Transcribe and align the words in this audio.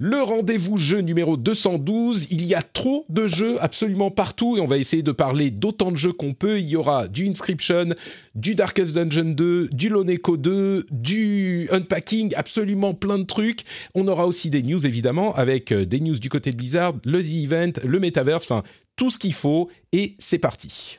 Le 0.00 0.22
rendez-vous 0.22 0.76
jeu 0.76 1.00
numéro 1.00 1.36
212. 1.36 2.28
Il 2.30 2.46
y 2.46 2.54
a 2.54 2.62
trop 2.62 3.04
de 3.08 3.26
jeux 3.26 3.60
absolument 3.60 4.12
partout 4.12 4.56
et 4.56 4.60
on 4.60 4.66
va 4.68 4.78
essayer 4.78 5.02
de 5.02 5.10
parler 5.10 5.50
d'autant 5.50 5.90
de 5.90 5.96
jeux 5.96 6.12
qu'on 6.12 6.34
peut. 6.34 6.60
Il 6.60 6.68
y 6.68 6.76
aura 6.76 7.08
du 7.08 7.26
Inscription, 7.26 7.88
du 8.36 8.54
Darkest 8.54 8.94
Dungeon 8.94 9.34
2, 9.34 9.70
du 9.72 9.88
Lone 9.88 10.08
Echo 10.08 10.36
2, 10.36 10.86
du 10.92 11.68
Unpacking, 11.72 12.32
absolument 12.36 12.94
plein 12.94 13.18
de 13.18 13.24
trucs. 13.24 13.64
On 13.96 14.06
aura 14.06 14.28
aussi 14.28 14.50
des 14.50 14.62
news 14.62 14.86
évidemment 14.86 15.34
avec 15.34 15.72
euh, 15.72 15.84
des 15.84 15.98
news 15.98 16.20
du 16.20 16.28
côté 16.28 16.52
de 16.52 16.56
Blizzard, 16.56 16.94
le 17.04 17.20
The 17.20 17.32
Event, 17.32 17.72
le 17.84 17.98
Metaverse, 17.98 18.44
enfin 18.48 18.62
tout 18.94 19.10
ce 19.10 19.18
qu'il 19.18 19.34
faut 19.34 19.68
et 19.90 20.14
c'est 20.20 20.38
parti. 20.38 20.98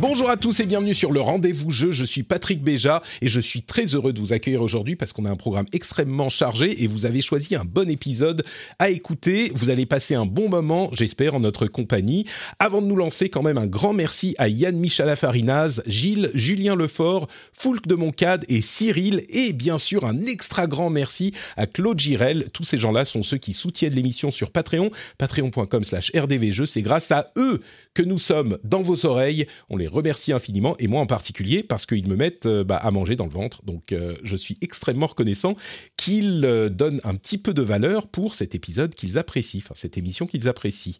Bonjour 0.00 0.30
à 0.30 0.36
tous 0.36 0.60
et 0.60 0.66
bienvenue 0.66 0.94
sur 0.94 1.10
le 1.10 1.20
rendez-vous 1.20 1.72
jeu. 1.72 1.90
Je 1.90 2.04
suis 2.04 2.22
Patrick 2.22 2.62
Béja 2.62 3.02
et 3.20 3.26
je 3.26 3.40
suis 3.40 3.62
très 3.62 3.96
heureux 3.96 4.12
de 4.12 4.20
vous 4.20 4.32
accueillir 4.32 4.62
aujourd'hui 4.62 4.94
parce 4.94 5.12
qu'on 5.12 5.24
a 5.24 5.30
un 5.30 5.34
programme 5.34 5.66
extrêmement 5.72 6.28
chargé 6.28 6.84
et 6.84 6.86
vous 6.86 7.04
avez 7.04 7.20
choisi 7.20 7.56
un 7.56 7.64
bon 7.64 7.90
épisode 7.90 8.44
à 8.78 8.90
écouter. 8.90 9.50
Vous 9.56 9.70
allez 9.70 9.86
passer 9.86 10.14
un 10.14 10.24
bon 10.24 10.48
moment, 10.48 10.88
j'espère, 10.92 11.34
en 11.34 11.40
notre 11.40 11.66
compagnie. 11.66 12.26
Avant 12.60 12.80
de 12.80 12.86
nous 12.86 12.94
lancer, 12.94 13.28
quand 13.28 13.42
même 13.42 13.58
un 13.58 13.66
grand 13.66 13.92
merci 13.92 14.36
à 14.38 14.48
Yann 14.48 14.76
Michel 14.76 15.16
Farinaz, 15.16 15.82
Gilles, 15.88 16.30
Julien 16.32 16.76
Lefort, 16.76 17.26
Foulk 17.52 17.88
de 17.88 17.96
Moncade 17.96 18.44
et 18.48 18.60
Cyril 18.60 19.24
et 19.30 19.52
bien 19.52 19.78
sûr 19.78 20.04
un 20.04 20.26
extra 20.26 20.68
grand 20.68 20.90
merci 20.90 21.34
à 21.56 21.66
Claude 21.66 21.98
Girel. 21.98 22.50
Tous 22.52 22.62
ces 22.62 22.78
gens-là 22.78 23.04
sont 23.04 23.24
ceux 23.24 23.38
qui 23.38 23.52
soutiennent 23.52 23.94
l'émission 23.94 24.30
sur 24.30 24.52
Patreon, 24.52 24.92
patreon.com 25.18 25.82
slash 25.82 26.12
rdvjeux. 26.14 26.66
C'est 26.66 26.82
grâce 26.82 27.10
à 27.10 27.26
eux 27.36 27.60
que 27.94 28.04
nous 28.04 28.18
sommes 28.18 28.58
dans 28.62 28.82
vos 28.82 29.04
oreilles. 29.04 29.48
On 29.68 29.76
les 29.76 29.87
remercie 29.88 30.32
infiniment, 30.32 30.76
et 30.78 30.86
moi 30.86 31.00
en 31.00 31.06
particulier, 31.06 31.62
parce 31.62 31.86
qu'ils 31.86 32.08
me 32.08 32.16
mettent 32.16 32.46
euh, 32.46 32.64
bah, 32.64 32.76
à 32.76 32.90
manger 32.90 33.16
dans 33.16 33.24
le 33.24 33.30
ventre. 33.30 33.64
Donc 33.64 33.92
euh, 33.92 34.14
je 34.22 34.36
suis 34.36 34.58
extrêmement 34.60 35.06
reconnaissant 35.06 35.56
qu'ils 35.96 36.44
euh, 36.44 36.68
donnent 36.68 37.00
un 37.04 37.14
petit 37.14 37.38
peu 37.38 37.54
de 37.54 37.62
valeur 37.62 38.06
pour 38.06 38.34
cet 38.34 38.54
épisode 38.54 38.94
qu'ils 38.94 39.18
apprécient, 39.18 39.60
enfin 39.64 39.74
cette 39.76 39.96
émission 39.96 40.26
qu'ils 40.26 40.48
apprécient. 40.48 40.94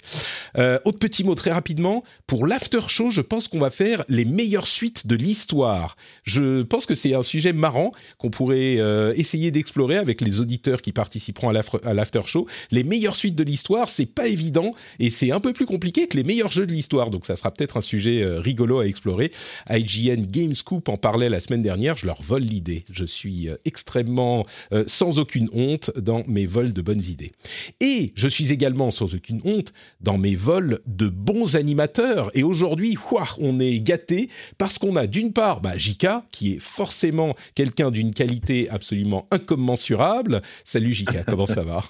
autre 0.84 0.98
petit 0.98 1.24
mot 1.24 1.34
très 1.34 1.52
rapidement, 1.52 2.02
pour 2.26 2.46
l'after 2.46 2.80
show, 2.88 3.10
je 3.10 3.20
pense 3.20 3.48
qu'on 3.48 3.58
va 3.58 3.70
faire 3.70 4.04
les 4.08 4.24
meilleures 4.24 4.66
suites 4.66 5.06
de 5.06 5.16
l'histoire. 5.16 5.96
Je 6.24 6.62
pense 6.62 6.86
que 6.86 6.94
c'est 6.94 7.14
un 7.14 7.22
sujet 7.22 7.52
marrant 7.52 7.92
qu'on 8.18 8.30
pourrait 8.30 8.78
essayer 9.16 9.50
d'explorer 9.50 9.96
avec 9.96 10.20
les 10.20 10.40
auditeurs 10.40 10.82
qui 10.82 10.92
participeront 10.92 11.50
à 11.50 11.94
l'after 11.94 12.22
show. 12.26 12.46
Les 12.70 12.84
meilleures 12.84 13.16
suites 13.16 13.34
de 13.34 13.44
l'histoire, 13.44 13.88
c'est 13.88 14.06
pas 14.06 14.28
évident 14.28 14.72
et 14.98 15.10
c'est 15.10 15.30
un 15.30 15.40
peu 15.40 15.52
plus 15.52 15.66
compliqué 15.66 16.06
que 16.06 16.16
les 16.16 16.24
meilleurs 16.24 16.52
jeux 16.52 16.66
de 16.66 16.72
l'histoire. 16.72 17.10
Donc 17.10 17.26
ça 17.26 17.36
sera 17.36 17.52
peut-être 17.52 17.76
un 17.76 17.82
sujet 17.82 18.24
rigolo 18.24 18.77
à 18.80 18.86
explorer. 18.86 19.32
IGN 19.70 20.22
Gamescoop 20.22 20.88
en 20.88 20.96
parlait 20.96 21.28
la 21.28 21.40
semaine 21.40 21.62
dernière. 21.62 21.96
Je 21.96 22.06
leur 22.06 22.22
vole 22.22 22.42
l'idée. 22.42 22.84
Je 22.90 23.04
suis 23.04 23.48
euh, 23.48 23.56
extrêmement 23.64 24.46
euh, 24.72 24.84
sans 24.86 25.18
aucune 25.18 25.48
honte 25.52 25.90
dans 25.96 26.22
mes 26.26 26.46
vols 26.46 26.72
de 26.72 26.82
bonnes 26.82 27.02
idées. 27.02 27.32
Et 27.80 28.12
je 28.14 28.28
suis 28.28 28.52
également 28.52 28.90
sans 28.90 29.14
aucune 29.14 29.40
honte 29.44 29.72
dans 30.00 30.18
mes 30.18 30.36
vols 30.36 30.80
de 30.86 31.08
bons 31.08 31.56
animateurs. 31.56 32.30
Et 32.34 32.42
aujourd'hui, 32.42 32.96
on 33.38 33.60
est 33.60 33.80
gâté 33.80 34.28
parce 34.58 34.78
qu'on 34.78 34.96
a 34.96 35.06
d'une 35.06 35.32
part 35.32 35.60
bah, 35.60 35.76
Jika, 35.76 36.24
qui 36.30 36.54
est 36.54 36.60
forcément 36.60 37.34
quelqu'un 37.54 37.90
d'une 37.90 38.12
qualité 38.12 38.68
absolument 38.70 39.26
incommensurable. 39.30 40.42
Salut 40.64 40.92
Jika, 40.92 41.24
comment 41.24 41.46
ça 41.46 41.62
va? 41.62 41.82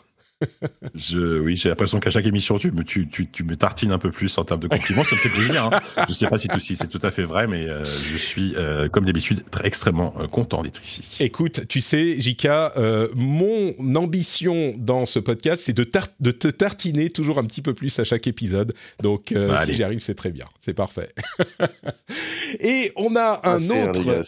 Je, 0.95 1.41
oui, 1.41 1.57
j'ai 1.57 1.69
l'impression 1.69 1.99
qu'à 2.01 2.11
chaque 2.11 2.27
émission, 2.27 2.59
tu 2.59 2.71
me, 2.71 2.85
tu, 2.85 3.09
tu, 3.09 3.29
tu, 3.29 3.43
me 3.43 3.57
tartines 3.57 3.93
un 3.93 3.99
peu 3.99 4.11
plus 4.11 4.37
en 4.39 4.45
termes 4.45 4.61
de 4.61 4.69
compliments. 4.69 5.05
Ça 5.05 5.17
me 5.17 5.21
fait 5.21 5.29
plaisir. 5.29 5.65
Hein. 5.65 5.81
Je 6.09 6.15
sais 6.15 6.29
pas 6.29 6.39
si, 6.39 6.49
si 6.61 6.77
c'est 6.77 6.87
tout 6.87 7.01
à 7.03 7.11
fait 7.11 7.25
vrai, 7.25 7.47
mais 7.47 7.69
euh, 7.69 7.85
je 7.85 8.17
suis, 8.17 8.55
euh, 8.57 8.89
comme 8.89 9.05
d'habitude, 9.05 9.45
très 9.51 9.67
extrêmement 9.67 10.15
euh, 10.19 10.27
content 10.27 10.63
d'être 10.63 10.83
ici. 10.83 11.05
Écoute, 11.21 11.67
tu 11.69 11.81
sais, 11.81 12.21
Jika, 12.21 12.75
mon 13.15 13.75
ambition 13.97 14.75
dans 14.77 15.07
ce 15.07 15.19
podcast, 15.19 15.63
c'est 15.65 15.73
de, 15.73 15.89
de 16.21 16.31
te 16.31 16.49
tartiner 16.49 17.11
toujours 17.11 17.39
un 17.39 17.45
petit 17.45 17.63
peu 17.63 17.75
plus 17.75 17.99
à 17.99 18.05
chaque 18.05 18.27
épisode. 18.27 18.75
Donc, 19.03 19.33
bah, 19.35 19.65
si 19.65 19.75
j'y 19.75 19.83
arrive, 19.83 20.01
c'est 20.01 20.15
très 20.15 20.31
bien. 20.31 20.45
C'est 20.61 20.75
parfait. 20.75 21.11
Et 22.61 22.93
on 22.97 23.17
a 23.17 23.41
un 23.45 23.59
autre. 23.71 24.23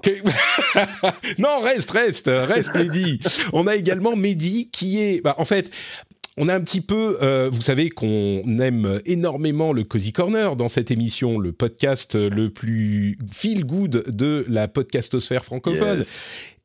non, 1.38 1.60
reste, 1.60 1.90
reste, 1.90 2.30
reste, 2.30 2.74
Mehdi. 2.74 3.20
On 3.52 3.66
a 3.66 3.76
également 3.76 4.16
Mehdi 4.16 4.68
qui 4.70 5.00
est. 5.00 5.20
Bah, 5.22 5.29
en 5.38 5.44
fait, 5.44 5.70
on 6.36 6.48
a 6.48 6.54
un 6.54 6.60
petit 6.60 6.80
peu, 6.80 7.18
euh, 7.22 7.50
vous 7.52 7.60
savez 7.60 7.90
qu'on 7.90 8.58
aime 8.60 9.00
énormément 9.04 9.72
le 9.72 9.84
Cozy 9.84 10.12
Corner 10.12 10.56
dans 10.56 10.68
cette 10.68 10.90
émission, 10.90 11.38
le 11.38 11.52
podcast 11.52 12.14
le 12.14 12.50
plus 12.50 13.16
feel 13.32 13.64
good 13.64 14.04
de 14.08 14.44
la 14.48 14.68
podcastosphère 14.68 15.44
francophone. 15.44 16.02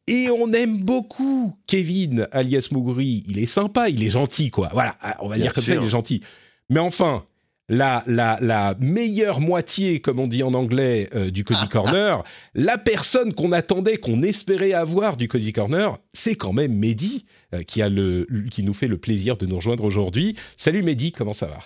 Et 0.07 0.29
on 0.29 0.53
aime 0.53 0.83
beaucoup 0.83 1.57
Kevin, 1.65 2.27
alias 2.31 2.69
Muguri. 2.71 3.23
Il 3.27 3.39
est 3.39 3.47
sympa, 3.47 3.89
il 3.89 4.03
est 4.03 4.11
gentil, 4.11 4.51
quoi. 4.51 4.69
Voilà, 4.71 4.97
on 5.19 5.27
va 5.27 5.37
dire 5.37 5.51
comme 5.51 5.63
ça, 5.63 5.75
il 5.75 5.83
est 5.83 5.89
gentil. 5.89 6.21
Mais 6.69 6.79
enfin, 6.79 7.25
la, 7.69 8.03
la, 8.05 8.37
la 8.41 8.75
meilleure 8.79 9.39
moitié, 9.39 9.99
comme 9.99 10.19
on 10.19 10.27
dit 10.27 10.43
en 10.43 10.53
anglais, 10.53 11.09
euh, 11.15 11.31
du 11.31 11.43
Cozy 11.43 11.67
Corner, 11.67 12.23
la 12.53 12.77
personne 12.77 13.33
qu'on 13.33 13.51
attendait, 13.51 13.97
qu'on 13.97 14.21
espérait 14.21 14.73
avoir 14.73 15.17
du 15.17 15.27
Cozy 15.27 15.53
Corner, 15.53 15.97
c'est 16.13 16.35
quand 16.35 16.53
même 16.53 16.73
Mehdi, 16.77 17.25
euh, 17.53 17.63
qui, 17.63 17.81
a 17.81 17.89
le, 17.89 18.27
qui 18.51 18.63
nous 18.63 18.73
fait 18.73 18.87
le 18.87 18.97
plaisir 18.97 19.37
de 19.37 19.45
nous 19.45 19.55
rejoindre 19.55 19.83
aujourd'hui. 19.83 20.35
Salut 20.57 20.83
Mehdi, 20.83 21.11
comment 21.11 21.33
ça 21.33 21.47
va? 21.47 21.59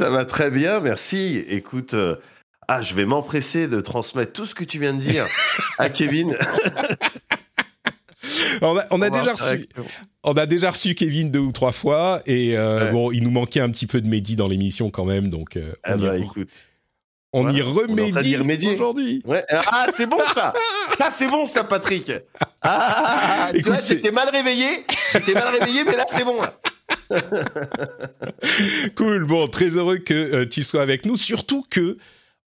Ça 0.00 0.10
va 0.10 0.24
très 0.24 0.50
bien, 0.50 0.78
merci. 0.80 1.44
Écoute, 1.48 1.94
euh, 1.94 2.16
ah, 2.68 2.82
je 2.82 2.94
vais 2.94 3.06
m'empresser 3.06 3.66
de 3.66 3.80
transmettre 3.80 4.32
tout 4.32 4.46
ce 4.46 4.54
que 4.54 4.64
tu 4.64 4.78
viens 4.78 4.94
de 4.94 5.00
dire 5.00 5.26
à 5.78 5.90
Kevin. 5.90 6.36
on 8.62 9.00
a, 9.02 9.10
déjà 9.10 9.32
reçu, 9.32 9.64
on 10.22 10.32
a 10.32 10.46
déjà 10.46 10.70
reçu 10.70 10.94
Kevin 10.94 11.30
deux 11.30 11.38
ou 11.38 11.52
trois 11.52 11.72
fois 11.72 12.22
et 12.26 12.56
euh, 12.56 12.90
bon, 12.90 13.12
il 13.12 13.22
nous 13.22 13.30
manquait 13.30 13.60
un 13.60 13.70
petit 13.70 13.86
peu 13.86 14.00
de 14.00 14.08
Mehdi 14.08 14.36
dans 14.36 14.48
l'émission 14.48 14.90
quand 14.90 15.04
même, 15.04 15.28
donc 15.30 15.56
euh, 15.56 15.72
on, 15.86 15.92
ah 15.92 15.96
y, 15.96 16.00
bah, 16.00 16.18
écoute. 16.18 16.50
on 17.32 17.52
y 17.52 17.60
remédie 17.62 18.68
aujourd'hui. 18.68 19.22
Ah, 19.50 19.86
c'est 19.94 20.06
bon 20.06 20.18
ça. 20.34 20.52
ça 20.98 21.10
c'est 21.12 21.28
bon 21.28 21.46
ça, 21.46 21.64
Patrick. 21.64 22.12
Ah, 22.62 23.50
tu 23.54 23.62
vois, 23.62 23.80
j'étais 23.80 24.12
mal 24.12 24.28
réveillé, 24.28 24.84
j'étais 25.12 25.34
mal 25.34 25.48
réveillé, 25.48 25.84
mais 25.84 25.96
là 25.96 26.04
c'est 26.08 26.24
bon. 26.24 26.38
cool. 28.96 29.24
Bon, 29.24 29.48
très 29.48 29.68
heureux 29.68 29.98
que 29.98 30.14
euh, 30.14 30.48
tu 30.48 30.62
sois 30.62 30.82
avec 30.82 31.04
nous, 31.06 31.16
surtout 31.16 31.64
que 31.68 31.98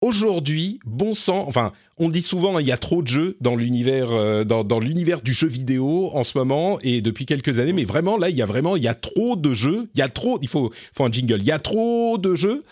aujourd'hui, 0.00 0.80
bon 0.84 1.12
sang, 1.12 1.44
enfin, 1.48 1.72
on 1.98 2.08
dit 2.08 2.22
souvent 2.22 2.58
il 2.58 2.66
y 2.66 2.72
a 2.72 2.76
trop 2.76 3.02
de 3.02 3.08
jeux 3.08 3.36
dans 3.40 3.56
l'univers 3.56 4.12
euh, 4.12 4.44
dans, 4.44 4.80
l'univers 4.80 5.20
du 5.20 5.32
jeu 5.32 5.48
vidéo 5.48 6.10
en 6.14 6.24
ce 6.24 6.38
moment 6.38 6.78
et 6.82 7.00
depuis 7.00 7.26
quelques 7.26 7.58
années, 7.58 7.72
mais 7.72 7.84
vraiment 7.84 8.16
là 8.16 8.30
il 8.30 8.36
y 8.36 8.42
a 8.42 8.46
vraiment 8.46 8.76
il 8.76 8.82
y 8.82 8.88
a 8.88 8.94
trop 8.94 9.36
de 9.36 9.54
jeux, 9.54 9.88
il 9.94 9.98
y 9.98 10.02
a 10.02 10.08
trop, 10.08 10.38
il 10.42 10.48
faut 10.48 10.72
faut 10.92 11.04
un 11.04 11.10
jingle, 11.10 11.40
il 11.40 11.46
y 11.46 11.52
a 11.52 11.58
trop 11.58 12.18
de 12.18 12.34
jeux. 12.34 12.62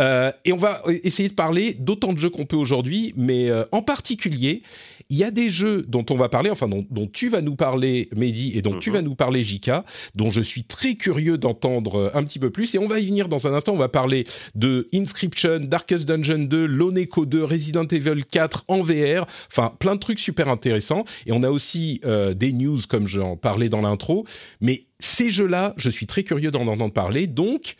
Euh, 0.00 0.30
et 0.44 0.52
on 0.52 0.56
va 0.56 0.82
essayer 1.02 1.28
de 1.28 1.34
parler 1.34 1.74
d'autant 1.74 2.12
de 2.12 2.18
jeux 2.18 2.30
qu'on 2.30 2.46
peut 2.46 2.56
aujourd'hui, 2.56 3.12
mais 3.16 3.50
euh, 3.50 3.64
en 3.72 3.82
particulier, 3.82 4.62
il 5.10 5.16
y 5.16 5.24
a 5.24 5.30
des 5.30 5.48
jeux 5.48 5.84
dont 5.88 6.04
on 6.10 6.16
va 6.16 6.28
parler, 6.28 6.50
enfin 6.50 6.68
dont, 6.68 6.84
tu 7.10 7.30
vas 7.30 7.40
nous 7.40 7.56
parler, 7.56 8.10
Mehdi, 8.14 8.58
et 8.58 8.62
dont 8.62 8.78
tu 8.78 8.90
vas 8.90 9.00
mhm. 9.00 9.06
nous 9.06 9.14
parler, 9.14 9.42
Jika, 9.42 9.84
dont 10.14 10.30
je 10.30 10.42
suis 10.42 10.64
très 10.64 10.96
curieux 10.96 11.38
d'entendre 11.38 11.94
euh, 11.96 12.10
un 12.12 12.22
petit 12.24 12.38
peu 12.38 12.50
plus. 12.50 12.74
Et 12.74 12.78
on 12.78 12.88
va 12.88 13.00
y 13.00 13.06
venir 13.06 13.28
dans 13.28 13.46
un 13.46 13.54
instant. 13.54 13.72
On 13.72 13.78
va 13.78 13.88
parler 13.88 14.24
de 14.54 14.86
Inscription, 14.92 15.60
Darkest 15.60 16.06
Dungeon 16.06 16.40
2, 16.40 16.66
Lone 16.66 16.98
Echo 16.98 17.24
2, 17.24 17.42
Resident 17.42 17.86
Evil 17.86 18.24
4 18.30 18.64
en 18.68 18.82
VR. 18.82 19.26
Enfin, 19.50 19.72
plein 19.78 19.94
de 19.94 20.00
trucs 20.00 20.18
super 20.18 20.48
intéressants. 20.48 21.04
Et 21.24 21.32
on 21.32 21.42
a 21.42 21.50
aussi 21.50 22.00
euh, 22.04 22.34
des 22.34 22.52
news, 22.52 22.78
comme 22.86 23.06
j'en 23.06 23.36
parlais 23.36 23.70
dans 23.70 23.80
l'intro. 23.80 24.26
Mais 24.60 24.84
ces 25.00 25.30
jeux-là, 25.30 25.74
je 25.78 25.88
suis 25.88 26.06
très 26.06 26.22
curieux 26.22 26.50
d'en 26.50 26.66
entendre 26.66 26.92
parler. 26.92 27.26
Donc, 27.26 27.76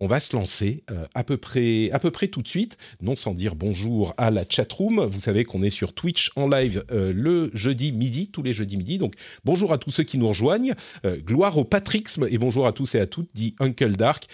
on 0.00 0.06
va 0.06 0.20
se 0.20 0.36
lancer 0.36 0.82
euh, 0.90 1.06
à, 1.14 1.24
peu 1.24 1.36
près, 1.36 1.90
à 1.90 1.98
peu 1.98 2.10
près 2.10 2.28
tout 2.28 2.42
de 2.42 2.48
suite, 2.48 2.76
non 3.00 3.16
sans 3.16 3.34
dire 3.34 3.54
bonjour 3.54 4.14
à 4.16 4.30
la 4.30 4.44
chatroom. 4.48 5.04
Vous 5.04 5.20
savez 5.20 5.44
qu'on 5.44 5.62
est 5.62 5.70
sur 5.70 5.94
Twitch 5.94 6.30
en 6.36 6.48
live 6.48 6.84
euh, 6.90 7.12
le 7.14 7.50
jeudi 7.54 7.92
midi, 7.92 8.28
tous 8.28 8.42
les 8.42 8.52
jeudis 8.52 8.76
midi. 8.76 8.98
Donc 8.98 9.14
bonjour 9.44 9.72
à 9.72 9.78
tous 9.78 9.90
ceux 9.90 10.04
qui 10.04 10.18
nous 10.18 10.28
rejoignent. 10.28 10.74
Euh, 11.04 11.16
gloire 11.18 11.56
au 11.56 11.64
patrixme 11.64 12.26
et 12.30 12.38
bonjour 12.38 12.66
à 12.66 12.72
tous 12.72 12.94
et 12.94 13.00
à 13.00 13.06
toutes, 13.06 13.30
dit 13.34 13.54
Uncle 13.58 13.96
Dark. 13.96 14.26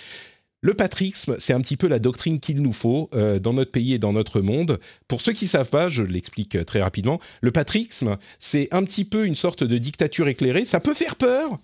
Le 0.64 0.74
patrisme, 0.74 1.36
c'est 1.40 1.52
un 1.52 1.60
petit 1.60 1.76
peu 1.76 1.88
la 1.88 1.98
doctrine 1.98 2.38
qu'il 2.38 2.62
nous 2.62 2.72
faut 2.72 3.10
dans 3.12 3.52
notre 3.52 3.72
pays 3.72 3.94
et 3.94 3.98
dans 3.98 4.12
notre 4.12 4.40
monde. 4.40 4.78
Pour 5.08 5.20
ceux 5.20 5.32
qui 5.32 5.48
savent 5.48 5.70
pas, 5.70 5.88
je 5.88 6.04
l'explique 6.04 6.64
très 6.66 6.80
rapidement. 6.80 7.18
Le 7.40 7.50
patrisme, 7.50 8.16
c'est 8.38 8.68
un 8.70 8.84
petit 8.84 9.04
peu 9.04 9.26
une 9.26 9.34
sorte 9.34 9.64
de 9.64 9.76
dictature 9.76 10.28
éclairée. 10.28 10.64
Ça 10.64 10.78
peut 10.78 10.94
faire 10.94 11.16
peur, 11.16 11.58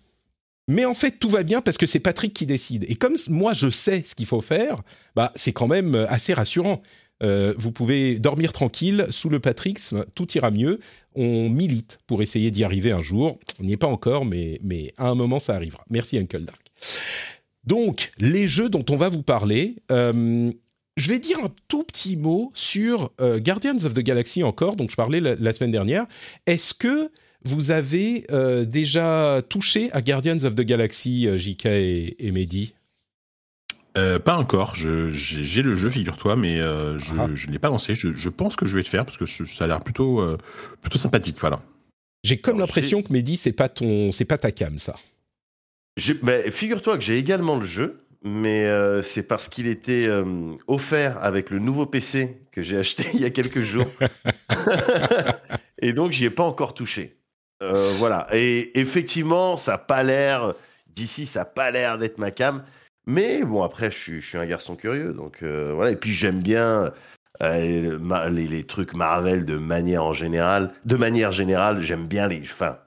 mais 0.69 0.85
en 0.85 0.95
fait 0.95 1.19
tout 1.19 1.29
va 1.29 1.43
bien 1.43 1.61
parce 1.61 1.77
que 1.77 1.87
c'est 1.87 1.99
Patrick 1.99 2.33
qui 2.33 2.47
décide. 2.47 2.85
Et 2.89 2.95
comme 2.95 3.17
moi 3.29 3.55
je 3.55 3.69
sais 3.69 4.05
ce 4.07 4.15
qu'il 4.15 4.27
faut 4.27 4.41
faire, 4.41 4.83
bah 5.17 5.33
c'est 5.35 5.53
quand 5.53 5.67
même 5.67 5.95
euh, 5.95 6.07
assez 6.09 6.33
rassurant. 6.35 6.81
vous 7.21 7.73
pouvez 7.73 8.21
dormir 8.21 8.53
tranquille 8.53 9.07
sous 9.11 9.29
le 9.29 9.41
patrisme, 9.41 10.05
tout 10.15 10.31
ira 10.37 10.53
mieux. 10.53 10.79
On 11.17 11.51
milite 11.51 11.99
pour 12.07 12.23
essayer 12.23 12.53
d'y 12.53 12.63
arriver 12.63 12.93
un 12.93 13.03
jour. 13.03 13.41
On 13.59 13.65
n'y 13.65 13.73
est 13.73 13.77
pas 13.77 13.89
encore, 13.89 14.25
mais, 14.25 14.61
mais 14.63 14.93
à 14.97 15.09
un 15.09 15.17
moment 15.17 15.41
ça 15.41 15.57
arrivera. 15.57 15.85
Merci 15.91 16.17
Uncle 16.17 16.45
Dark. 16.45 16.69
Donc, 17.69 18.13
les 18.19 18.49
jeux 18.49 18.71
dont 18.71 18.85
on 18.89 18.97
va 18.97 19.11
vous 19.11 19.23
parler, 19.23 19.77
euh, 19.93 20.51
je 20.97 21.09
vais 21.09 21.19
dire 21.19 21.39
un 21.45 21.53
tout 21.69 21.85
petit 21.85 22.17
mot 22.17 22.51
sur 22.55 23.13
euh, 23.21 23.39
Guardians 23.39 23.77
of 23.85 23.93
the 23.93 24.01
Galaxy 24.01 24.43
encore, 24.43 24.75
dont 24.75 24.89
je 24.89 24.97
parlais 24.97 25.21
la, 25.21 25.53
semaine 25.53 25.71
dernière. 25.71 26.07
Est-ce 26.47 26.73
que 26.73 27.11
vous 27.49 27.71
avez 27.71 28.25
euh, 28.31 28.65
déjà 28.65 29.43
touché 29.49 29.91
à 29.93 30.03
Guardians 30.03 30.45
of 30.45 30.55
the 30.55 30.63
Galaxy, 30.63 31.29
JK 31.37 31.67
et, 31.67 32.33
Mehdi? 32.33 32.75
Pas 34.25 34.37
encore. 34.37 34.77
J'ai 34.77 35.63
le 35.63 35.75
jeu, 35.75 35.91
figure-toi, 35.91 36.37
mais 36.37 36.59
je 36.59 37.15
ne 37.15 37.21
ah. 37.21 37.51
l'ai 37.51 37.59
pas 37.59 37.69
lancé. 37.69 37.97
Je, 37.97 38.29
pense 38.29 38.55
que 38.55 38.65
je 38.65 38.77
vais 38.77 38.83
le 38.83 38.89
faire 38.89 39.05
parce 39.05 39.19
que 39.19 39.27
ça 39.27 39.65
a 39.65 39.67
l'air 39.67 39.81
plutôt, 39.81 40.25
plutôt 40.81 40.99
sympathique. 40.99 41.37
Voilà. 41.41 41.61
J'ai 42.23 42.37
comme 42.37 42.61
l'impression 42.61 43.03
que 43.03 43.13
Mehdi, 43.13 43.37
c'est 43.37 43.53
pas 43.53 43.69
ton, 43.69 44.13
c'est 44.13 44.25
pas 44.25 44.39
ta 44.39 44.53
cam, 44.53 44.79
ça. 44.79 44.95
Figure-toi 45.99 46.97
que 46.97 47.03
j'ai 47.03 47.19
également 47.19 47.57
le 47.57 47.67
jeu, 47.67 48.05
mais 48.23 48.67
euh, 48.67 49.03
c'est 49.03 49.27
parce 49.27 49.49
qu'il 49.49 49.67
était 49.67 50.07
euh, 50.07 50.55
offert 50.67 51.19
avec 51.23 51.51
le 51.51 51.59
nouveau 51.59 51.87
PC 51.87 52.43
que 52.53 52.63
j'ai 52.63 52.77
acheté 52.77 53.05
il 53.15 53.21
y 53.21 53.25
a 53.25 53.31
quelques 53.31 53.63
jours. 53.63 53.91
et 55.83 55.93
donc, 55.93 56.13
j'y 56.13 56.25
ai 56.25 56.31
pas 56.31 56.45
encore 56.45 56.75
touché. 56.75 57.18
Euh, 57.63 57.95
voilà. 57.99 58.27
Et 58.33 58.79
effectivement, 58.79 59.57
ça 59.57 59.73
n'a 59.73 59.79
pas 59.79 60.03
l'air, 60.03 60.55
d'ici, 60.95 61.27
ça 61.27 61.41
n'a 61.41 61.45
pas 61.45 61.71
l'air 61.71 61.99
d'être 61.99 62.19
ma 62.19 62.31
cam. 62.31 62.65
Mais 63.07 63.43
bon, 63.43 63.63
après, 63.63 63.91
je 63.91 63.99
suis, 63.99 64.21
je 64.21 64.27
suis 64.27 64.39
un 64.39 64.47
garçon 64.47 64.77
curieux. 64.77 65.13
Donc 65.13 65.43
voilà. 65.43 65.91
Et 65.91 65.97
puis, 65.97 66.13
j'aime 66.13 66.41
bien. 66.41 66.93
Les, 67.41 67.97
les, 68.33 68.65
trucs 68.65 68.95
Marvel 68.95 69.45
de 69.45 69.59
manière 69.59 70.03
en 70.03 70.13
général, 70.13 70.73
de 70.85 70.97
manière 70.97 71.31
générale, 71.31 71.81
j'aime 71.83 72.09
bien 72.09 72.27
les. 72.27 72.41
Enfin, 72.41 72.79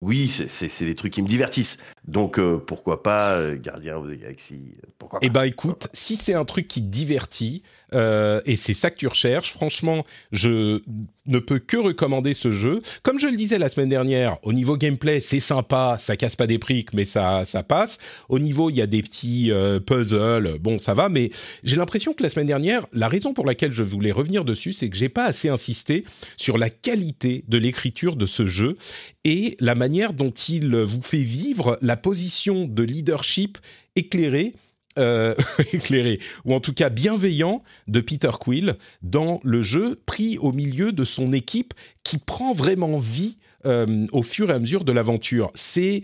oui, 0.00 0.28
c'est 0.28 0.84
des 0.84 0.94
trucs 0.94 1.12
qui 1.12 1.22
me 1.22 1.28
divertissent. 1.28 1.78
Donc 2.06 2.38
euh, 2.38 2.58
pourquoi 2.58 3.02
pas 3.02 3.32
euh, 3.32 3.56
Gardien 3.56 3.96
of 3.96 4.08
the 4.08 4.14
Galaxy 4.14 4.74
pourquoi 4.96 5.18
Eh 5.22 5.30
ben 5.30 5.42
écoute, 5.42 5.88
si 5.92 6.16
c'est 6.16 6.34
un 6.34 6.44
truc 6.44 6.68
qui 6.68 6.82
divertit 6.82 7.64
euh, 7.94 8.40
et 8.46 8.56
c'est 8.56 8.74
ça 8.74 8.90
que 8.90 8.96
tu 8.96 9.06
recherches, 9.06 9.52
franchement, 9.52 10.04
je 10.32 10.80
ne 11.26 11.38
peux 11.38 11.58
que 11.58 11.76
recommander 11.76 12.34
ce 12.34 12.52
jeu. 12.52 12.80
Comme 13.02 13.18
je 13.18 13.26
le 13.26 13.36
disais 13.36 13.58
la 13.58 13.68
semaine 13.68 13.88
dernière, 13.88 14.38
au 14.42 14.52
niveau 14.52 14.76
gameplay, 14.76 15.20
c'est 15.20 15.40
sympa, 15.40 15.96
ça 15.98 16.16
casse 16.16 16.36
pas 16.36 16.46
des 16.46 16.58
briques, 16.58 16.92
mais 16.92 17.04
ça 17.04 17.44
ça 17.44 17.62
passe. 17.62 17.98
Au 18.28 18.38
niveau, 18.38 18.70
il 18.70 18.76
y 18.76 18.82
a 18.82 18.86
des 18.86 19.02
petits 19.02 19.50
puzzles, 19.86 20.58
bon, 20.60 20.78
ça 20.78 20.94
va, 20.94 21.08
mais 21.08 21.30
j'ai 21.62 21.76
l'impression 21.76 22.12
que 22.12 22.22
la 22.22 22.30
semaine 22.30 22.46
dernière, 22.46 22.86
la 22.92 23.08
raison 23.08 23.34
pour 23.34 23.46
laquelle 23.46 23.72
je 23.72 23.82
voulais 23.82 24.12
revenir 24.12 24.44
dessus, 24.44 24.72
c'est 24.72 24.88
que 24.88 24.96
j'ai 24.96 25.08
pas 25.08 25.24
assez 25.24 25.48
insisté 25.48 26.04
sur 26.36 26.58
la 26.58 26.70
qualité 26.70 27.44
de 27.48 27.58
l'écriture 27.58 28.16
de 28.16 28.26
ce 28.26 28.46
jeu 28.46 28.76
et 29.24 29.56
la 29.60 29.74
manière 29.74 30.12
dont 30.12 30.30
il 30.30 30.74
vous 30.76 31.02
fait 31.02 31.18
vivre 31.18 31.78
la 31.80 31.96
position 31.96 32.66
de 32.66 32.82
leadership 32.82 33.58
éclairée 33.96 34.54
euh, 34.98 35.34
éclairé, 35.72 36.20
ou 36.44 36.54
en 36.54 36.60
tout 36.60 36.72
cas 36.72 36.90
bienveillant 36.90 37.62
de 37.86 38.00
Peter 38.00 38.30
Quill 38.38 38.76
dans 39.02 39.40
le 39.44 39.62
jeu, 39.62 40.00
pris 40.06 40.38
au 40.38 40.52
milieu 40.52 40.92
de 40.92 41.04
son 41.04 41.32
équipe 41.32 41.74
qui 42.04 42.18
prend 42.18 42.52
vraiment 42.52 42.98
vie 42.98 43.38
euh, 43.66 44.06
au 44.12 44.22
fur 44.22 44.50
et 44.50 44.54
à 44.54 44.58
mesure 44.58 44.84
de 44.84 44.92
l'aventure. 44.92 45.50
C'est 45.54 46.02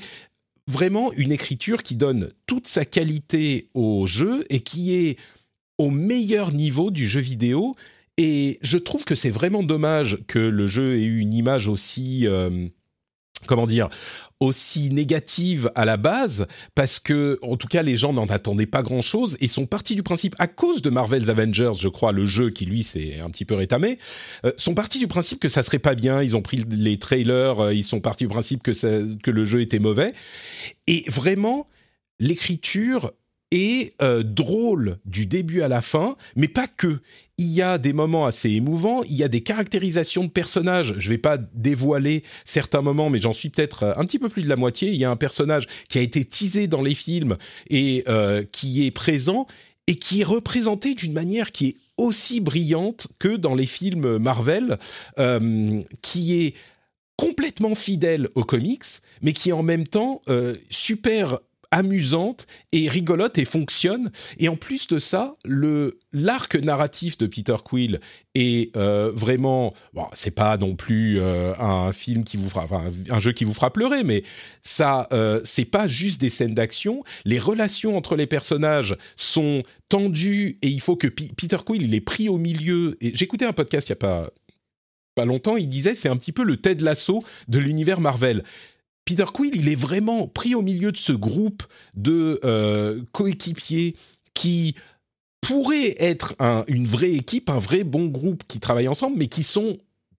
vraiment 0.67 1.12
une 1.12 1.32
écriture 1.32 1.82
qui 1.82 1.96
donne 1.96 2.31
toute 2.46 2.67
sa 2.67 2.85
qualité 2.85 3.69
au 3.75 4.06
jeu 4.06 4.44
et 4.50 4.61
qui 4.61 4.94
est 4.94 5.19
au 5.79 5.91
meilleur 5.91 6.52
niveau 6.52 6.91
du 6.91 7.06
jeu 7.06 7.20
vidéo. 7.20 7.76
Et 8.17 8.58
je 8.62 8.79
trouve 8.79 9.05
que 9.05 9.14
c'est 9.14 9.31
vraiment 9.31 9.62
dommage 9.62 10.19
que 10.26 10.38
le 10.38 10.67
jeu 10.67 10.99
ait 10.99 11.05
eu 11.05 11.19
une 11.19 11.35
image 11.35 11.69
aussi... 11.69 12.26
Euh, 12.26 12.69
comment 13.46 13.67
dire, 13.67 13.88
aussi 14.41 14.91
négative 14.91 15.70
à 15.75 15.85
la 15.85 15.96
base 15.96 16.46
parce 16.75 17.00
que, 17.00 17.38
en 17.43 17.56
tout 17.56 17.69
cas, 17.69 17.82
les 17.82 17.96
gens 17.96 18.12
n'en 18.12 18.26
attendaient 18.26 18.67
pas 18.67 18.82
grand-chose 18.82 19.37
et 19.41 19.49
sont 19.49 19.67
partis 19.67 19.94
du 19.94 20.02
principe, 20.02 20.35
à 20.38 20.46
cause 20.46 20.82
de 20.82 20.91
Marvel's 20.91 21.29
Avengers, 21.29 21.73
je 21.79 21.88
crois, 21.88 22.12
le 22.12 22.26
jeu 22.26 22.50
qui 22.50 22.67
lui 22.67 22.82
s'est 22.82 23.20
un 23.20 23.31
petit 23.31 23.44
peu 23.44 23.55
rétamé, 23.55 23.99
euh, 24.44 24.52
sont 24.56 24.75
partis 24.75 24.99
du 24.99 25.06
principe 25.06 25.41
que 25.41 25.49
ça 25.49 25.62
serait 25.62 25.79
pas 25.79 25.94
bien. 25.94 26.23
Ils 26.23 26.37
ont 26.37 26.43
pris 26.43 26.64
les 26.69 26.99
trailers, 26.99 27.61
euh, 27.61 27.75
ils 27.75 27.85
sont 27.85 28.00
partis 28.00 28.25
du 28.25 28.29
principe 28.29 28.62
que, 28.62 28.73
que 29.17 29.31
le 29.31 29.44
jeu 29.44 29.61
était 29.61 29.79
mauvais. 29.79 30.12
Et 30.87 31.05
vraiment, 31.08 31.67
l'écriture 32.19 33.12
est 33.55 33.95
euh, 34.03 34.23
drôle 34.23 34.99
du 35.05 35.27
début 35.27 35.62
à 35.62 35.69
la 35.69 35.81
fin, 35.81 36.17
mais 36.37 36.49
pas 36.49 36.67
que 36.67 37.01
il 37.37 37.49
y 37.49 37.62
a 37.62 37.79
des 37.79 37.93
moments 37.93 38.27
assez 38.27 38.51
émouvants, 38.51 39.03
il 39.05 39.17
y 39.17 39.25
a 39.25 39.29
des 39.29 39.41
caractérisations 39.41 40.25
de 40.25 40.29
personnages. 40.29 40.95
Je 40.99 41.09
ne 41.09 41.15
vais 41.15 41.19
pas 41.19 41.37
dévoiler 41.37 42.23
certains 42.45 42.81
moments, 42.83 43.11
mais 43.11 43.19
j'en 43.19 43.33
suis 43.33 43.49
peut-être 43.49 43.85
euh, 43.85 43.93
un 43.97 44.05
petit 44.05 44.19
peu 44.19 44.29
plus 44.29 44.43
de 44.43 44.49
la 44.49 44.56
moitié. 44.56 44.91
Il 44.91 44.97
y 44.97 45.05
a 45.05 45.11
un 45.11 45.17
personnage 45.17 45.67
qui 45.89 45.99
a 45.99 46.03
été 46.03 46.25
teasé 46.25 46.67
dans 46.67 46.83
les 46.83 46.95
films 46.95 47.37
et 47.71 48.05
euh, 48.09 48.45
qui 48.53 48.87
est 48.87 48.91
présent 48.91 49.47
et 49.87 49.97
qui 49.97 50.21
est 50.21 50.25
représenté 50.25 50.95
d'une 50.95 51.12
manière 51.12 51.53
qui 51.53 51.67
est 51.69 51.77
aussi 51.97 52.41
brillante 52.41 53.09
que 53.19 53.37
dans 53.37 53.55
les 53.55 53.67
films 53.67 54.19
Marvel, 54.19 54.79
qui 56.01 56.43
est 56.43 56.55
complètement 57.17 57.75
fidèle 57.75 58.29
aux 58.35 58.45
comics, 58.45 58.85
mais 59.23 59.33
qui 59.33 59.51
est 59.51 59.53
en 59.53 59.62
même 59.62 59.87
temps 59.87 60.23
super 60.71 61.39
amusante 61.75 62.47
et 62.71 62.88
rigolote 62.88 63.37
et 63.37 63.44
fonctionne. 63.44 64.12
Et 64.38 64.49
en 64.49 64.55
plus 64.55 64.87
de 64.87 65.00
ça, 65.00 65.35
le 65.44 65.99
l'arc 66.12 66.55
narratif 66.55 67.19
de 67.19 67.26
Peter 67.26 67.56
Quill 67.65 67.99
est 68.37 68.75
euh, 68.76 69.11
vraiment, 69.12 69.75
bon, 69.93 70.06
c'est 70.12 70.31
pas 70.31 70.56
non 70.56 70.76
plus 70.76 71.19
euh, 71.21 71.53
un 71.59 71.91
film 71.91 72.23
qui 72.23 72.37
vous 72.37 72.49
fera, 72.49 72.69
un 73.11 73.19
jeu 73.19 73.32
qui 73.32 73.43
vous 73.43 73.55
fera 73.55 73.73
pleurer, 73.73 74.05
mais 74.05 74.23
ça, 74.62 75.09
euh, 75.12 75.41
c'est 75.43 75.65
pas 75.65 75.88
juste 75.88 76.21
des 76.21 76.31
scènes 76.31 76.55
d'action. 76.55 77.03
Les 77.25 77.41
relations 77.41 77.97
entre 77.97 78.15
les 78.15 78.27
personnages 78.27 78.97
sont 79.17 79.65
tendues 79.88 80.59
et 80.62 80.69
il 80.69 80.81
faut 80.81 80.94
que 80.94 81.09
Peter 81.09 81.59
Quill 81.67 81.82
il 81.82 81.94
est 81.94 82.00
pris 82.00 82.29
au 82.29 82.38
milieu. 82.38 82.97
Et 83.00 83.17
j'écoutais 83.17 83.47
un 83.47 83.53
podcast 83.53 83.89
il 83.89 83.93
y 83.93 83.94
a 83.94 83.96
pas 83.96 84.31
pas 85.17 85.25
longtemps, 85.25 85.56
il 85.56 85.69
disait 85.69 85.94
c'est 85.94 86.08
un 86.08 86.17
petit 86.17 86.32
peu 86.32 86.43
le 86.43 86.56
Ted 86.56 86.84
Lasso 86.84 87.22
de 87.46 87.58
l'univers 87.58 88.01
Marvel. 88.01 88.43
Peter 89.05 89.27
Quill, 89.32 89.55
il 89.55 89.69
est 89.69 89.75
vraiment 89.75 90.27
pris 90.29 90.55
au 90.55 90.63
milieu 90.63 90.93
de 90.93 90.96
ce 90.96 91.13
groupe 91.13 91.63
de 91.94 92.41
euh, 92.44 93.03
coéquipiers 93.13 93.96
qui 94.32 94.75
pourraient 95.41 95.94
être 95.99 96.34
une 96.69 96.87
vraie 96.87 97.13
équipe, 97.13 97.51
un 97.51 97.58
vrai 97.58 97.84
bon 97.84 98.06
groupe 98.06 98.44
qui 98.49 98.61
travaille 98.61 98.89
ensemble, 98.89 99.19
mais 99.19 99.27
qui 99.27 99.43
sont 99.43 99.77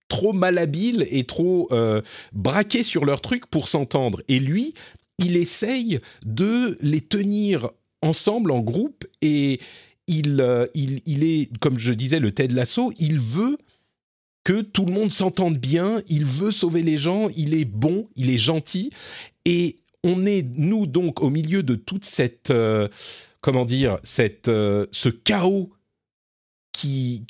trop 0.08 0.34
malhabiles 0.34 1.08
et 1.10 1.24
trop 1.24 1.68
euh, 1.72 2.02
braqués 2.32 2.84
sur 2.84 3.06
leur 3.06 3.22
truc 3.22 3.48
pour 3.48 3.68
s'entendre. 3.68 4.22
Et 4.28 4.40
lui, 4.40 4.76
il 5.18 5.36
essaye 5.36 6.00
de 6.26 6.78
les 6.82 7.02
tenir 7.02 7.70
ensemble 8.02 8.52
en 8.52 8.60
groupe 8.60 9.06
et 9.22 9.60
il, 10.08 10.40
euh, 10.40 10.68
il, 10.76 11.24
est, 11.24 11.50
comme 11.58 11.80
je 11.80 11.92
disais, 11.92 12.20
le 12.20 12.32
Ted 12.32 12.54
Lasso, 12.54 12.92
il 13.00 13.20
veut 13.20 13.58
que 14.46 14.62
tout 14.62 14.86
le 14.86 14.94
monde 14.94 15.12
s'entende 15.12 15.58
bien, 15.58 16.02
il 16.08 16.24
veut 16.24 16.52
sauver 16.52 16.84
les 16.84 16.98
gens, 16.98 17.28
il 17.36 17.54
est 17.56 17.66
bon, 17.66 18.08
il 18.16 18.30
est 18.30 18.38
gentil, 18.38 18.92
et 19.44 19.76
on 20.04 20.26
est, 20.26 20.46
nous, 20.56 20.86
donc, 20.86 21.22
au 21.22 21.32
milieu 21.32 21.64
de 21.64 21.74
toute 21.74 22.06
cette, 22.06 22.52
euh, 22.52 22.88
comment 23.42 23.66
dire, 23.66 23.98
cette, 24.04 24.48
euh, 24.48 24.86
ce 24.92 25.10
chaos 25.10 25.72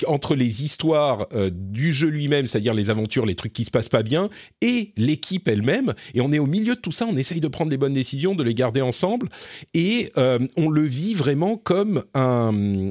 entre 0.06 0.34
les 0.34 0.64
histoires 0.64 1.26
euh, 1.32 1.50
du 1.52 1.92
jeu 1.92 2.08
lui-même, 2.08 2.46
c'est-à-dire 2.46 2.74
les 2.74 2.90
aventures, 2.90 3.26
les 3.26 3.34
trucs 3.34 3.52
qui 3.52 3.64
se 3.64 3.70
passent 3.70 3.88
pas 3.88 4.02
bien, 4.02 4.28
et 4.60 4.92
l'équipe 4.96 5.48
elle-même. 5.48 5.94
Et 6.14 6.20
on 6.20 6.32
est 6.32 6.38
au 6.38 6.46
milieu 6.46 6.74
de 6.74 6.80
tout 6.80 6.92
ça, 6.92 7.06
on 7.08 7.16
essaye 7.16 7.40
de 7.40 7.48
prendre 7.48 7.70
les 7.70 7.76
bonnes 7.76 7.92
décisions, 7.92 8.34
de 8.34 8.42
les 8.42 8.54
garder 8.54 8.80
ensemble, 8.80 9.28
et 9.74 10.12
euh, 10.16 10.38
on 10.56 10.68
le 10.68 10.82
vit 10.82 11.14
vraiment 11.14 11.56
comme 11.56 12.04
un, 12.14 12.90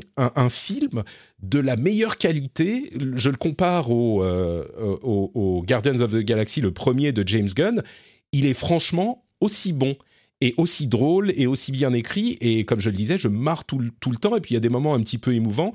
film 0.50 1.04
de 1.42 1.60
la 1.60 1.76
meilleure 1.76 2.18
qualité. 2.18 2.92
Je 3.16 3.30
le 3.30 3.38
compare 3.38 3.90
au, 3.92 4.24
euh, 4.24 4.64
au, 5.02 5.64
Guardians 5.68 6.00
of 6.02 6.12
the 6.12 6.20
Galaxy, 6.20 6.62
le 6.62 6.72
premier 6.72 7.12
de 7.12 7.28
James 7.28 7.50
Gunn. 7.56 7.84
Il 8.32 8.46
est 8.46 8.54
franchement 8.54 9.26
aussi 9.42 9.74
bon 9.74 9.96
et 10.42 10.54
aussi 10.58 10.88
drôle 10.88 11.32
et 11.36 11.48
aussi 11.48 11.72
bien 11.72 11.94
écrit. 11.94 12.38
Et 12.42 12.66
comme 12.66 12.80
je 12.80 12.90
le 12.90 12.96
disais, 12.96 13.18
je 13.18 13.28
marre 13.28 13.66
tout, 13.66 13.82
tout 14.00 14.12
le 14.12 14.18
temps. 14.18 14.36
Et 14.36 14.42
puis 14.42 14.52
il 14.52 14.56
y 14.56 14.58
a 14.58 14.62
des 14.62 14.70
moments 14.70 14.94
un 14.94 15.02
petit 15.02 15.18
peu 15.18 15.34
émouvants. 15.34 15.74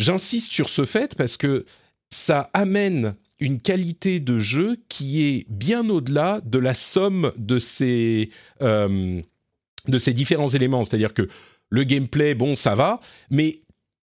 J'insiste 0.00 0.50
sur 0.50 0.70
ce 0.70 0.86
fait 0.86 1.14
parce 1.14 1.36
que 1.36 1.66
ça 2.08 2.48
amène 2.54 3.14
une 3.38 3.60
qualité 3.60 4.18
de 4.18 4.38
jeu 4.38 4.78
qui 4.88 5.22
est 5.22 5.46
bien 5.50 5.90
au-delà 5.90 6.40
de 6.42 6.58
la 6.58 6.72
somme 6.72 7.32
de 7.36 7.58
ces, 7.58 8.30
euh, 8.62 9.20
différents 9.86 10.48
éléments. 10.48 10.84
C'est-à-dire 10.84 11.12
que 11.12 11.28
le 11.68 11.84
gameplay, 11.84 12.34
bon, 12.34 12.54
ça 12.54 12.74
va, 12.74 13.00
mais 13.28 13.60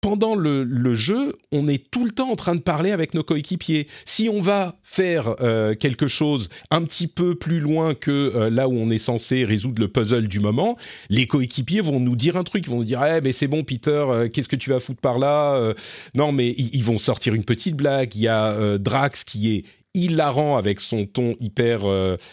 pendant 0.00 0.34
le, 0.36 0.94
jeu, 0.94 1.36
on 1.52 1.68
est 1.68 1.90
tout 1.90 2.04
le 2.04 2.12
temps 2.12 2.30
en 2.30 2.36
train 2.36 2.54
de 2.54 2.60
parler 2.60 2.92
avec 2.92 3.14
nos 3.14 3.22
coéquipiers. 3.22 3.88
Si 4.04 4.28
on 4.28 4.40
va 4.40 4.78
faire 4.82 5.34
euh, 5.40 5.74
quelque 5.74 6.06
chose 6.06 6.48
un 6.70 6.84
petit 6.84 7.08
peu 7.08 7.34
plus 7.34 7.60
loin 7.60 7.94
que 7.94 8.10
euh, 8.10 8.50
là 8.50 8.68
où 8.68 8.74
on 8.74 8.88
est 8.90 8.98
censé 8.98 9.44
résoudre 9.44 9.80
le 9.80 9.88
puzzle 9.88 10.28
du 10.28 10.40
moment, 10.40 10.76
les 11.10 11.26
coéquipiers 11.26 11.80
vont 11.80 11.98
nous 11.98 12.14
dire 12.14 12.36
un 12.36 12.44
truc, 12.44 12.64
ils 12.66 12.70
vont 12.70 12.78
nous 12.78 12.84
dire 12.84 13.02
"Eh 13.04 13.20
mais 13.20 13.32
c'est 13.32 13.48
bon 13.48 13.64
Peter, 13.64 13.90
euh, 14.08 14.28
qu'est-ce 14.28 14.48
que 14.48 14.56
tu 14.56 14.70
vas 14.70 14.80
foutre 14.80 15.00
par 15.00 15.18
là 15.18 15.74
Non 16.14 16.32
mais 16.32 16.50
ils, 16.50 16.84
vont 16.84 16.98
sortir 16.98 17.34
une 17.34 17.44
petite 17.44 17.76
blague, 17.76 18.14
il 18.14 18.22
y 18.22 18.28
a 18.28 18.78
Drax 18.78 19.24
qui 19.24 19.56
est 19.56 19.64
hilarant 19.96 20.56
avec 20.56 20.80
son 20.80 21.06
ton 21.06 21.34
hyper 21.40 21.80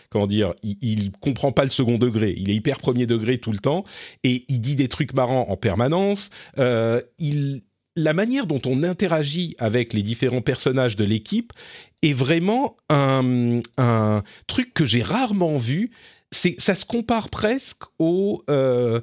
comment 0.10 0.28
dire 0.28 0.54
il, 0.64 0.78
il, 0.82 1.12
comprend 1.12 1.52
pas 1.52 1.64
le 1.64 1.70
second 1.70 1.98
degré 1.98 2.36
il 2.38 2.50
est 2.50 2.56
hyper 2.56 2.80
premier 2.80 3.06
degré 3.06 3.38
tout 3.38 3.52
le 3.52 3.60
temps 3.60 3.84
et 4.24 4.46
il 4.50 4.62
dit 4.62 4.76
des 4.76 4.88
trucs 4.88 5.14
marrants 5.14 5.48
en 5.50 5.58
permanence 5.58 6.30
il 7.20 7.62
la 7.96 8.14
manière 8.14 8.48
dont 8.48 8.62
on 8.66 8.84
interagit 8.84 9.56
avec 9.60 9.94
les 9.94 10.02
différents 10.02 10.42
personnages 10.42 10.96
de 10.96 11.04
l'équipe 11.04 11.54
est 12.02 12.14
vraiment 12.14 12.76
un, 12.90 13.62
truc 14.48 14.74
que 14.74 14.86
j'ai 14.86 15.04
rarement 15.04 15.58
vu. 15.58 15.92
C'est, 16.32 16.60
ça 16.60 16.74
se 16.74 16.86
compare 16.86 17.30
presque 17.30 17.84
euh, 18.02 19.02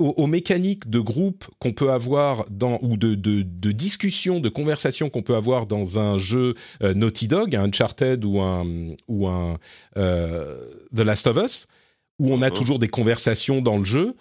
aux, 0.00 0.26
mécaniques 0.26 0.88
de 0.88 0.98
groupe 0.98 1.44
qu'on 1.58 1.72
peut 1.72 1.90
avoir 1.90 2.46
dans, 2.50 2.78
ou 2.82 2.96
de, 2.96 3.14
de, 3.14 3.42
de 3.42 3.72
discussion, 3.72 4.40
de 4.40 4.48
conversation 4.48 5.10
qu'on 5.10 5.22
peut 5.22 5.34
avoir 5.34 5.66
dans 5.66 5.98
un 5.98 6.18
jeu 6.18 6.54
euh, 6.82 6.94
Naughty 6.94 7.28
Dog, 7.28 7.54
un 7.54 7.64
Uncharted 7.64 8.24
ou 8.24 8.40
un, 8.40 8.66
ou 9.08 9.28
un 9.28 9.58
euh, 9.96 10.64
The 10.94 11.00
Last 11.00 11.26
of 11.26 11.36
Us, 11.36 11.68
où 12.18 12.32
on 12.32 12.42
a 12.42 12.50
toujours 12.50 12.78
des 12.78 12.88
conversations 12.88 13.60
dans 13.60 13.78
le 13.78 13.84
jeu. 13.84 14.14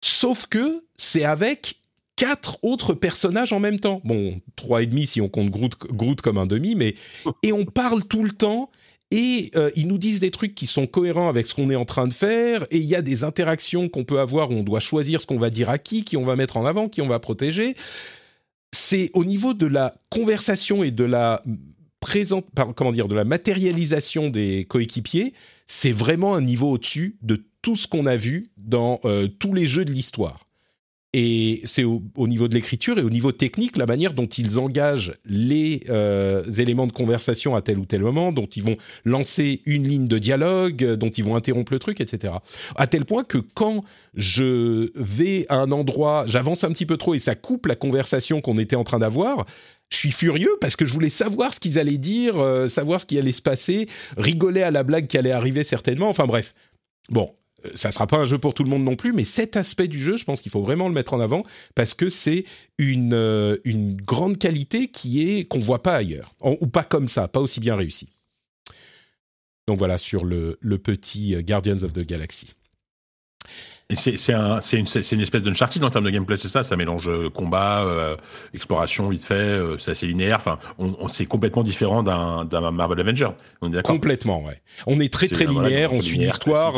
Sauf 0.00 0.46
que 0.46 0.82
c'est 0.96 1.24
avec 1.24 1.76
quatre 2.16 2.58
autres 2.62 2.94
personnages 2.94 3.52
en 3.52 3.60
même 3.60 3.78
temps. 3.78 4.00
Bon, 4.04 4.40
trois 4.56 4.82
et 4.82 4.86
demi 4.86 5.06
si 5.06 5.20
on 5.20 5.28
compte 5.28 5.50
Groot, 5.50 6.20
comme 6.20 6.38
un 6.38 6.46
demi, 6.46 6.74
mais 6.74 6.94
et 7.42 7.52
on 7.52 7.64
parle 7.64 8.04
tout 8.04 8.24
le 8.24 8.32
temps. 8.32 8.70
Et 9.10 9.50
euh, 9.54 9.70
ils 9.76 9.86
nous 9.86 9.98
disent 9.98 10.20
des 10.20 10.30
trucs 10.30 10.54
qui 10.54 10.66
sont 10.66 10.86
cohérents 10.86 11.28
avec 11.28 11.46
ce 11.46 11.54
qu'on 11.54 11.70
est 11.70 11.76
en 11.76 11.84
train 11.84 12.08
de 12.08 12.14
faire. 12.14 12.66
Et 12.70 12.78
il 12.78 12.84
y 12.84 12.96
a 12.96 13.02
des 13.02 13.22
interactions 13.22 13.88
qu'on 13.88 14.04
peut 14.04 14.18
avoir 14.18 14.50
où 14.50 14.54
on 14.54 14.62
doit 14.64 14.80
choisir 14.80 15.20
ce 15.20 15.26
qu'on 15.26 15.38
va 15.38 15.50
dire 15.50 15.70
à 15.70 15.78
qui, 15.78 16.04
qui 16.04 16.16
on 16.16 16.24
va 16.24 16.34
mettre 16.34 16.56
en 16.56 16.66
avant, 16.66 16.88
qui 16.88 17.02
on 17.02 17.06
va 17.06 17.20
protéger. 17.20 17.74
C'est 18.72 19.10
au 19.14 19.24
niveau 19.24 19.54
de 19.54 19.66
la 19.66 19.94
conversation 20.10 20.82
et 20.82 20.90
de 20.90 21.04
la 21.04 21.42
présente, 22.00 22.46
comment 22.76 22.92
dire, 22.92 23.08
de 23.08 23.14
la 23.14 23.24
matérialisation 23.24 24.28
des 24.28 24.64
coéquipiers, 24.68 25.34
c'est 25.66 25.92
vraiment 25.92 26.34
un 26.34 26.42
niveau 26.42 26.72
au-dessus 26.72 27.16
de 27.22 27.44
tout 27.62 27.74
ce 27.74 27.88
qu'on 27.88 28.06
a 28.06 28.16
vu 28.16 28.46
dans 28.58 29.00
euh, 29.04 29.26
tous 29.26 29.52
les 29.52 29.66
jeux 29.66 29.84
de 29.84 29.90
l'histoire. 29.90 30.44
Et 31.18 31.62
c'est 31.64 31.82
au, 31.82 32.02
niveau 32.18 32.46
de 32.46 32.52
l'écriture 32.52 32.98
et 32.98 33.02
au 33.02 33.08
niveau 33.08 33.32
technique, 33.32 33.78
la 33.78 33.86
manière 33.86 34.12
dont 34.12 34.26
ils 34.26 34.58
engagent 34.58 35.14
les 35.24 35.80
euh, 35.88 36.44
éléments 36.58 36.86
de 36.86 36.92
conversation 36.92 37.56
à 37.56 37.62
tel 37.62 37.78
ou 37.78 37.86
tel 37.86 38.02
moment, 38.02 38.32
dont 38.32 38.44
ils 38.44 38.62
vont 38.62 38.76
lancer 39.06 39.62
une 39.64 39.88
ligne 39.88 40.08
de 40.08 40.18
dialogue, 40.18 40.84
dont 40.84 41.08
ils 41.08 41.24
vont 41.24 41.34
interrompre 41.34 41.72
le 41.72 41.78
truc, 41.78 42.02
etc. 42.02 42.34
À 42.74 42.86
tel 42.86 43.06
point 43.06 43.24
que 43.24 43.38
quand 43.38 43.82
je 44.12 44.90
vais 44.94 45.46
à 45.48 45.56
un 45.56 45.72
endroit, 45.72 46.24
j'avance 46.26 46.64
un 46.64 46.68
petit 46.70 46.84
peu 46.84 46.98
trop 46.98 47.14
et 47.14 47.18
ça 47.18 47.34
coupe 47.34 47.64
la 47.64 47.76
conversation 47.76 48.42
qu'on 48.42 48.58
était 48.58 48.76
en 48.76 48.84
train 48.84 48.98
d'avoir, 48.98 49.46
je 49.88 49.96
suis 49.96 50.12
furieux 50.12 50.58
parce 50.60 50.76
que 50.76 50.84
je 50.84 50.92
voulais 50.92 51.08
savoir 51.08 51.54
ce 51.54 51.60
qu'ils 51.60 51.78
allaient 51.78 51.96
dire, 51.96 52.36
euh, 52.36 52.68
savoir 52.68 53.00
ce 53.00 53.06
qui 53.06 53.18
allait 53.18 53.32
se 53.32 53.40
passer, 53.40 53.88
rigoler 54.18 54.60
à 54.60 54.70
la 54.70 54.82
blague 54.82 55.06
qui 55.06 55.16
allait 55.16 55.32
arriver 55.32 55.64
certainement. 55.64 56.10
Enfin 56.10 56.26
bref. 56.26 56.52
Bon, 57.08 57.32
ça 57.74 57.92
sera 57.92 58.06
pas 58.06 58.16
un 58.16 58.24
jeu 58.24 58.38
pour 58.38 58.54
tout 58.54 58.64
le 58.64 58.70
monde 58.70 58.84
non 58.84 58.96
plus, 58.96 59.12
mais 59.12 59.24
cet 59.24 59.56
aspect 59.56 59.88
du 59.88 59.98
jeu, 59.98 60.16
je 60.16 60.24
pense 60.24 60.40
qu'il 60.40 60.52
faut 60.52 60.62
vraiment 60.62 60.88
le 60.88 60.94
mettre 60.94 61.14
en 61.14 61.20
avant 61.20 61.44
parce 61.74 61.94
que 61.94 62.08
c'est 62.08 62.44
une, 62.78 63.14
euh, 63.14 63.56
une 63.64 63.96
grande 63.96 64.38
qualité 64.38 64.88
qui 64.88 65.30
est 65.30 65.44
qu'on 65.44 65.58
voit 65.58 65.82
pas 65.82 65.94
ailleurs, 65.94 66.34
ou 66.42 66.66
pas 66.66 66.84
comme 66.84 67.08
ça, 67.08 67.28
pas 67.28 67.40
aussi 67.40 67.60
bien 67.60 67.76
réussi. 67.76 68.08
Donc 69.66 69.78
voilà 69.78 69.98
sur 69.98 70.24
le, 70.24 70.58
le 70.60 70.78
petit 70.78 71.34
Guardians 71.42 71.82
of 71.82 71.92
the 71.92 72.06
Galaxy. 72.06 72.54
C'est 73.94 74.32
un, 74.32 74.58
une, 74.72 74.84
une, 75.12 75.20
espèce 75.20 75.42
d'Uncharted 75.42 75.84
en 75.84 75.90
termes 75.90 76.06
de 76.06 76.10
gameplay, 76.10 76.36
c'est 76.36 76.48
ça 76.48 76.64
Ça 76.64 76.74
mélange 76.74 77.08
euh, 77.08 77.30
combat, 77.30 77.84
euh, 77.84 78.16
exploration 78.52 79.08
vite 79.08 79.22
fait, 79.22 79.34
euh, 79.34 79.78
c'est 79.78 79.92
assez 79.92 80.08
linéaire. 80.08 80.38
Enfin, 80.38 80.58
on, 80.78 81.06
c'est 81.06 81.26
complètement 81.26 81.62
différent 81.62 82.02
d'un 82.02 82.70
Marvel 82.72 82.98
Avenger. 82.98 83.28
On 83.62 83.72
est 83.72 83.82
Complètement, 83.82 84.42
ouais. 84.42 84.60
On 84.88 84.98
est 84.98 85.12
très 85.12 85.28
très 85.28 85.44
linéaire, 85.46 85.92
on 85.92 86.00
suit 86.00 86.18
l'histoire. 86.18 86.74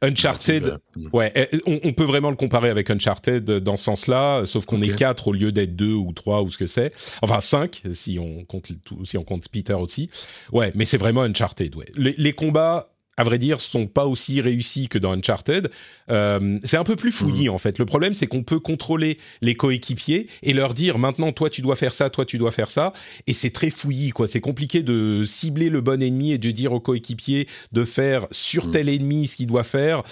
Uncharted, 0.00 0.78
ouais, 1.12 1.30
eh, 1.34 1.60
on, 1.66 1.78
on, 1.84 1.92
peut 1.92 2.04
vraiment 2.04 2.30
le 2.30 2.36
comparer 2.36 2.70
avec 2.70 2.88
Uncharted 2.88 3.44
dans 3.44 3.76
ce 3.76 3.84
sens-là, 3.84 4.46
sauf 4.46 4.64
qu'on 4.64 4.80
est 4.80 4.94
quatre 4.94 5.28
au 5.28 5.32
lieu 5.34 5.52
d'être 5.52 5.76
deux 5.76 5.92
ou 5.92 6.12
trois 6.14 6.40
ou 6.42 6.48
ce 6.48 6.56
que 6.56 6.66
c'est. 6.66 6.90
Enfin 7.20 7.40
cinq 7.40 7.82
si 7.92 8.18
on 8.18 8.44
compte 8.44 8.72
si 9.04 9.18
on 9.18 9.24
compte 9.24 9.48
Peter 9.50 9.74
aussi. 9.74 10.08
Ouais, 10.52 10.72
mais 10.74 10.86
c'est 10.86 10.96
vraiment 10.96 11.22
Uncharted. 11.22 11.74
Ouais. 11.76 11.86
Les, 11.96 12.14
les 12.16 12.32
combats 12.32 12.95
à 13.16 13.24
vrai 13.24 13.38
dire, 13.38 13.60
sont 13.60 13.86
pas 13.86 14.06
aussi 14.06 14.40
réussis 14.40 14.88
que 14.88 14.98
dans 14.98 15.12
Uncharted. 15.12 15.70
Euh, 16.10 16.58
c'est 16.64 16.76
un 16.76 16.84
peu 16.84 16.96
plus 16.96 17.12
fouillis 17.12 17.48
mhm. 17.48 17.54
en 17.54 17.58
fait. 17.58 17.78
Le 17.78 17.86
problème, 17.86 18.14
c'est 18.14 18.26
qu'on 18.26 18.42
peut 18.42 18.60
contrôler 18.60 19.18
les 19.42 19.54
coéquipiers 19.54 20.28
et 20.42 20.52
leur 20.52 20.74
dire 20.74 20.98
maintenant, 20.98 21.32
toi, 21.32 21.50
tu 21.50 21.62
dois 21.62 21.76
faire 21.76 21.94
ça, 21.94 22.10
toi, 22.10 22.24
tu 22.24 22.38
dois 22.38 22.52
faire 22.52 22.70
ça. 22.70 22.92
Et 23.26 23.32
c'est 23.32 23.50
très 23.50 23.70
fouillis, 23.70 24.10
quoi. 24.10 24.26
C'est 24.26 24.40
compliqué 24.40 24.82
de 24.82 25.24
cibler 25.26 25.68
le 25.68 25.80
bon 25.80 26.02
ennemi 26.02 26.32
et 26.32 26.38
de 26.38 26.50
dire 26.50 26.72
au 26.72 26.80
coéquipier 26.80 27.48
de 27.72 27.84
faire 27.84 28.26
sur 28.30 28.66
mhm. 28.66 28.72
tel 28.72 28.88
ennemi 28.88 29.26
ce 29.26 29.36
qu'il 29.36 29.46
doit 29.46 29.64
faire. 29.64 30.02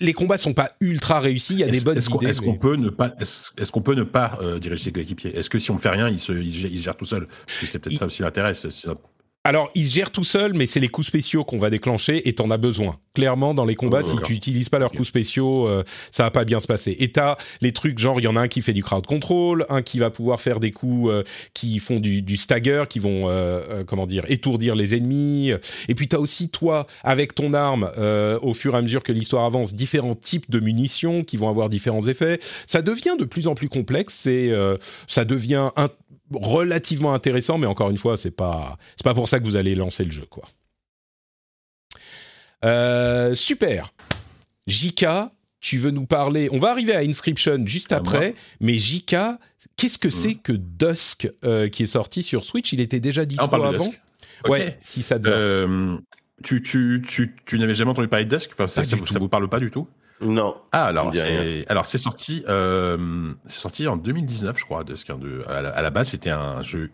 Les 0.00 0.14
combats 0.14 0.38
sont 0.38 0.52
pas 0.52 0.68
ultra 0.80 1.20
réussis. 1.20 1.54
Il 1.54 1.60
y 1.60 1.62
a 1.62 1.68
des 1.68 1.80
bonnes 1.80 2.00
idées. 2.02 2.26
Est-ce 2.26 2.40
qu'on 2.40 2.56
peut 2.56 2.74
ne 2.74 2.88
pas, 2.88 3.14
est-ce 3.20 3.70
qu'on 3.70 3.82
peut 3.82 3.94
ne 3.94 4.02
pas 4.02 4.36
euh, 4.42 4.58
diriger 4.58 4.84
ses 4.84 4.92
coéquipiers? 4.92 5.36
Est-ce 5.36 5.48
que 5.48 5.60
si 5.60 5.70
on 5.70 5.78
fait 5.78 5.90
rien, 5.90 6.08
il 6.08 6.18
se, 6.18 6.32
il, 6.32 6.80
gère 6.80 6.96
tout 6.96 7.04
seul 7.04 7.28
C'est 7.46 7.78
peut-être 7.78 7.96
ça 7.96 8.06
aussi 8.06 8.22
l'intérêt. 8.22 8.54
Alors, 9.46 9.70
il 9.76 9.86
se 9.86 9.94
gère 9.94 10.10
tout 10.10 10.24
seul, 10.24 10.54
mais 10.54 10.66
c'est 10.66 10.80
les 10.80 10.88
coups 10.88 11.06
spéciaux 11.06 11.44
qu'on 11.44 11.58
va 11.58 11.70
déclencher 11.70 12.28
et 12.28 12.32
t'en 12.32 12.50
as 12.50 12.56
besoin. 12.56 12.98
Clairement, 13.14 13.54
dans 13.54 13.64
les 13.64 13.76
combats, 13.76 14.00
oh, 14.02 14.08
si 14.08 14.16
tu 14.24 14.32
utilises 14.32 14.68
pas 14.68 14.80
leurs 14.80 14.90
coups 14.90 15.06
spéciaux, 15.06 15.68
euh, 15.68 15.84
ça 16.10 16.24
va 16.24 16.32
pas 16.32 16.44
bien 16.44 16.58
se 16.58 16.66
passer. 16.66 16.96
Et 16.98 17.12
t'as 17.12 17.36
les 17.60 17.70
trucs 17.70 17.96
genre, 18.00 18.18
il 18.18 18.24
y 18.24 18.26
en 18.26 18.34
a 18.34 18.40
un 18.40 18.48
qui 18.48 18.60
fait 18.60 18.72
du 18.72 18.82
crowd 18.82 19.06
control, 19.06 19.64
un 19.68 19.82
qui 19.82 20.00
va 20.00 20.10
pouvoir 20.10 20.40
faire 20.40 20.58
des 20.58 20.72
coups 20.72 21.12
euh, 21.12 21.22
qui 21.54 21.78
font 21.78 22.00
du, 22.00 22.36
stagger, 22.36 22.86
qui 22.90 22.98
vont, 22.98 23.30
euh, 23.30 23.84
comment 23.84 24.06
dire, 24.06 24.24
étourdir 24.26 24.74
les 24.74 24.96
ennemis. 24.96 25.52
Et 25.86 25.94
puis 25.94 26.08
t'as 26.08 26.18
aussi 26.18 26.48
toi, 26.48 26.88
avec 27.04 27.36
ton 27.36 27.54
arme, 27.54 27.88
au 28.42 28.52
fur 28.52 28.74
et 28.74 28.78
à 28.78 28.82
mesure 28.82 29.04
que 29.04 29.12
l'histoire 29.12 29.44
avance, 29.44 29.74
différents 29.74 30.16
types 30.16 30.50
de 30.50 30.58
munitions 30.58 31.22
qui 31.22 31.36
vont 31.36 31.48
avoir 31.48 31.68
différents 31.68 32.08
effets. 32.08 32.40
Ça 32.66 32.82
devient 32.82 33.14
de 33.16 33.24
plus 33.24 33.46
en 33.46 33.54
plus 33.54 33.68
complexe. 33.68 34.26
Et 34.26 34.52
ça 35.06 35.24
devient 35.24 35.70
un, 35.76 35.88
relativement 36.32 37.14
intéressant, 37.14 37.58
mais 37.58 37.66
encore 37.66 37.90
une 37.90 37.98
fois, 37.98 38.16
c'est 38.16 38.30
pas 38.30 38.76
c'est 38.96 39.04
pas 39.04 39.14
pour 39.14 39.28
ça 39.28 39.38
que 39.38 39.44
vous 39.44 39.56
allez 39.56 39.74
lancer 39.74 40.04
le 40.04 40.10
jeu, 40.10 40.26
quoi. 40.28 40.44
Euh, 42.64 43.34
super. 43.34 43.92
Jika, 44.66 45.30
tu 45.60 45.78
veux 45.78 45.90
nous 45.90 46.06
parler 46.06 46.48
On 46.52 46.58
va 46.58 46.70
arriver 46.70 46.94
à 46.94 47.00
Inscription 47.00 47.64
juste 47.66 47.92
après, 47.92 48.34
mais 48.60 48.78
Jika, 48.78 49.38
qu'est-ce 49.76 49.98
que 49.98 50.10
c'est 50.10 50.34
que 50.34 50.52
Dusk 50.52 51.30
euh, 51.44 51.68
qui 51.68 51.84
est 51.84 51.86
sorti 51.86 52.22
sur 52.22 52.44
Switch? 52.44 52.72
Il 52.72 52.80
était 52.80 53.00
déjà 53.00 53.24
dispo 53.24 53.54
avant? 53.62 53.92
Ouais, 54.48 54.76
si 54.80 55.02
ça. 55.02 55.18
Euh, 55.24 55.96
tu, 56.42 56.60
tu, 56.62 57.02
tu, 57.06 57.34
tu 57.46 57.58
n'avais 57.58 57.74
jamais 57.74 57.90
entendu 57.90 58.08
parler 58.08 58.26
de 58.26 58.36
Dusk? 58.36 58.50
Enfin, 58.52 58.68
ça, 58.68 58.84
ça, 58.84 58.96
ça, 59.06 59.18
vous 59.18 59.28
parle 59.28 59.48
pas 59.48 59.60
du 59.60 59.70
tout? 59.70 59.88
Non. 60.20 60.56
Ah 60.72 60.86
alors 60.86 61.12
c'est 61.12 61.64
alors 61.68 61.84
c'est 61.84 61.98
sorti 61.98 62.42
euh, 62.48 63.32
c'est 63.44 63.60
sorti 63.60 63.86
en 63.86 63.96
2019 63.96 64.58
je 64.58 64.64
crois 64.64 64.82
de 64.84 64.94
à 65.48 65.82
la, 65.82 65.90
base 65.90 66.08
c'était 66.08 66.30
un 66.30 66.62
jeu 66.62 66.90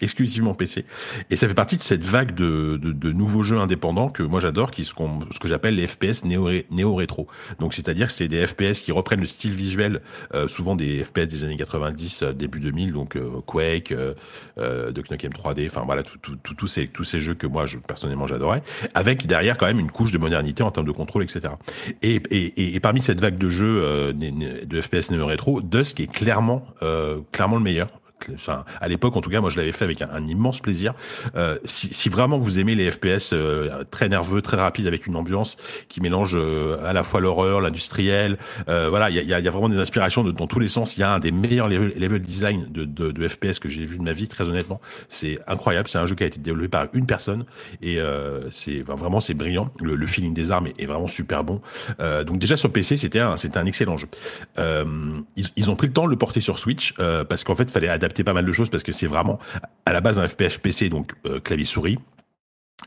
exclusivement 0.00 0.54
PC 0.54 0.84
et 1.30 1.36
ça 1.36 1.48
fait 1.48 1.54
partie 1.54 1.76
de 1.76 1.82
cette 1.82 2.04
vague 2.04 2.34
de, 2.34 2.76
de, 2.76 2.92
de 2.92 3.12
nouveaux 3.12 3.42
jeux 3.42 3.58
indépendants 3.58 4.10
que 4.10 4.22
moi 4.22 4.40
j'adore 4.40 4.70
qui 4.70 4.84
ce, 4.84 4.94
ce 4.94 5.38
que 5.38 5.48
j'appelle 5.48 5.76
les 5.76 5.86
FPS 5.86 6.24
néo 6.24 6.50
néo 6.70 6.94
rétro. 6.94 7.28
Donc 7.58 7.74
c'est-à-dire 7.74 8.08
que 8.08 8.12
c'est 8.12 8.28
des 8.28 8.46
FPS 8.46 8.82
qui 8.82 8.92
reprennent 8.92 9.20
le 9.20 9.26
style 9.26 9.52
visuel 9.52 10.02
euh, 10.34 10.48
souvent 10.48 10.76
des 10.76 11.02
FPS 11.02 11.28
des 11.28 11.44
années 11.44 11.56
90 11.56 12.22
euh, 12.22 12.32
début 12.32 12.60
2000 12.60 12.92
donc 12.92 13.16
euh, 13.16 13.40
Quake 13.46 13.92
euh, 13.92 14.90
Duck 14.92 15.10
Nukem 15.10 15.32
3D 15.32 15.66
enfin 15.66 15.82
voilà 15.84 16.02
tous 16.02 16.18
tout, 16.18 16.54
tout, 16.54 16.66
ces 16.66 16.88
tous 16.88 17.04
ces 17.04 17.20
jeux 17.20 17.34
que 17.34 17.46
moi 17.46 17.66
je, 17.66 17.78
personnellement 17.78 18.26
j'adorais 18.26 18.62
avec 18.94 19.26
derrière 19.26 19.56
quand 19.56 19.66
même 19.66 19.80
une 19.80 19.90
couche 19.90 20.12
de 20.12 20.18
modernité 20.18 20.62
en 20.62 20.70
termes 20.70 20.86
de 20.86 20.92
contrôle 20.92 21.22
etc 21.22 21.54
et, 22.02 22.22
et 22.30 22.49
et, 22.56 22.80
parmi 22.80 23.02
cette 23.02 23.20
vague 23.20 23.38
de 23.38 23.48
jeux 23.48 23.82
euh, 23.84 24.12
de 24.12 24.80
FPS 24.80 25.10
néo 25.10 25.26
rétro, 25.26 25.60
Dusk 25.60 26.00
est 26.00 26.10
clairement, 26.10 26.64
euh, 26.82 27.18
clairement 27.32 27.56
le 27.56 27.62
meilleur 27.62 27.88
enfin, 28.34 28.64
à 28.80 28.88
l'époque, 28.88 29.16
en 29.16 29.20
tout 29.20 29.30
cas, 29.30 29.40
moi, 29.40 29.50
je 29.50 29.56
l'avais 29.56 29.72
fait 29.72 29.84
avec 29.84 30.02
un, 30.02 30.26
immense 30.26 30.60
plaisir. 30.60 30.94
Euh, 31.36 31.58
si, 31.64 32.08
vraiment 32.08 32.38
vous 32.38 32.58
aimez 32.58 32.74
les 32.74 32.90
FPS 32.90 33.32
euh, 33.32 33.84
très 33.90 34.08
nerveux, 34.08 34.42
très 34.42 34.56
rapides, 34.56 34.86
avec 34.86 35.06
une 35.06 35.16
ambiance 35.16 35.56
qui 35.88 36.00
mélange 36.00 36.32
euh, 36.34 36.76
à 36.84 36.92
la 36.92 37.04
fois 37.04 37.20
l'horreur, 37.20 37.60
l'industriel, 37.60 38.38
voilà, 38.66 39.10
il 39.10 39.16
y 39.16 39.34
a, 39.34 39.50
vraiment 39.50 39.68
des 39.68 39.78
inspirations 39.78 40.24
dans 40.24 40.46
tous 40.46 40.60
les 40.60 40.68
sens. 40.68 40.96
Il 40.96 41.00
y 41.00 41.02
a 41.02 41.12
un 41.12 41.18
des 41.18 41.32
meilleurs 41.32 41.68
level, 41.68 42.20
design 42.20 42.66
de, 42.70 43.28
FPS 43.28 43.58
que 43.58 43.68
j'ai 43.68 43.84
vu 43.86 43.98
de 43.98 44.02
ma 44.02 44.12
vie, 44.12 44.28
très 44.28 44.48
honnêtement. 44.48 44.80
C'est 45.08 45.38
incroyable. 45.46 45.88
C'est 45.88 45.98
un 45.98 46.06
jeu 46.06 46.14
qui 46.14 46.24
a 46.24 46.26
été 46.26 46.38
développé 46.38 46.68
par 46.68 46.86
une 46.92 47.06
personne 47.06 47.44
et 47.82 47.98
c'est 48.50 48.80
vraiment 48.80 49.20
c'est 49.20 49.34
brillant. 49.34 49.70
Le, 49.80 50.06
feeling 50.06 50.34
des 50.34 50.50
armes 50.50 50.68
est, 50.78 50.86
vraiment 50.86 51.08
super 51.08 51.44
bon. 51.44 51.60
donc 52.26 52.38
déjà 52.38 52.56
sur 52.56 52.72
PC, 52.72 52.96
c'était 52.96 53.20
un, 53.20 53.36
c'était 53.36 53.58
un 53.58 53.66
excellent 53.66 53.96
jeu. 53.96 54.08
Ils, 54.56 55.48
ils, 55.56 55.70
ont 55.70 55.76
pris 55.76 55.86
le 55.86 55.92
temps 55.92 56.04
de 56.04 56.10
le 56.10 56.16
porter 56.16 56.40
sur 56.40 56.58
Switch 56.58 56.94
parce 57.28 57.44
qu'en 57.44 57.54
fait, 57.54 57.64
il 57.64 57.72
fallait 57.72 57.88
adapter 57.88 58.09
pas 58.24 58.32
mal 58.32 58.44
de 58.44 58.52
choses 58.52 58.70
parce 58.70 58.82
que 58.82 58.92
c'est 58.92 59.06
vraiment 59.06 59.38
à 59.86 59.92
la 59.92 60.00
base 60.00 60.18
un 60.18 60.28
FPS 60.28 60.58
PC, 60.58 60.88
donc 60.88 61.12
euh, 61.26 61.40
clavier 61.40 61.64
souris. 61.64 61.98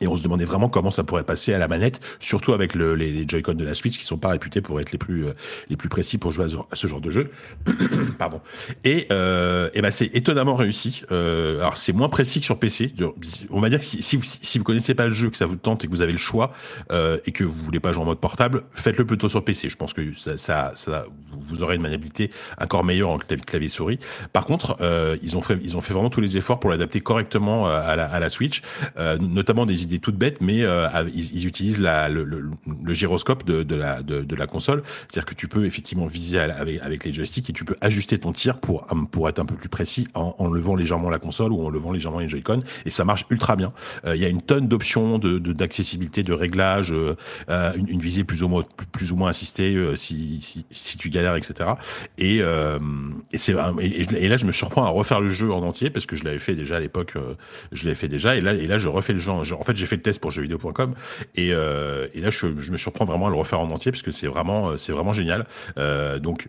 Et 0.02 0.08
on 0.08 0.18
se 0.18 0.24
demandait 0.24 0.46
vraiment 0.46 0.70
comment 0.70 0.92
ça 0.92 1.04
pourrait 1.04 1.24
passer 1.24 1.54
à 1.54 1.60
la 1.60 1.68
manette, 1.68 2.02
surtout 2.20 2.54
avec 2.54 2.74
le, 2.74 2.96
les, 2.96 3.12
les 3.12 3.26
Joy-Con 3.28 3.54
de 3.54 3.64
la 3.64 3.74
Switch 3.74 3.98
qui 3.98 4.06
sont 4.06 4.18
pas 4.18 4.30
réputés 4.30 4.62
pour 4.62 4.82
être 4.82 4.92
les 4.92 4.98
plus 4.98 5.28
euh, 5.28 5.34
les 5.70 5.76
plus 5.76 5.90
précis 5.90 6.18
pour 6.18 6.32
jouer 6.32 6.46
à, 6.72 6.76
ce 6.76 6.88
genre 6.88 7.02
de 7.02 7.12
jeu. 7.12 7.32
Pardon. 8.18 8.42
Et, 8.84 9.08
euh, 9.12 9.70
et 9.74 9.82
ben 9.82 9.92
c'est 9.92 10.16
étonnamment 10.16 10.56
réussi. 10.56 11.04
Euh, 11.12 11.60
alors 11.60 11.78
c'est 11.78 11.94
moins 11.94 12.10
précis 12.10 12.40
que 12.40 12.46
sur 12.46 12.60
PC. 12.60 12.94
On 13.52 13.62
va 13.62 13.70
dire 13.70 13.80
que 13.80 13.86
si, 13.86 14.02
si, 14.02 14.20
si, 14.24 14.58
vous 14.58 14.64
connaissez 14.64 14.96
pas 14.96 15.08
le 15.08 15.14
jeu, 15.14 15.30
que 15.30 15.38
ça 15.38 15.46
vous 15.46 15.56
tente 15.56 15.84
et 15.84 15.88
que 15.88 15.92
vous 15.92 16.02
avez 16.02 16.12
le 16.12 16.18
choix 16.18 16.54
euh, 16.92 17.18
et 17.26 17.32
que 17.32 17.44
vous 17.44 17.54
voulez 17.54 17.80
pas 17.80 17.92
jouer 17.92 18.04
en 18.04 18.08
mode 18.08 18.20
portable, 18.20 18.64
faites-le 18.74 19.06
plutôt 19.06 19.30
sur 19.30 19.44
PC. 19.44 19.70
Je 19.70 19.78
pense 19.78 19.94
que 19.94 20.02
ça, 20.16 20.72
ça, 20.76 21.06
vous 21.50 21.62
aurez 21.64 21.76
une 21.76 21.82
maniabilité 21.82 22.32
encore 22.60 22.84
meilleure 22.84 23.10
en 23.10 23.18
clavier 23.18 23.70
souris. 23.70 24.00
Par 24.32 24.46
contre, 24.46 24.78
ils 25.22 25.38
ont 25.38 25.42
fait 25.42 25.60
ils 25.62 25.78
ont 25.78 25.82
fait 25.82 25.94
vraiment 25.94 26.10
tous 26.10 26.22
les 26.22 26.38
efforts 26.38 26.60
pour 26.60 26.70
l'adapter 26.70 27.00
correctement 27.00 27.68
à 27.68 27.96
la, 27.96 28.06
à 28.06 28.20
la 28.20 28.30
Switch, 28.30 28.62
notamment 29.20 29.66
des 29.66 29.83
idées 29.84 30.00
toutes 30.00 30.18
bêtes, 30.18 30.42
mais 30.42 30.64
euh, 30.64 30.88
ils, 31.14 31.46
utilisent 31.46 31.80
le, 31.80 32.94
gyroscope 32.94 33.46
de, 33.46 33.64
de, 33.64 33.76
la, 33.76 34.02
de, 34.02 34.22
de 34.22 34.36
console. 34.46 34.84
C'est-à-dire 35.08 35.26
que 35.26 35.36
tu 35.36 35.48
peux 35.48 35.66
effectivement 35.66 36.06
viser 36.06 36.40
avec, 36.40 37.04
les 37.04 37.14
joysticks 37.14 37.50
et 37.50 37.54
tu 37.54 37.66
peux 37.66 37.76
ajuster 37.82 38.18
ton 38.18 38.32
tir 38.32 38.58
pour, 38.58 38.86
pour 39.12 39.30
être 39.30 39.40
un 39.40 39.46
peu 39.46 39.56
plus 39.56 39.70
précis 39.70 40.08
en, 40.14 40.48
levant 40.48 40.76
légèrement 40.76 41.10
la 41.10 41.20
console 41.20 41.52
ou 41.52 41.66
en 41.66 41.70
levant 41.70 41.92
légèrement 41.92 42.20
les 42.20 42.30
Joy-Con. 42.30 42.60
Et 42.86 42.90
ça 42.90 43.06
marche 43.06 43.26
ultra 43.30 43.56
bien. 43.56 43.74
Euh, 44.06 44.16
il 44.16 44.22
y 44.22 44.26
a 44.26 44.30
une 44.30 44.42
tonne 44.42 44.68
d'options 44.68 45.20
de, 45.20 45.40
d'accessibilité, 45.40 46.24
de, 46.24 46.34
réglage, 46.34 46.92
euh, 46.92 47.16
une, 47.76 47.90
une, 47.90 48.00
visée 48.00 48.24
plus 48.24 48.44
ou 48.44 48.48
moins, 48.48 48.64
plus, 48.92 49.12
ou 49.12 49.16
moins 49.16 49.30
assistée 49.30 49.78
si, 49.96 50.40
si, 50.42 50.66
si, 50.70 50.98
tu 50.98 51.10
galères, 51.10 51.36
etc. 51.36 51.72
Et, 52.18 52.38
et, 52.38 53.38
c'est, 53.38 53.56
et, 53.80 54.28
là, 54.28 54.38
je 54.38 54.46
me 54.46 54.52
surprends 54.52 54.84
à 54.84 54.90
refaire 54.90 55.22
le 55.22 55.30
jeu 55.30 55.52
en 55.52 55.62
entier 55.64 55.90
parce 55.90 56.06
que 56.06 56.16
je 56.16 56.24
l'avais 56.24 56.40
fait 56.40 56.56
déjà 56.56 56.78
à 56.78 56.80
l'époque. 56.80 57.14
je 57.72 57.84
l'avais 57.86 57.96
fait 57.96 58.08
déjà. 58.08 58.36
Et 58.36 58.42
là, 58.42 58.54
et 58.54 58.68
là, 58.68 58.78
je 58.78 58.88
refais 58.88 59.14
le 59.14 59.20
jeu. 59.20 59.32
En 59.32 59.64
fait, 59.64 59.73
j'ai 59.76 59.86
fait 59.86 59.96
le 59.96 60.02
test 60.02 60.22
pour 60.22 60.32
jeuxvideo.com 60.32 60.96
et, 61.36 61.50
euh, 61.52 62.08
et 62.14 62.22
là 62.22 62.30
je, 62.30 62.48
je, 62.60 62.72
me 62.72 62.78
surprends 62.78 63.06
vraiment 63.06 63.28
à 63.28 63.30
le 63.30 63.36
refaire 63.36 63.60
en 63.60 63.70
entier 63.72 63.92
parce 63.92 64.04
que 64.04 64.12
c'est 64.12 64.28
vraiment 64.28 64.70
euh, 64.70 64.78
c'est 64.78 64.92
vraiment 64.92 65.14
génial. 65.14 65.46
Euh, 65.78 66.20
donc 66.20 66.48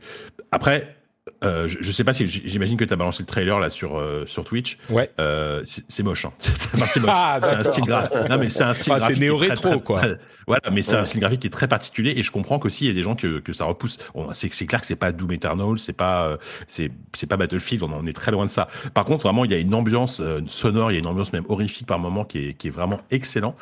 après 0.50 0.96
euh, 1.42 1.68
je, 1.68 1.78
je, 1.80 1.90
sais 1.90 2.04
pas 2.04 2.12
si 2.12 2.26
j'imagine 2.26 2.76
que 2.76 2.84
tu 2.84 2.92
as 2.92 2.96
balancé 2.96 3.22
le 3.22 3.26
trailer 3.26 3.58
là 3.58 3.70
sur 3.70 3.96
euh, 3.96 4.24
sur 4.26 4.44
Twitch. 4.44 4.76
Ouais. 4.90 5.10
Euh, 5.18 5.62
c'est 5.64 6.02
moche. 6.02 6.26
Hein. 6.26 6.32
c'est 6.38 6.74
moche. 6.74 7.08
Ah, 7.08 7.40
c'est 7.42 7.54
un 7.54 7.62
style 7.62 7.84
graphique. 7.84 8.28
Non 8.28 8.36
mais 8.38 8.50
c'est 8.50 8.62
un 8.62 8.74
style 8.74 8.92
enfin, 8.92 9.06
C'est 9.08 9.18
néo 9.18 9.38
rétro 9.38 9.80
quoi. 9.80 10.02
voilà, 10.46 10.70
mais 10.70 10.82
c'est 10.82 10.92
ouais. 10.92 10.98
un 10.98 11.04
style 11.06 11.20
graphique 11.20 11.40
qui 11.40 11.46
est 11.46 11.50
très 11.50 11.66
particulier 11.66 12.12
et 12.14 12.22
je 12.22 12.30
comprends 12.30 12.58
qu'aussi 12.58 12.84
il 12.84 12.88
y 12.88 12.90
a 12.90 12.94
des 12.94 13.02
gens 13.02 13.14
que 13.14 13.38
que 13.38 13.54
ça 13.54 13.64
repousse. 13.64 13.96
c'est 14.34 14.52
c'est 14.52 14.66
clair 14.66 14.82
que 14.82 14.86
c'est 14.86 14.96
pas 14.96 15.12
Doom 15.12 15.32
Eternal, 15.32 15.78
c'est 15.78 15.94
pas 15.94 16.36
c'est 16.68 16.90
c'est 17.14 17.26
pas 17.26 17.38
Battlefield. 17.38 17.82
On 17.84 17.92
en 17.92 18.04
est 18.04 18.12
très 18.12 18.30
loin 18.30 18.44
de 18.44 18.50
ça. 18.50 18.68
Par 18.92 19.06
contre, 19.06 19.22
vraiment, 19.22 19.46
il 19.46 19.50
y 19.50 19.54
a 19.54 19.58
une 19.58 19.74
ambiance 19.74 20.20
sonore, 20.50 20.92
il 20.92 20.94
y 20.94 20.96
a 20.98 21.00
une 21.00 21.06
ambiance 21.06 21.32
même 21.32 21.44
horrifique 21.48 21.86
par 21.86 21.98
moment 21.98 22.26
qui 22.26 22.48
est 22.48 22.52
qui 22.52 22.68
est 22.68 22.70
vraiment 22.70 23.00
excellent, 23.10 23.56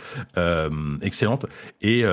excellente. 1.00 1.46
Et 1.80 2.04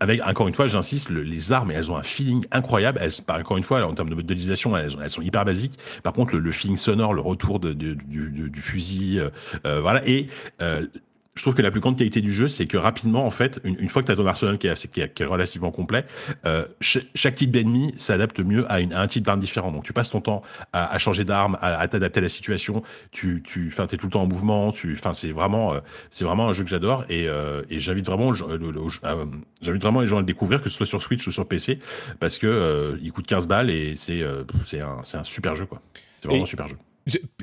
avec 0.00 0.26
encore 0.26 0.48
une 0.48 0.54
fois, 0.54 0.66
j'insiste, 0.66 1.10
le, 1.10 1.22
les 1.22 1.52
armes, 1.52 1.72
elles 1.72 1.90
ont 1.90 1.96
un 1.96 2.02
feeling 2.02 2.42
incroyable. 2.52 2.98
Elles, 3.02 3.12
encore 3.28 3.58
une 3.58 3.62
fois, 3.62 3.84
en 3.84 3.92
termes 3.92 4.08
de 4.08 4.14
elles, 4.76 5.10
sont 5.10 5.22
hyper 5.22 5.44
basiques. 5.44 5.78
Par 6.02 6.12
contre, 6.12 6.36
le, 6.36 6.52
feeling 6.52 6.76
sonore, 6.76 7.14
le 7.14 7.20
retour 7.20 7.60
du, 7.60 8.62
fusil, 8.62 9.18
euh, 9.18 9.30
euh, 9.66 9.80
voilà. 9.80 10.06
Et 10.08 10.28
euh, 10.62 10.86
je 11.36 11.42
trouve 11.42 11.54
que 11.54 11.62
la 11.62 11.70
plus 11.70 11.80
grande 11.80 11.96
qualité 11.98 12.20
du 12.22 12.32
jeu, 12.32 12.48
c'est 12.48 12.66
que 12.66 12.76
rapidement, 12.76 13.26
en 13.26 13.30
fait, 13.30 13.60
une, 13.64 13.76
une 13.78 13.88
fois 13.88 14.02
que 14.02 14.06
tu 14.06 14.12
as 14.12 14.16
ton 14.16 14.26
arsenal 14.26 14.58
qui 14.58 14.66
est, 14.66 14.90
qui 14.90 15.00
est, 15.00 15.12
qui 15.12 15.22
est 15.22 15.26
relativement 15.26 15.70
complet, 15.70 16.04
euh, 16.46 16.64
ch 16.80 17.04
chaque 17.14 17.36
type 17.36 17.50
d'ennemi 17.50 17.94
s'adapte 17.96 18.40
mieux 18.40 18.70
à, 18.70 18.80
une, 18.80 18.92
à, 18.92 19.02
un 19.02 19.06
type 19.06 19.24
d'arme 19.24 19.40
différent. 19.40 19.70
Donc, 19.70 19.84
tu 19.84 19.92
passes 19.92 20.10
ton 20.10 20.20
temps 20.20 20.42
à, 20.72 20.92
à 20.92 20.98
changer 20.98 21.24
d'arme, 21.24 21.58
à, 21.60 21.78
à 21.78 21.88
t'adapter 21.88 22.18
à 22.18 22.22
la 22.22 22.28
situation. 22.28 22.82
Tu, 23.12 23.42
tu, 23.44 23.72
t'es 23.88 23.96
tout 23.96 24.06
le 24.06 24.12
temps 24.12 24.22
en 24.22 24.26
mouvement. 24.26 24.72
Tu, 24.72 24.98
c'est 25.12 25.32
vraiment, 25.32 25.74
euh, 25.74 25.80
c'est 26.10 26.24
vraiment 26.24 26.48
un 26.48 26.52
jeu 26.52 26.64
que 26.64 26.70
j'adore 26.70 27.04
et, 27.08 27.28
euh, 27.28 27.62
et 27.70 27.80
j'invite 27.80 28.06
vraiment, 28.06 28.32
euh, 28.32 29.26
j'invite 29.60 29.82
vraiment 29.82 30.00
les 30.00 30.06
gens 30.06 30.16
à 30.16 30.20
le 30.20 30.26
découvrir, 30.26 30.62
que 30.62 30.70
ce 30.70 30.76
soit 30.76 30.86
sur 30.86 31.02
Switch 31.02 31.26
ou 31.26 31.32
sur 31.32 31.46
PC, 31.46 31.78
parce 32.18 32.38
que 32.38 32.46
euh, 32.46 32.96
il 33.02 33.12
coûte 33.12 33.26
15 33.26 33.46
balles 33.46 33.70
et 33.70 33.94
c'est, 33.96 34.24
c'est 34.64 34.80
un, 34.80 34.98
c'est 35.04 35.18
un 35.18 35.24
super 35.24 35.54
jeu, 35.56 35.66
quoi. 35.66 35.80
C'est 36.20 36.28
vraiment 36.28 36.40
et... 36.40 36.44
un 36.44 36.46
super 36.46 36.68
jeu. 36.68 36.76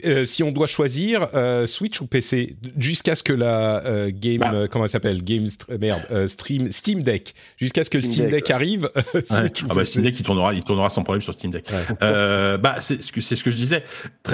Euh, 0.05 0.25
si 0.25 0.43
on 0.43 0.51
doit 0.51 0.67
choisir 0.67 1.29
euh, 1.33 1.65
Switch 1.65 2.01
ou 2.01 2.07
PC 2.07 2.57
jusqu'à 2.77 3.15
ce 3.15 3.23
que 3.23 3.31
la 3.31 3.85
euh, 3.85 4.11
game 4.13 4.39
bah. 4.39 4.51
Euh, 4.53 4.67
comment 4.67 4.83
elle 4.83 4.91
s'appelle 4.91 5.23
game 5.23 5.45
merde 5.79 6.01
euh, 6.11 6.27
stream 6.27 6.69
Steam 6.69 7.01
Deck. 7.01 7.33
Jusqu'à 7.57 7.85
ce 7.85 7.89
que 7.89 8.01
Steam, 8.01 8.11
Steam 8.11 8.25
Deck, 8.25 8.43
Deck 8.43 8.51
arrive 8.51 8.89
ouais. 9.13 9.23
ah 9.69 9.73
bah, 9.73 9.85
Steam 9.85 10.03
Deck 10.03 10.19
il 10.19 10.23
tournera 10.23 10.53
il 10.53 10.63
tournera 10.63 10.89
sans 10.89 11.03
problème 11.03 11.21
sur 11.21 11.33
Steam 11.33 11.51
Deck. 11.51 11.65
Ouais. 11.71 12.57
bah 12.57 12.75
c'est 12.81 13.01
ce 13.01 13.13
que 13.13 13.21
c'est 13.21 13.37
ce 13.37 13.43
que 13.43 13.51
je 13.51 13.55
disais. 13.55 13.85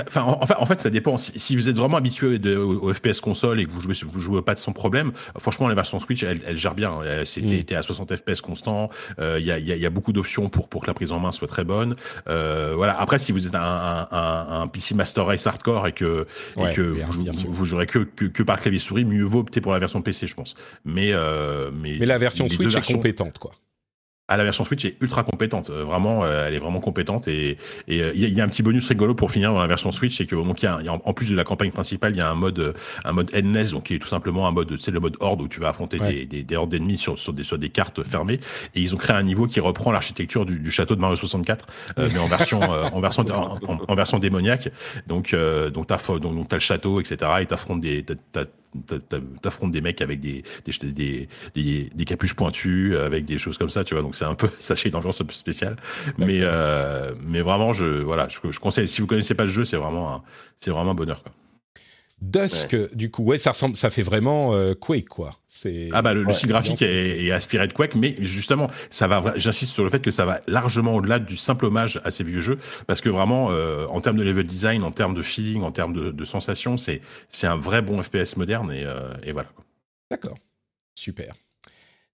Enfin 0.07 0.23
en, 0.23 0.39
en, 0.41 0.65
fait 0.65 0.79
ça 0.79 0.89
dépend. 0.89 1.17
Si, 1.17 1.37
si 1.37 1.55
vous 1.55 1.69
êtes 1.69 1.77
vraiment 1.77 1.97
habitué 1.97 2.39
de, 2.39 2.57
au, 2.57 2.89
au, 2.89 2.93
FPS 2.93 3.21
console 3.21 3.59
et 3.59 3.65
que 3.65 3.71
vous 3.71 3.81
jouez 3.81 3.93
vous 4.11 4.19
jouez 4.19 4.41
pas 4.41 4.55
de 4.55 4.59
son 4.59 4.73
problème 4.73 5.11
franchement 5.39 5.67
la 5.67 5.75
version 5.75 5.99
Switch 5.99 6.23
elle, 6.23 6.41
elle 6.47 6.57
gère 6.57 6.73
bien. 6.73 7.01
C'était 7.25 7.75
mm. 7.75 7.77
à 7.77 7.83
60 7.83 8.15
FPS 8.15 8.41
constant. 8.41 8.89
Il 9.19 9.45
y 9.45 9.51
a, 9.51 9.59
y, 9.59 9.71
a, 9.71 9.75
y 9.75 9.85
a 9.85 9.89
beaucoup 9.91 10.11
d'options 10.11 10.49
pour 10.49 10.69
pour 10.69 10.81
que 10.81 10.87
la 10.87 10.95
prise 10.95 11.11
en 11.11 11.19
main 11.19 11.31
soit 11.31 11.47
très 11.47 11.63
bonne. 11.63 11.95
Voilà. 12.25 12.99
Après 12.99 13.19
si 13.19 13.31
vous 13.31 13.45
êtes 13.45 13.55
un, 13.55 13.59
un, 13.61 14.07
un, 14.11 14.61
un 14.61 14.67
PC 14.67 14.95
Master 14.95 15.18
Race 15.25 15.45
hardcore 15.47 15.87
et 15.87 15.91
que, 15.93 16.27
ouais, 16.57 16.71
et 16.71 16.75
que 16.75 16.81
vous, 16.81 17.53
vous, 17.53 17.65
jouerez 17.65 17.87
que, 17.87 17.99
que, 17.99 18.25
que, 18.25 18.43
par 18.43 18.59
clavier 18.59 18.79
souris, 18.79 19.05
mieux 19.05 19.23
vaut 19.23 19.39
opter 19.39 19.61
pour 19.61 19.71
la 19.71 19.79
version 19.79 20.01
PC, 20.01 20.27
je 20.27 20.35
pense. 20.35 20.55
Mais, 20.85 21.11
euh, 21.13 21.71
mais, 21.73 21.97
mais 21.99 22.05
la 22.05 22.17
version 22.17 22.47
Switch 22.49 22.75
est 22.75 22.93
compétente, 22.93 23.39
quoi 23.39 23.51
à 24.29 24.37
la 24.37 24.43
version 24.43 24.63
Switch 24.63 24.85
est 24.85 24.95
ultra 25.01 25.23
compétente. 25.23 25.69
Euh, 25.71 25.83
vraiment, 25.83 26.23
euh, 26.23 26.47
elle 26.47 26.53
est 26.53 26.59
vraiment 26.59 26.79
compétente 26.79 27.27
et 27.27 27.57
il 27.87 27.95
et, 27.95 28.03
euh, 28.03 28.11
y, 28.13 28.31
y, 28.31 28.41
a 28.41 28.43
un 28.43 28.47
petit 28.47 28.63
bonus 28.63 28.87
rigolo 28.87 29.15
pour 29.15 29.31
finir 29.31 29.51
dans 29.51 29.59
la 29.59 29.67
version 29.67 29.91
Switch, 29.91 30.15
c'est 30.15 30.27
que 30.27 30.35
donc 30.35 30.61
il 30.61 30.65
y, 30.65 30.67
a, 30.67 30.79
y 30.81 30.87
a 30.87 30.93
en 30.93 31.13
plus 31.13 31.29
de 31.29 31.35
la 31.35 31.43
campagne 31.43 31.71
principale, 31.71 32.13
il 32.13 32.19
y 32.19 32.21
a 32.21 32.29
un 32.29 32.35
mode 32.35 32.75
un 33.03 33.11
mode 33.11 33.31
endless, 33.35 33.71
donc 33.71 33.85
qui 33.85 33.95
est 33.95 33.99
tout 33.99 34.07
simplement 34.07 34.47
un 34.47 34.51
mode, 34.51 34.77
c'est 34.79 34.91
le 34.91 34.99
mode 34.99 35.17
horde 35.19 35.41
où 35.41 35.47
tu 35.47 35.59
vas 35.59 35.69
affronter 35.69 35.99
ouais. 35.99 36.13
des, 36.13 36.25
des, 36.25 36.43
des, 36.43 36.55
hordes 36.55 36.69
d'ennemis 36.69 36.97
sur, 36.97 37.17
sur 37.17 37.33
des 37.33 37.43
sur 37.43 37.57
des 37.57 37.69
cartes 37.69 38.03
fermées. 38.03 38.39
Et 38.75 38.81
ils 38.81 38.93
ont 38.93 38.97
créé 38.97 39.15
un 39.15 39.23
niveau 39.23 39.47
qui 39.47 39.59
reprend 39.59 39.91
l'architecture 39.91 40.45
du, 40.45 40.59
du, 40.59 40.71
château 40.71 40.95
de 40.95 41.01
Mario 41.01 41.15
64, 41.15 41.65
euh, 41.97 42.07
mais 42.13 42.19
en 42.19 42.27
version 42.27 42.61
en 42.61 43.01
version 43.01 43.25
en, 43.27 43.57
en, 43.67 43.79
en, 43.87 43.95
version 43.95 44.19
démoniaque. 44.19 44.69
Donc 45.07 45.35
donc 45.73 45.87
t'as 45.87 45.97
donc, 45.97 46.35
donc 46.35 46.53
as 46.53 46.55
le 46.55 46.59
château, 46.59 46.99
etc. 46.99 47.31
Et 47.41 47.45
t'affrontes 47.47 47.81
des 47.81 48.03
t'as, 48.03 48.45
t'affrontes 49.41 49.71
des 49.71 49.81
mecs 49.81 50.01
avec 50.01 50.19
des 50.19 50.43
des, 50.65 50.91
des, 50.91 51.29
des, 51.55 51.89
des, 51.93 52.05
capuches 52.05 52.35
pointues, 52.35 52.97
avec 52.97 53.25
des 53.25 53.37
choses 53.37 53.57
comme 53.57 53.69
ça, 53.69 53.83
tu 53.83 53.93
vois. 53.93 54.03
Donc 54.03 54.15
c'est 54.15 54.25
un 54.25 54.35
peu, 54.35 54.49
ça 54.59 54.75
c'est 54.75 54.89
une 54.89 54.95
ambiance 54.95 55.21
un 55.21 55.25
peu 55.25 55.33
spéciale. 55.33 55.75
Mais, 56.17 56.39
euh, 56.41 57.11
mais 57.25 57.41
vraiment, 57.41 57.73
je, 57.73 57.85
voilà, 57.85 58.27
je, 58.29 58.51
je, 58.51 58.59
conseille, 58.59 58.87
si 58.87 59.01
vous 59.01 59.07
connaissez 59.07 59.35
pas 59.35 59.45
le 59.45 59.51
jeu, 59.51 59.65
c'est 59.65 59.77
vraiment, 59.77 60.13
un, 60.13 60.23
c'est 60.57 60.71
vraiment 60.71 60.91
un 60.91 60.95
bonheur, 60.95 61.23
quoi. 61.23 61.31
Dusk, 62.21 62.73
ouais. 62.73 62.89
du 62.93 63.09
coup, 63.09 63.23
ouais, 63.23 63.37
ça 63.37 63.51
ressemble, 63.51 63.77
ça 63.77 63.89
fait 63.89 64.01
vraiment 64.01 64.53
euh, 64.53 64.73
Quake, 64.73 65.07
quoi. 65.07 65.37
C'est 65.47 65.89
ah 65.93 66.01
bah 66.01 66.13
le, 66.13 66.21
ouais, 66.21 66.27
le 66.27 66.33
style 66.33 66.49
graphique 66.49 66.81
est, 66.81 67.25
est, 67.25 67.31
aspiré 67.31 67.67
de 67.67 67.73
Quake, 67.73 67.95
mais 67.95 68.15
justement, 68.19 68.69
ça 68.89 69.07
va. 69.07 69.33
J'insiste 69.37 69.71
sur 69.71 69.83
le 69.83 69.89
fait 69.89 70.01
que 70.01 70.11
ça 70.11 70.25
va 70.25 70.41
largement 70.47 70.95
au-delà 70.95 71.19
du 71.19 71.37
simple 71.37 71.65
hommage 71.65 72.01
à 72.03 72.11
ces 72.11 72.23
vieux 72.23 72.41
jeux, 72.41 72.59
parce 72.87 72.99
que 72.99 73.09
vraiment, 73.09 73.51
euh, 73.51 73.85
en 73.87 74.01
termes 74.01 74.17
de 74.17 74.23
level 74.23 74.45
design, 74.45 74.83
en 74.83 74.91
termes 74.91 75.15
de 75.15 75.21
feeling, 75.21 75.63
en 75.63 75.71
termes 75.71 75.93
de, 75.93 76.11
de 76.11 76.25
sensations, 76.25 76.77
c'est 76.77 77.01
c'est 77.29 77.47
un 77.47 77.57
vrai 77.57 77.81
bon 77.81 78.01
FPS 78.03 78.35
moderne 78.35 78.71
et, 78.71 78.83
euh, 78.83 79.13
et 79.23 79.31
voilà. 79.31 79.49
D'accord, 80.11 80.37
super. 80.95 81.33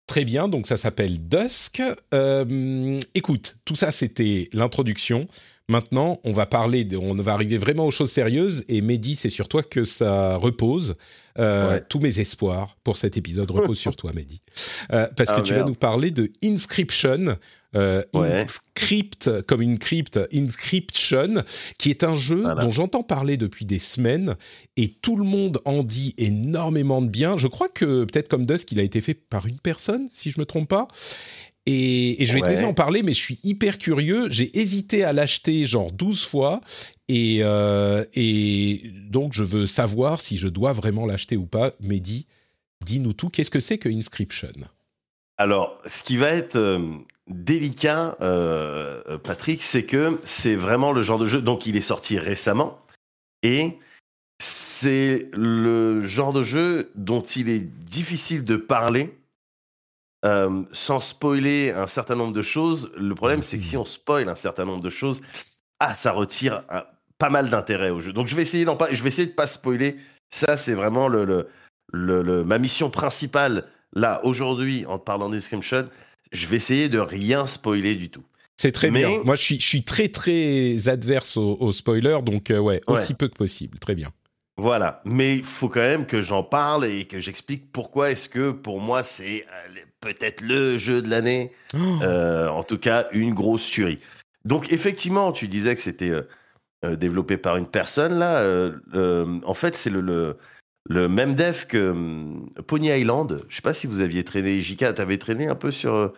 Très 0.07 0.23
bien, 0.23 0.47
donc 0.47 0.67
ça 0.67 0.77
s'appelle 0.77 1.27
Dusk. 1.27 1.81
Euh, 2.13 2.99
écoute, 3.15 3.57
tout 3.65 3.73
ça 3.73 3.91
c'était 3.91 4.49
l'introduction. 4.53 5.27
Maintenant, 5.67 6.19
on 6.23 6.31
va 6.31 6.45
parler, 6.45 6.83
de, 6.83 6.95
on 6.95 7.15
va 7.15 7.33
arriver 7.33 7.57
vraiment 7.57 7.87
aux 7.87 7.91
choses 7.91 8.11
sérieuses. 8.11 8.65
Et 8.69 8.81
Mehdi, 8.81 9.15
c'est 9.15 9.31
sur 9.31 9.47
toi 9.47 9.63
que 9.63 9.83
ça 9.83 10.35
repose. 10.35 10.95
Euh, 11.37 11.71
ouais. 11.71 11.83
Tous 11.89 11.99
mes 11.99 12.19
espoirs 12.19 12.77
pour 12.83 12.97
cet 12.97 13.17
épisode 13.17 13.51
reposent 13.51 13.79
sur 13.79 13.95
toi, 13.97 14.13
Mehdi, 14.13 14.39
euh, 14.93 15.05
parce 15.17 15.31
ah, 15.33 15.41
que 15.41 15.41
tu 15.41 15.51
merde. 15.51 15.63
vas 15.63 15.69
nous 15.69 15.75
parler 15.75 16.11
de 16.11 16.31
Inscription. 16.43 17.37
Euh, 17.75 18.03
ouais. 18.13 18.43
Inscript, 18.43 19.29
comme 19.41 19.61
une 19.61 19.77
crypte, 19.77 20.17
Inscription, 20.33 21.43
qui 21.77 21.89
est 21.89 22.05
un 22.05 22.15
jeu 22.15 22.39
voilà. 22.39 22.61
dont 22.61 22.69
j'entends 22.69 23.03
parler 23.03 23.35
depuis 23.35 23.65
des 23.65 23.79
semaines 23.79 24.37
et 24.77 24.93
tout 24.93 25.17
le 25.17 25.25
monde 25.25 25.59
en 25.65 25.83
dit 25.83 26.13
énormément 26.17 27.01
de 27.01 27.09
bien. 27.09 27.35
Je 27.35 27.47
crois 27.47 27.67
que 27.67 28.05
peut-être 28.05 28.29
comme 28.29 28.45
Dusk, 28.45 28.71
il 28.71 28.79
a 28.79 28.83
été 28.83 29.01
fait 29.01 29.13
par 29.13 29.45
une 29.45 29.59
personne, 29.59 30.07
si 30.13 30.31
je 30.31 30.39
me 30.39 30.45
trompe 30.45 30.69
pas. 30.69 30.87
Et, 31.65 32.21
et, 32.21 32.25
je 32.25 32.33
vais 32.33 32.41
ouais. 32.41 32.47
te 32.47 32.51
laisser 32.51 32.65
en 32.65 32.73
parler, 32.73 33.01
mais 33.01 33.13
je 33.13 33.19
suis 33.19 33.39
hyper 33.43 33.77
curieux. 33.77 34.27
J'ai 34.29 34.57
hésité 34.57 35.03
à 35.03 35.13
l'acheter 35.13 35.65
genre 35.65 35.91
12 35.91 36.25
fois 36.25 36.61
Et, 37.07 37.39
euh, 37.41 38.05
et 38.13 38.81
donc, 39.09 39.33
je 39.33 39.43
veux 39.43 39.65
savoir 39.65 40.21
si 40.21 40.37
je 40.37 40.47
dois 40.47 40.73
vraiment 40.73 41.05
l'acheter 41.05 41.37
ou 41.37 41.45
pas. 41.45 41.71
Mehdi, 41.79 42.27
dis-nous 42.83 43.13
tout. 43.13 43.29
Qu'est-ce 43.29 43.49
que 43.49 43.59
c'est 43.59 43.77
que 43.77 43.89
Inscription? 43.89 44.53
Alors, 45.37 45.81
ce 45.85 46.03
qui 46.03 46.17
va 46.17 46.29
être 46.29 46.55
euh, 46.55 46.79
délicat, 47.27 48.15
euh, 48.21 49.01
euh, 49.09 49.17
Patrick, 49.17 49.63
c'est 49.63 49.85
que 49.85 50.19
c'est 50.23 50.55
vraiment 50.55 50.91
le 50.91 51.01
genre 51.01 51.19
de 51.19 51.25
jeu. 51.25 51.41
Donc, 51.41 51.65
il 51.65 51.75
est 51.75 51.81
sorti 51.81 52.17
récemment. 52.17 52.79
Et 53.43 53.77
c'est 54.39 55.29
le 55.33 56.05
genre 56.05 56.33
de 56.33 56.43
jeu 56.43 56.91
dont 56.95 57.21
il 57.21 57.49
est 57.49 57.59
difficile 57.59 58.43
de 58.43 58.55
parler 58.55 59.17
euh, 60.25 60.63
sans 60.73 60.99
spoiler 60.99 61.71
un 61.71 61.87
certain 61.87 62.15
nombre 62.15 62.33
de 62.33 62.41
choses. 62.41 62.91
Le 62.97 63.13
problème, 63.15 63.43
c'est 63.43 63.57
que 63.57 63.63
si 63.63 63.77
on 63.77 63.85
spoil 63.85 64.27
un 64.27 64.35
certain 64.35 64.65
nombre 64.65 64.83
de 64.83 64.89
choses, 64.89 65.21
ah, 65.79 65.93
ça 65.93 66.11
retire 66.11 66.63
un- 66.69 66.83
pas 67.17 67.29
mal 67.29 67.49
d'intérêt 67.49 67.91
au 67.91 67.99
jeu. 68.01 68.11
Donc, 68.11 68.27
je 68.27 68.35
vais 68.35 68.41
essayer 68.41 68.65
d'en 68.65 68.75
pas, 68.75 68.91
je 68.93 69.01
vais 69.03 69.07
essayer 69.09 69.27
de 69.27 69.33
pas 69.33 69.47
spoiler. 69.47 69.95
Ça, 70.31 70.57
c'est 70.57 70.73
vraiment 70.73 71.07
le, 71.07 71.23
le- 71.25 71.47
le- 71.93 72.21
le- 72.23 72.43
ma 72.43 72.57
mission 72.59 72.89
principale 72.89 73.65
là 73.93 74.19
aujourd'hui 74.25 74.85
en 74.87 74.97
te 74.99 75.03
parlant 75.05 75.29
d'Inscription. 75.29 75.87
Je 76.31 76.47
vais 76.47 76.57
essayer 76.57 76.89
de 76.89 76.99
rien 76.99 77.45
spoiler 77.47 77.95
du 77.95 78.09
tout. 78.09 78.23
C'est 78.57 78.71
très 78.71 78.89
Mais- 78.89 79.05
bien. 79.05 79.21
Moi, 79.23 79.35
je 79.35 79.43
suis, 79.43 79.59
je 79.61 79.67
suis 79.67 79.83
très, 79.83 80.07
très 80.09 80.87
adverse 80.87 81.37
aux 81.37 81.57
au 81.59 81.71
spoilers, 81.71 82.19
donc 82.23 82.51
euh, 82.51 82.57
ouais, 82.59 82.81
Ouais. 82.87 82.93
aussi 82.99 83.13
peu 83.13 83.27
que 83.27 83.35
possible. 83.35 83.77
Très 83.79 83.95
bien. 83.95 84.11
Voilà, 84.57 85.01
mais 85.03 85.35
il 85.37 85.43
faut 85.43 85.67
quand 85.67 85.81
même 85.81 86.05
que 86.05 86.21
j'en 86.21 86.41
parle 86.41 86.85
et 86.85 87.03
que 87.05 87.19
j'explique 87.19 87.73
pourquoi 87.73 88.11
est-ce 88.11 88.29
que 88.29 88.51
pour 88.51 88.79
moi 88.79 89.03
c'est 89.03 89.45
euh, 89.53 89.73
peut-être 90.05 90.41
le 90.41 90.77
jeu 90.77 91.01
de 91.01 91.09
l'année, 91.09 91.51
Oh. 91.73 91.99
Euh, 92.03 92.47
en 92.47 92.63
tout 92.63 92.77
cas 92.77 93.07
une 93.11 93.33
grosse 93.33 93.69
tuerie. 93.69 93.99
Donc 94.45 94.71
effectivement, 94.71 95.31
tu 95.33 95.47
disais 95.49 95.75
que 95.75 95.81
c'était 95.81 96.11
euh, 96.11 96.21
euh, 96.85 96.95
développé 96.95 97.35
par 97.37 97.57
une 97.57 97.65
personne 97.67 98.17
là. 98.17 98.37
euh, 98.39 99.39
en 99.43 99.53
fait, 99.53 99.75
c'est 99.75 99.89
le, 99.89 100.01
le 100.01 100.37
le 100.87 101.09
même 101.09 101.33
dev 101.35 101.65
que 101.67 101.93
Pony 102.67 102.89
Island. 102.89 103.43
Je 103.49 103.55
sais 103.55 103.63
pas 103.63 103.73
si 103.73 103.87
vous 103.87 103.99
aviez 104.01 104.23
traîné, 104.23 104.59
Jika, 104.61 104.93
t'avais 104.93 105.17
traîné 105.17 105.47
un 105.47 105.55
peu 105.55 105.71
sur. 105.71 106.13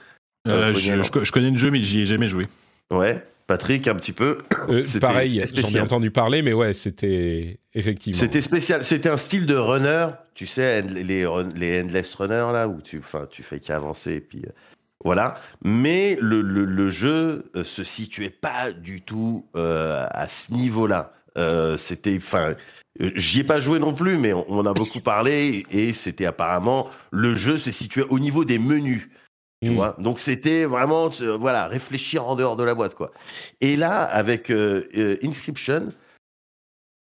je, 0.46 1.02
je 1.24 1.32
connais 1.32 1.50
le 1.52 1.58
jeu, 1.58 1.72
mais 1.72 1.80
j'y 1.80 2.02
ai 2.02 2.06
jamais 2.06 2.28
joué. 2.28 2.46
Ouais, 2.92 3.26
Patrick 3.48 3.88
un 3.88 3.96
petit 3.96 4.12
peu. 4.12 4.40
Euh, 4.70 4.84
pareil, 5.00 5.42
j'en 5.56 5.70
ai 5.70 5.80
entendu 5.80 6.12
parler, 6.12 6.42
mais 6.42 6.52
ouais, 6.54 6.74
c'était 6.74 7.60
effectivement. 7.74 8.20
C'était 8.20 8.42
spécial. 8.42 8.84
C'était 8.84 9.10
un 9.10 9.18
style 9.18 9.46
de 9.46 9.56
runner, 9.56 10.08
tu 10.36 10.46
sais, 10.46 10.82
les, 10.82 11.26
run- 11.26 11.50
les 11.56 11.82
endless 11.82 12.14
runners 12.16 12.50
là, 12.52 12.68
où 12.68 12.82
tu, 12.82 13.02
tu 13.32 13.44
fais 13.44 13.60
qu'avancer, 13.62 14.14
et 14.16 14.20
puis 14.22 14.42
euh, 14.46 14.52
voilà. 15.04 15.36
Mais 15.64 16.18
le, 16.22 16.42
le, 16.42 16.66
le 16.66 16.90
jeu 16.90 17.50
euh, 17.56 17.64
se 17.64 17.86
situait 17.86 18.30
pas 18.30 18.72
du 18.74 19.02
tout 19.02 19.46
euh, 19.56 20.06
à 20.12 20.28
ce 20.28 20.54
niveau-là. 20.54 21.14
C'était, 21.78 22.18
enfin, 22.18 22.56
j'y 23.14 23.42
ai 23.42 23.44
pas 23.44 23.60
joué 23.60 23.78
non 23.78 23.94
plus, 23.94 24.18
mais 24.18 24.34
on, 24.34 24.44
on 24.52 24.58
en 24.58 24.66
a 24.66 24.74
beaucoup 24.74 25.02
parlé 25.02 25.64
et 25.70 25.94
c'était 25.94 26.26
apparemment 26.26 26.90
le 27.12 27.36
jeu 27.36 27.58
se 27.58 27.70
situait 27.72 28.06
au 28.10 28.18
niveau 28.18 28.44
des 28.44 28.58
menus. 28.58 29.08
Tu 29.68 29.74
Mm. 29.74 29.76
vois 29.76 29.96
Donc 30.00 30.20
c'était 30.20 30.66
vraiment, 30.66 31.10
euh, 31.22 31.38
voilà, 31.38 31.68
réfléchir 31.68 32.26
en 32.28 32.36
dehors 32.36 32.56
de 32.56 32.64
la 32.64 32.74
boîte, 32.76 32.96
quoi. 32.96 33.12
Et 33.62 33.76
là, 33.76 34.04
avec 34.04 34.50
euh, 34.50 34.88
euh, 34.96 35.18
Inscription, 35.24 35.94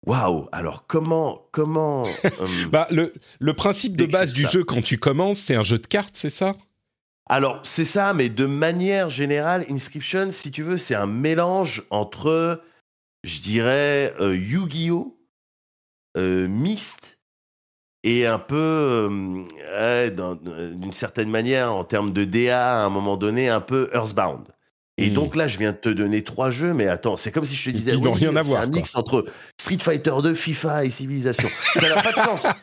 waouh 0.07 0.49
Alors 0.53 0.87
comment, 0.87 1.47
comment 1.53 2.05
euh, 2.25 2.67
Bah, 2.71 2.87
le, 2.91 3.13
le 3.39 3.53
principe 3.55 3.97
de 3.97 4.07
base 4.07 4.33
du 4.33 4.43
ça. 4.43 4.51
jeu 4.51 4.65
quand 4.65 4.83
tu 4.83 4.99
commences, 4.99 5.39
c'est 5.39 5.55
un 5.55 5.63
jeu 5.63 5.79
de 5.79 5.87
cartes, 5.87 6.17
c'est 6.17 6.31
ça? 6.31 6.57
Alors 7.31 7.61
c'est 7.65 7.85
ça, 7.85 8.13
mais 8.15 8.29
de 8.29 8.47
manière 8.47 9.09
générale, 9.09 9.65
Inscription, 9.71 10.33
si 10.33 10.51
tu 10.51 10.63
veux, 10.63 10.77
c'est 10.77 10.95
un 10.97 11.07
mélange 11.07 11.85
entre, 11.91 12.63
je 13.25 13.39
dirais, 13.41 14.13
euh, 14.21 14.35
Yu-Gi-Oh, 14.37 15.17
euh, 16.19 16.49
Myst 16.49 17.19
et 18.05 18.27
un 18.27 18.39
peu, 18.39 18.57
euh, 18.57 20.11
dans- 20.11 20.35
d'une 20.35 20.93
certaine 20.93 21.31
manière, 21.31 21.73
en 21.73 21.85
termes 21.85 22.13
de 22.13 22.25
DA, 22.25 22.83
à 22.83 22.85
un 22.85 22.89
moment 22.91 23.17
donné, 23.17 23.49
un 23.49 23.61
peu 23.61 23.89
Earthbound. 23.93 24.49
Et 24.99 25.11
Hmm. 25.11 25.15
donc 25.15 25.37
là, 25.37 25.49
je 25.49 25.57
viens 25.59 25.73
de 25.73 25.77
te 25.79 25.89
donner 25.89 26.23
trois 26.23 26.51
jeux, 26.51 26.75
mais 26.75 26.87
attends, 26.87 27.17
c'est 27.17 27.33
comme 27.33 27.45
si 27.47 27.55
je 27.55 27.71
te 27.71 27.75
disais, 27.75 27.95
oui, 27.97 28.11
rien 28.13 28.37
à 28.37 28.45
c'est 28.45 28.57
un 28.57 28.67
mix 28.67 28.95
entre 28.95 29.25
Street 29.59 29.79
Fighter 29.79 30.13
2, 30.23 30.35
FIFA 30.35 30.85
et 30.85 30.91
Civilization. 30.91 31.49
Ça 31.77 31.89
n'a 31.89 32.03
pas 32.03 32.13
de 32.13 32.19
sens. 32.19 32.47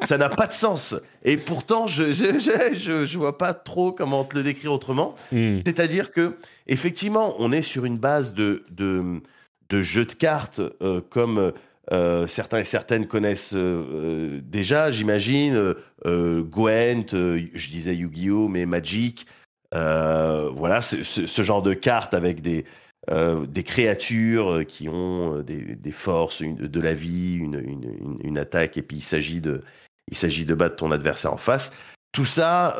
Ça 0.00 0.18
n'a 0.18 0.28
pas 0.28 0.46
de 0.46 0.52
sens. 0.52 0.94
Et 1.24 1.38
pourtant, 1.38 1.86
je 1.86 2.12
je, 2.12 2.38
je, 2.38 2.76
je- 2.78 3.06
je 3.06 3.16
vois 3.18 3.38
pas 3.38 3.54
trop 3.54 3.90
comment 3.92 4.24
te 4.24 4.36
le 4.36 4.42
décrire 4.42 4.72
autrement. 4.72 5.14
Hmm. 5.32 5.60
C'est-à-dire 5.64 6.10
que, 6.10 6.36
effectivement, 6.66 7.34
on 7.38 7.52
est 7.52 7.62
sur 7.62 7.86
une 7.86 7.96
base 7.96 8.34
de, 8.34 8.66
de, 8.70 9.22
de 9.70 9.82
jeux 9.82 10.04
de 10.04 10.12
cartes 10.12 10.60
euh, 10.82 11.00
comme 11.08 11.52
euh, 11.92 12.26
certains 12.26 12.58
et 12.60 12.64
certaines 12.64 13.06
connaissent 13.06 13.54
euh, 13.54 14.40
déjà, 14.42 14.90
j'imagine. 14.90 15.54
euh, 15.56 15.74
euh, 16.06 16.42
Gwent, 16.42 17.10
je 17.12 17.68
disais 17.68 17.94
Yu-Gi-Oh!, 17.96 18.48
mais 18.48 18.66
Magic. 18.66 19.26
Voilà, 19.72 20.80
ce, 20.80 21.26
genre 21.42 21.62
de 21.62 21.74
cartes 21.74 22.14
avec 22.14 22.40
des, 22.42 22.64
des 23.10 23.62
créatures 23.64 24.64
qui 24.66 24.88
ont 24.88 25.40
des, 25.40 25.76
des 25.76 25.92
forces, 25.92 26.40
une- 26.40 26.56
de 26.56 26.80
la 26.80 26.94
vie, 26.94 27.34
une, 27.34 27.60
une, 27.60 28.18
une- 28.22 28.38
attaque, 28.38 28.76
et 28.76 28.82
puis 28.82 28.98
il 28.98 29.02
s'agit 29.02 29.40
de, 29.40 29.62
de 30.10 30.54
battre 30.54 30.76
ton 30.76 30.90
adversaire 30.90 31.32
en 31.32 31.38
face. 31.38 31.72
Tout 32.12 32.24
ça 32.24 32.76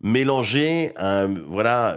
mélangé, 0.00 0.92
voilà, 1.48 1.96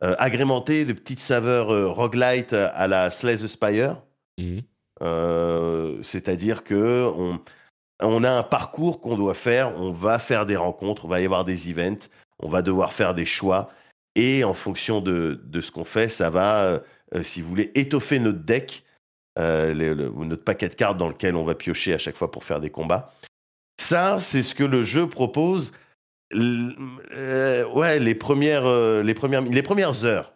agrémenté 0.00 0.84
de 0.84 0.92
petites 0.92 1.20
saveurs 1.20 1.94
roguelite 1.94 2.52
à 2.52 2.86
la 2.86 3.10
Slay 3.10 3.36
the 3.36 3.46
Spire. 3.48 3.96
Mhm. 4.38 4.62
C'est-à-dire 5.00 6.64
que 6.64 7.12
on, 8.00 8.24
a 8.24 8.30
un 8.30 8.42
parcours 8.42 9.00
qu'on 9.00 9.16
doit 9.16 9.34
faire, 9.34 9.76
on 9.80 9.92
va 9.92 10.18
faire 10.18 10.46
des 10.46 10.56
rencontres, 10.56 11.04
on 11.04 11.08
va 11.08 11.20
y 11.20 11.24
avoir 11.24 11.44
des 11.44 11.70
events, 11.70 12.08
on 12.40 12.48
va 12.48 12.62
devoir 12.62 12.92
faire 12.92 13.14
des 13.14 13.24
choix, 13.24 13.70
et 14.14 14.44
en 14.44 14.54
fonction 14.54 15.00
de, 15.00 15.40
ce 15.60 15.70
qu'on 15.70 15.84
fait, 15.84 16.08
ça 16.08 16.30
va, 16.30 16.62
euh, 16.62 16.80
euh, 17.14 17.22
si 17.22 17.40
vous 17.40 17.48
voulez, 17.48 17.70
étoffer 17.74 18.18
notre 18.18 18.40
deck, 18.40 18.84
euh, 19.38 19.72
notre 20.24 20.42
paquet 20.42 20.68
de 20.68 20.74
cartes 20.74 20.96
dans 20.96 21.08
lequel 21.08 21.36
on 21.36 21.44
va 21.44 21.54
piocher 21.54 21.94
à 21.94 21.98
chaque 21.98 22.16
fois 22.16 22.30
pour 22.30 22.42
faire 22.42 22.60
des 22.60 22.70
combats. 22.70 23.12
Ça, 23.80 24.18
c'est 24.18 24.42
ce 24.42 24.54
que 24.54 24.64
le 24.64 24.82
jeu 24.82 25.08
propose. 25.08 25.72
Euh, 26.34 27.64
ouais, 27.68 28.00
les 28.00 28.14
premières, 28.16 28.66
euh, 28.66 29.02
les 29.02 29.14
premières, 29.14 29.42
les 29.42 29.62
premières 29.62 30.04
heures, 30.04 30.34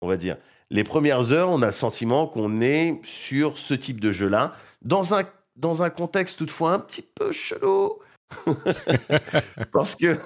on 0.00 0.08
va 0.08 0.16
dire. 0.16 0.36
Les 0.70 0.84
premières 0.84 1.32
heures, 1.32 1.50
on 1.50 1.62
a 1.62 1.66
le 1.66 1.72
sentiment 1.72 2.26
qu'on 2.26 2.60
est 2.60 3.00
sur 3.02 3.58
ce 3.58 3.74
type 3.74 4.00
de 4.00 4.12
jeu-là, 4.12 4.54
dans 4.82 5.14
un, 5.14 5.24
dans 5.56 5.82
un 5.82 5.90
contexte 5.90 6.38
toutefois 6.38 6.72
un 6.72 6.78
petit 6.78 7.02
peu 7.02 7.32
chelou. 7.32 7.98
Parce 9.72 9.96
que 9.96 10.16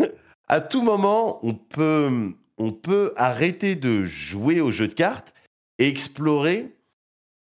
à 0.49 0.61
tout 0.61 0.83
moment, 0.83 1.41
on 1.43 1.55
peut, 1.55 3.13
arrêter 3.17 3.77
de 3.77 4.03
jouer 4.03 4.61
au 4.61 4.71
jeu 4.71 4.89
de 4.89 4.93
cartes 4.93 5.33
et 5.79 5.89
explorer 5.89 6.77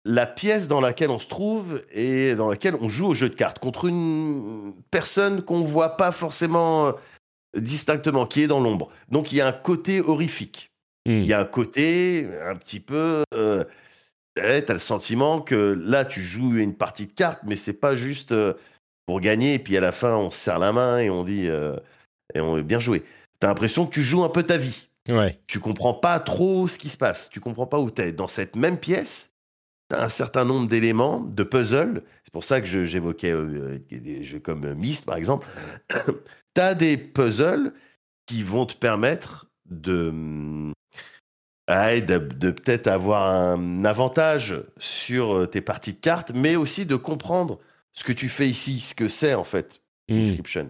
la 0.06 0.26
pièce 0.26 0.70
dans 0.70 0.80
laquelle 0.80 1.10
on 1.10 1.20
se 1.20 1.28
trouve 1.28 1.84
et 1.92 2.34
dans 2.36 2.48
laquelle 2.48 2.76
on 2.80 2.88
joue 2.88 3.08
au 3.08 3.14
jeu 3.14 3.30
de 3.30 3.36
cartes 3.36 3.60
contre 3.60 3.86
une 3.86 4.74
personne 4.90 5.42
qu'on 5.42 5.60
voit 5.60 5.98
pas 5.98 6.14
forcément 6.14 6.88
euh, 6.88 6.92
distinctement, 7.58 8.26
qui 8.26 8.44
est 8.44 8.48
dans 8.48 8.62
l'ombre. 8.62 8.90
Donc 9.10 9.34
il 9.34 9.38
y 9.38 9.42
a 9.42 9.48
un 9.48 9.52
côté 9.52 10.00
horrifique. 10.00 10.72
Hmm. 11.08 11.22
Il 11.22 11.26
y 11.26 11.34
a 11.34 11.40
un 11.40 11.46
côté 11.46 12.28
un 12.44 12.56
petit 12.58 12.82
peu. 12.82 13.24
Euh, 13.34 13.64
ouais, 14.38 14.62
T'as 14.62 14.74
le 14.74 14.80
sentiment 14.80 15.40
que 15.42 15.56
là, 15.82 16.04
tu 16.04 16.22
joues 16.22 16.58
une 16.58 16.76
partie 16.76 17.08
de 17.08 17.14
cartes, 17.14 17.40
mais 17.46 17.56
c'est 17.56 17.80
pas 17.80 17.96
juste 17.96 18.34
euh, 18.34 18.54
pour 19.06 19.22
gagner. 19.22 19.54
Et 19.54 19.60
puis 19.60 19.78
à 19.78 19.82
la 19.82 19.94
fin, 19.94 20.16
on 20.18 20.30
se 20.30 20.38
serre 20.38 20.60
la 20.60 20.74
main 20.74 21.00
et 21.00 21.10
on 21.10 21.24
dit 21.24 21.48
euh, 21.48 21.78
et 22.36 22.42
on 22.42 22.60
bien 22.60 22.80
joué. 22.80 23.04
T'as 23.40 23.48
l'impression 23.48 23.86
que 23.86 23.94
tu 23.94 24.04
joues 24.04 24.24
un 24.26 24.30
peu 24.30 24.44
ta 24.44 24.58
vie. 24.58 24.90
Ouais. 25.08 25.40
Tu 25.48 25.62
comprends 25.62 25.94
pas 25.94 26.20
trop 26.20 26.68
ce 26.68 26.78
qui 26.78 26.90
se 26.90 26.98
passe. 26.98 27.30
Tu 27.30 27.40
comprends 27.40 27.68
pas 27.68 27.80
où 27.80 27.90
t'es. 27.90 28.12
Dans 28.12 28.28
cette 28.28 28.58
même 28.58 28.78
pièce, 28.78 29.38
t'as 29.88 30.04
un 30.04 30.10
certain 30.10 30.44
nombre 30.44 30.68
d'éléments, 30.68 31.22
de 31.22 31.44
puzzles. 31.44 32.04
C'est 32.26 32.34
pour 32.34 32.44
ça 32.44 32.60
que 32.60 32.68
j'évoquais 32.84 33.34
des 33.90 34.26
jeux 34.26 34.42
comme 34.42 34.74
Myst, 34.74 35.06
par 35.06 35.16
exemple. 35.16 35.48
t'as 36.54 36.74
des 36.74 36.98
puzzles 36.98 37.72
qui 38.26 38.44
vont 38.44 38.66
te 38.66 38.76
permettre 38.76 39.48
de, 39.70 40.74
de, 41.68 42.18
de 42.18 42.52
peut-être 42.52 42.88
avoir 42.88 43.24
un 43.30 43.84
avantage 43.84 44.62
sur 44.78 45.36
euh, 45.36 45.48
tes 45.48 45.62
parties 45.62 45.94
de 45.94 46.00
cartes, 46.00 46.32
mais 46.34 46.56
aussi 46.56 46.86
de 46.86 46.96
comprendre 46.96 47.60
ce 47.94 48.04
que 48.04 48.14
tu 48.14 48.30
fais 48.30 48.48
ici, 48.48 48.80
ce 48.80 48.96
que 48.96 49.08
c'est 49.08 49.34
en 49.34 49.44
fait. 49.44 49.82
Inscription. 50.10 50.70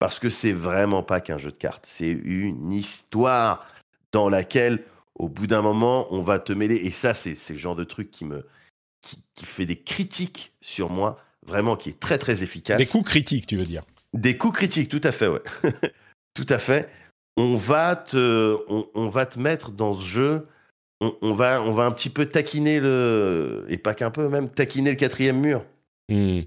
Parce 0.00 0.18
que 0.18 0.30
c'est 0.30 0.52
vraiment 0.52 1.04
pas 1.04 1.20
qu'un 1.20 1.38
jeu 1.38 1.52
de 1.52 1.56
cartes, 1.56 1.84
c'est 1.86 2.10
une 2.10 2.72
histoire 2.72 3.64
dans 4.10 4.28
laquelle, 4.28 4.82
au 5.14 5.28
bout 5.28 5.46
d'un 5.46 5.62
moment, 5.62 6.08
on 6.10 6.22
va 6.22 6.40
te 6.40 6.52
mêler. 6.52 6.74
Et 6.74 6.90
ça, 6.90 7.14
c'est 7.14 7.36
c'est 7.36 7.52
le 7.52 7.60
genre 7.60 7.76
de 7.76 7.84
truc 7.84 8.10
qui 8.10 8.24
me 8.24 8.44
qui, 9.00 9.22
qui 9.36 9.46
fait 9.46 9.66
des 9.66 9.76
critiques 9.76 10.54
sur 10.60 10.90
moi, 10.90 11.20
vraiment, 11.46 11.76
qui 11.76 11.90
est 11.90 12.00
très 12.00 12.18
très 12.18 12.42
efficace. 12.42 12.78
Des 12.78 12.86
coups 12.86 13.08
critiques, 13.08 13.46
tu 13.46 13.56
veux 13.56 13.64
dire 13.64 13.84
Des 14.12 14.36
coups 14.36 14.56
critiques, 14.56 14.88
tout 14.88 15.00
à 15.04 15.12
fait, 15.12 15.28
ouais. 15.28 15.42
tout 16.34 16.46
à 16.48 16.58
fait. 16.58 16.88
On 17.36 17.56
va 17.56 17.96
te, 17.96 18.56
on, 18.68 18.86
on 18.94 19.08
va 19.08 19.26
te 19.26 19.38
mettre 19.38 19.70
dans 19.70 19.94
ce 19.94 20.04
jeu. 20.06 20.46
on, 21.00 21.14
on 21.22 21.34
va, 21.34 21.62
on 21.62 21.72
va 21.72 21.84
un 21.84 21.92
petit 21.92 22.10
peu 22.10 22.26
taquiner 22.26 22.78
le. 22.80 23.64
Et 23.68 23.78
pas 23.78 23.94
qu'un 23.94 24.10
peu, 24.10 24.28
même, 24.28 24.48
taquiner 24.48 24.90
le 24.90 24.96
quatrième 24.96 25.40
mur. 25.40 25.64
Hmm. 26.08 26.40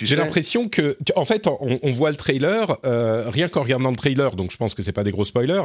J'ai 0.00 0.14
l'impression 0.14 0.68
que, 0.68 0.96
en 1.16 1.24
fait, 1.24 1.48
on, 1.48 1.80
on 1.82 1.90
voit 1.90 2.10
le 2.10 2.16
trailer, 2.16 2.78
euh, 2.84 3.28
rien 3.28 3.48
qu'en 3.48 3.62
regardant 3.64 3.90
le 3.90 3.96
trailer, 3.96 4.36
donc 4.36 4.52
je 4.52 4.56
pense 4.56 4.72
que 4.72 4.84
c'est 4.84 4.92
pas 4.92 5.02
des 5.02 5.10
gros 5.10 5.24
spoilers. 5.24 5.64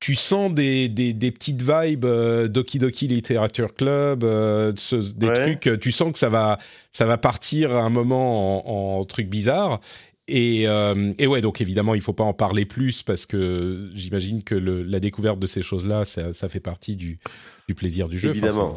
Tu 0.00 0.14
sens 0.14 0.52
des, 0.52 0.88
des, 0.90 1.14
des 1.14 1.32
petites 1.32 1.62
vibes 1.62 2.04
euh, 2.04 2.46
Doki 2.46 2.78
Doki 2.78 3.08
Literature 3.08 3.74
Club, 3.74 4.22
euh, 4.22 4.70
ce- 4.76 4.96
des 4.96 5.28
Ouais. 5.28 5.44
trucs. 5.46 5.66
euh, 5.66 5.76
Tu 5.78 5.90
sens 5.92 6.12
que 6.12 6.18
ça 6.18 6.28
va, 6.28 6.58
ça 6.92 7.06
va 7.06 7.16
partir 7.16 7.74
à 7.74 7.80
un 7.82 7.88
moment 7.90 8.96
en, 8.96 9.00
en 9.00 9.04
truc 9.06 9.28
bizarre. 9.28 9.80
Et, 10.28 10.68
euh, 10.68 11.12
et 11.18 11.26
ouais, 11.26 11.40
donc 11.40 11.60
évidemment, 11.62 11.94
il 11.94 12.00
faut 12.02 12.12
pas 12.12 12.24
en 12.24 12.34
parler 12.34 12.66
plus 12.66 13.02
parce 13.02 13.24
que 13.26 13.90
j'imagine 13.94 14.42
que 14.44 14.54
le, 14.54 14.82
la 14.82 15.00
découverte 15.00 15.38
de 15.38 15.46
ces 15.46 15.62
choses-là, 15.62 16.04
ça, 16.04 16.32
ça 16.34 16.48
fait 16.50 16.60
partie 16.60 16.96
du, 16.96 17.18
du 17.66 17.74
plaisir 17.74 18.08
du 18.10 18.18
jeu. 18.18 18.30
Évidemment. 18.30 18.76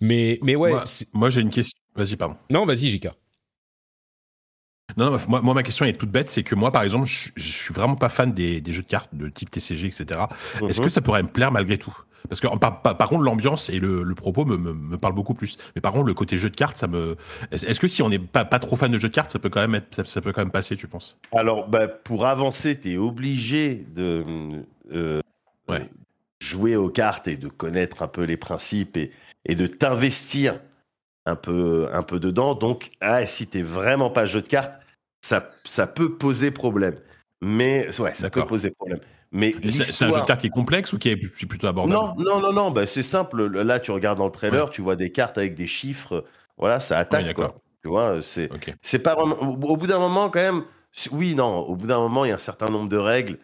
Mais, 0.00 0.38
mais 0.42 0.54
ouais, 0.54 0.74
moi, 1.14 1.30
j'ai 1.30 1.40
une 1.40 1.50
question. 1.50 1.78
Vas-y, 1.96 2.16
pardon. 2.16 2.36
non, 2.50 2.64
vas-y, 2.66 2.90
Jika. 2.90 3.14
Non, 4.98 5.10
non, 5.10 5.18
moi, 5.28 5.40
moi, 5.40 5.54
ma 5.54 5.62
question 5.62 5.86
est 5.86 5.94
toute 5.94 6.10
bête, 6.10 6.28
c'est 6.28 6.42
que 6.42 6.54
moi, 6.54 6.70
par 6.70 6.82
exemple, 6.82 7.06
je, 7.06 7.30
je 7.34 7.50
suis 7.52 7.72
vraiment 7.72 7.96
pas 7.96 8.10
fan 8.10 8.32
des, 8.32 8.60
des 8.60 8.72
jeux 8.74 8.82
de 8.82 8.86
cartes 8.88 9.08
de 9.14 9.28
type 9.28 9.50
TCG, 9.50 9.86
etc. 9.86 10.20
Est-ce 10.68 10.80
Mhm. 10.80 10.84
que 10.84 10.90
ça 10.90 11.00
pourrait 11.00 11.22
me 11.22 11.28
plaire 11.28 11.50
malgré 11.50 11.78
tout? 11.78 11.96
Parce 12.28 12.40
que 12.40 12.46
par, 12.58 12.82
par- 12.82 12.96
par 12.96 13.08
contre, 13.08 13.22
l'ambiance 13.22 13.70
et 13.70 13.78
le, 13.78 14.02
le 14.02 14.14
propos 14.14 14.44
me, 14.44 14.56
me, 14.56 14.72
me 14.72 14.98
parlent 14.98 15.14
beaucoup 15.14 15.34
plus. 15.34 15.58
Mais 15.74 15.80
par 15.80 15.92
contre, 15.92 16.06
le 16.06 16.14
côté 16.14 16.38
jeu 16.38 16.50
de 16.50 16.56
cartes, 16.56 16.76
ça 16.76 16.86
me. 16.86 17.16
Est-ce 17.50 17.80
que 17.80 17.88
si 17.88 18.02
on 18.02 18.08
n'est 18.08 18.18
pas, 18.18 18.44
pas 18.44 18.58
trop 18.58 18.76
fan 18.76 18.90
de 18.92 18.98
jeux 18.98 19.08
de 19.08 19.14
cartes, 19.14 19.30
ça 19.30 19.38
peut 19.38 19.50
quand 19.50 19.60
même 19.60 19.74
être, 19.74 19.94
ça, 19.94 20.04
ça 20.04 20.20
peut 20.20 20.32
quand 20.32 20.42
même 20.42 20.50
passer, 20.50 20.76
tu 20.76 20.88
penses? 20.88 21.18
Alors, 21.32 21.68
bah, 21.68 21.88
pour 21.88 22.26
avancer, 22.26 22.78
tu 22.78 22.92
es 22.92 22.96
obligé 22.96 23.86
de 23.94 24.24
euh, 24.92 25.20
Ouais. 25.68 25.80
euh, 25.80 25.84
jouer 26.40 26.76
aux 26.76 26.88
cartes 26.88 27.28
et 27.28 27.36
de 27.36 27.48
connaître 27.48 28.02
un 28.02 28.08
peu 28.08 28.24
les 28.24 28.36
principes 28.36 28.96
et, 28.96 29.12
et 29.46 29.54
de 29.54 29.66
t'investir 29.66 30.60
un 31.24 31.36
peu, 31.36 31.88
un 31.92 32.02
peu 32.02 32.18
dedans. 32.18 32.54
Donc, 32.54 32.90
ah, 33.00 33.24
si 33.26 33.48
tu 33.48 33.62
vraiment 33.62 34.10
pas 34.10 34.26
jeu 34.26 34.42
de 34.42 34.48
cartes, 34.48 34.80
ça, 35.20 35.50
ça 35.64 35.86
peut 35.86 36.16
poser 36.16 36.50
problème. 36.50 36.96
Mais 37.40 37.88
ouais, 38.00 38.14
ça 38.14 38.30
peut 38.30 38.46
poser 38.46 38.70
problème. 38.70 39.00
Mais 39.32 39.54
C'est 39.70 40.04
un 40.04 40.12
jeu 40.12 40.20
de 40.20 40.26
cartes 40.26 40.42
qui 40.42 40.48
est 40.48 40.50
complexe 40.50 40.92
ou 40.92 40.98
qui 40.98 41.08
est 41.08 41.16
plutôt 41.16 41.66
abordable 41.66 41.94
Non, 41.94 42.14
non, 42.18 42.40
non, 42.40 42.52
non, 42.52 42.70
bah, 42.70 42.86
c'est 42.86 43.02
simple. 43.02 43.46
Là, 43.46 43.80
tu 43.80 43.90
regardes 43.90 44.18
dans 44.18 44.26
le 44.26 44.32
trailer, 44.32 44.68
tu 44.68 44.82
vois 44.82 44.94
des 44.94 45.10
cartes 45.10 45.38
avec 45.38 45.54
des 45.54 45.66
chiffres. 45.66 46.24
Voilà, 46.58 46.80
ça 46.80 46.98
attaque. 46.98 47.32
Quoi. 47.34 47.54
Tu 47.80 47.88
vois, 47.88 48.20
c'est 48.22 48.52
Ok. 48.52 48.74
c'est 48.82 48.98
pas 49.02 49.14
vraiment. 49.14 49.40
Au, 49.40 49.76
bout 49.76 49.86
d'un 49.86 49.98
moment, 49.98 50.28
quand 50.28 50.40
même. 50.40 50.64
Oui, 51.10 51.34
non. 51.34 51.60
Au 51.60 51.74
bout 51.76 51.86
d'un 51.86 51.98
moment, 51.98 52.26
il 52.26 52.28
y 52.28 52.32
a 52.32 52.34
un 52.34 52.38
certain 52.38 52.66
nombre 52.66 52.90
de 52.90 52.98
règles, 52.98 53.38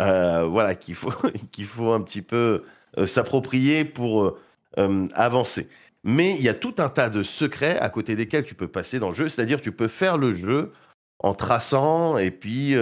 euh, 0.00 0.44
voilà, 0.44 0.74
qu'il 0.74 0.96
faut 0.96 1.12
qu'il 1.52 1.66
faut 1.66 1.92
un 1.92 2.00
petit 2.00 2.22
peu 2.22 2.64
euh, 2.98 3.06
s'approprier 3.06 3.84
pour 3.84 4.36
euh, 4.78 5.08
avancer. 5.14 5.70
Mais 6.02 6.34
il 6.34 6.42
y 6.42 6.48
a 6.48 6.54
tout 6.54 6.74
un 6.78 6.88
tas 6.88 7.08
de 7.08 7.22
secrets 7.22 7.78
à 7.78 7.88
côté 7.88 8.16
desquels 8.16 8.44
tu 8.44 8.54
peux 8.56 8.68
passer 8.68 8.98
dans 8.98 9.10
le 9.10 9.14
jeu. 9.14 9.28
C'est-à-dire, 9.28 9.60
tu 9.60 9.70
peux 9.70 9.88
faire 9.88 10.18
le 10.18 10.34
jeu 10.34 10.72
en 11.20 11.34
traçant 11.34 12.18
et 12.18 12.30
puis 12.32 12.74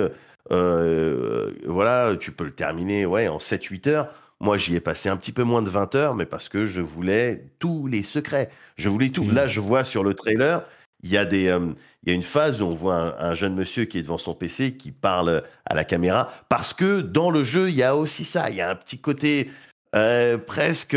euh, 0.50 1.52
voilà, 1.66 2.16
tu 2.18 2.32
peux 2.32 2.44
le 2.44 2.52
terminer 2.52 3.06
ouais 3.06 3.28
en 3.28 3.38
7-8 3.38 3.88
heures. 3.88 4.14
Moi, 4.40 4.56
j'y 4.56 4.76
ai 4.76 4.80
passé 4.80 5.08
un 5.08 5.16
petit 5.16 5.32
peu 5.32 5.42
moins 5.42 5.62
de 5.62 5.70
20 5.70 5.94
heures, 5.96 6.14
mais 6.14 6.26
parce 6.26 6.48
que 6.48 6.64
je 6.64 6.80
voulais 6.80 7.46
tous 7.58 7.86
les 7.88 8.02
secrets. 8.02 8.50
Je 8.76 8.88
voulais 8.88 9.10
tout. 9.10 9.28
Là, 9.28 9.48
je 9.48 9.60
vois 9.60 9.84
sur 9.84 10.04
le 10.04 10.14
trailer, 10.14 10.64
il 11.02 11.10
y 11.10 11.16
a 11.16 11.24
des, 11.24 11.48
euh, 11.48 11.72
il 12.04 12.08
y 12.08 12.12
a 12.12 12.14
une 12.14 12.22
phase 12.22 12.62
où 12.62 12.66
on 12.66 12.74
voit 12.74 12.94
un, 12.94 13.30
un 13.30 13.34
jeune 13.34 13.54
monsieur 13.54 13.84
qui 13.84 13.98
est 13.98 14.02
devant 14.02 14.18
son 14.18 14.34
PC, 14.34 14.76
qui 14.76 14.92
parle 14.92 15.42
à 15.66 15.74
la 15.74 15.84
caméra, 15.84 16.30
parce 16.48 16.72
que 16.72 17.00
dans 17.00 17.30
le 17.30 17.42
jeu, 17.42 17.68
il 17.68 17.74
y 17.74 17.82
a 17.82 17.96
aussi 17.96 18.24
ça. 18.24 18.48
Il 18.50 18.56
y 18.56 18.60
a 18.60 18.70
un 18.70 18.76
petit 18.76 19.00
côté 19.00 19.50
euh, 19.96 20.38
presque, 20.38 20.96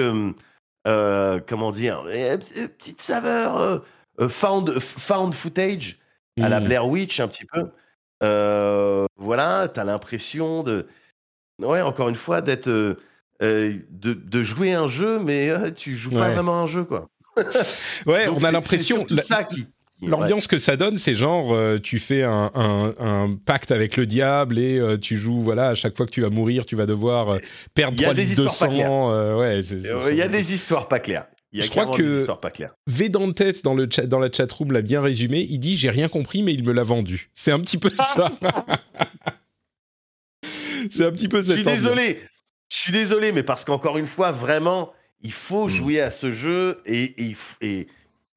euh, 0.88 1.40
comment 1.48 1.72
dire, 1.72 2.04
petite 2.78 3.02
saveur 3.02 3.84
found, 4.30 4.80
found 4.80 5.34
footage 5.34 5.98
à 6.40 6.50
la 6.50 6.60
Hmm. 6.60 6.66
Blair 6.66 6.88
Witch 6.88 7.20
un 7.20 7.28
petit 7.28 7.46
peu. 7.46 7.72
Euh, 8.24 9.06
voilà, 9.18 9.68
t'as 9.68 9.84
l'impression 9.84 10.64
de, 10.64 10.88
ouais, 11.60 11.82
encore 11.82 12.10
une 12.10 12.16
fois, 12.16 12.42
d'être, 12.42 12.68
euh, 12.68 12.96
euh, 13.42 13.74
de, 13.90 14.14
de 14.14 14.44
jouer 14.44 14.74
un 14.74 14.88
jeu, 14.88 15.20
mais 15.20 15.52
tu 15.74 15.96
joues 15.96 16.12
pas 16.12 16.28
Ouais. 16.28 16.34
vraiment 16.34 16.62
un 16.62 16.68
jeu, 16.68 16.84
quoi. 16.84 17.08
Ouais, 18.06 18.26
Donc 18.28 18.38
on 18.40 18.44
a 18.44 18.52
l'impression. 18.52 19.06
la- 19.10 19.22
ça 19.22 19.44
qui. 19.44 19.66
L'ambiance 20.04 20.48
que 20.48 20.58
ça 20.58 20.78
donne, 20.78 20.98
c'est 20.98 21.14
genre 21.14 21.54
euh, 21.54 21.78
tu 21.78 22.00
fais 22.00 22.24
un, 22.24 22.50
un- 22.56 22.92
un 23.00 23.36
pacte 23.36 23.72
avec 23.72 23.98
le 23.98 24.08
diable 24.08 24.58
et 24.58 24.80
euh, 24.80 24.98
tu 24.98 25.16
joues 25.16 25.42
voilà 25.42 25.68
à 25.70 25.76
chaque 25.76 25.96
fois 25.96 26.08
que 26.08 26.12
tu 26.12 26.22
vas 26.22 26.32
mourir, 26.32 26.66
tu 26.66 26.76
vas 26.76 26.88
devoir 26.88 27.30
euh, 27.30 27.38
perdre 27.76 27.94
Il 27.98 28.02
y 28.02 28.06
a 28.06 28.08
3 28.08 28.14
des 28.16 28.24
litres 28.26 28.42
de 28.42 28.46
pas 28.48 28.52
sang. 28.52 29.38
ouais, 29.38 29.60
Il 30.10 30.16
y 30.18 30.24
a 30.24 30.28
des 30.28 30.54
histoires 30.56 30.88
pas 30.88 31.00
claires. 31.00 31.28
Il 31.54 31.60
y 31.60 31.64
a 31.64 31.66
Je 31.66 31.70
crois 31.72 31.86
que- 31.88 32.26
pas 32.40 32.50
claires. 32.50 32.74
Dans 33.64 33.74
le 33.74 33.88
chat, 33.92 34.06
dans 34.08 34.20
la 34.20 34.32
chatroom 34.32 34.72
l'a 34.72 34.82
bien 34.82 35.02
résumé. 35.02 35.46
Il 35.50 35.60
dit 35.60 35.76
j'ai 35.76 35.90
rien 35.90 36.08
compris 36.10 36.44
mais 36.44 36.54
il 36.54 36.64
me 36.64 36.72
l'a 36.72 36.84
vendu. 36.84 37.30
C'est 37.34 37.52
un 37.52 37.60
petit 37.60 37.78
peu 37.78 37.90
ça. 37.94 38.32
c'est 40.90 41.06
un 41.06 41.12
petit 41.12 41.28
peu 41.28 41.42
Je 41.42 41.48
cette 41.48 41.56
suis 41.58 41.62
ambiance. 41.68 41.78
désolé. 41.84 42.20
Je 42.70 42.78
suis 42.78 42.94
désolé, 42.94 43.32
mais 43.34 43.44
parce 43.44 43.66
qu'encore 43.66 43.98
une 43.98 44.08
fois, 44.08 44.32
vraiment, 44.32 44.94
il 45.22 45.34
faut 45.34 45.66
Hmm. 45.66 45.70
jouer 45.70 46.02
à 46.02 46.10
ce 46.10 46.32
jeu 46.32 46.82
et, 46.86 47.04
et, 47.32 47.36
et- 47.62 47.88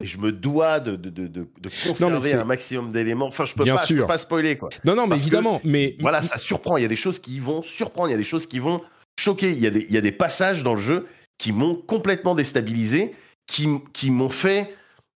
et 0.01 0.05
je 0.05 0.17
me 0.17 0.33
dois 0.33 0.81
de, 0.81 0.97
de, 0.97 1.09
de, 1.09 1.47
conserver 1.87 2.33
un 2.33 2.43
maximum 2.43 2.91
d'éléments. 2.91 3.27
Enfin, 3.27 3.45
je 3.45 3.53
peux 3.53 3.63
Bien 3.63 3.75
pas, 3.75 3.81
je 3.83 3.87
sûr. 3.87 4.01
peux 4.03 4.07
pas 4.07 4.17
spoiler 4.17 4.57
quoi. 4.57 4.67
Non 4.83 4.93
non 4.93 5.03
mais 5.03 5.11
Parce 5.11 5.21
que- 5.21 5.27
évidemment 5.27 5.61
mais 5.63 5.95
Voilà, 6.01 6.21
ça 6.21 6.37
surprend. 6.37 6.75
Il 6.75 6.81
y 6.81 6.85
a 6.85 6.89
des 6.89 6.97
choses 6.97 7.19
qui 7.19 7.39
vont 7.39 7.61
surprendre. 7.63 8.09
Il 8.09 8.11
y 8.11 8.15
a 8.15 8.17
des 8.17 8.25
choses 8.25 8.45
qui 8.45 8.59
vont 8.59 8.81
choquer. 9.17 9.51
Il 9.53 9.59
y 9.59 9.67
a 9.67 9.69
des, 9.69 9.85
il 9.87 9.93
y 9.93 9.97
a 9.97 10.01
des 10.01 10.11
passages 10.11 10.63
dans 10.63 10.75
le 10.75 10.81
jeu 10.81 11.07
qui 11.37 11.51
m'ont 11.51 11.75
complètement 11.75 12.35
déstabilisé, 12.35 13.15
qui, 13.47 13.67
qui 13.93 14.11
m'ont 14.11 14.29
fait 14.29 14.73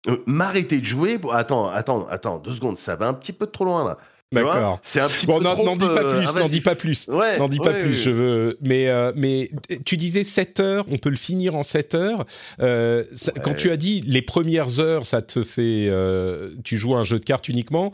euh, 0.09 0.17
m'arrêter 0.27 0.79
de 0.79 0.85
jouer. 0.85 1.19
Attends, 1.33 1.69
attends, 1.69 2.07
attends, 2.09 2.39
deux 2.39 2.53
secondes. 2.55 2.79
Ça 2.79 2.97
va 2.97 3.09
un 3.09 3.15
petit 3.15 3.33
peu 3.33 3.47
trop 3.47 3.65
loin 3.65 3.85
là. 3.85 3.99
D'accord. 4.33 4.81
C'est 4.83 5.01
un 5.01 5.09
petit 5.09 5.25
Bon 5.25 5.39
peu 5.39 5.45
n'en 5.45 5.55
trop. 5.55 5.65
n'en 5.65 5.77
dis 5.77 5.87
pas 5.87 6.03
euh, 6.03 6.19
plus, 6.19 6.35
n'en 6.35 6.49
dis 6.49 6.61
pas 6.61 6.75
plus. 6.75 7.07
Ouais, 7.09 7.39
N'en 7.39 7.49
dis 7.49 7.59
pas 7.59 7.71
ouais, 7.71 7.83
plus, 7.85 7.93
je 7.93 8.11
veux. 8.11 8.59
Mais, 8.61 8.89
euh, 8.89 9.13
mais 9.15 9.49
tu 9.85 9.97
disais 9.97 10.25
7 10.25 10.59
heures, 10.59 10.85
on 10.91 10.99
peut 10.99 11.11
le 11.11 11.17
finir 11.17 11.55
en 11.55 11.63
7 11.63 11.95
heures. 11.95 12.27
Euh, 12.61 13.05
ça- 13.15 13.33
Ouais. 13.37 13.41
Quand 13.45 13.55
tu 13.55 13.71
as 13.71 13.77
dit 13.77 14.01
les 14.05 14.23
premières 14.23 14.81
heures, 14.81 15.07
ça 15.07 15.23
te 15.23 15.45
fait. 15.45 15.87
euh, 15.89 16.51
tu 16.65 16.77
joues 16.77 16.97
à 16.97 16.99
un 16.99 17.05
jeu 17.05 17.21
de 17.21 17.25
cartes 17.25 17.49
uniquement. 17.49 17.93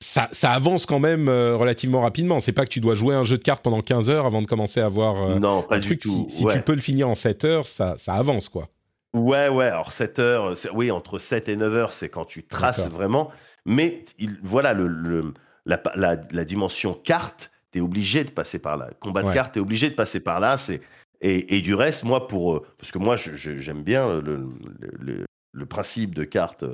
Ça, 0.00 0.28
ça 0.30 0.52
avance 0.52 0.86
quand 0.86 1.00
même 1.00 1.28
euh, 1.28 1.56
relativement 1.56 2.02
rapidement. 2.02 2.38
C'est 2.38 2.52
pas 2.52 2.64
que 2.64 2.70
tu 2.70 2.80
dois 2.80 2.94
jouer 2.94 3.14
un 3.16 3.24
jeu 3.24 3.36
de 3.36 3.42
cartes 3.42 3.64
pendant 3.64 3.82
15 3.82 4.08
heures 4.10 4.26
avant 4.26 4.42
de 4.42 4.46
commencer 4.46 4.80
à 4.80 4.86
voir 4.88 5.20
euh, 5.22 5.38
Non, 5.40 5.62
pas 5.62 5.76
un 5.76 5.78
du 5.80 5.88
truc. 5.88 6.00
tout. 6.02 6.26
Si, 6.28 6.36
si 6.38 6.44
ouais. 6.44 6.54
tu 6.54 6.62
peux 6.62 6.74
le 6.74 6.80
finir 6.80 7.08
en 7.08 7.16
7 7.16 7.44
heures, 7.44 7.66
ça, 7.66 7.98
ça 7.98 8.14
avance, 8.14 8.48
quoi. 8.48 8.68
Ouais, 9.12 9.48
ouais, 9.48 9.66
alors 9.66 9.90
7 9.90 10.18
heures, 10.20 10.56
c'est- 10.56 10.70
oui, 10.70 10.90
entre 10.92 11.18
7 11.18 11.48
et 11.48 11.56
9 11.56 11.74
heures, 11.74 11.92
c'est 11.92 12.08
quand 12.10 12.26
tu 12.26 12.44
traces 12.44 12.88
vraiment. 12.88 13.30
Mais 13.66 14.04
il, 14.18 14.38
voilà, 14.42 14.72
le, 14.72 14.86
le- 14.86 15.34
la, 15.66 15.82
la- 15.96 16.16
la 16.30 16.44
dimension 16.44 16.94
carte, 16.94 17.50
tu 17.72 17.78
es 17.78 17.80
obligé 17.82 18.22
de 18.22 18.30
passer 18.30 18.60
par 18.60 18.76
là. 18.76 18.90
Combat 19.00 19.22
de 19.22 19.28
Ouais. 19.28 19.34
carte, 19.34 19.54
tu 19.54 19.58
es 19.58 19.62
obligé 19.62 19.90
de 19.90 19.94
passer 19.96 20.20
par 20.20 20.38
là. 20.38 20.58
C'est, 20.58 20.80
et, 21.20 21.56
et 21.56 21.60
du 21.60 21.74
reste, 21.74 22.04
moi, 22.04 22.28
pour, 22.28 22.54
euh, 22.56 22.66
parce 22.78 22.92
que 22.92 22.98
moi, 22.98 23.16
j'aime 23.16 23.82
bien 23.82 24.06
le, 24.20 24.20
le- 24.20 24.90
le- 25.00 25.26
le 25.52 25.66
principe 25.66 26.14
de 26.14 26.22
carte, 26.24 26.64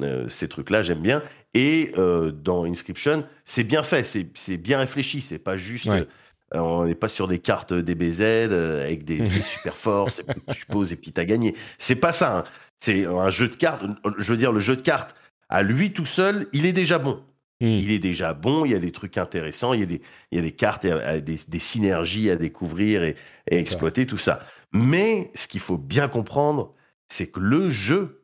euh, 0.00 0.28
ces 0.28 0.48
trucs-là, 0.48 0.82
j'aime 0.82 1.00
bien. 1.00 1.22
Et 1.54 1.92
euh, 1.98 2.30
dans 2.32 2.64
Inscription, 2.64 3.24
c'est 3.44 3.64
bien 3.64 3.82
fait, 3.82 4.04
c'est, 4.04 4.30
c'est 4.34 4.56
bien 4.56 4.78
réfléchi, 4.78 5.20
c'est 5.20 5.38
pas 5.38 5.56
juste. 5.56 5.86
Ouais. 5.86 6.06
euh, 6.54 6.58
on 6.60 6.86
n'est 6.86 6.94
pas 6.94 7.08
sur 7.08 7.28
des 7.28 7.38
cartes 7.38 7.72
DBZ 7.74 8.22
avec 8.22 9.04
des, 9.04 9.18
des 9.18 9.42
super 9.42 9.76
forces, 9.76 10.20
et 10.20 10.52
tu 10.54 10.66
poses 10.66 10.92
et 10.92 10.96
puis 10.96 11.12
t'as 11.12 11.24
gagné. 11.24 11.54
C'est 11.78 11.96
pas 11.96 12.12
ça. 12.12 12.38
hein. 12.38 12.44
C'est 12.78 13.06
un 13.06 13.30
jeu 13.30 13.48
de 13.48 13.54
cartes. 13.54 13.82
Je 14.18 14.32
veux 14.32 14.38
dire, 14.38 14.50
le 14.52 14.60
jeu 14.60 14.76
de 14.76 14.80
cartes, 14.82 15.14
à 15.48 15.62
lui 15.62 15.92
tout 15.92 16.06
seul, 16.06 16.48
il 16.52 16.66
est 16.66 16.72
déjà 16.72 16.98
bon. 16.98 17.22
Hmm. 17.60 17.66
Il 17.66 17.92
est 17.92 18.00
déjà 18.00 18.34
bon, 18.34 18.64
il 18.64 18.72
y 18.72 18.74
a 18.74 18.80
des 18.80 18.90
trucs 18.90 19.18
intéressants, 19.18 19.72
il 19.72 19.80
y 19.80 19.82
a 19.84 19.86
des, 19.86 20.00
il 20.32 20.36
y 20.36 20.38
a 20.38 20.42
des 20.42 20.50
cartes, 20.52 20.82
il 20.84 20.88
y 20.88 20.92
a 20.92 21.20
des, 21.20 21.38
des 21.46 21.58
synergies 21.60 22.28
à 22.30 22.36
découvrir 22.36 23.04
et, 23.04 23.14
et 23.50 23.58
exploiter, 23.58 24.04
tout 24.06 24.18
ça. 24.18 24.44
Mais 24.72 25.30
ce 25.36 25.46
qu'il 25.46 25.60
faut 25.60 25.78
bien 25.78 26.08
comprendre, 26.08 26.74
c'est 27.08 27.26
que 27.28 27.38
le 27.38 27.70
jeu, 27.70 28.21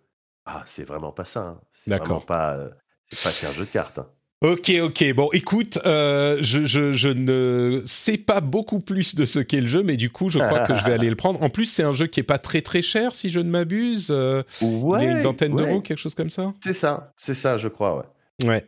ah, 0.49 0.65
c'est 0.67 0.85
vraiment 0.85 1.13
pas 1.13 1.25
ça. 1.25 1.41
hein. 1.41 1.61
C'est 1.73 1.91
D'accord. 1.91 2.07
vraiment 2.07 2.21
pas, 2.27 2.55
euh, 2.57 2.69
c'est 3.11 3.23
pas 3.43 3.49
qu'un 3.49 3.53
jeu 3.55 3.65
de 3.67 3.71
cartes. 3.71 3.99
hein. 3.99 4.07
Ok, 4.41 4.71
ok. 4.83 5.15
Bon, 5.15 5.29
écoute, 5.33 5.81
euh, 5.85 6.39
je, 6.41 6.65
je, 6.65 6.93
je 6.93 7.09
ne 7.09 7.83
sais 7.87 8.17
pas 8.19 8.41
beaucoup 8.41 8.79
plus 8.79 9.17
de 9.17 9.27
ce 9.27 9.41
qu'est 9.41 9.61
le 9.61 9.69
jeu, 9.69 9.83
mais 9.83 9.97
du 9.97 10.11
coup, 10.11 10.29
je 10.29 10.39
crois 10.39 10.61
que 10.61 10.77
je 10.79 10.85
vais 10.85 10.93
aller 10.93 11.11
le 11.11 11.17
prendre. 11.17 11.43
En 11.43 11.51
plus, 11.51 11.65
c'est 11.65 11.83
un 11.83 11.93
jeu 11.93 12.07
qui 12.07 12.21
est 12.21 12.25
pas 12.25 12.39
très 12.39 12.61
très 12.63 12.81
cher, 12.81 13.17
si 13.17 13.31
je 13.31 13.41
ne 13.41 13.51
m'abuse. 13.51 14.09
Euh, 14.13 14.43
il 14.63 14.69
y 14.69 15.07
a 15.07 15.11
une 15.11 15.19
vingtaine 15.23 15.55
ouais. 15.55 15.65
d'euros, 15.67 15.81
quelque 15.81 15.99
chose 15.99 16.15
comme 16.15 16.31
ça. 16.31 16.53
C'est 16.63 16.73
ça, 16.73 17.13
c'est 17.19 17.35
ça, 17.35 17.57
je 17.57 17.67
crois, 17.67 17.97
ouais. 17.99 18.05
Ouais. 18.47 18.65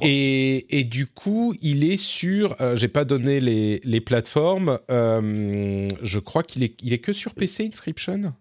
Et, 0.00 0.78
et 0.78 0.84
du 0.84 1.04
coup, 1.04 1.54
il 1.60 1.84
est 1.84 1.98
sur. 1.98 2.56
Euh, 2.62 2.76
J'ai 2.76 2.88
pas 2.88 3.04
donné 3.04 3.40
les, 3.40 3.82
les 3.84 4.00
plateformes. 4.00 4.78
je 4.88 6.18
crois 6.18 6.42
qu'il 6.42 6.62
est, 6.62 6.74
il 6.82 6.94
est 6.94 6.98
que 6.98 7.12
sur 7.12 7.34
PC 7.34 7.66
Inscription? 7.68 8.32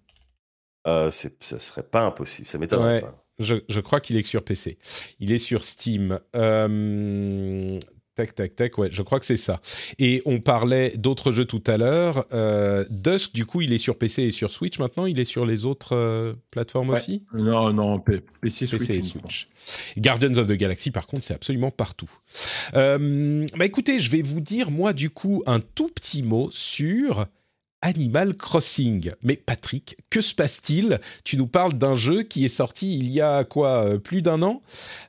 Euh, 0.88 1.12
c'est- 1.12 1.44
ça 1.44 1.60
serait 1.60 1.84
pas 1.84 2.02
impossible, 2.06 2.48
ça 2.48 2.58
m'étonnerait 2.58 2.96
Ouais. 2.96 3.02
pas. 3.02 3.24
Je, 3.40 3.56
je 3.70 3.80
crois 3.80 4.00
qu'il 4.00 4.18
est 4.18 4.22
que 4.22 4.28
sur 4.28 4.44
PC. 4.44 4.78
Il 5.20 5.32
est 5.32 5.38
sur 5.40 5.64
Steam. 5.64 6.20
Euh, 6.36 7.80
tac, 8.16 8.36
tac, 8.36 8.56
tac. 8.56 8.78
Ouais, 8.78 8.90
je 8.92 9.02
crois 9.02 9.20
que 9.20 9.26
c'est 9.26 9.38
ça. 9.38 9.62
Et 9.98 10.22
on 10.26 10.40
parlait 10.40 10.92
d'autres 10.98 11.32
jeux 11.32 11.46
tout 11.46 11.64
à 11.66 11.78
l'heure. 11.78 12.26
Euh, 12.34 12.86
Dusk, 12.92 13.34
du 13.34 13.46
coup, 13.48 13.62
il 13.62 13.74
est 13.74 13.78
sur 13.80 13.98
PC 13.98 14.24
et 14.24 14.32
sur 14.32 14.52
Switch 14.52 14.78
maintenant? 14.80 15.06
Il 15.08 15.20
est 15.20 15.26
sur 15.26 15.46
les 15.46 15.66
autres 15.66 15.96
euh, 15.96 16.34
plateformes 16.52 16.90
Ouais. 16.90 16.98
aussi? 16.98 17.24
Non, 17.34 17.74
non, 17.74 18.00
P- 18.00 18.22
PC, 18.42 18.68
Switch. 18.68 18.80
PC 18.88 18.94
et. 18.98 19.02
Switch. 19.02 19.48
Guardians 19.98 20.38
of 20.38 20.48
the 20.48 20.54
Galaxy, 20.54 20.92
par 20.92 21.08
contre, 21.08 21.24
c'est 21.24 21.34
absolument 21.34 21.72
partout. 21.72 22.12
Euh, 22.76 23.46
bah 23.58 23.66
écoutez, 23.66 24.00
je 24.00 24.12
vais 24.12 24.22
vous 24.22 24.42
dire, 24.42 24.70
moi, 24.70 24.94
du 24.94 25.10
coup, 25.10 25.42
un 25.48 25.60
tout 25.62 25.88
petit 25.90 26.22
mot 26.22 26.50
sur 26.52 27.26
Animal 27.82 28.36
Crossing. 28.36 29.12
Mais 29.24 29.36
Patrick, 29.36 29.98
que 30.10 30.22
se 30.22 30.34
passe-t-il? 30.34 31.00
Tu 31.24 31.38
nous 31.38 31.48
parles 31.48 31.74
d'un 31.74 31.96
jeu 31.96 32.24
qui 32.24 32.46
est 32.46 32.50
sorti 32.50 32.96
il 32.96 33.10
y 33.10 33.22
a 33.22 33.44
quoi 33.44 33.86
euh, 33.86 33.98
Plus 33.98 34.22
d'un 34.22 34.42
an? 34.44 34.62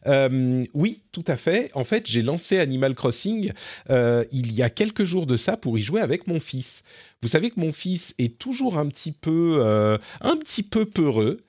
Euh, 0.06 0.64
Oui, 0.74 1.02
tout 1.12 1.24
à 1.26 1.36
fait. 1.36 1.70
En 1.74 1.84
fait, 1.84 2.06
j'ai 2.06 2.22
lancé 2.22 2.58
Animal 2.58 2.94
Crossing 2.94 3.52
euh, 3.90 4.24
il 4.32 4.52
y 4.52 4.62
a 4.62 4.70
quelques 4.70 5.04
jours 5.04 5.26
de 5.26 5.36
ça 5.36 5.56
pour 5.56 5.78
y 5.78 5.82
jouer 5.82 6.00
avec 6.00 6.26
mon 6.26 6.40
fils. 6.40 6.84
Vous 7.20 7.28
savez 7.28 7.50
que 7.50 7.60
mon 7.60 7.72
fils 7.72 8.14
est 8.18 8.38
toujours 8.38 8.78
un 8.78 8.86
petit 8.86 9.12
peu, 9.12 9.62
un 10.20 10.36
petit 10.36 10.64
peu 10.64 10.86
peureux. 10.86 11.40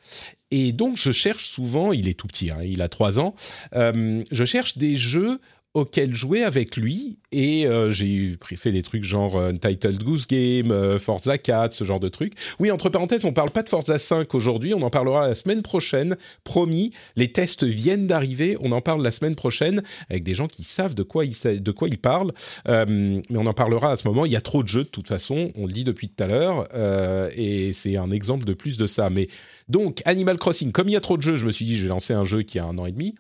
Et 0.52 0.72
donc, 0.72 0.98
je 0.98 1.12
cherche 1.12 1.46
souvent, 1.46 1.94
il 1.94 2.08
est 2.08 2.14
tout 2.14 2.28
petit, 2.28 2.52
hein, 2.52 2.60
il 2.64 2.84
a 2.84 2.90
3 2.90 3.20
ans, 3.20 3.34
je 3.74 4.46
cherche 4.46 4.78
des 4.78 4.98
jeux 4.98 5.40
auxquels 5.74 6.14
jouer 6.14 6.44
avec 6.44 6.78
lui. 6.78 7.18
Et 7.32 7.66
euh, 7.66 7.90
j'ai 7.90 8.38
fait 8.56 8.72
des 8.72 8.84
trucs 8.84 9.04
genre 9.04 9.36
euh, 9.38 9.50
Untitled 9.50 10.04
Goose 10.04 10.28
Game, 10.28 10.72
euh, 10.72 11.00
Forza 11.00 11.38
4, 11.38 11.74
ce 11.74 11.84
genre 11.84 12.00
de 12.00 12.10
trucs. 12.10 12.34
Oui, 12.60 12.70
entre 12.70 12.90
parenthèses, 12.90 13.26
on 13.26 13.34
parle 13.34 13.50
pas 13.50 13.64
de 13.64 13.70
Forza 13.70 13.98
5 13.98 14.34
aujourd'hui, 14.36 14.74
on 14.74 14.82
en 14.84 14.92
parlera 14.92 15.28
la 15.28 15.36
semaine 15.36 15.64
prochaine, 15.64 16.16
promis. 16.44 16.92
Les 17.16 17.32
tests 17.32 17.64
viennent 17.64 18.06
d'arriver, 18.06 18.56
on 18.62 18.72
en 18.72 18.82
parle 18.82 19.02
la 19.02 19.12
semaine 19.12 19.36
prochaine 19.36 19.82
avec 20.10 20.24
des 20.24 20.36
gens 20.36 20.48
qui 20.48 20.64
savent 20.64 20.94
de 20.94 21.04
quoi 21.04 21.26
ils, 21.26 21.62
de 21.62 21.72
quoi 21.72 21.88
ils 21.88 21.98
parlent. 21.98 22.34
Euh, 22.68 22.86
mais 22.88 23.38
on 23.38 23.48
en 23.48 23.54
parlera 23.54 23.92
à 23.92 23.96
ce 23.96 24.08
moment. 24.08 24.26
Il 24.26 24.32
y 24.32 24.36
a 24.36 24.42
trop 24.42 24.62
de 24.62 24.68
jeux 24.68 24.84
de 24.84 24.90
toute 24.90 25.08
façon, 25.08 25.52
on 25.56 25.66
le 25.66 25.74
dit 25.74 25.84
depuis 25.84 26.08
tout 26.08 26.24
à 26.24 26.28
l'heure, 26.28 26.68
euh, 26.76 27.30
et 27.36 27.74
c'est 27.74 27.98
un 27.98 28.12
exemple 28.12 28.46
de 28.46 28.54
plus 28.54 28.78
de 28.78 28.86
ça. 28.86 29.10
Mais 29.10 29.28
donc, 29.70 30.02
Animal 30.06 30.38
Crossing, 30.38 30.72
comme 30.72 30.90
il 30.90 30.94
y 30.94 30.98
a 30.98 31.02
trop 31.02 31.18
de 31.18 31.24
jeux, 31.24 31.36
je 31.36 31.48
me 31.48 31.52
suis 31.52 31.66
dit, 31.66 31.78
je 31.78 31.84
vais 31.84 31.90
lancer 31.90 32.14
un 32.14 32.26
jeu 32.26 32.44
qui 32.44 32.60
a 32.60 32.66
un 32.66 32.78
an 32.78 32.86
et 32.86 32.92
demi. 32.92 33.16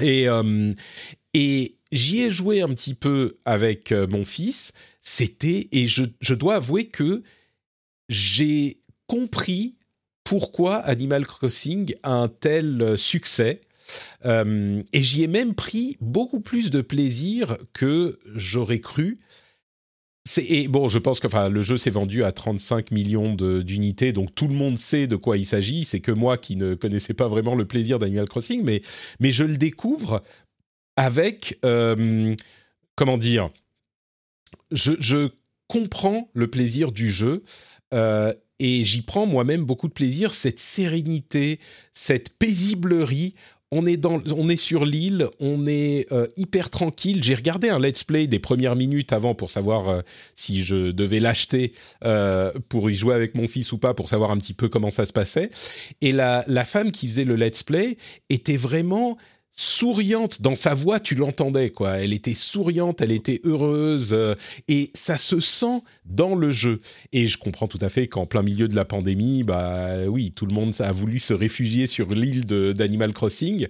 Et, 0.00 0.28
euh, 0.28 0.74
et 1.34 1.76
j'y 1.92 2.20
ai 2.20 2.30
joué 2.30 2.60
un 2.60 2.68
petit 2.68 2.94
peu 2.94 3.38
avec 3.44 3.92
euh, 3.92 4.06
mon 4.06 4.24
fils. 4.24 4.72
C'était, 5.00 5.68
et 5.72 5.86
je, 5.88 6.34
dois 6.34 6.56
avouer 6.56 6.86
que 6.86 7.22
j'ai 8.08 8.80
compris 9.06 9.76
pourquoi 10.24 10.76
Animal 10.76 11.26
Crossing 11.26 11.94
a 12.02 12.12
un 12.12 12.28
tel 12.28 12.82
euh, 12.82 12.96
succès. 12.96 13.62
Et 14.24 15.02
j'y 15.02 15.24
ai 15.24 15.26
même 15.26 15.56
pris 15.56 15.96
beaucoup 16.00 16.38
plus 16.38 16.70
de 16.70 16.80
plaisir 16.80 17.58
que 17.72 18.20
j'aurais 18.36 18.78
cru. 18.78 19.18
Et 20.38 20.68
bon, 20.68 20.88
je 20.88 20.98
pense 20.98 21.20
que 21.20 21.48
le 21.48 21.62
jeu 21.62 21.76
s'est 21.76 21.90
vendu 21.90 22.24
à 22.24 22.32
35 22.32 22.90
millions 22.90 23.34
d'unités, 23.34 24.12
donc 24.12 24.34
tout 24.34 24.48
le 24.48 24.54
monde 24.54 24.76
sait 24.76 25.06
de 25.06 25.16
quoi 25.16 25.36
il 25.36 25.46
s'agit. 25.46 25.84
C'est 25.84 26.00
que 26.00 26.12
moi 26.12 26.38
qui 26.38 26.56
ne 26.56 26.74
connaissais 26.74 27.14
pas 27.14 27.28
vraiment 27.28 27.54
le 27.54 27.64
plaisir 27.64 27.98
d'Animal 27.98 28.28
Crossing, 28.28 28.62
mais, 28.62 28.82
je 29.20 29.44
le 29.44 29.56
découvre 29.56 30.22
avec, 30.96 31.58
euh, 31.64 32.34
comment 32.96 33.16
dire, 33.16 33.50
je, 34.72 34.92
je 35.00 35.30
comprends 35.68 36.28
le 36.34 36.48
plaisir 36.48 36.92
du 36.92 37.10
jeu 37.10 37.42
euh, 37.94 38.32
et 38.58 38.84
j'y 38.84 39.02
prends 39.02 39.26
moi-même 39.26 39.64
beaucoup 39.64 39.88
de 39.88 39.92
plaisir, 39.92 40.34
cette 40.34 40.58
sérénité, 40.58 41.60
cette 41.92 42.36
paisiblerie. 42.38 43.34
On 43.72 43.86
est, 43.86 43.96
dans, 43.96 44.20
on 44.36 44.48
est 44.48 44.56
sur 44.56 44.84
l'île, 44.84 45.28
on 45.38 45.68
est 45.68 46.06
euh, 46.12 46.26
hyper 46.36 46.70
tranquille. 46.70 47.22
J'ai 47.22 47.36
regardé 47.36 47.68
un 47.68 47.78
let's 47.78 48.02
play 48.02 48.26
des 48.26 48.40
premières 48.40 48.74
minutes 48.74 49.12
avant 49.12 49.36
pour 49.36 49.50
savoir 49.50 49.88
euh, 49.88 50.00
si 50.34 50.64
je 50.64 50.90
devais 50.90 51.20
l'acheter 51.20 51.72
euh, 52.04 52.52
pour 52.68 52.90
y 52.90 52.96
jouer 52.96 53.14
avec 53.14 53.36
mon 53.36 53.46
fils 53.46 53.70
ou 53.70 53.78
pas, 53.78 53.94
pour 53.94 54.08
savoir 54.08 54.32
un 54.32 54.38
petit 54.38 54.54
peu 54.54 54.68
comment 54.68 54.90
ça 54.90 55.06
se 55.06 55.12
passait. 55.12 55.50
Et 56.00 56.10
la, 56.10 56.44
la 56.48 56.64
femme 56.64 56.90
qui 56.90 57.06
faisait 57.06 57.24
le 57.24 57.36
let's 57.36 57.62
play 57.62 57.96
était 58.28 58.56
vraiment 58.56 59.16
souriante 59.60 60.40
dans 60.40 60.54
sa 60.54 60.72
voix, 60.72 61.00
tu 61.00 61.14
l'entendais 61.14 61.68
quoi. 61.68 61.98
Elle 61.98 62.14
était 62.14 62.32
souriante, 62.32 63.02
elle 63.02 63.10
était 63.10 63.42
heureuse 63.44 64.14
euh, 64.14 64.34
et 64.68 64.90
ça 64.94 65.18
se 65.18 65.38
sent 65.38 65.82
dans 66.06 66.34
le 66.34 66.50
jeu. 66.50 66.80
Et 67.12 67.28
je 67.28 67.36
comprends 67.36 67.68
tout 67.68 67.78
à 67.82 67.90
fait 67.90 68.08
qu'en 68.08 68.24
plein 68.24 68.40
milieu 68.40 68.68
de 68.68 68.74
la 68.74 68.86
pandémie, 68.86 69.42
bah 69.42 70.06
oui, 70.08 70.32
tout 70.34 70.46
le 70.46 70.54
monde 70.54 70.74
a 70.78 70.92
voulu 70.92 71.18
se 71.18 71.34
réfugier 71.34 71.86
sur 71.86 72.10
l'île 72.14 72.46
d'Animal 72.46 73.12
Crossing. 73.12 73.66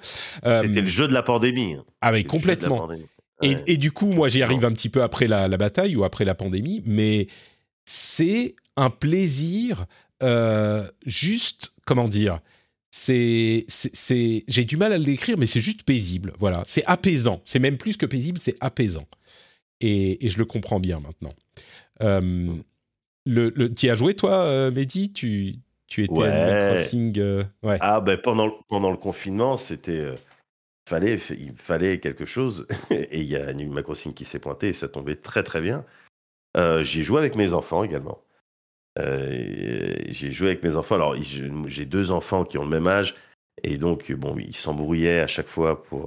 Euh, 0.46 0.62
C'était 0.62 0.82
le 0.82 0.86
jeu 0.86 1.08
de 1.08 1.12
la 1.12 1.24
pandémie. 1.24 1.76
ah 2.00 2.12
mais 2.12 2.20
de 2.20 2.24
la 2.24 2.30
complètement. 2.30 2.78
pandémie. 2.78 3.06
Et, 3.42 3.76
du 3.78 3.90
coup, 3.90 4.12
moi, 4.12 4.28
j'y 4.28 4.42
arrive 4.42 4.66
un 4.66 4.72
petit 4.72 4.90
peu 4.90 5.02
après 5.02 5.26
la, 5.26 5.48
la 5.48 5.56
bataille 5.56 5.96
ou 5.96 6.04
après 6.04 6.26
la 6.26 6.34
pandémie, 6.34 6.82
mais 6.84 7.26
c'est 7.86 8.54
un 8.76 8.90
plaisir 8.90 9.86
euh, 10.22 10.86
juste, 11.06 11.72
comment 11.86 12.06
dire, 12.06 12.40
c'est, 12.90 13.64
j'ai 14.48 14.64
du 14.64 14.76
mal 14.76 14.92
à 14.92 14.98
le 14.98 15.04
décrire, 15.04 15.38
mais 15.38 15.46
c'est 15.46 15.60
juste 15.60 15.84
paisible. 15.84 16.32
Voilà, 16.38 16.62
c'est 16.66 16.84
apaisant. 16.86 17.40
C'est 17.44 17.58
même 17.58 17.76
plus 17.78 17.96
que 17.96 18.06
paisible, 18.06 18.38
c'est 18.38 18.56
apaisant. 18.60 19.06
Et, 19.80 20.24
et 20.26 20.28
je 20.28 20.38
le 20.38 20.44
comprends 20.44 20.80
bien 20.80 21.00
maintenant. 21.00 21.34
Euh, 22.02 22.54
le, 23.26 23.52
le, 23.54 23.72
tu 23.72 23.86
y 23.86 23.90
as 23.90 23.94
joué 23.94 24.14
toi, 24.14 24.44
euh, 24.46 24.70
Mehdi? 24.70 25.12
Tu, 25.12 25.56
tu 25.86 26.04
étais 26.04 26.12
Ouais. 26.12 26.28
Animal 26.28 26.74
Crossing 26.74 27.18
euh, 27.18 27.44
Ouais. 27.62 27.78
Ah 27.80 28.00
ben 28.00 28.16
pendant 28.18 28.46
le- 28.46 28.52
pendant 28.68 28.90
le 28.90 28.96
confinement, 28.96 29.56
c'était 29.56 29.92
euh, 29.98 30.14
fallait 30.88 31.18
il 31.30 31.52
fallait 31.56 32.00
quelque 32.00 32.24
chose 32.24 32.66
et 32.90 33.20
il 33.20 33.26
y 33.26 33.36
a 33.36 33.46
Animal 33.48 33.82
Crossing 33.84 34.14
qui 34.14 34.24
s'est 34.24 34.38
pointé 34.38 34.68
et 34.68 34.72
ça 34.72 34.88
tombait 34.88 35.16
très 35.16 35.42
très 35.42 35.60
bien. 35.60 35.84
Euh, 36.56 36.82
j'ai 36.82 37.02
joué 37.02 37.18
avec 37.18 37.36
mes 37.36 37.52
enfants 37.52 37.84
également. 37.84 38.20
Euh, 38.98 39.94
j'ai 40.08 40.32
joué 40.32 40.48
avec 40.48 40.62
mes 40.62 40.76
enfants. 40.76 40.96
Alors 40.96 41.14
j'ai 41.66 41.86
deux 41.86 42.10
enfants 42.10 42.44
qui 42.44 42.58
ont 42.58 42.64
le 42.64 42.68
même 42.70 42.86
âge 42.86 43.14
et 43.62 43.76
donc 43.78 44.10
bon 44.12 44.36
ils 44.38 44.56
s'embrouillaient 44.56 45.20
à 45.20 45.26
chaque 45.26 45.48
fois 45.48 45.82
pour 45.82 46.04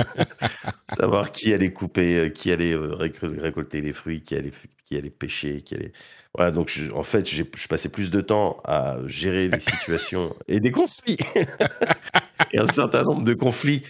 savoir 0.96 1.32
qui 1.32 1.52
allait 1.52 1.72
couper, 1.72 2.16
euh, 2.16 2.28
qui 2.28 2.50
allait 2.52 2.72
euh, 2.72 2.94
récol- 2.94 3.38
récolter 3.40 3.80
les 3.80 3.92
fruits, 3.92 4.22
qui 4.22 4.34
allait 4.36 4.52
qui 4.84 4.96
allait 4.96 5.10
pêcher, 5.10 5.62
qui 5.62 5.74
allait 5.74 5.92
voilà, 6.36 6.50
donc 6.52 6.68
je- 6.68 6.90
en 6.92 7.02
fait, 7.02 7.26
je 7.28 7.42
passais 7.68 7.88
plus 7.88 8.10
de 8.10 8.20
temps 8.20 8.60
à 8.64 8.98
gérer 9.06 9.48
des 9.48 9.60
situations 9.60 10.36
et 10.48 10.60
des 10.60 10.70
conflits, 10.70 11.16
et 12.52 12.58
un 12.58 12.66
certain 12.66 13.02
nombre 13.02 13.24
de 13.24 13.34
conflits, 13.34 13.82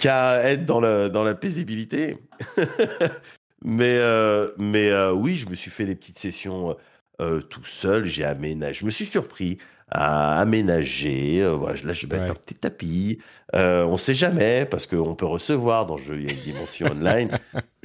qu'à 0.00 0.42
être 0.44 0.64
dans, 0.64 0.80
le, 0.80 1.08
dans 1.10 1.24
la 1.24 1.34
paisibilité. 1.34 2.18
mais 3.64 3.96
euh, 3.98 4.50
mais 4.58 4.90
euh, 4.90 5.12
oui, 5.12 5.36
je 5.36 5.48
me 5.48 5.54
suis 5.54 5.70
fait 5.70 5.84
des 5.84 5.96
petites 5.96 6.18
sessions 6.18 6.76
euh, 7.20 7.40
tout 7.40 7.64
seul. 7.64 8.04
J'ai 8.06 8.24
aménagé, 8.24 8.80
je 8.80 8.84
me 8.86 8.90
suis 8.90 9.06
surpris 9.06 9.58
à 9.90 10.38
aménager. 10.40 11.42
euh, 11.42 11.52
voilà, 11.54 11.78
là, 11.82 11.92
je 11.94 12.06
vais 12.06 12.16
mettre 12.18 12.24
Ouais. 12.26 12.30
un 12.30 12.34
petit 12.34 12.54
tapis. 12.54 13.18
Euh, 13.56 13.84
on 13.86 13.96
sait 13.96 14.12
jamais 14.12 14.66
parce 14.66 14.84
qu'on 14.86 15.14
peut 15.14 15.24
recevoir 15.24 15.86
dans 15.86 15.96
le 15.96 16.02
jeu, 16.02 16.16
il 16.20 16.26
y 16.26 16.28
a 16.28 16.32
une 16.34 16.40
dimension 16.42 16.86
online. 16.92 17.30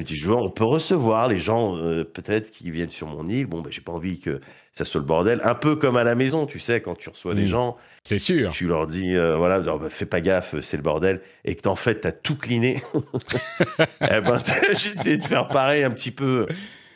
Tu 0.05 0.27
on 0.29 0.49
peut 0.49 0.65
recevoir 0.65 1.29
les 1.29 1.39
gens 1.39 1.77
peut-être 2.13 2.51
qui 2.51 2.69
viennent 2.71 2.89
sur 2.89 3.07
mon 3.07 3.25
île. 3.25 3.45
Bon, 3.45 3.61
ben, 3.61 3.71
j'ai 3.71 3.79
pas 3.79 3.93
envie 3.93 4.19
que 4.19 4.41
ça 4.73 4.83
soit 4.83 4.99
le 4.99 5.07
bordel. 5.07 5.39
Un 5.45 5.55
peu 5.55 5.77
comme 5.77 5.95
à 5.95 6.03
la 6.03 6.15
maison, 6.15 6.45
tu 6.45 6.59
sais, 6.59 6.81
quand 6.81 6.95
tu 6.95 7.07
reçois 7.09 7.33
des 7.35 7.43
Mm. 7.43 7.47
gens, 7.47 7.77
C'est 8.03 8.19
sûr. 8.19 8.51
tu 8.51 8.67
leur 8.67 8.85
dis, 8.87 9.15
voilà, 9.15 9.59
non, 9.59 9.77
bah, 9.77 9.87
fais 9.89 10.05
pas 10.05 10.19
gaffe, 10.19 10.55
c'est 10.61 10.75
le 10.75 10.83
bordel, 10.83 11.21
et 11.45 11.55
que 11.55 11.65
en 11.69 11.75
fait, 11.77 12.01
t'as 12.01 12.11
tout 12.11 12.35
cliné. 12.35 12.81
eh 14.01 14.19
ben, 14.21 14.39
t'as- 14.43 14.73
j'ai 14.73 14.89
essayé 14.89 15.17
de 15.17 15.23
faire 15.23 15.47
pareil 15.47 15.83
un 15.83 15.91
petit 15.91 16.11
peu 16.11 16.47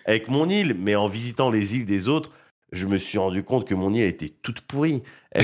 avec 0.08 0.30
mon 0.30 0.50
île, 0.50 0.76
mais 0.80 0.96
en 0.96 1.08
visitant 1.08 1.52
les 1.52 1.76
îles 1.76 1.86
des 1.86 2.08
autres, 2.08 2.32
je 2.72 2.88
me 2.88 2.98
suis 2.98 3.18
rendu 3.18 3.44
compte 3.44 3.66
que 3.68 3.76
mon 3.76 3.94
île 3.94 4.04
était 4.04 4.34
toute 4.42 4.62
pourrie. 4.62 5.04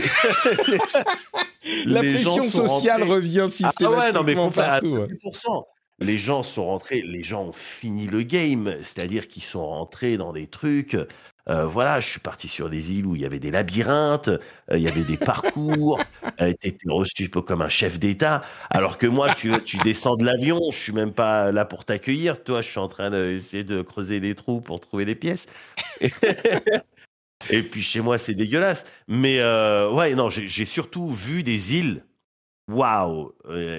La 1.86 2.00
pression 2.02 2.42
sociale 2.42 3.02
rentrés- 3.04 3.10
revient 3.14 3.44
Ah 3.48 3.52
systématiquement 3.52 3.98
ouais, 3.98 4.12
non, 4.12 4.24
mais 4.24 4.36
complè- 4.36 4.62
à 4.62 4.68
partout. 4.80 4.88
ouais. 4.98 5.08
100%. 5.24 5.64
Les 6.00 6.18
gens 6.18 6.44
sont 6.44 6.66
rentrés, 6.66 7.02
les 7.02 7.24
gens 7.24 7.44
ont 7.44 7.54
fini 7.54 8.08
le 8.08 8.24
game, 8.24 8.76
c'est-à-dire 8.82 9.28
qu'ils 9.28 9.44
sont 9.44 9.66
rentrés 9.66 10.18
dans 10.18 10.34
des 10.34 10.48
trucs. 10.48 10.98
Euh, 11.50 11.66
voilà, 11.66 12.00
je 12.00 12.08
suis 12.08 12.20
parti 12.22 12.48
sur 12.48 12.70
des 12.70 12.94
îles 12.94 13.06
où 13.06 13.16
il 13.16 13.22
y 13.22 13.26
avait 13.26 13.40
des 13.40 13.52
labyrinthes, 13.52 14.30
euh, 14.30 14.40
il 14.78 14.80
y 14.80 14.88
avait 14.88 15.04
des 15.04 15.18
parcours, 15.18 16.00
euh, 16.42 16.54
t'étais 16.54 16.90
reçu 16.90 17.28
peu 17.30 17.42
comme 17.42 17.62
un 17.62 17.70
chef 17.70 18.00
d'État, 18.00 18.42
alors 18.70 18.98
que 18.98 19.08
moi, 19.08 19.34
tu, 19.34 19.52
tu 19.64 19.78
descends 19.80 20.16
de 20.16 20.26
l'avion, 20.26 20.60
je 20.72 20.78
suis 20.78 20.94
même 20.94 21.12
pas 21.12 21.52
là 21.52 21.66
pour 21.66 21.84
t'accueillir, 21.84 22.42
toi, 22.44 22.62
je 22.62 22.70
suis 22.70 22.80
en 22.80 22.88
train 22.88 23.10
d'essayer 23.10 23.66
de 23.66 23.82
creuser 23.82 24.22
des 24.22 24.36
trous 24.36 24.62
pour 24.62 24.80
trouver 24.80 25.04
des 25.06 25.16
pièces. 25.16 25.48
Et 27.50 27.62
puis 27.62 27.84
chez 27.84 28.00
moi, 28.00 28.18
c'est 28.18 28.36
dégueulasse. 28.36 28.86
Mais 29.10 29.40
euh, 29.42 29.92
ouais, 29.92 30.16
non, 30.16 30.30
j'ai 30.30 30.66
surtout 30.66 31.10
vu 31.10 31.44
des 31.44 31.76
îles, 31.76 32.06
waouh, 32.72 33.34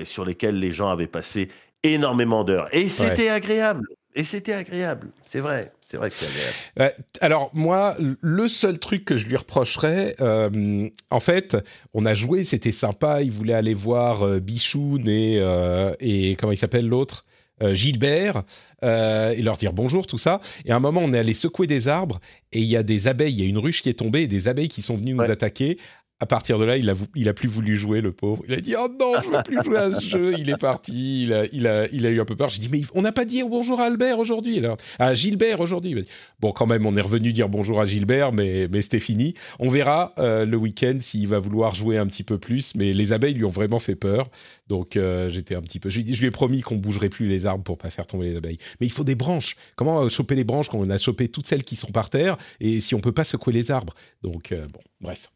sur 0.04 0.26
lesquelles 0.26 0.58
les 0.58 0.70
gens 0.72 0.90
avaient 0.90 1.06
passé 1.06 1.48
énormément 1.82 2.44
d'heures. 2.44 2.68
Et 2.74 2.88
c'était 2.88 3.30
agréable. 3.30 3.86
Et 4.16 4.22
c'était 4.22 4.52
agréable. 4.52 5.08
C'est 5.26 5.40
vrai. 5.40 5.72
C'est 5.82 5.96
vrai 5.96 6.08
que 6.08 6.14
c'est 6.14 6.30
agréable. 6.30 6.54
Euh, 6.80 6.90
alors 7.20 7.50
moi, 7.52 7.96
le 7.98 8.48
seul 8.48 8.78
truc 8.78 9.04
que 9.04 9.16
je 9.16 9.26
lui 9.26 9.36
reprocherais, 9.36 10.14
euh, 10.20 10.88
en 11.10 11.20
fait, 11.20 11.56
on 11.94 12.04
a 12.04 12.14
joué, 12.14 12.44
c'était 12.44 12.72
sympa. 12.72 13.22
Il 13.22 13.32
voulait 13.32 13.54
aller 13.54 13.74
voir 13.74 14.22
euh, 14.22 14.40
Bichoun 14.40 15.08
et, 15.08 15.38
euh, 15.38 15.92
et 15.98 16.36
comment 16.36 16.52
il 16.52 16.56
s'appelle 16.58 16.88
l'autre 16.88 17.26
Gilbert 17.72 18.42
et 18.82 19.40
leur 19.40 19.56
dire 19.56 19.72
bonjour, 19.72 20.06
tout 20.06 20.18
ça. 20.18 20.40
Et 20.66 20.72
à 20.72 20.76
un 20.76 20.80
moment, 20.80 21.00
on 21.02 21.12
est 21.14 21.18
allé 21.18 21.32
secouer 21.32 21.66
des 21.66 21.88
arbres 21.88 22.20
et 22.52 22.58
il 22.58 22.66
y 22.66 22.76
a 22.76 22.82
des 22.82 23.06
abeilles, 23.06 23.32
il 23.32 23.40
y 23.40 23.46
a 23.46 23.48
une 23.48 23.58
ruche 23.58 23.80
qui 23.80 23.88
est 23.88 23.94
tombée 23.94 24.22
et 24.22 24.26
des 24.26 24.48
abeilles 24.48 24.68
qui 24.68 24.82
sont 24.82 24.96
venues 24.96 25.14
nous 25.14 25.22
attaquer. 25.22 25.78
À 26.20 26.26
partir 26.26 26.58
de 26.60 26.64
là, 26.64 26.76
il 26.76 26.88
a, 26.88 26.92
vou- 26.94 27.08
il 27.16 27.28
a 27.28 27.34
plus 27.34 27.48
voulu 27.48 27.76
jouer, 27.76 28.00
le 28.00 28.12
pauvre. 28.12 28.42
Il 28.48 28.54
a 28.54 28.60
dit 28.60 28.74
Oh 28.78 28.86
non, 29.00 29.14
je 29.22 29.28
veux 29.30 29.42
plus 29.42 29.62
jouer 29.64 29.76
à 29.78 29.92
ce 29.92 30.00
jeu. 30.06 30.32
Il 30.38 30.48
est 30.48 30.56
parti. 30.56 31.24
Il 31.24 31.32
a, 31.32 31.44
il 31.52 31.66
a, 31.66 31.88
il 31.92 32.06
a 32.06 32.10
eu 32.10 32.20
un 32.20 32.24
peu 32.24 32.36
peur. 32.36 32.48
J'ai 32.50 32.60
dit 32.60 32.68
Mais 32.70 32.82
on 32.94 33.02
n'a 33.02 33.10
pas 33.12 33.24
dit 33.24 33.42
bonjour 33.42 33.80
à 33.80 33.84
Albert 33.86 34.20
aujourd'hui. 34.20 34.58
Alors, 34.58 34.76
à 35.00 35.12
Gilbert 35.14 35.60
aujourd'hui. 35.60 36.06
Bon, 36.38 36.52
quand 36.52 36.66
même, 36.66 36.86
on 36.86 36.96
est 36.96 37.00
revenu 37.00 37.32
dire 37.32 37.48
bonjour 37.48 37.80
à 37.80 37.84
Gilbert, 37.84 38.32
mais, 38.32 38.68
mais 38.72 38.80
c'était 38.80 39.00
fini. 39.00 39.34
On 39.58 39.68
verra 39.68 40.14
euh, 40.18 40.44
le 40.46 40.56
week-end 40.56 40.96
s'il 41.00 41.26
va 41.26 41.40
vouloir 41.40 41.74
jouer 41.74 41.98
un 41.98 42.06
petit 42.06 42.22
peu 42.22 42.38
plus. 42.38 42.74
Mais 42.76 42.92
les 42.92 43.12
abeilles 43.12 43.34
lui 43.34 43.44
ont 43.44 43.50
vraiment 43.50 43.80
fait 43.80 43.96
peur. 43.96 44.28
Donc 44.68 44.96
euh, 44.96 45.28
j'étais 45.28 45.56
un 45.56 45.62
petit 45.62 45.80
peu. 45.80 45.90
Je 45.90 45.96
lui, 45.96 46.02
ai 46.02 46.04
dit- 46.04 46.14
je 46.14 46.20
lui 46.20 46.28
ai 46.28 46.30
promis 46.30 46.60
qu'on 46.60 46.76
bougerait 46.76 47.08
plus 47.10 47.26
les 47.26 47.44
arbres 47.44 47.64
pour 47.64 47.76
pas 47.76 47.90
faire 47.90 48.06
tomber 48.06 48.30
les 48.30 48.36
abeilles. 48.36 48.58
Mais 48.80 48.86
il 48.86 48.92
faut 48.92 49.04
des 49.04 49.16
branches. 49.16 49.56
Comment 49.74 50.02
euh, 50.04 50.08
choper 50.08 50.36
les 50.36 50.44
branches 50.44 50.68
quand 50.68 50.78
on 50.78 50.88
a 50.90 50.96
chopé 50.96 51.26
toutes 51.28 51.46
celles 51.48 51.62
qui 51.64 51.74
sont 51.74 51.90
par 51.90 52.08
terre 52.08 52.36
et 52.60 52.80
si 52.80 52.94
on 52.94 53.00
peut 53.00 53.12
pas 53.12 53.24
secouer 53.24 53.52
les 53.52 53.72
arbres? 53.72 53.94
Donc 54.22 54.52
euh, 54.52 54.66
bon, 54.72 54.80
bref. 55.00 55.28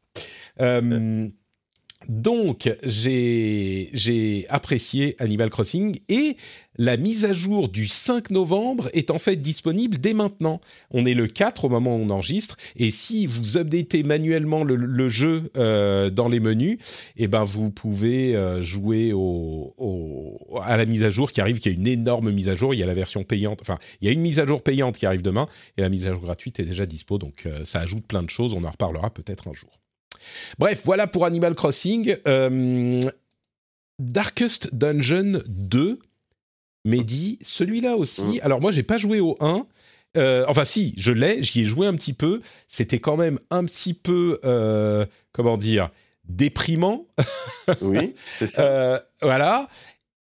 Euh, 0.60 1.28
donc, 2.06 2.72
j'ai 2.84 4.46
apprécié 4.48 5.16
Animal 5.18 5.50
Crossing 5.50 5.98
et 6.08 6.36
la 6.76 6.96
mise 6.96 7.24
à 7.24 7.34
jour 7.34 7.68
du 7.68 7.88
5 7.88 8.30
novembre 8.30 8.88
est 8.94 9.10
en 9.10 9.18
fait 9.18 9.36
disponible 9.36 9.98
dès 9.98 10.14
maintenant. 10.14 10.60
On 10.92 11.04
est 11.04 11.14
le 11.14 11.26
4 11.26 11.64
au 11.64 11.68
moment 11.68 11.96
où 11.96 11.98
on 11.98 12.10
enregistre 12.10 12.56
et 12.76 12.90
si 12.92 13.26
vous 13.26 13.58
updatez 13.58 14.04
manuellement 14.04 14.62
le, 14.62 15.08
jeu 15.08 15.50
euh, 15.56 16.08
dans 16.08 16.28
les 16.28 16.38
menus, 16.38 16.78
eh 17.16 17.26
ben 17.26 17.42
vous 17.42 17.70
pouvez 17.70 18.36
euh, 18.36 18.62
jouer 18.62 19.12
à 20.62 20.76
la 20.76 20.86
mise 20.86 21.02
à 21.02 21.10
jour 21.10 21.32
qui 21.32 21.40
arrive, 21.40 21.58
qui 21.58 21.68
est 21.68 21.74
une 21.74 21.88
énorme 21.88 22.30
mise 22.30 22.48
à 22.48 22.54
jour. 22.54 22.74
Il 22.74 22.78
y 22.78 22.82
a 22.82 22.86
la 22.86 22.94
version 22.94 23.24
payante, 23.24 23.60
enfin 23.60 23.78
il 24.00 24.06
y 24.06 24.08
a 24.08 24.12
une 24.12 24.20
mise 24.20 24.38
à 24.38 24.46
jour 24.46 24.62
payante 24.62 24.96
qui 24.96 25.04
arrive 25.04 25.22
demain 25.22 25.48
et 25.76 25.82
la 25.82 25.88
mise 25.88 26.06
à 26.06 26.12
jour 26.14 26.22
gratuite 26.22 26.60
est 26.60 26.64
déjà 26.64 26.86
dispo. 26.86 27.18
Donc 27.18 27.48
ça 27.64 27.80
ajoute 27.80 28.06
plein 28.06 28.22
de 28.22 28.30
choses. 28.30 28.54
On 28.54 28.62
en 28.64 28.70
reparlera 28.70 29.10
peut-être 29.10 29.48
un 29.48 29.52
jour. 29.52 29.70
Bref, 30.58 30.82
voilà 30.84 31.06
pour 31.06 31.24
Animal 31.24 31.54
Crossing. 31.54 32.16
Euh, 32.26 33.00
Darkest 33.98 34.74
Dungeon 34.74 35.42
2, 35.46 35.98
Mehdi, 36.84 37.38
celui-là 37.42 37.96
aussi. 37.96 38.40
Alors 38.42 38.60
moi, 38.60 38.70
j'ai 38.70 38.82
pas 38.82 38.98
joué 38.98 39.20
au 39.20 39.36
1. 39.40 39.66
Euh, 40.16 40.44
enfin, 40.48 40.64
si, 40.64 40.94
je 40.96 41.12
l'ai, 41.12 41.42
j'y 41.42 41.62
ai 41.62 41.66
joué 41.66 41.86
un 41.86 41.94
petit 41.94 42.12
peu. 42.12 42.40
C'était 42.68 42.98
quand 42.98 43.16
même 43.16 43.38
un 43.50 43.64
petit 43.64 43.94
peu, 43.94 44.38
euh, 44.44 45.04
comment 45.32 45.56
dire, 45.56 45.90
déprimant. 46.24 47.06
Oui, 47.80 48.14
c'est 48.38 48.46
ça. 48.46 49.04
Voilà. 49.20 49.68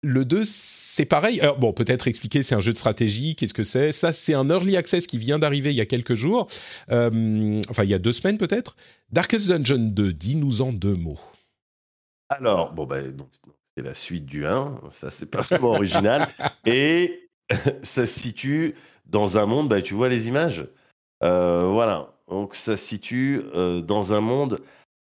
Le 0.06 0.24
2, 0.24 0.44
c'est 0.46 1.06
pareil. 1.06 1.42
Alors, 1.42 1.58
bon, 1.58 1.74
peut-être 1.74 2.08
expliquer, 2.08 2.44
c'est 2.44 2.54
un 2.54 2.60
jeu 2.60 2.72
de 2.72 2.78
stratégie, 2.78 3.36
qu'est-ce 3.36 3.56
que 3.56 3.64
c'est? 3.64 3.92
Ça, 3.92 4.14
c'est 4.14 4.36
un 4.36 4.48
early 4.52 4.78
access 4.78 5.08
qui 5.08 5.18
vient 5.18 5.40
d'arriver 5.40 5.72
il 5.72 5.76
y 5.76 5.82
a 5.82 5.88
quelques 5.88 6.14
jours. 6.14 6.48
Euh, 6.92 7.60
enfin, 7.70 7.84
il 7.84 7.90
y 7.90 7.94
a 7.96 7.98
deux 7.98 8.14
semaines 8.14 8.38
peut-être. 8.38 8.76
Darkest 9.12 9.48
Dungeon 9.48 9.90
2, 9.92 10.14
dis-nous 10.14 10.62
en 10.62 10.74
deux 10.74 10.94
mots. 10.94 11.20
Alors, 12.30 12.72
bon, 12.72 12.86
bah, 12.86 13.02
donc, 13.02 13.30
c'est 13.76 13.84
la 13.84 13.96
suite 13.96 14.28
du 14.28 14.46
1, 14.46 14.80
ça 14.92 15.10
c'est 15.10 15.26
pas 15.26 15.42
vraiment 15.42 15.72
original. 15.72 16.28
Et 16.68 17.30
ça 17.82 18.06
se 18.06 18.20
situe 18.20 18.76
dans 19.08 19.40
un 19.40 19.48
monde, 19.48 19.70
bah, 19.70 19.82
tu 19.82 19.96
vois 19.96 20.08
les 20.08 20.28
images? 20.28 20.68
Euh, 21.24 21.64
Voilà, 21.64 22.14
donc 22.30 22.54
ça 22.54 22.78
se 22.78 22.86
situe 22.86 23.42
euh, 23.56 23.82
dans 23.82 24.14
un 24.14 24.22
monde 24.22 24.62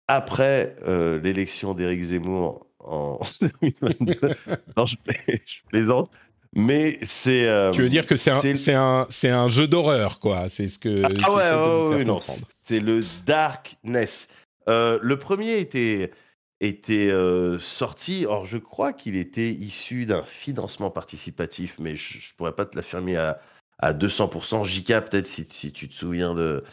après 0.08 0.76
l'élection 1.24 1.74
d'Éric 1.74 2.04
Zemmour 2.04 2.68
en 2.86 3.20
2022. 3.62 4.36
non, 4.78 4.86
je, 4.86 4.96
pla- 4.98 5.14
je 5.28 5.56
plaisante. 5.70 6.10
Mais 6.54 7.00
c'est. 7.02 7.48
euh, 7.48 7.72
Tu 7.72 7.82
veux 7.82 7.90
dire 7.90 8.06
que 8.06 8.16
c'est 8.18 8.30
un, 8.32 8.42
un, 8.82 9.08
c'est 9.10 9.30
un 9.30 9.48
jeu 9.48 9.68
d'horreur, 9.68 10.20
quoi. 10.20 10.50
C'est 10.50 10.68
ce 10.68 10.78
que. 10.80 11.04
Ah 11.24 11.32
ouais, 11.34 12.04
non, 12.04 12.20
c'est 12.62 12.80
le 12.82 13.00
Darkness. 13.26 14.30
Euh, 14.70 15.00
le 15.02 15.18
premier 15.18 15.60
était, 15.60 16.12
était 16.60 17.10
euh, 17.10 17.58
sorti, 17.60 18.26
or 18.28 18.46
je 18.46 18.58
crois 18.58 18.94
qu'il 18.94 19.16
était 19.16 19.52
issu 19.52 20.06
d'un 20.06 20.24
financement 20.24 20.92
participatif, 20.92 21.76
mais 21.80 21.96
je, 21.96 22.20
je 22.20 22.36
pourrais 22.36 22.54
pas 22.54 22.66
te 22.66 22.76
l'affirmer 22.76 23.16
à, 23.16 23.40
à 23.80 23.94
200%. 23.94 24.66
JK, 24.66 24.88
peut-être 25.10 25.28
si, 25.28 25.48
si 25.50 25.72
tu 25.72 25.88
te 25.90 25.96
souviens 25.96 26.36
de, 26.36 26.64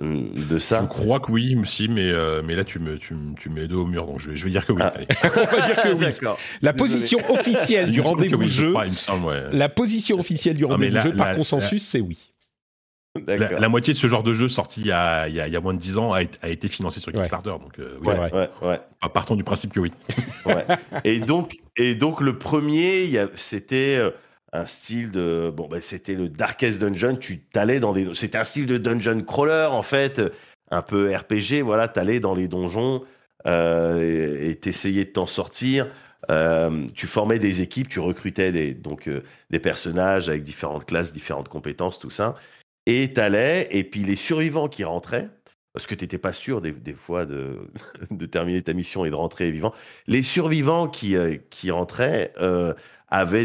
de 0.00 0.34
Je 0.54 0.58
ça. 0.58 0.84
crois 0.88 1.20
que 1.20 1.30
oui, 1.30 1.56
si, 1.64 1.88
mais, 1.88 2.10
euh, 2.10 2.42
mais 2.44 2.56
là, 2.56 2.64
tu 2.64 2.78
me, 2.80 2.98
tu, 2.98 3.14
me- 3.14 3.34
tu 3.36 3.48
mets 3.48 3.68
dos 3.68 3.82
au 3.82 3.86
mur, 3.86 4.06
donc 4.06 4.18
je 4.20 4.30
vais, 4.30 4.36
je 4.36 4.44
vais 4.44 4.50
dire 4.50 4.66
que 4.66 4.72
oui. 4.72 4.82
Ah. 4.82 4.92
Allez. 4.94 5.06
On 5.24 5.28
va 5.28 5.66
dire 5.68 5.82
que 5.82 5.88
oui. 6.26 6.28
La 6.62 6.72
position 6.72 7.18
officielle 7.32 7.90
du 7.92 8.00
rendez-vous 8.00 8.38
oui, 8.38 8.48
je 8.48 8.66
jeu. 8.66 8.74
semble, 8.92 9.26
ouais. 9.26 9.42
La 9.52 9.68
position 9.68 10.18
officielle 10.18 10.56
du 10.56 10.64
rendez-vous 10.64 11.00
jeu 11.00 11.14
par 11.14 11.28
la- 11.28 11.34
consensus, 11.36 11.84
c'est 11.84 12.00
oui. 12.00 12.32
La, 13.28 13.68
moitié 13.68 13.94
de 13.94 13.98
ce 13.98 14.08
genre 14.08 14.24
de 14.24 14.34
jeu 14.34 14.48
sorti 14.48 14.80
il 14.80 14.88
y 14.88 14.92
a, 14.92 15.28
il 15.28 15.36
y 15.36 15.40
a, 15.40 15.46
il 15.46 15.52
y 15.52 15.56
a 15.56 15.60
moins 15.60 15.72
de 15.74 15.78
10 15.78 15.98
ans 15.98 16.12
a, 16.12 16.22
été- 16.22 16.36
a 16.42 16.48
été 16.48 16.66
financé 16.66 16.98
sur 16.98 17.12
Ouais. 17.12 17.20
Kickstarter. 17.20 17.50
Donc, 17.50 17.78
euh, 17.78 17.96
Ouais, 18.04 18.48
ouais. 18.68 18.80
partons 19.12 19.36
du 19.36 19.44
principe 19.44 19.72
que 19.72 19.78
oui. 19.78 19.92
Ouais. 20.46 20.66
et 21.04 21.20
donc 21.20 21.56
et 21.76 21.94
donc 21.94 22.20
le 22.20 22.36
premier 22.36 23.16
c'était 23.36 23.96
euh, 24.00 24.10
un 24.54 24.66
style 24.66 25.10
de 25.10 25.52
bon 25.54 25.66
ben 25.66 25.82
c'était 25.82 26.14
le 26.14 26.28
Darkest 26.28 26.80
Dungeon. 26.80 27.16
Tu 27.16 27.40
t'allais 27.40 27.80
dans 27.80 27.92
des 27.92 28.14
c'était 28.14 28.38
un 28.38 28.44
style 28.44 28.66
de 28.66 28.78
dungeon 28.78 29.20
crawler 29.22 29.66
en 29.70 29.82
fait 29.82 30.22
un 30.70 30.80
peu 30.80 31.14
RPG 31.14 31.62
voilà 31.62 31.88
t'allais 31.88 32.20
dans 32.20 32.34
les 32.34 32.48
donjons 32.48 33.02
euh, 33.46 34.48
et 34.48 34.54
t'essayais 34.56 35.04
de 35.04 35.10
t'en 35.10 35.26
sortir. 35.26 35.90
Euh, 36.30 36.86
tu 36.94 37.06
formais 37.06 37.38
des 37.38 37.60
équipes 37.60 37.88
tu 37.88 38.00
recrutais 38.00 38.50
des 38.52 38.72
donc 38.72 39.08
euh, 39.08 39.22
des 39.50 39.58
personnages 39.58 40.30
avec 40.30 40.42
différentes 40.42 40.86
classes 40.86 41.12
différentes 41.12 41.48
compétences 41.48 41.98
tout 41.98 42.10
ça. 42.10 42.36
Et 42.86 43.12
t'allais 43.12 43.68
et 43.72 43.82
puis 43.82 44.04
les 44.04 44.16
survivants 44.16 44.68
qui 44.68 44.84
rentraient 44.84 45.28
parce 45.72 45.88
que 45.88 45.96
t'étais 45.96 46.18
pas 46.18 46.32
sûr 46.32 46.60
des, 46.60 46.72
fois 46.92 47.26
de, 47.26 47.68
de 48.12 48.26
terminer 48.26 48.62
ta 48.62 48.72
mission 48.72 49.04
et 49.04 49.10
de 49.10 49.16
rentrer 49.16 49.50
vivant 49.50 49.74
les 50.06 50.22
survivants 50.22 50.86
qui, 50.86 51.16
qui 51.50 51.72
rentraient 51.72 52.32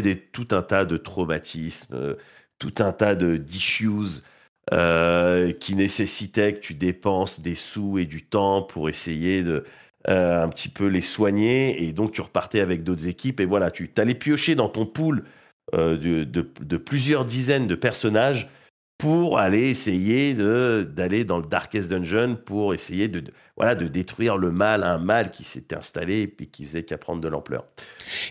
des, 0.02 0.16
tout 0.16 0.48
un 0.52 0.62
tas 0.62 0.84
de 0.84 0.96
traumatismes, 0.96 1.94
euh, 1.94 2.14
tout 2.58 2.74
un 2.78 2.92
tas 2.92 3.14
de 3.14 3.36
d'issues 3.36 4.22
euh, 4.72 5.52
qui 5.52 5.74
nécessitaient 5.74 6.54
que 6.54 6.60
tu 6.60 6.74
dépenses 6.74 7.40
des 7.40 7.56
sous 7.56 7.98
et 7.98 8.06
du 8.06 8.24
temps 8.24 8.62
pour 8.62 8.88
essayer 8.88 9.42
de 9.42 9.64
euh, 10.08 10.42
un 10.42 10.48
petit 10.48 10.68
peu 10.68 10.86
les 10.86 11.00
soigner. 11.02 11.82
Et 11.84 11.92
donc, 11.92 12.12
tu 12.12 12.20
repartais 12.20 12.60
avec 12.60 12.84
d'autres 12.84 13.08
équipes. 13.08 13.40
Et 13.40 13.46
voilà, 13.46 13.70
tu 13.70 13.90
allais 13.96 14.14
piocher 14.14 14.54
dans 14.54 14.68
ton 14.68 14.86
pool 14.86 15.24
euh, 15.74 15.96
de 16.24 16.76
plusieurs 16.76 17.24
dizaines 17.24 17.66
de 17.66 17.74
personnages 17.74 18.48
pour 19.00 19.38
aller 19.38 19.68
essayer 19.70 20.34
de 20.34 20.88
d'aller 20.94 21.24
dans 21.24 21.38
le 21.38 21.46
Darkest 21.46 21.88
Dungeon 21.88 22.36
pour 22.44 22.74
essayer 22.74 23.08
de, 23.08 23.20
de- 23.20 23.32
voilà 23.56 23.74
de 23.74 23.88
détruire 23.88 24.36
le 24.38 24.50
mal, 24.52 24.82
un 24.84 24.96
mal 24.98 25.30
qui 25.32 25.44
s'était 25.44 25.74
installé 25.76 26.20
et 26.22 26.26
puis 26.26 26.46
qui 26.48 26.64
faisait 26.64 26.82
qu'à 26.82 26.96
prendre 26.96 27.20
de 27.20 27.28
l'ampleur. 27.28 27.64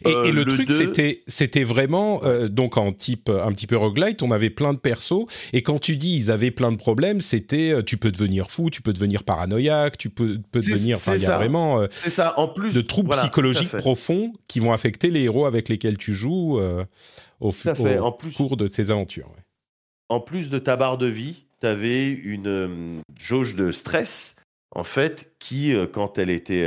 Et, 0.05 0.07
Euh, 0.09 0.23
et 0.23 0.31
le, 0.31 0.43
le 0.43 0.51
truc, 0.53 0.71
c'était, 0.71 1.23
c'était 1.27 1.63
vraiment 1.63 2.23
euh, 2.23 2.47
donc 2.47 2.77
en 2.77 2.91
type 2.93 3.29
un 3.29 3.51
petit 3.51 3.67
peu 3.67 3.77
roguelite, 3.77 4.23
on 4.23 4.31
avait 4.31 4.49
plein 4.49 4.73
de 4.73 4.79
persos. 4.79 5.25
Et 5.53 5.61
quand 5.61 5.77
tu 5.79 5.97
dis 5.97 6.15
ils 6.15 6.31
avaient 6.31 6.49
plein 6.51 6.71
de 6.71 6.77
problèmes, 6.77 7.19
c'était 7.21 7.71
euh, 7.71 7.83
tu 7.83 7.97
peux 7.97 8.11
devenir 8.11 8.49
fou, 8.49 8.69
tu 8.71 8.81
peux 8.81 8.93
devenir 8.93 9.23
paranoïaque, 9.23 9.97
tu 9.97 10.09
peux, 10.09 10.39
devenir. 10.53 10.97
Enfin, 10.97 11.15
il 11.15 11.21
y 11.21 11.25
a 11.27 11.37
vraiment 11.37 11.85
C'est 11.91 12.09
ça. 12.09 12.33
En 12.39 12.47
plus 12.47 12.73
de 12.73 12.81
troubles 12.81 13.07
voilà, 13.07 13.21
psychologiques 13.23 13.75
profonds 13.77 14.33
qui 14.47 14.59
vont 14.59 14.71
affecter 14.73 15.09
les 15.11 15.23
héros 15.23 15.45
avec 15.45 15.69
lesquels 15.69 15.97
tu 15.97 16.13
joues 16.13 16.59
au, 17.39 17.51
En 18.01 18.11
plus- 18.11 18.33
cours 18.33 18.57
de 18.57 18.67
ces 18.67 18.91
aventures. 18.91 19.27
ouais. 19.27 19.43
En 20.09 20.19
plus 20.19 20.49
de 20.49 20.57
ta 20.57 20.75
barre 20.75 20.97
de 20.97 21.05
vie, 21.05 21.45
tu 21.61 21.67
avais 21.67 22.09
une 22.09 22.47
euh, 22.47 23.01
jauge 23.17 23.55
de 23.55 23.71
stress, 23.71 24.35
en 24.71 24.83
fait, 24.83 25.33
qui, 25.39 25.73
euh, 25.73 25.85
quand 25.85 26.17
elle 26.17 26.29
était 26.31 26.65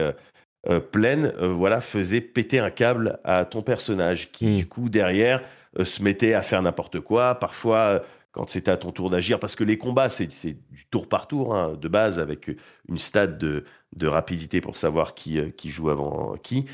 euh, 0.69 0.81
pleine, 0.81 1.33
voilà, 1.41 1.81
faisait 1.81 2.21
péter 2.21 2.61
un 2.61 2.71
câble 2.71 3.19
à 3.25 3.45
ton 3.45 3.63
personnage, 3.63 4.31
qui, 4.31 4.47
Mm. 4.47 4.57
du 4.57 4.67
coup, 4.69 4.89
derrière, 4.89 5.43
se 5.83 6.03
mettait 6.03 6.35
à 6.35 6.43
faire 6.43 6.63
n'importe 6.63 7.01
quoi. 7.01 7.35
Parfois, 7.35 8.05
quand 8.31 8.49
c'était 8.49 8.71
à 8.71 8.77
ton 8.77 8.93
tour 8.93 9.11
d'agir, 9.11 9.41
parce 9.41 9.57
que 9.57 9.65
les 9.65 9.77
combats, 9.79 10.09
c'est 10.09 10.29
du 10.29 10.87
tour 10.91 11.09
par 11.09 11.27
tour, 11.27 11.55
hein, 11.55 11.77
de 11.81 11.89
base, 11.89 12.19
avec 12.21 12.49
une 12.89 12.99
stade 12.99 13.39
de, 13.39 13.65
de 13.97 14.07
rapidité 14.07 14.61
pour 14.61 14.77
savoir 14.77 15.15
qui, 15.15 15.41
qui 15.53 15.71
joue 15.71 15.91
avant 15.91 16.37
qui. 16.37 16.67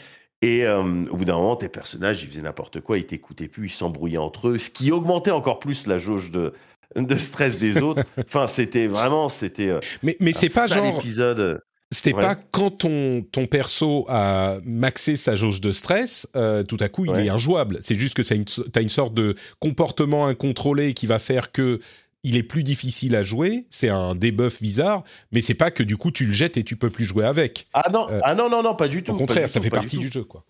Et 0.42 0.64
euh, 0.64 1.04
au 1.10 1.16
bout 1.16 1.24
d'un 1.24 1.36
moment, 1.36 1.56
tes 1.56 1.68
personnages, 1.68 2.22
ils 2.22 2.28
faisaient 2.28 2.42
n'importe 2.42 2.80
quoi, 2.80 2.96
ils 2.98 3.06
t'écoutaient 3.06 3.48
plus, 3.48 3.66
ils 3.68 3.72
s'embrouillaient 3.72 4.18
entre 4.18 4.48
eux, 4.48 4.58
ce 4.58 4.70
qui 4.70 4.92
augmentait 4.92 5.32
encore 5.32 5.58
plus 5.58 5.86
la 5.88 5.98
jauge 5.98 6.30
de, 6.30 6.52
de 6.96 7.16
stress 7.16 7.58
des 7.58 7.78
autres. 7.82 8.04
Enfin, 8.26 8.46
c'était 8.46 8.86
vraiment, 8.86 9.28
c'était. 9.28 9.68
euh, 9.68 9.80
Mais, 10.02 10.16
mais 10.20 10.32
c'est 10.32 10.48
pas 10.48 10.66
genre. 10.68 10.98
épisode. 10.98 11.60
C'était 11.90 12.12
Ouais. 12.14 12.20
pas 12.22 12.34
quand 12.52 12.70
ton, 12.70 13.22
ton 13.32 13.46
perso 13.46 14.04
a 14.08 14.58
maxé 14.62 15.16
sa 15.16 15.36
jauge 15.36 15.62
de 15.62 15.72
stress, 15.72 16.28
euh, 16.36 16.62
tout 16.62 16.76
à 16.80 16.90
coup 16.90 17.06
il 17.06 17.10
Ouais. 17.12 17.24
est 17.26 17.28
injouable. 17.30 17.78
C'est 17.80 17.98
juste 17.98 18.12
que 18.14 18.22
ça 18.22 18.34
a 18.34 18.36
une- 18.36 18.44
t'as 18.44 18.82
une 18.82 18.90
sorte 18.90 19.14
de 19.14 19.36
comportement 19.58 20.26
incontrôlé 20.26 20.92
qui 20.92 21.06
va 21.06 21.18
faire 21.18 21.50
que 21.50 21.80
il 22.24 22.36
est 22.36 22.42
plus 22.42 22.62
difficile 22.64 23.14
à 23.16 23.22
jouer. 23.22 23.66
C'est 23.70 23.88
un 23.88 24.14
debuff 24.14 24.60
bizarre, 24.60 25.04
mais 25.32 25.40
c'est 25.40 25.54
pas 25.54 25.70
que 25.70 25.82
du 25.82 25.96
coup 25.96 26.10
tu 26.10 26.24
le 26.26 26.32
jettes 26.32 26.56
et 26.56 26.64
tu 26.64 26.76
peux 26.76 26.90
plus 26.90 27.04
jouer 27.04 27.24
avec. 27.24 27.68
Ah 27.72 27.88
non, 27.92 28.08
Euh, 28.10 28.20
ah 28.24 28.34
non, 28.34 28.48
non, 28.50 28.62
non, 28.62 28.74
pas 28.74 28.88
du 28.88 29.02
tout. 29.02 29.12
Au 29.12 29.16
contraire, 29.16 29.48
ça 29.48 29.60
fait 29.60 29.70
partie 29.70 29.98
du 29.98 30.10
jeu, 30.10 30.24
quoi. 30.24 30.44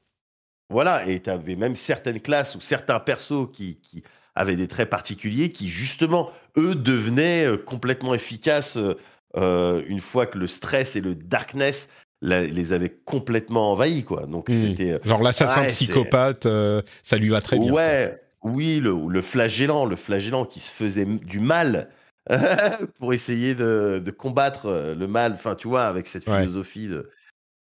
voilà, 0.71 1.07
et 1.09 1.21
tu 1.21 1.31
avais 1.31 1.57
même 1.57 1.77
certaines 1.77 2.21
classes 2.21 2.55
ou 2.55 2.61
certains 2.61 3.01
persos 3.01 3.49
qui, 3.53 3.77
qui 3.81 4.03
avaient 4.35 4.57
des 4.57 4.69
traits 4.69 4.89
particuliers 4.91 5.51
qui, 5.51 5.69
justement, 5.69 6.31
eux, 6.57 6.75
devenaient 6.75 7.47
euh, 7.47 7.57
complètement 7.57 8.15
efficaces 8.15 8.79
euh, 9.37 9.83
une 9.89 10.01
fois 10.01 10.27
que 10.27 10.39
le 10.39 10.47
stress 10.47 10.97
et 10.97 11.01
le 11.01 11.15
darkness 11.15 11.91
les 12.23 12.73
avaient 12.73 12.97
complètement 13.05 13.73
envahis, 13.73 14.03
quoi. 14.05 14.27
Donc, 14.27 14.49
Hmm. 14.49 14.55
c'était. 14.61 14.99
Genre 15.05 15.23
l'assassin 15.23 15.61
Ouais, 15.63 15.69
psychopathe, 15.69 16.47
euh, 16.47 16.83
ça 17.05 17.17
lui 17.17 17.29
va 17.29 17.41
très 17.41 17.59
bien. 17.59 17.73
Ouais, 17.73 18.21
oui, 18.43 18.81
le, 18.81 18.95
le 19.09 19.23
flagellant, 19.23 19.85
le 19.87 19.97
flagellant 19.97 20.45
qui 20.45 20.61
se 20.61 20.71
faisait 20.71 21.05
du 21.07 21.41
mal 21.41 21.91
pour 22.99 23.13
essayer 23.13 23.55
de, 23.55 24.01
de 24.05 24.11
combattre 24.11 24.67
euh, 24.67 24.95
le 24.95 25.07
mal, 25.07 25.33
enfin, 25.33 25.55
tu 25.55 25.69
vois, 25.69 25.87
avec 25.87 26.09
cette 26.09 26.25
Ouais. 26.27 26.49
philosophie 26.49 26.89
de 26.89 27.11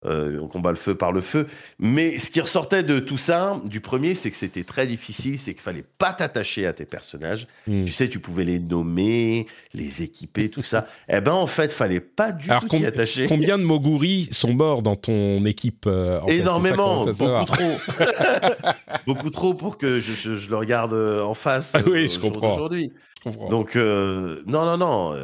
euh, 0.06 0.39
on 0.41 0.48
combat 0.48 0.70
le 0.70 0.78
feu 0.78 0.93
par 0.95 1.12
le 1.12 1.22
feu. 1.22 1.48
Mais 1.80 2.20
ce 2.20 2.30
qui 2.30 2.39
ressortait 2.39 2.84
de 2.84 3.00
tout 3.00 3.18
ça, 3.18 3.60
du 3.66 3.82
premier, 3.82 4.14
c'est 4.16 4.30
que 4.30 4.38
c'était 4.38 4.64
très 4.64 4.86
difficile, 4.86 5.39
c'est 5.39 5.54
qu'il 5.54 5.62
fallait 5.64 5.84
pas 5.98 6.14
t'attacher 6.14 6.66
à 6.68 6.74
tes 6.74 6.86
personnages. 6.86 7.48
Hmm. 7.66 7.86
Tu 7.86 7.93
sais, 7.93 8.08
tu 8.08 8.20
pouvais 8.20 8.43
les 8.45 8.60
nommer, 8.60 9.48
les 9.74 10.04
équiper, 10.04 10.50
tout 10.50 10.62
ça. 10.64 10.88
eh 11.10 11.20
ben, 11.20 11.32
en 11.34 11.48
fait, 11.48 11.72
fallait 11.72 12.00
pas 12.00 12.32
du 12.32 12.50
Alors 12.50 12.62
tout 12.64 12.78
t'y 12.78 12.86
attacher. 12.86 13.26
combien 13.28 13.58
de 13.58 13.64
Moguri 13.64 14.28
sont 14.32 14.54
morts 14.54 14.84
dans 14.84 14.95
ton 14.95 15.43
équipe 15.45 15.86
euh, 15.88 16.20
en 16.22 16.28
Énormément, 16.28 17.06
beaucoup 17.06 17.45
trop. 17.45 17.72
beaucoup 19.08 19.30
trop 19.30 19.54
pour 19.54 19.78
que 19.78 20.00
je, 20.00 20.14
je- 20.14 20.38
je 20.38 20.50
le 20.50 20.58
regarde 20.58 20.93
euh, 20.93 21.22
en 21.24 21.34
face 21.34 21.74
Ah 21.76 21.82
oui, 21.86 22.06
euh, 22.06 22.08
je 22.08 22.18
au 22.20 22.22
jour 22.22 22.32
comprends. 22.34 22.52
d'aujourd'hui. 22.54 22.91
Je 23.18 23.24
comprends. 23.32 23.50
Donc 23.50 23.76
euh, 23.76 24.41
non 24.45 24.64
non 24.64 24.78
non, 24.78 25.18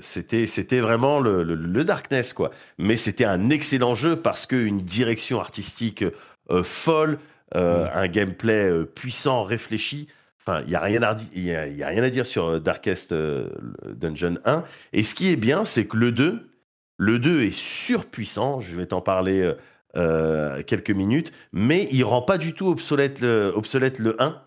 c'était 0.00 0.46
c'était 0.46 0.78
vraiment 0.80 1.18
le, 1.20 1.42
le- 1.42 1.56
le 1.56 1.84
darkness 1.84 2.32
quoi. 2.32 2.50
Mais 2.78 2.96
c'était 2.96 3.24
un 3.24 3.50
excellent 3.50 3.94
jeu 3.94 4.11
parce 4.14 4.46
que 4.46 4.56
une 4.56 4.80
direction 4.82 5.40
artistique 5.40 6.04
euh, 6.50 6.62
folle, 6.62 7.18
euh, 7.54 7.84
Mm. 7.84 7.90
un 7.94 8.08
gameplay 8.08 8.70
euh, 8.70 8.84
puissant, 8.84 9.44
réfléchi. 9.44 10.08
Enfin, 10.40 10.62
il 10.66 10.72
y 10.72 10.74
a 10.74 10.80
rien 10.80 11.02
à 11.02 11.16
y 11.34 11.54
a, 11.54 11.66
y 11.68 11.82
a 11.82 11.88
rien 11.88 12.02
à 12.02 12.10
dire 12.10 12.26
sur 12.26 12.60
Darkest 12.60 13.14
Dungeon 13.14 14.38
1. 14.44 14.64
Et 14.92 15.04
ce 15.04 15.14
qui 15.14 15.30
est 15.30 15.36
bien, 15.36 15.64
c'est 15.64 15.86
que 15.86 15.96
le 15.96 16.10
2, 16.10 16.50
le 16.98 17.18
2 17.18 17.42
est 17.42 17.54
surpuissant. 17.54 18.60
Je 18.60 18.74
vais 18.76 18.86
t'en 18.86 19.00
parler 19.00 19.52
quelques 19.94 20.90
minutes, 20.90 21.32
mais 21.52 21.88
il 21.92 22.02
rend 22.02 22.22
pas 22.22 22.38
du 22.38 22.54
tout 22.54 22.66
obsolète 22.66 23.20
le, 23.20 23.52
obsolète 23.54 24.00
le 24.00 24.20
1 24.20 24.42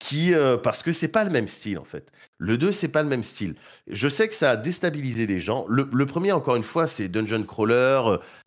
qui 0.00 0.34
euh, 0.34 0.56
parce 0.56 0.82
que 0.82 0.92
c'est 0.92 1.08
pas 1.08 1.22
le 1.22 1.30
même 1.30 1.46
style 1.46 1.78
en 1.78 1.84
fait. 1.84 2.10
Le 2.38 2.58
2 2.58 2.72
c'est 2.72 2.88
pas 2.88 3.02
le 3.02 3.08
même 3.08 3.22
style. 3.22 3.54
Je 3.86 4.08
sais 4.08 4.26
que 4.26 4.34
ça 4.34 4.50
a 4.52 4.56
déstabilisé 4.56 5.26
les 5.28 5.38
gens. 5.38 5.66
Le, 5.68 5.88
le 5.92 6.06
premier 6.06 6.32
encore 6.32 6.56
une 6.56 6.64
fois 6.64 6.88
c'est 6.88 7.06
dungeon 7.06 7.44
crawler 7.44 8.00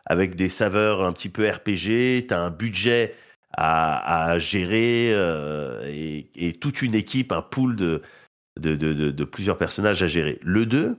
avec 0.06 0.36
des 0.36 0.50
saveurs 0.50 1.04
un 1.04 1.14
petit 1.14 1.30
peu 1.30 1.50
RPG. 1.50 2.28
T'as 2.28 2.40
un 2.40 2.50
budget 2.50 3.16
à, 3.56 4.40
gérer 4.40 5.12
euh, 5.14 5.82
et, 5.86 6.54
toute 6.54 6.82
une 6.82 6.96
équipe, 6.96 7.32
un 7.32 7.42
pool 7.42 7.76
de 7.76 9.24
plusieurs 9.26 9.58
personnages 9.58 10.02
à 10.04 10.08
gérer. 10.08 10.40
Le 10.42 10.66
2 10.66 10.98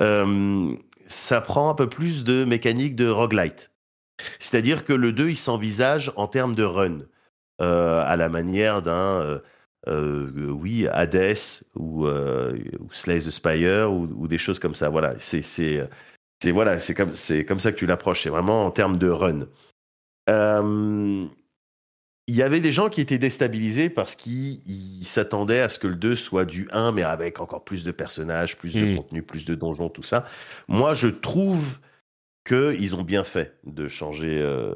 euh, 0.00 0.74
ça 1.06 1.40
prend 1.40 1.68
un 1.68 1.74
peu 1.74 1.88
plus 1.88 2.24
de 2.24 2.44
mécanique 2.44 2.96
de 2.96 3.06
roguelite. 3.06 3.70
C'est-à-dire 4.40 4.84
que 4.84 4.92
le 4.92 5.12
2 5.12 5.30
il 5.30 5.36
s'envisage 5.36 6.10
en 6.16 6.26
termes 6.26 6.54
de 6.54 6.64
run 6.64 7.00
euh, 7.60 8.02
à 8.04 8.16
la 8.16 8.28
manière 8.28 8.82
d'un 8.82 9.40
oui, 9.86 10.86
Hades 10.88 11.36
ou, 11.74 12.06
ou 12.06 12.92
Slay 12.92 13.18
the 13.18 13.30
Spire 13.30 13.92
ou, 13.92 14.08
ou 14.16 14.28
des 14.28 14.38
choses 14.38 14.58
comme 14.58 14.74
ça. 14.74 14.88
Voilà, 14.88 15.14
c'est 15.18 15.88
c'est 16.42 16.50
voilà, 16.50 16.80
c'est 16.80 16.94
comme 16.94 17.14
c'est 17.14 17.44
comme 17.44 17.60
ça 17.60 17.70
que 17.70 17.76
tu 17.76 17.86
l'approches. 17.86 18.22
C'est 18.22 18.30
vraiment 18.30 18.66
en 18.66 18.70
termes 18.72 18.98
de 18.98 19.08
run. 19.08 19.46
Euh, 20.28 21.26
Il 22.28 22.36
y 22.36 22.42
avait 22.42 22.60
des 22.60 22.72
gens 22.72 22.88
qui 22.88 23.00
étaient 23.00 23.18
déstabilisés 23.18 23.90
parce 23.90 24.14
qu'ils 24.14 24.60
ils 24.66 25.06
s'attendaient 25.06 25.60
à 25.60 25.68
ce 25.68 25.78
que 25.78 25.88
le 25.88 25.96
2 25.96 26.14
soit 26.16 26.44
du 26.44 26.68
1, 26.72 26.92
mais 26.92 27.02
avec 27.02 27.40
encore 27.40 27.64
plus 27.64 27.84
de 27.84 27.90
personnages, 27.92 28.56
plus 28.56 28.74
de 28.74 28.84
Mm. 28.84 28.96
contenu, 28.96 29.22
plus 29.22 29.44
de 29.44 29.54
donjons, 29.54 29.88
tout 29.88 30.02
ça. 30.04 30.24
Moi, 30.68 30.94
je 30.94 31.08
trouve 31.08 31.78
qu'ils 32.46 32.94
ont 32.96 33.02
bien 33.02 33.24
fait 33.24 33.58
de 33.64 33.88
changer 33.88 34.40
euh, 34.40 34.74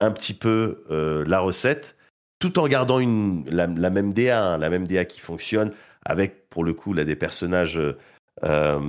un 0.00 0.10
petit 0.12 0.34
peu 0.34 0.84
euh, 0.90 1.24
la 1.26 1.40
recette 1.40 1.96
tout 2.38 2.58
en 2.58 2.66
gardant 2.68 3.00
une, 3.00 3.44
la, 3.50 3.66
la 3.66 3.90
même 3.90 4.12
DA, 4.12 4.44
hein, 4.54 4.58
la 4.58 4.68
même 4.70 4.86
DA 4.86 5.04
qui 5.04 5.20
fonctionne, 5.20 5.72
avec 6.04 6.48
pour 6.50 6.64
le 6.64 6.74
coup 6.74 6.92
là, 6.94 7.04
des 7.04 7.16
personnages 7.16 7.78
euh, 8.44 8.80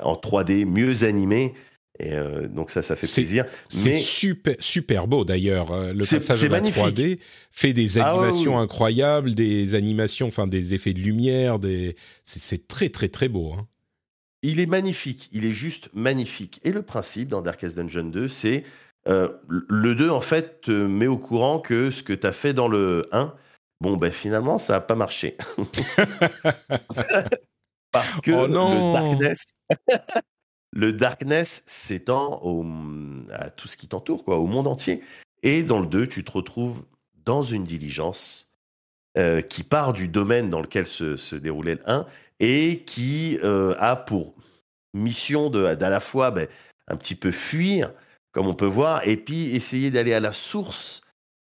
en 0.00 0.14
3D 0.14 0.64
mieux 0.64 1.04
animés. 1.04 1.54
Et 1.98 2.14
euh, 2.14 2.48
donc 2.48 2.70
ça, 2.70 2.82
ça 2.82 2.96
fait 2.96 3.06
plaisir. 3.06 3.44
C'est 3.68 3.92
super, 3.92 4.56
super 4.60 5.06
beau 5.06 5.24
d'ailleurs. 5.24 5.70
Euh, 5.72 5.92
Le 5.92 6.00
passage 6.00 6.42
à 6.42 6.48
la 6.48 6.60
magnifique. 6.60 6.82
3D 6.82 7.18
fait 7.50 7.72
des 7.74 7.98
Ah 7.98 8.10
animations 8.12 8.56
oui. 8.56 8.62
incroyables, 8.62 9.34
des 9.34 9.74
animations, 9.74 10.26
enfin 10.28 10.46
des 10.46 10.72
effets 10.74 10.94
de 10.94 11.00
lumière, 11.00 11.58
des... 11.58 11.94
c'est- 12.24 12.40
c'est 12.40 12.66
très 12.66 12.88
très 12.88 13.08
très 13.08 13.28
beau. 13.28 13.52
hein. 13.52 13.66
il 14.42 14.58
est 14.58 14.66
magnifique, 14.66 15.28
il 15.32 15.44
est 15.44 15.52
juste 15.52 15.90
magnifique. 15.92 16.60
Et 16.64 16.72
le 16.72 16.82
principe 16.82 17.28
dans 17.28 17.42
Darkest 17.42 17.76
Dungeon 17.76 18.04
2, 18.04 18.26
c'est 18.26 18.64
euh, 19.08 19.28
le 19.48 19.94
2 19.94 20.08
en 20.10 20.20
fait 20.22 20.62
te 20.62 20.70
met 20.72 21.06
au 21.08 21.18
courant 21.18 21.60
que 21.60 21.90
ce 21.90 22.02
que 22.02 22.12
tu 22.14 22.26
as 22.26 22.32
fait 22.32 22.54
dans 22.54 22.68
le 22.68 23.06
1, 23.12 23.34
bon 23.80 23.96
ben 23.98 24.10
finalement 24.10 24.56
ça 24.58 24.72
n'a 24.74 24.80
pas 24.80 24.96
marché. 24.96 25.36
Parce 27.92 28.20
que 28.22 28.30
Oh 28.32 28.48
non. 28.48 28.94
le 28.94 28.98
darkness, 29.18 29.44
le 30.72 30.92
darkness 30.92 31.62
s'étend 31.66 32.40
à 33.30 33.50
tout 33.50 33.68
ce 33.68 33.76
qui 33.76 33.88
t'entoure, 33.88 34.24
quoi, 34.24 34.38
au 34.38 34.46
monde 34.46 34.66
entier. 34.66 35.02
Et 35.42 35.62
dans 35.62 35.80
le 35.80 35.86
2, 35.86 36.08
tu 36.08 36.24
te 36.24 36.32
retrouves 36.32 36.82
dans 37.24 37.42
une 37.42 37.64
diligence 37.64 38.52
euh, 39.18 39.42
qui 39.42 39.62
part 39.62 39.92
du 39.92 40.08
domaine 40.08 40.48
dans 40.48 40.60
lequel 40.60 40.86
se, 40.86 41.34
déroulait 41.34 41.74
le 41.74 41.90
1 41.90 42.06
et 42.40 42.82
qui 42.86 43.38
euh, 43.44 43.74
a 43.78 43.96
pour 43.96 44.34
mission 44.94 45.50
d'à 45.50 45.90
la 45.90 46.00
fois 46.00 46.30
ben, 46.30 46.48
un 46.88 46.96
petit 46.96 47.14
peu 47.14 47.30
fuir, 47.30 47.92
comme 48.32 48.46
on 48.46 48.54
peut 48.54 48.66
voir, 48.66 49.06
et 49.06 49.16
puis 49.16 49.54
essayer 49.54 49.90
d'aller 49.90 50.14
à 50.14 50.20
la 50.20 50.32
source, 50.32 51.02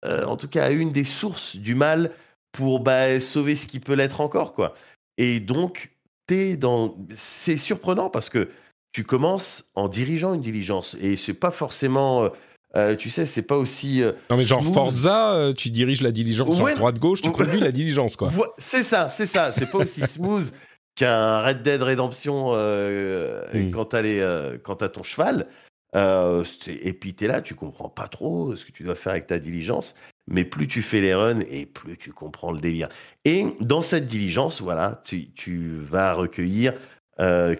euh, 0.04 0.24
en 0.24 0.36
tout 0.36 0.48
cas 0.48 0.66
à 0.66 0.70
une 0.70 0.92
des 0.92 1.04
sources 1.04 1.56
du 1.56 1.74
mal 1.74 2.12
pour 2.52 2.80
bah, 2.80 3.18
sauver 3.20 3.56
ce 3.56 3.66
qui 3.66 3.80
peut 3.80 3.94
l'être 3.94 4.20
encore, 4.20 4.52
quoi. 4.54 4.74
Et 5.18 5.40
donc, 5.40 5.96
t'es 6.26 6.56
dans... 6.56 6.96
c'est 7.10 7.56
surprenant 7.56 8.10
parce 8.10 8.28
que 8.28 8.50
tu 8.96 9.04
commences 9.04 9.70
en 9.74 9.88
dirigeant 9.88 10.32
une 10.32 10.40
diligence 10.40 10.96
et 11.02 11.18
c'est 11.18 11.34
pas 11.34 11.50
forcément, 11.50 12.24
euh, 12.24 12.28
euh, 12.76 12.96
tu 12.96 13.10
sais, 13.10 13.26
c'est 13.26 13.42
pas 13.42 13.58
aussi. 13.58 14.02
euh, 14.02 14.12
Non 14.30 14.38
mais 14.38 14.42
genre 14.44 14.62
Smooth. 14.62 14.72
Forza, 14.72 15.52
tu 15.54 15.68
diriges 15.68 16.00
la 16.00 16.12
diligence 16.12 16.58
Ouais. 16.58 16.70
genre 16.70 16.78
droite 16.78 16.98
gauche, 16.98 17.20
tu 17.20 17.30
conduis 17.30 17.60
la 17.60 17.72
diligence 17.72 18.16
quoi. 18.16 18.32
C'est 18.56 18.82
ça, 18.82 19.10
c'est 19.10 19.26
ça. 19.26 19.52
C'est 19.52 19.70
pas 19.70 19.76
aussi 19.76 20.00
smooth 20.00 20.50
qu'un 20.94 21.42
Red 21.42 21.60
Dead 21.60 21.82
Redemption 21.82 22.52
euh, 22.54 23.42
Mm. 23.52 23.70
quand 23.70 23.84
t'as 23.84 24.02
euh, 24.02 24.56
ton 24.94 25.02
cheval. 25.02 25.46
Euh, 25.94 26.42
et 26.66 26.94
puis 26.94 27.12
t'es 27.12 27.26
là, 27.26 27.42
tu 27.42 27.54
comprends 27.54 27.90
pas 27.90 28.08
trop 28.08 28.56
ce 28.56 28.64
que 28.64 28.72
tu 28.72 28.82
dois 28.82 28.94
faire 28.94 29.12
avec 29.12 29.26
ta 29.26 29.38
diligence. 29.38 29.94
Mais 30.26 30.44
plus 30.44 30.68
tu 30.68 30.80
fais 30.80 31.02
les 31.02 31.14
runs 31.14 31.40
et 31.50 31.66
plus 31.66 31.98
tu 31.98 32.12
comprends 32.12 32.50
le 32.50 32.60
délire. 32.60 32.88
Et 33.26 33.44
dans 33.60 33.82
cette 33.82 34.06
diligence, 34.06 34.62
voilà, 34.62 35.02
tu, 35.04 35.28
tu 35.34 35.80
vas 35.82 36.14
recueillir 36.14 36.72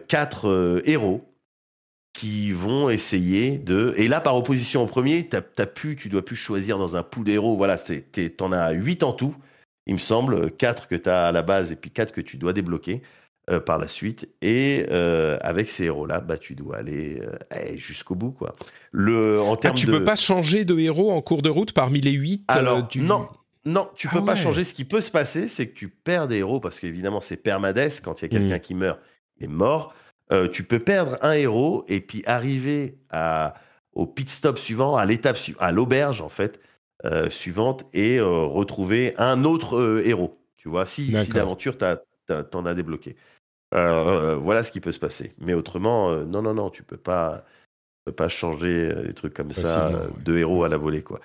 quatre 0.09 0.49
euh, 0.49 0.83
héros 0.85 1.25
qui 2.13 2.53
vont 2.53 2.89
essayer 2.89 3.59
de. 3.59 3.95
Et 3.97 4.09
là, 4.09 4.21
par 4.21 4.37
opposition 4.37 4.83
au 4.83 4.87
premier, 4.87 5.29
t'as, 5.29 5.43
t'as 5.43 5.67
pu, 5.67 5.97
tu 5.97 6.09
dois 6.09 6.25
plus 6.25 6.37
choisir 6.37 6.79
dans 6.79 6.97
un 6.97 7.03
pool 7.03 7.25
d'héros. 7.25 7.57
Voilà, 7.57 7.77
c'est, 7.79 8.13
t'es- 8.13 8.31
t'en 8.31 8.53
as 8.53 8.73
huit 8.73 9.03
en 9.03 9.13
tout 9.13 9.35
il 9.89 9.95
me 9.95 9.99
semble, 10.01 10.51
quatre 10.51 10.89
que 10.89 10.97
tu 10.97 11.09
as 11.09 11.27
à 11.29 11.33
la 11.33 11.43
base 11.43 11.71
et 11.71 11.77
puis 11.77 11.91
quatre 11.93 12.13
que 12.13 12.21
tu 12.21 12.39
dois 12.39 12.53
débloquer 12.53 13.03
euh, 13.51 13.61
par 13.61 13.79
la 13.79 13.87
suite. 13.87 14.29
Et 14.43 14.85
euh, 14.91 15.39
avec 15.43 15.71
ces 15.71 15.85
héros-là, 15.85 16.21
bah, 16.21 16.39
tu 16.39 16.57
dois 16.57 16.79
aller 16.79 17.21
euh, 17.23 17.37
eh, 17.55 17.79
jusqu'au 17.79 18.17
bout. 18.17 18.33
Quoi. 18.33 18.57
Le, 18.91 19.41
en 19.41 19.55
Ah, 19.63 19.71
tu 19.71 19.87
de... 19.87 19.93
peux 19.93 20.03
pas 20.03 20.17
changer 20.17 20.65
de 20.65 20.77
héros 20.77 21.13
en 21.13 21.23
cours 21.23 21.41
de 21.43 21.51
route 21.51 21.71
parmi 21.73 22.01
les 22.01 22.11
8 22.11 22.47
Alors, 22.49 22.89
non, 22.97 23.29
non, 23.65 23.89
tu 23.95 24.09
peux 24.09 24.19
Ah 24.19 24.23
pas 24.23 24.33
ouais. 24.35 24.39
changer. 24.39 24.65
Ce 24.65 24.75
qui 24.75 24.85
peut 24.85 25.01
se 25.01 25.13
passer, 25.13 25.47
c'est 25.47 25.69
que 25.69 25.75
tu 25.79 25.89
perds 25.89 26.27
des 26.27 26.39
héros 26.39 26.59
parce 26.59 26.81
qu'évidemment, 26.81 27.21
c'est 27.21 27.37
permades. 27.37 27.89
Quand 28.03 28.21
il 28.21 28.25
y 28.25 28.27
a 28.27 28.29
quelqu'un 28.41 28.59
qui 28.59 28.75
meurt, 28.75 28.99
est 29.41 29.49
mort. 29.49 29.95
Euh, 30.33 30.49
tu 30.49 30.65
peux 30.65 30.79
perdre 30.79 31.19
un 31.23 31.33
héros 31.33 31.85
et 31.89 32.01
puis 32.01 32.23
arriver 32.27 32.99
à, 33.11 33.55
au 33.93 34.07
pit 34.07 34.29
stop 34.29 34.59
suivant, 34.59 34.97
à 34.97 35.05
l'étape 35.05 35.39
à 35.59 35.71
l'auberge 35.71 36.21
en 36.21 36.29
fait 36.29 36.61
euh, 37.05 37.31
suivante 37.31 37.85
et 37.93 38.19
euh, 38.19 38.27
retrouver 38.27 39.15
un 39.19 39.45
autre 39.45 40.03
héros. 40.05 40.39
Tu 40.57 40.69
vois, 40.69 40.85
si, 40.85 41.15
si 41.15 41.31
d'aventure 41.31 41.77
t'en 41.79 42.67
as 42.67 42.75
débloqué. 42.75 43.17
Voilà 43.71 44.65
ce 44.65 44.73
qui 44.73 44.81
peut 44.81 44.93
se 44.93 44.99
passer. 44.99 45.33
Mais 45.39 45.55
autrement, 45.55 46.11
non, 46.25 46.43
non, 46.43 46.55
non, 46.55 46.71
tu 46.71 46.83
peux 46.83 46.97
pas, 46.97 47.45
tu 47.99 48.03
peux 48.07 48.13
pas 48.13 48.29
changer 48.29 48.93
des 49.07 49.15
trucs 49.15 49.35
comme 49.35 49.53
ça 49.53 49.91
ouais. 49.91 50.25
de 50.25 50.37
héros 50.39 50.65
à 50.65 50.69
la 50.69 50.77
volée, 50.77 51.03
quoi. 51.03 51.21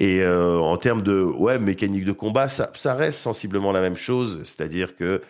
Et 0.00 0.26
en 0.26 0.76
termes 0.76 1.00
de 1.00 1.22
ouais, 1.22 1.58
mécanique 1.58 2.04
de 2.04 2.12
combat, 2.12 2.50
ça, 2.50 2.70
ça 2.74 2.94
reste 2.94 3.20
sensiblement 3.20 3.72
la 3.72 3.80
même 3.80 3.96
chose, 3.96 4.40
c'est-à-dire 4.42 4.96
que 4.96 5.22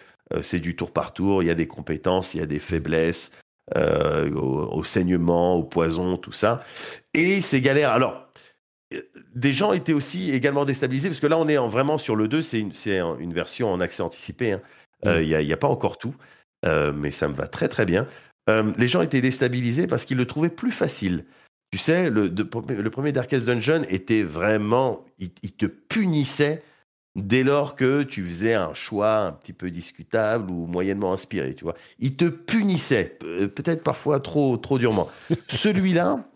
c'est 0.43 0.61
du 0.61 0.75
tour 0.75 0.91
par 0.91 1.12
tour, 1.12 1.43
il 1.43 1.47
y 1.47 1.51
a 1.51 1.55
des 1.55 1.66
compétences, 1.66 2.35
il 2.35 2.41
y 2.41 2.43
a 2.43 2.47
des 2.47 2.59
faiblesses 2.59 3.33
euh, 3.77 4.31
au, 4.33 4.79
au 4.79 4.85
saignement, 4.85 5.55
au 5.55 5.62
poison, 5.64 6.16
tout 6.16 6.33
ça. 6.33 6.64
Et 7.14 7.41
c'est 7.41 7.61
galère. 7.61 7.91
Alors, 7.91 8.29
des 9.35 9.53
gens 9.53 9.72
étaient 9.72 9.93
aussi 9.93 10.33
également 10.33 10.64
déstabilisés, 10.64 11.09
parce 11.09 11.20
que 11.20 11.27
là, 11.27 11.39
on 11.39 11.49
est 11.49 11.59
en, 11.59 11.68
vraiment 11.68 11.99
sur 11.99 12.16
le 12.16 12.29
2, 12.29 12.43
c'est 12.43 12.61
une, 12.61 13.33
version 13.33 13.72
en 13.72 13.81
accès 13.81 14.03
anticipé. 14.03 14.53
hein. 14.53 14.61
Euh, 15.07 15.22
Il 15.22 15.47
n'y 15.47 15.53
a, 15.53 15.57
pas 15.57 15.68
encore 15.68 15.99
tout, 15.99 16.14
euh, 16.66 16.93
mais 16.93 17.11
ça 17.11 17.29
me 17.29 17.35
va 17.35 17.47
très 17.47 17.68
très 17.68 17.85
bien. 17.87 18.07
Euh, 18.51 18.72
les 18.77 18.89
gens 18.89 19.03
étaient 19.03 19.20
déstabilisés 19.20 19.87
parce 19.87 20.05
qu'ils 20.05 20.18
le 20.18 20.27
trouvaient 20.27 20.51
plus 20.51 20.70
facile. 20.70 21.25
Tu 21.70 21.79
sais, 21.79 22.11
le, 22.11 22.29
de- 22.29 22.49
le 22.72 22.91
premier 22.91 23.12
Darkest 23.12 23.47
Dungeon 23.47 23.85
était 23.89 24.22
vraiment. 24.22 25.05
Il, 25.18 25.31
il 25.43 25.53
te 25.53 25.66
punissait 25.66 26.62
dès 27.17 27.43
lors 27.43 27.77
que 27.77 28.03
tu 28.03 28.25
faisais 28.25 28.55
un 28.55 28.75
choix 28.75 29.19
un 29.19 29.33
petit 29.33 29.53
peu 29.53 29.71
discutable 29.71 30.51
ou 30.51 30.67
moyennement 30.67 31.12
inspiré, 31.12 31.55
tu 31.55 31.65
vois. 31.65 31.75
Il 31.99 32.17
te 32.17 32.25
punissait, 32.25 33.19
euh, 33.23 33.47
peut-être 33.49 33.83
parfois 33.83 34.21
trop, 34.21 34.57
trop 34.57 34.79
durement. 34.79 35.09
Celui-là, 35.49 36.29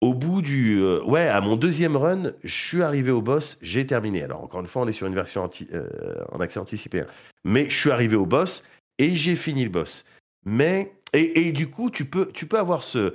au 0.00 0.14
bout 0.14 0.42
du. 0.42 0.80
euh, 0.80 1.02
ouais, 1.04 1.28
à 1.28 1.40
mon 1.40 1.56
deuxième 1.56 1.96
run, 1.96 2.32
je 2.42 2.54
suis 2.54 2.82
arrivé 2.82 3.10
au 3.10 3.22
boss, 3.22 3.58
j'ai 3.62 3.86
terminé. 3.86 4.22
Alors, 4.22 4.42
encore 4.42 4.60
une 4.60 4.66
fois, 4.66 4.82
on 4.82 4.88
est 4.88 4.92
sur 4.92 5.06
une 5.06 5.14
version 5.14 5.44
anti- 5.44 5.68
euh, 5.74 5.86
en 6.32 6.40
accès 6.40 6.58
anticipé. 6.58 7.00
hein. 7.00 7.06
Mais 7.44 7.68
je 7.68 7.76
suis 7.76 7.90
arrivé 7.90 8.16
au 8.16 8.26
boss 8.26 8.64
et 8.98 9.14
j'ai 9.14 9.36
fini 9.36 9.64
le 9.64 9.70
boss. 9.70 10.04
Mais. 10.44 10.92
Et, 11.14 11.48
et 11.48 11.52
du 11.52 11.68
coup, 11.68 11.90
tu 11.90 12.06
peux, 12.06 12.30
tu 12.32 12.46
peux 12.46 12.58
avoir 12.58 12.82
ce, 12.82 13.14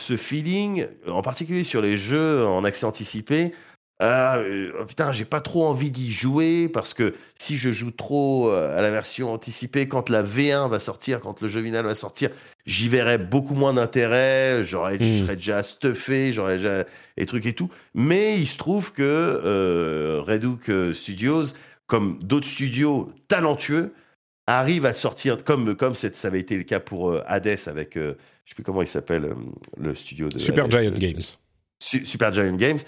ce 0.00 0.16
feeling, 0.16 0.86
en 1.08 1.20
particulier 1.20 1.64
sur 1.64 1.82
les 1.82 1.96
jeux 1.96 2.46
en 2.46 2.62
accès 2.62 2.86
anticipé. 2.86 3.52
Ah, 4.00 4.38
euh, 4.38 4.72
oh 4.80 4.84
putain, 4.84 5.12
j'ai 5.12 5.24
pas 5.24 5.40
trop 5.40 5.64
envie 5.66 5.90
d'y 5.92 6.12
jouer 6.12 6.68
parce 6.68 6.94
que 6.94 7.14
si 7.38 7.56
je 7.56 7.70
joue 7.70 7.92
trop 7.92 8.50
euh, 8.50 8.76
à 8.76 8.82
la 8.82 8.90
version 8.90 9.32
anticipée, 9.32 9.86
quand 9.86 10.08
la 10.10 10.22
V1 10.24 10.68
va 10.68 10.80
sortir, 10.80 11.20
quand 11.20 11.40
le 11.40 11.46
jeu 11.48 11.62
final 11.62 11.84
va 11.84 11.94
sortir, 11.94 12.30
j'y 12.66 12.88
verrai 12.88 13.18
beaucoup 13.18 13.54
moins 13.54 13.72
d'intérêt. 13.72 14.64
J'aurais, 14.64 14.98
Je 15.00 15.04
Mm. 15.04 15.18
serais 15.24 15.36
déjà 15.36 15.62
stuffé, 15.62 16.32
j'aurais 16.32 16.56
déjà 16.56 16.84
des 17.16 17.26
trucs 17.26 17.46
et 17.46 17.52
tout. 17.52 17.70
Mais 17.94 18.36
il 18.36 18.48
se 18.48 18.58
trouve 18.58 18.92
que 18.92 19.02
euh, 19.04 20.20
Red 20.26 20.44
Hook 20.44 20.68
euh, 20.70 20.92
Studios, 20.92 21.44
comme 21.86 22.18
d'autres 22.20 22.48
studios 22.48 23.10
talentueux, 23.28 23.94
arrivent 24.48 24.86
à 24.86 24.94
sortir, 24.94 25.44
comme, 25.44 25.76
comme 25.76 25.94
ça 25.94 26.08
avait 26.26 26.40
été 26.40 26.56
le 26.56 26.64
cas 26.64 26.80
pour 26.80 27.10
euh, 27.10 27.22
Hades 27.26 27.58
avec, 27.66 27.96
euh, 27.96 28.14
je 28.44 28.50
sais 28.50 28.54
plus 28.56 28.64
comment 28.64 28.82
il 28.82 28.88
s'appelle, 28.88 29.30
le 29.78 29.94
studio 29.94 30.28
de 30.28 30.38
Super 30.38 30.64
Hades, 30.64 30.72
Giant 30.80 30.90
Games. 30.98 31.20
Su- 31.82 32.04
Super 32.04 32.32
Giant 32.34 32.56
Games, 32.56 32.78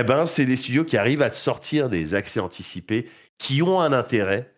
eh 0.00 0.04
ben, 0.04 0.26
c'est 0.26 0.44
des 0.44 0.56
studios 0.56 0.84
qui 0.84 0.96
arrivent 0.96 1.22
à 1.22 1.30
te 1.30 1.36
sortir 1.36 1.88
des 1.88 2.14
accès 2.14 2.40
anticipés 2.40 3.08
qui 3.38 3.62
ont 3.62 3.80
un 3.80 3.92
intérêt 3.92 4.52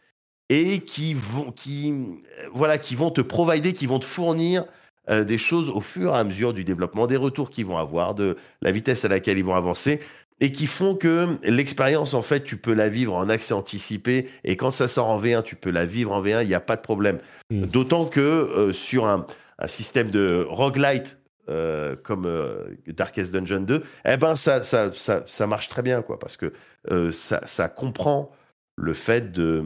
et 0.48 0.80
qui 0.80 1.14
vont, 1.14 1.50
qui, 1.50 1.92
euh, 1.92 2.48
voilà, 2.52 2.78
qui 2.78 2.94
vont 2.94 3.10
te 3.10 3.20
provider, 3.20 3.72
qui 3.72 3.86
vont 3.86 3.98
te 3.98 4.04
fournir 4.04 4.64
euh, 5.10 5.24
des 5.24 5.38
choses 5.38 5.70
au 5.70 5.80
fur 5.80 6.14
et 6.14 6.18
à 6.18 6.24
mesure 6.24 6.52
du 6.52 6.64
développement, 6.64 7.06
des 7.06 7.16
retours 7.16 7.50
qu'ils 7.50 7.66
vont 7.66 7.78
avoir, 7.78 8.14
de 8.14 8.36
la 8.62 8.70
vitesse 8.72 9.04
à 9.04 9.08
laquelle 9.08 9.38
ils 9.38 9.44
vont 9.44 9.54
avancer 9.54 10.00
et 10.40 10.52
qui 10.52 10.66
font 10.66 10.94
que 10.94 11.38
l'expérience, 11.42 12.12
en 12.12 12.22
fait, 12.22 12.44
tu 12.44 12.58
peux 12.58 12.74
la 12.74 12.88
vivre 12.88 13.14
en 13.14 13.28
accès 13.28 13.54
anticipé 13.54 14.28
et 14.44 14.56
quand 14.56 14.70
ça 14.70 14.86
sort 14.86 15.08
en 15.08 15.20
V1, 15.20 15.42
tu 15.42 15.56
peux 15.56 15.70
la 15.70 15.86
vivre 15.86 16.12
en 16.12 16.22
V1, 16.22 16.42
il 16.42 16.48
n'y 16.48 16.54
a 16.54 16.60
pas 16.60 16.76
de 16.76 16.82
problème. 16.82 17.18
Mm. 17.50 17.66
D'autant 17.66 18.04
que 18.04 18.20
euh, 18.20 18.72
sur 18.72 19.06
un, 19.06 19.26
un 19.58 19.66
système 19.66 20.10
de 20.10 20.46
roguelite 20.48 21.18
euh, 21.48 21.96
comme 21.96 22.26
euh, 22.26 22.74
Darkest 22.86 23.32
Dungeon 23.32 23.60
2, 23.60 23.82
eh 24.04 24.16
ben 24.16 24.36
ça, 24.36 24.62
ça, 24.62 24.92
ça, 24.92 25.24
ça 25.26 25.46
marche 25.46 25.68
très 25.68 25.82
bien, 25.82 26.02
quoi, 26.02 26.18
parce 26.18 26.36
que 26.36 26.52
euh, 26.90 27.12
ça, 27.12 27.68
comprend 27.68 28.30
le 28.76 28.92
fait 28.92 29.32
de. 29.32 29.64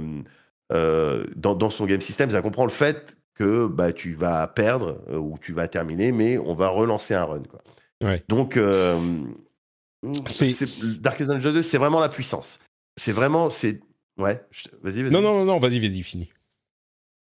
euh, 0.73 1.25
dans, 1.37 1.55
dans 1.55 1.71
son 1.71 1.87
game 1.87 2.01
system, 2.01 2.31
ça 2.31 2.43
comprend 2.43 2.65
le 2.65 2.71
fait 2.71 3.17
que 3.35 3.67
bah, 3.67 3.93
tu 3.93 4.13
vas 4.15 4.47
perdre 4.47 5.01
ou 5.17 5.39
tu 5.41 5.53
vas 5.53 5.67
terminer, 5.69 6.13
mais 6.13 6.39
on 6.39 6.55
va 6.55 6.69
relancer 6.69 7.15
un 7.15 7.25
run. 7.25 7.43
Quoi. 7.51 7.61
Ouais. 8.03 8.23
Donc, 8.29 8.59
C'est- 10.27 11.01
Darkest 11.01 11.31
Dungeon 11.31 11.53
2, 11.53 11.63
c'est 11.63 11.79
vraiment 11.79 12.01
la 12.01 12.09
puissance. 12.09 12.61
C'est 12.97 13.13
vraiment. 13.13 13.51
c'est 13.51 13.81
Ouais, 14.19 14.45
je- 14.51 14.69
vas-y, 14.83 15.03
vas-y. 15.03 15.13
Non, 15.13 15.23
non, 15.23 15.33
non, 15.39 15.45
non, 15.47 15.59
vas-y, 15.59 15.79
vas-y, 15.79 16.03
fini. 16.03 16.31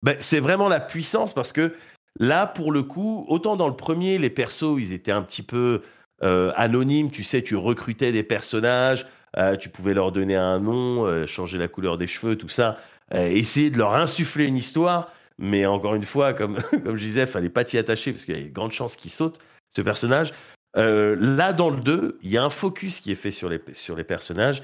Ben, 0.01 0.15
c'est 0.19 0.39
vraiment 0.39 0.67
la 0.69 0.79
puissance 0.79 1.33
parce 1.33 1.51
que 1.51 1.73
là, 2.19 2.47
pour 2.47 2.71
le 2.71 2.83
coup, 2.83 3.25
autant 3.27 3.55
dans 3.55 3.67
le 3.67 3.75
premier, 3.75 4.17
les 4.17 4.29
persos, 4.29 4.77
ils 4.79 4.93
étaient 4.93 5.11
un 5.11 5.21
petit 5.21 5.43
peu 5.43 5.81
euh, 6.23 6.51
anonymes. 6.55 7.11
Tu 7.11 7.23
sais, 7.23 7.41
tu 7.41 7.55
recrutais 7.55 8.11
des 8.11 8.23
personnages, 8.23 9.07
euh, 9.37 9.55
tu 9.55 9.69
pouvais 9.69 9.93
leur 9.93 10.11
donner 10.11 10.35
un 10.35 10.59
nom, 10.59 11.05
euh, 11.05 11.25
changer 11.25 11.57
la 11.57 11.67
couleur 11.67 11.97
des 11.97 12.07
cheveux, 12.07 12.37
tout 12.37 12.49
ça, 12.49 12.79
essayer 13.13 13.69
de 13.69 13.77
leur 13.77 13.93
insuffler 13.95 14.45
une 14.45 14.57
histoire. 14.57 15.11
Mais 15.37 15.65
encore 15.65 15.95
une 15.95 16.05
fois, 16.05 16.33
comme, 16.33 16.57
comme 16.83 16.97
je 16.97 17.03
disais, 17.05 17.25
fallait 17.27 17.49
pas 17.49 17.63
t'y 17.63 17.77
attacher 17.77 18.11
parce 18.11 18.25
qu'il 18.25 18.37
y 18.37 18.43
a 18.43 18.47
de 18.47 18.53
grandes 18.53 18.71
chances 18.71 18.95
qu'il 18.95 19.11
saute, 19.11 19.39
ce 19.75 19.81
personnage. 19.81 20.33
Là, 20.75 21.53
dans 21.53 21.71
le 21.71 21.81
2, 21.81 22.19
il 22.21 22.31
y 22.31 22.37
a 22.37 22.43
un 22.43 22.51
focus 22.51 22.99
qui 22.99 23.11
est 23.11 23.15
fait 23.15 23.31
sur 23.31 23.49
les, 23.49 23.59
sur 23.73 23.95
les 23.95 24.03
personnages. 24.03 24.61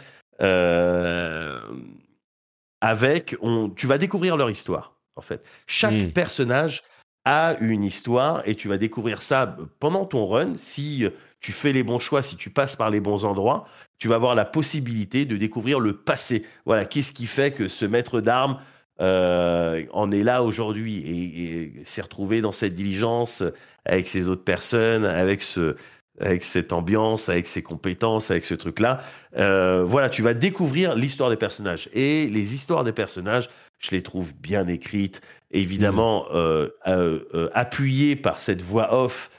Avec, 2.81 3.35
on, 3.41 3.69
tu 3.69 3.87
vas 3.87 3.97
découvrir 3.97 4.35
leur 4.37 4.49
histoire, 4.49 4.97
en 5.15 5.21
fait. 5.21 5.43
Chaque 5.67 5.93
Mm. 5.93 6.11
personnage 6.11 6.83
a 7.25 7.55
une 7.59 7.83
histoire 7.83 8.41
et 8.45 8.55
tu 8.55 8.67
vas 8.67 8.77
découvrir 8.77 9.21
ça 9.21 9.57
pendant 9.79 10.05
ton 10.05 10.27
run. 10.27 10.53
Si 10.55 11.05
tu 11.39 11.51
fais 11.51 11.73
les 11.73 11.83
bons 11.83 11.99
choix, 11.99 12.21
si 12.21 12.35
tu 12.35 12.49
passes 12.49 12.75
par 12.75 12.89
les 12.89 12.99
bons 12.99 13.25
endroits, 13.25 13.67
tu 13.99 14.07
vas 14.07 14.15
avoir 14.15 14.35
la 14.35 14.45
possibilité 14.45 15.25
de 15.25 15.37
découvrir 15.37 15.79
le 15.79 15.95
passé. 15.95 16.45
Voilà, 16.65 16.85
qu'est-ce 16.85 17.13
qui 17.13 17.27
fait 17.27 17.51
que 17.51 17.67
ce 17.67 17.85
maître 17.85 18.21
d'armes 18.21 18.59
euh, 19.01 19.85
en 19.91 20.11
est 20.11 20.23
là 20.23 20.43
aujourd'hui 20.43 20.97
et, 20.97 21.85
s'est 21.85 22.01
retrouvé 22.01 22.41
dans 22.41 22.51
cette 22.51 22.75
diligence 22.75 23.43
avec 23.85 24.07
ces 24.07 24.29
autres 24.29 24.43
personnes, 24.43 25.03
avec 25.03 25.41
ce, 25.41 25.75
avec 26.19 26.43
cette 26.43 26.71
ambiance, 26.73 27.29
avec 27.29 27.47
ses 27.47 27.63
compétences, 27.63 28.31
avec 28.31 28.45
ce 28.45 28.53
truc-là. 28.53 29.01
Euh, 29.37 29.83
voilà, 29.83 30.09
tu 30.09 30.21
vas 30.21 30.33
découvrir 30.33 30.95
l'histoire 30.95 31.29
des 31.29 31.35
personnages. 31.35 31.89
Et 31.93 32.27
les 32.27 32.53
histoires 32.53 32.83
des 32.83 32.93
personnages, 32.93 33.49
je 33.79 33.91
les 33.91 34.03
trouve 34.03 34.33
bien 34.35 34.67
écrites, 34.67 35.21
évidemment 35.53 36.25
euh, 36.33 36.69
euh, 36.87 37.19
euh, 37.33 37.49
appuyées 37.53 38.15
par 38.15 38.39
cette 38.41 38.61
voix 38.61 38.93
off 38.93 39.29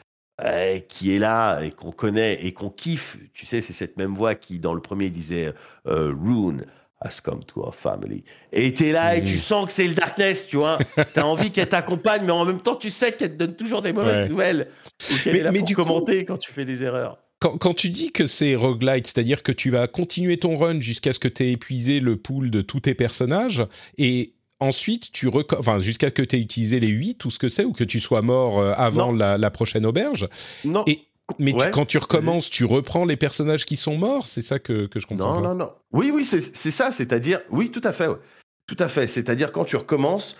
qui 0.88 1.14
est 1.14 1.20
là 1.20 1.60
et 1.62 1.70
qu'on 1.70 1.92
connaît 1.92 2.44
et 2.44 2.52
qu'on 2.52 2.68
kiffe. 2.68 3.18
Tu 3.34 3.46
sais, 3.46 3.60
c'est 3.60 3.72
cette 3.72 3.96
même 3.96 4.14
voix 4.16 4.34
qui, 4.34 4.58
dans 4.58 4.74
le 4.74 4.80
premier, 4.80 5.08
disait 5.08 5.52
Rune 5.84 6.66
has 7.00 7.20
come 7.22 7.44
to 7.44 7.60
our 7.60 7.74
family. 7.74 8.24
Et 8.50 8.74
t'es 8.74 8.90
là 8.90 9.14
et 9.16 9.22
tu 9.24 9.38
sens 9.38 9.66
que 9.66 9.72
c'est 9.72 9.86
le 9.86 9.94
darkness, 9.94 10.48
tu 10.48 10.56
vois. 10.56 10.78
T'as 11.14 11.22
envie 11.22 11.52
qu'elle 11.52 11.68
t'accompagne, 11.68 12.22
mais 12.24 12.32
en 12.32 12.44
même 12.44 12.60
temps, 12.60 12.74
tu 12.74 12.90
sais 12.90 13.12
qu'elle 13.12 13.32
te 13.32 13.36
donne 13.44 13.54
toujours 13.54 13.80
des 13.82 13.92
mauvaises 13.92 14.22
Ouais. 14.24 14.28
nouvelles. 14.28 14.68
Mais- 15.26 15.38
est 15.38 15.42
là 15.42 15.52
mais 15.52 15.58
pour 15.60 15.68
du 15.68 15.76
coup- 15.76 15.82
commenter 15.84 16.24
quand 16.24 16.38
tu 16.38 16.50
fais 16.52 16.64
des 16.64 16.82
erreurs. 16.82 17.18
Quand, 17.40 17.56
quand 17.58 17.74
tu 17.74 17.90
dis 17.90 18.10
que 18.10 18.26
c'est 18.26 18.54
roguelite, 18.56 19.06
c'est-à-dire 19.06 19.42
que 19.42 19.52
tu 19.52 19.70
vas 19.70 19.86
continuer 19.86 20.38
ton 20.38 20.56
run 20.56 20.80
jusqu'à 20.80 21.12
ce 21.12 21.18
que 21.18 21.28
tu 21.28 21.44
aies 21.44 21.52
épuisé 21.52 22.00
le 22.00 22.16
pool 22.16 22.50
de 22.50 22.60
tous 22.62 22.80
tes 22.80 22.94
personnages, 22.94 23.62
et 23.98 24.34
ensuite, 24.64 25.12
tu 25.12 25.28
reco- 25.28 25.56
enfin, 25.58 25.78
jusqu'à 25.78 26.08
ce 26.08 26.12
que 26.12 26.22
tu 26.22 26.36
aies 26.36 26.40
utilisé 26.40 26.80
les 26.80 26.88
8 26.88 27.24
ou 27.24 27.30
ce 27.30 27.38
que 27.38 27.48
c'est, 27.48 27.64
ou 27.64 27.72
que 27.72 27.84
tu 27.84 28.00
sois 28.00 28.22
mort 28.22 28.58
euh, 28.58 28.72
avant 28.76 29.12
la, 29.12 29.38
la 29.38 29.50
prochaine 29.50 29.86
auberge? 29.86 30.28
Non. 30.64 30.82
Et, 30.86 31.00
mais 31.38 31.52
tu- 31.52 31.70
quand 31.70 31.86
tu 31.86 31.98
recommences, 31.98 32.50
tu 32.50 32.64
reprends 32.64 33.04
les 33.04 33.16
personnages 33.16 33.64
qui 33.64 33.76
sont 33.76 33.96
morts, 33.96 34.26
c'est 34.26 34.42
ça 34.42 34.58
que, 34.58 34.86
que 34.86 34.98
je 35.00 35.06
comprends 35.06 35.34
Non, 35.34 35.42
pas. 35.42 35.48
non, 35.48 35.54
non. 35.54 35.70
Oui, 35.92 36.10
oui, 36.12 36.24
c'est 36.24 36.40
c'est 36.40 36.70
ça. 36.70 36.90
C'est-à-dire, 36.90 37.40
oui, 37.50 37.70
tout 37.70 37.80
à 37.84 37.92
fait. 37.92 38.06
ouais. 38.08 38.18
Tout 38.66 38.76
à 38.78 38.88
fait. 38.88 39.06
C'est-à-dire, 39.06 39.52
quand 39.52 39.64
tu 39.64 39.76
recommences, 39.76 40.36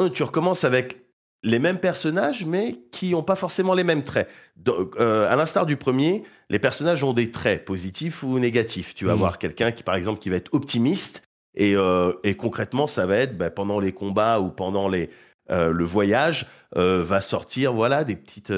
euh, 0.00 0.08
tu 0.10 0.22
recommences 0.22 0.64
avec 0.64 1.02
les 1.42 1.58
mêmes 1.58 1.78
personnages, 1.78 2.44
mais 2.44 2.76
qui 2.92 3.12
n'ont 3.12 3.22
pas 3.22 3.36
forcément 3.36 3.72
les 3.72 3.84
mêmes 3.84 4.04
traits. 4.04 4.28
Donc, 4.56 4.94
euh, 5.00 5.30
à 5.30 5.36
l'instar 5.36 5.64
du 5.64 5.76
premier, 5.78 6.22
les 6.50 6.58
personnages 6.58 7.02
ont 7.02 7.14
des 7.14 7.30
traits 7.30 7.64
positifs 7.64 8.22
ou 8.22 8.38
négatifs. 8.38 8.94
Tu 8.94 9.06
vas 9.06 9.12
Mhm. 9.12 9.18
avoir 9.18 9.38
quelqu'un 9.38 9.72
qui, 9.72 9.82
par 9.82 9.94
exemple, 9.94 10.20
qui 10.20 10.28
va 10.28 10.36
être 10.36 10.52
optimiste, 10.52 11.22
et, 11.54 11.74
euh, 11.76 12.12
et 12.22 12.36
concrètement, 12.36 12.86
ça 12.86 13.06
va 13.06 13.16
être 13.16 13.36
bah, 13.36 13.50
pendant 13.50 13.80
les 13.80 13.92
combats 13.92 14.40
ou 14.40 14.50
pendant 14.50 14.88
les, 14.88 15.10
euh, 15.50 15.72
le 15.72 15.84
voyage, 15.84 16.46
euh, 16.76 17.02
va 17.02 17.20
sortir 17.20 17.72
voilà 17.72 18.04
des 18.04 18.16
petites. 18.16 18.52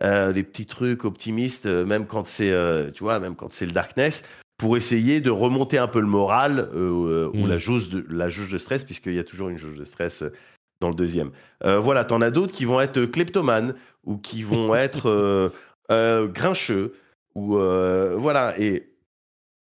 des 0.00 0.42
petits 0.42 0.66
trucs 0.66 1.04
optimistes, 1.04 1.66
même 1.66 2.06
quand 2.06 2.26
c'est, 2.26 2.52
tu 2.92 3.04
vois, 3.04 3.20
même 3.20 3.36
quand 3.36 3.52
c'est 3.52 3.66
le 3.66 3.72
darkness, 3.72 4.24
pour 4.58 4.76
essayer 4.76 5.20
de 5.20 5.30
remonter 5.30 5.78
un 5.78 5.86
peu 5.86 6.00
le 6.00 6.08
moral 6.08 6.70
ou 6.74 7.06
Mm. 7.32 7.46
la 7.46 7.56
jauge 7.56 7.88
de 7.88 8.04
la 8.10 8.28
jauge 8.28 8.50
de 8.50 8.58
stress, 8.58 8.82
puisqu'il 8.82 9.14
y 9.14 9.20
a 9.20 9.24
toujours 9.24 9.48
une 9.48 9.58
jauge 9.58 9.78
de 9.78 9.84
stress 9.84 10.24
dans 10.80 10.88
le 10.88 10.96
deuxième. 10.96 11.30
Voilà, 11.64 12.02
t'en 12.02 12.20
as 12.20 12.32
d'autres 12.32 12.52
qui 12.52 12.64
vont 12.64 12.80
être 12.80 13.04
kleptomanes 13.04 13.76
ou 14.02 14.16
qui 14.16 14.42
vont 14.42 14.74
être 14.74 15.52
grincheux 15.88 16.94
ou 17.36 17.52
voilà 17.52 18.54
et 18.58 18.91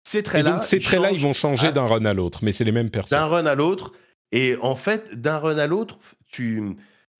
ces 0.04 0.24
traits-là, 0.24 0.52
donc 0.52 0.64
ces 0.64 0.80
traits-là, 0.80 1.12
ils 1.12 1.20
vont 1.22 1.34
changer 1.34 1.68
à- 1.68 1.72
d'un 1.72 1.86
run 1.86 2.06
à 2.06 2.14
l'autre, 2.14 2.40
mais 2.44 2.52
c'est 2.52 2.64
les 2.64 2.72
mêmes 2.72 2.88
d'un 2.88 2.92
personnes. 2.92 3.20
run 3.20 3.46
à 3.46 3.56
l'autre. 3.56 3.94
Et 4.32 4.58
en 4.62 4.76
fait, 4.76 5.14
d'un 5.20 5.38
run 5.38 5.58
à 5.58 5.68
l'autre, 5.68 5.98
tu, 6.30 6.76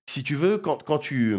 si 0.08 0.22
tu 0.24 0.34
veux, 0.34 0.58
quand, 0.58 0.82
quand 0.82 0.98
tu, 0.98 1.34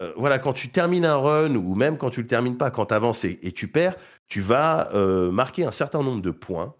euh, 0.00 0.12
voilà, 0.16 0.38
quand 0.38 0.52
tu 0.52 0.68
termines 0.68 1.04
un 1.04 1.16
run 1.16 1.54
ou 1.56 1.74
même 1.74 1.98
quand 1.98 2.10
tu 2.10 2.22
le 2.22 2.26
termines 2.28 2.56
pas, 2.56 2.70
quand 2.70 2.86
tu 2.86 2.94
avances 2.94 3.24
et, 3.24 3.38
et 3.42 3.52
tu 3.52 3.68
perds, 3.68 3.96
tu 4.28 4.40
vas 4.40 4.90
euh, 4.94 5.30
marquer 5.30 5.64
un 5.64 5.72
certain 5.72 6.02
nombre 6.02 6.22
de 6.22 6.30
points. 6.30 6.74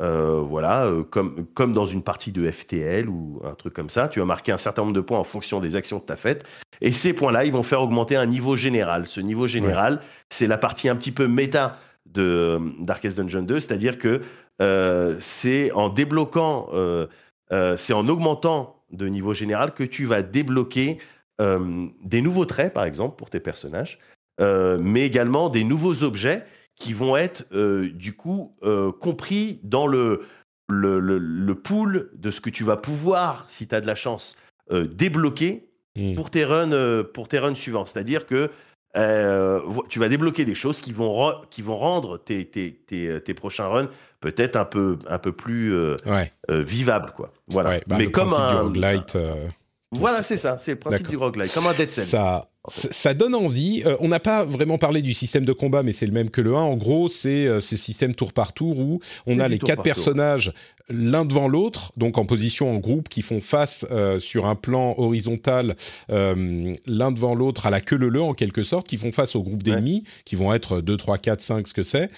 Euh, 0.00 0.40
voilà, 0.40 0.84
euh, 0.86 1.02
comme, 1.02 1.44
comme 1.52 1.74
dans 1.74 1.84
une 1.84 2.02
partie 2.02 2.32
de 2.32 2.50
FTL 2.50 3.06
ou 3.08 3.42
un 3.44 3.54
truc 3.54 3.74
comme 3.74 3.90
ça, 3.90 4.08
tu 4.08 4.18
vas 4.20 4.24
marquer 4.24 4.50
un 4.52 4.56
certain 4.56 4.80
nombre 4.82 4.94
de 4.94 5.00
points 5.02 5.18
en 5.18 5.24
fonction 5.24 5.58
des 5.60 5.76
actions 5.76 6.00
que 6.00 6.06
tu 6.06 6.12
as 6.12 6.16
faites. 6.16 6.44
Et 6.80 6.92
ces 6.92 7.12
points-là, 7.12 7.44
ils 7.44 7.52
vont 7.52 7.62
faire 7.62 7.82
augmenter 7.82 8.16
un 8.16 8.24
niveau 8.24 8.56
général. 8.56 9.06
Ce 9.06 9.20
niveau 9.20 9.46
général, 9.46 10.00
c'est 10.30 10.46
la 10.46 10.56
partie 10.56 10.88
un 10.88 10.96
petit 10.96 11.12
peu 11.12 11.28
méta 11.28 11.78
de 12.12 12.60
Darkest 12.80 13.16
Dungeon 13.16 13.42
2, 13.42 13.60
c'est-à-dire 13.60 13.98
que 13.98 14.20
euh, 14.62 15.16
c'est 15.20 15.72
en 15.72 15.88
débloquant, 15.88 16.68
euh, 16.72 17.06
euh, 17.52 17.76
c'est 17.76 17.92
en 17.92 18.08
augmentant 18.08 18.82
de 18.90 19.06
niveau 19.06 19.34
général 19.34 19.72
que 19.72 19.84
tu 19.84 20.04
vas 20.04 20.22
débloquer 20.22 20.98
euh, 21.40 21.86
des 22.04 22.22
nouveaux 22.22 22.44
traits, 22.44 22.74
par 22.74 22.84
exemple, 22.84 23.16
pour 23.16 23.30
tes 23.30 23.40
personnages, 23.40 23.98
euh, 24.40 24.78
mais 24.80 25.06
également 25.06 25.48
des 25.48 25.64
nouveaux 25.64 26.02
objets 26.02 26.44
qui 26.76 26.92
vont 26.92 27.16
être, 27.16 27.46
euh, 27.52 27.90
du 27.90 28.14
coup, 28.14 28.54
euh, 28.62 28.90
compris 28.92 29.60
dans 29.62 29.86
le, 29.86 30.22
le, 30.68 30.98
le, 31.00 31.18
le 31.18 31.54
pool 31.54 32.10
de 32.14 32.30
ce 32.30 32.40
que 32.40 32.50
tu 32.50 32.64
vas 32.64 32.76
pouvoir, 32.76 33.44
si 33.48 33.68
tu 33.68 33.74
as 33.74 33.80
de 33.80 33.86
la 33.86 33.94
chance, 33.94 34.36
euh, 34.72 34.86
débloquer 34.86 35.70
Mm. 35.96 36.14
pour 36.14 36.30
tes 36.30 36.44
runs, 36.44 36.72
euh, 36.72 37.02
pour 37.02 37.28
tes 37.28 37.38
runs 37.38 37.54
suivants. 37.54 37.86
C'est-à-dire 37.86 38.26
que 38.26 38.50
euh, 38.96 39.60
tu 39.88 39.98
vas 39.98 40.08
débloquer 40.08 40.44
des 40.44 40.54
choses 40.54 40.80
qui 40.80 40.92
vont, 40.92 41.32
qui 41.50 41.62
vont 41.62 41.76
rendre 41.78 42.18
tes, 42.18 42.44
tes, 42.44 42.72
tes, 42.72 43.08
euh, 43.08 43.20
tes 43.20 43.34
prochains 43.34 43.66
runs 43.68 43.88
peut-être 44.20 44.56
un 44.56 44.64
peu, 44.64 44.98
un 45.08 45.18
peu 45.18 45.32
plus 45.32 45.74
euh, 45.74 45.96
Ouais, 46.06 46.32
euh, 46.50 46.62
vivables. 46.62 47.12
Quoi. 47.16 47.32
Voilà. 47.48 47.70
ouais. 47.70 47.84
Bah, 47.86 47.96
Mais 47.98 48.04
le 48.04 48.10
comme 48.10 48.28
du 48.28 48.34
un. 48.34 48.60
roguelite, 48.62 49.16
euh, 49.16 49.48
Voilà, 49.92 50.22
c'est 50.22 50.36
ça. 50.36 50.58
C'est 50.58 50.72
le 50.72 50.78
principe 50.78 51.08
du 51.08 51.16
roguelite. 51.16 51.52
Comme 51.54 51.66
un 51.66 51.72
Dead 51.72 51.90
Cell. 51.90 52.04
Ça, 52.04 52.48
ça 52.68 52.88
ça 52.92 53.14
donne 53.14 53.34
envie. 53.34 53.82
Euh, 53.86 53.96
on 54.00 54.08
n'a 54.08 54.20
pas 54.20 54.44
vraiment 54.44 54.76
parlé 54.76 55.00
du 55.00 55.14
système 55.14 55.44
de 55.46 55.52
combat, 55.52 55.82
mais 55.82 55.92
c'est 55.92 56.06
le 56.06 56.12
même 56.12 56.28
que 56.30 56.40
le 56.42 56.54
1. 56.54 56.60
En 56.60 56.76
gros, 56.76 57.08
c'est 57.08 57.46
euh, 57.46 57.60
ce 57.60 57.76
système 57.76 58.14
tour 58.14 58.32
par 58.34 58.52
tour 58.52 58.78
où 58.78 59.00
on 59.26 59.38
a 59.38 59.48
les 59.48 59.58
quatre 59.58 59.82
personnages 59.82 60.52
l'un 60.92 61.24
devant 61.24 61.46
l'autre, 61.46 61.92
donc 61.96 62.18
en 62.18 62.24
position 62.24 62.74
en 62.74 62.78
groupe, 62.78 63.08
qui 63.08 63.22
font 63.22 63.40
face 63.40 63.86
euh, 63.92 64.18
sur 64.18 64.46
un 64.46 64.56
plan 64.56 64.94
horizontal 64.98 65.76
l'un 66.08 67.12
devant 67.12 67.34
l'autre 67.36 67.66
à 67.66 67.70
la 67.70 67.80
queue 67.80 67.96
leu 67.96 68.20
en 68.20 68.34
quelque 68.34 68.64
sorte, 68.64 68.88
qui 68.88 68.96
font 68.96 69.12
face 69.12 69.36
au 69.36 69.42
groupe 69.42 69.62
Ouais. 69.64 69.74
d'ennemis, 69.74 70.02
qui 70.24 70.34
vont 70.34 70.52
être 70.52 70.80
2, 70.80 70.96
3, 70.96 71.18
4, 71.18 71.40
5, 71.40 71.66
ce 71.68 71.74
que 71.74 71.82
c'est. 71.84 72.10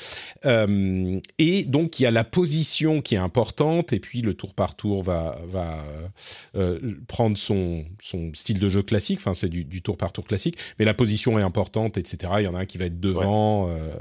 Et 1.38 1.64
donc, 1.64 2.00
il 2.00 2.04
y 2.04 2.06
a 2.06 2.10
la 2.10 2.24
position 2.24 3.02
qui 3.02 3.14
est 3.14 3.18
importante, 3.18 3.92
et 3.92 4.00
puis 4.00 4.22
le 4.22 4.32
tour 4.34 4.54
par 4.54 4.74
tour 4.74 5.02
va, 5.02 5.36
va 5.48 5.84
prendre 7.08 7.36
son, 7.36 7.84
son 8.00 8.32
style 8.32 8.58
de 8.58 8.68
jeu 8.70 8.82
classique, 8.82 9.18
enfin 9.20 9.34
c'est 9.34 9.50
du, 9.50 9.64
du 9.64 9.82
tour 9.82 9.96
par 9.98 10.12
tour 10.12 10.24
classique, 10.24 10.31
mais 10.78 10.84
la 10.84 10.94
position 10.94 11.38
est 11.38 11.42
importante, 11.42 11.96
etc. 11.98 12.32
Il 12.38 12.44
y 12.44 12.46
en 12.48 12.54
a 12.54 12.60
un 12.60 12.66
qui 12.66 12.78
va 12.78 12.86
être 12.86 13.00
devant. 13.00 13.68
euh, 13.70 13.94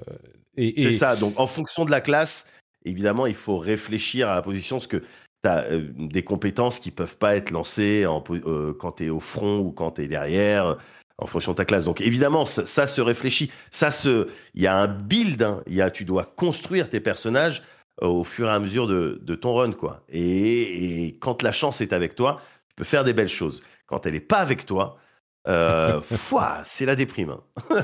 et, 0.57 0.73
C'est 0.81 0.93
ça. 0.93 1.15
Donc, 1.15 1.39
en 1.39 1.47
fonction 1.47 1.85
de 1.85 1.91
la 1.91 2.01
classe, 2.01 2.47
évidemment, 2.85 3.25
il 3.27 3.35
faut 3.35 3.57
réfléchir 3.57 4.29
à 4.29 4.35
la 4.35 4.41
position 4.41 4.77
parce 4.77 4.87
que 4.87 4.97
tu 5.43 5.49
as 5.49 5.65
des 5.97 6.23
compétences 6.23 6.79
qui 6.79 6.91
peuvent 6.91 7.17
pas 7.17 7.35
être 7.35 7.49
lancées 7.51 8.05
en 8.05 8.23
euh, 8.31 8.73
quand 8.73 8.93
tu 8.93 9.05
es 9.05 9.09
au 9.09 9.19
front 9.19 9.59
ou 9.59 9.71
quand 9.71 9.91
tu 9.91 10.03
es 10.03 10.07
derrière, 10.07 10.65
euh, 10.67 10.75
en 11.17 11.25
fonction 11.27 11.51
de 11.51 11.57
ta 11.57 11.65
classe. 11.65 11.85
Donc, 11.85 12.01
évidemment, 12.01 12.45
ça, 12.45 12.65
ça 12.65 12.87
se 12.87 13.01
réfléchit. 13.01 13.51
Ça 13.71 13.91
se, 13.91 14.27
il 14.55 14.61
y 14.61 14.67
a 14.67 14.75
un 14.75 14.87
build. 14.87 15.41
hein. 15.43 15.63
Il 15.67 15.73
y 15.73 15.81
a, 15.81 15.89
tu 15.91 16.03
dois 16.05 16.25
construire 16.25 16.89
tes 16.89 16.99
personnages 16.99 17.63
euh, 18.01 18.07
au 18.07 18.23
fur 18.23 18.47
et 18.47 18.51
à 18.51 18.59
mesure 18.59 18.87
de, 18.87 19.19
de 19.21 19.35
ton 19.35 19.53
run, 19.55 19.71
quoi. 19.73 20.03
Et, 20.09 21.05
et 21.07 21.17
quand 21.19 21.43
la 21.43 21.51
chance 21.51 21.81
est 21.81 21.93
avec 21.93 22.15
toi, 22.15 22.41
tu 22.69 22.75
peux 22.75 22.83
faire 22.83 23.03
des 23.03 23.13
belles 23.13 23.27
choses. 23.29 23.63
Quand 23.87 24.05
elle 24.05 24.13
n'est 24.13 24.19
pas 24.19 24.39
avec 24.39 24.65
toi, 24.65 24.97
euh, 25.47 25.99
c'est 26.63 26.85
la 26.85 26.95
déprime. 26.95 27.31
hein. 27.31 27.83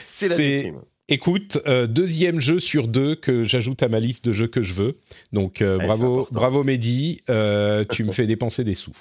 c'est 0.00 0.28
la 0.28 0.36
déprime. 0.36 0.80
Écoute, 1.10 1.58
euh, 1.66 1.86
deuxième 1.86 2.38
jeu 2.38 2.60
sur 2.60 2.86
deux 2.86 3.14
que 3.14 3.42
j'ajoute 3.42 3.82
à 3.82 3.88
ma 3.88 3.98
liste 3.98 4.26
de 4.26 4.32
jeux 4.32 4.46
que 4.46 4.62
je 4.62 4.74
veux. 4.74 4.98
Donc 5.32 5.62
euh, 5.62 5.76
Ouais, 5.76 5.82
c'est 5.82 5.86
bravo, 5.86 6.28
bravo 6.30 6.64
Mehdi, 6.64 7.22
euh, 7.30 7.84
tu 7.90 8.04
me 8.04 8.12
fais 8.12 8.26
dépenser 8.26 8.62
des 8.62 8.74
sous. 8.74 8.92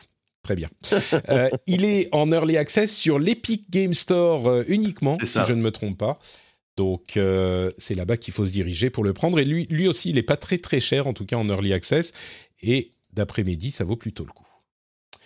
Très 0.41 0.55
bien. 0.55 0.69
Il 1.67 1.83
est 1.83 2.07
en 2.13 2.31
early 2.31 2.55
access 2.55 2.95
sur 2.95 3.19
l'Epic 3.19 3.69
Game 3.69 3.93
Store 3.93 4.61
uniquement, 4.69 5.17
si 5.21 5.39
je 5.45 5.51
ne 5.51 5.61
me 5.61 5.71
trompe 5.71 5.97
pas. 5.97 6.19
Donc 6.77 7.19
c'est 7.77 7.95
là-bas 7.95 8.15
qu'il 8.15 8.33
faut 8.33 8.45
se 8.45 8.53
diriger 8.53 8.89
pour 8.89 9.03
le 9.03 9.11
prendre. 9.11 9.39
Et 9.39 9.43
lui, 9.43 9.67
lui 9.69 9.89
aussi, 9.89 10.09
il 10.09 10.15
n'est 10.15 10.21
pas 10.23 10.37
très 10.37 10.59
très 10.59 10.79
cher, 10.79 11.07
en 11.07 11.13
tout 11.13 11.25
cas 11.25 11.35
en 11.35 11.49
early 11.49 11.73
access. 11.73 12.13
Et 12.61 12.91
d'après 13.11 13.43
Mehdi, 13.43 13.71
ça 13.71 13.83
vaut 13.83 13.97
plutôt 13.97 14.23
le 14.23 14.31
coup. 14.31 14.47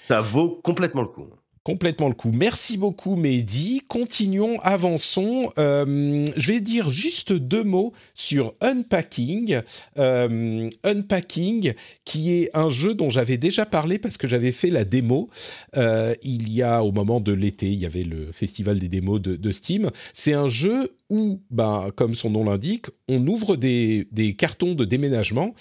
Ça 0.08 0.22
vaut 0.22 0.60
complètement 0.64 1.04
le 1.04 1.10
coup. 1.10 1.28
Complètement 1.64 2.08
le 2.08 2.16
coup. 2.16 2.32
Merci 2.34 2.76
beaucoup, 2.76 3.16
Mehdi. 3.16 3.84
Continuons, 3.88 4.60
avançons. 4.62 5.52
Euh, 5.60 6.26
je 6.36 6.52
vais 6.52 6.60
dire 6.60 6.90
juste 6.90 7.34
deux 7.34 7.64
mots 7.64 7.94
sur 8.16 8.56
Unpacking. 8.62 9.62
Euh, 10.00 10.70
Unpacking, 10.84 11.74
qui 12.04 12.34
est 12.34 12.50
un 12.56 12.70
jeu 12.70 12.96
dont 12.96 13.12
j'avais 13.12 13.38
déjà 13.38 13.68
parlé 13.68 14.00
parce 14.00 14.18
que 14.18 14.28
j'avais 14.28 14.52
fait 14.52 14.72
la 14.72 14.86
démo. 14.86 15.30
Euh, 15.78 16.16
il 16.24 16.52
y 16.52 16.64
a, 16.64 16.84
au 16.84 16.92
moment 16.92 17.20
de 17.20 17.32
l'été, 17.32 17.68
il 17.68 17.80
y 17.80 17.86
avait 17.86 18.06
le 18.06 18.32
festival 18.32 18.80
des 18.80 18.90
démos 18.90 19.22
de, 19.22 19.52
Steam. 19.52 19.92
C'est 20.14 20.34
un 20.34 20.50
jeu 20.50 20.96
où, 21.12 21.42
ben, 21.52 21.90
comme 21.96 22.16
son 22.16 22.32
nom 22.32 22.44
l'indique, 22.44 22.88
on 23.08 23.28
ouvre 23.28 23.56
des 23.56 24.36
cartons 24.36 24.74
de 24.74 24.86
déménagement 24.86 25.54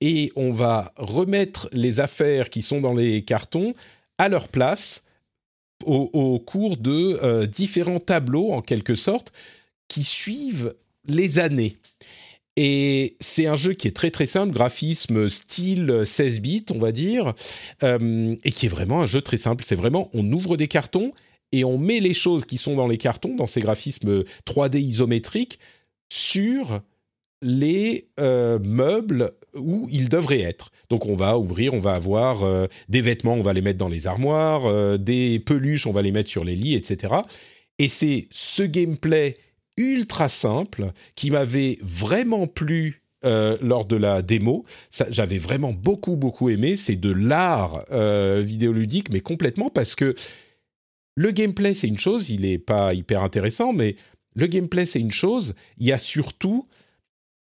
et 0.00 0.30
on 0.36 0.52
va 0.52 0.92
remettre 0.96 1.68
les 1.72 1.98
affaires 1.98 2.48
qui 2.48 2.62
sont 2.62 2.80
dans 2.80 2.94
les 2.94 3.22
cartons 3.22 3.72
à 4.18 4.28
leur 4.28 4.46
place 4.46 5.02
au, 5.88 6.38
cours 6.38 6.76
de 6.76 7.18
euh, 7.22 7.46
différents 7.46 8.00
tableaux, 8.00 8.52
en 8.52 8.60
quelque 8.60 8.94
sorte, 8.94 9.32
qui 9.88 10.04
suivent 10.04 10.74
les 11.06 11.38
années. 11.38 11.76
Et 12.56 13.16
c'est 13.20 13.46
un 13.46 13.54
jeu 13.54 13.72
qui 13.72 13.86
est 13.86 13.92
très 13.92 14.10
très 14.10 14.26
simple, 14.26 14.52
graphisme 14.52 15.28
style 15.28 16.02
16 16.04 16.40
bits, 16.40 16.64
on 16.70 16.78
va 16.78 16.90
dire, 16.90 17.34
euh, 17.84 18.34
et 18.44 18.50
qui 18.50 18.66
est 18.66 18.68
vraiment 18.68 19.00
un 19.00 19.06
jeu 19.06 19.22
très 19.22 19.36
simple. 19.36 19.64
C'est 19.64 19.76
vraiment, 19.76 20.10
on 20.12 20.30
ouvre 20.32 20.56
des 20.56 20.66
cartons 20.66 21.12
et 21.52 21.64
on 21.64 21.78
met 21.78 22.00
les 22.00 22.14
choses 22.14 22.44
qui 22.44 22.56
sont 22.56 22.74
dans 22.74 22.88
les 22.88 22.98
cartons, 22.98 23.36
dans 23.36 23.46
ces 23.46 23.60
graphismes 23.60 24.24
3D 24.44 24.78
isométriques, 24.78 25.60
sur 26.08 26.80
les 27.42 28.08
euh, 28.18 28.58
meubles 28.58 29.30
où 29.54 29.88
ils 29.90 30.08
devraient 30.08 30.40
être. 30.40 30.70
Donc 30.90 31.06
on 31.06 31.14
va 31.14 31.38
ouvrir, 31.38 31.74
on 31.74 31.80
va 31.80 31.94
avoir 31.94 32.42
euh, 32.42 32.66
des 32.88 33.00
vêtements, 33.00 33.34
on 33.34 33.42
va 33.42 33.52
les 33.52 33.62
mettre 33.62 33.78
dans 33.78 33.88
les 33.88 34.06
armoires, 34.06 34.66
euh, 34.66 34.98
des 34.98 35.38
peluches, 35.40 35.86
on 35.86 35.92
va 35.92 36.02
les 36.02 36.12
mettre 36.12 36.28
sur 36.28 36.44
les 36.44 36.56
lits, 36.56 36.74
etc. 36.74 37.14
Et 37.78 37.88
c'est 37.88 38.28
ce 38.30 38.62
gameplay 38.62 39.36
ultra 39.76 40.28
simple 40.28 40.92
qui 41.14 41.30
m'avait 41.30 41.78
vraiment 41.82 42.46
plu 42.46 43.02
lors 43.22 43.84
de 43.84 43.96
la 43.96 44.22
démo. 44.22 44.64
J'avais 45.10 45.38
vraiment 45.38 45.72
beaucoup, 45.72 46.16
beaucoup 46.16 46.50
aimé. 46.50 46.76
C'est 46.76 46.96
de 46.96 47.10
l'art 47.10 47.84
vidéoludique, 48.42 49.10
mais 49.12 49.20
complètement 49.20 49.70
parce 49.70 49.96
que 49.96 50.14
le 51.16 51.32
gameplay, 51.32 51.74
c'est 51.74 51.88
une 51.88 51.98
chose, 51.98 52.30
il 52.30 52.42
n'est 52.42 52.58
pas 52.58 52.94
hyper 52.94 53.22
intéressant, 53.22 53.72
mais 53.72 53.96
le 54.36 54.46
gameplay, 54.46 54.86
c'est 54.86 55.00
une 55.00 55.10
chose. 55.10 55.54
Il 55.78 55.86
y 55.86 55.92
a 55.92 55.98
surtout 55.98 56.68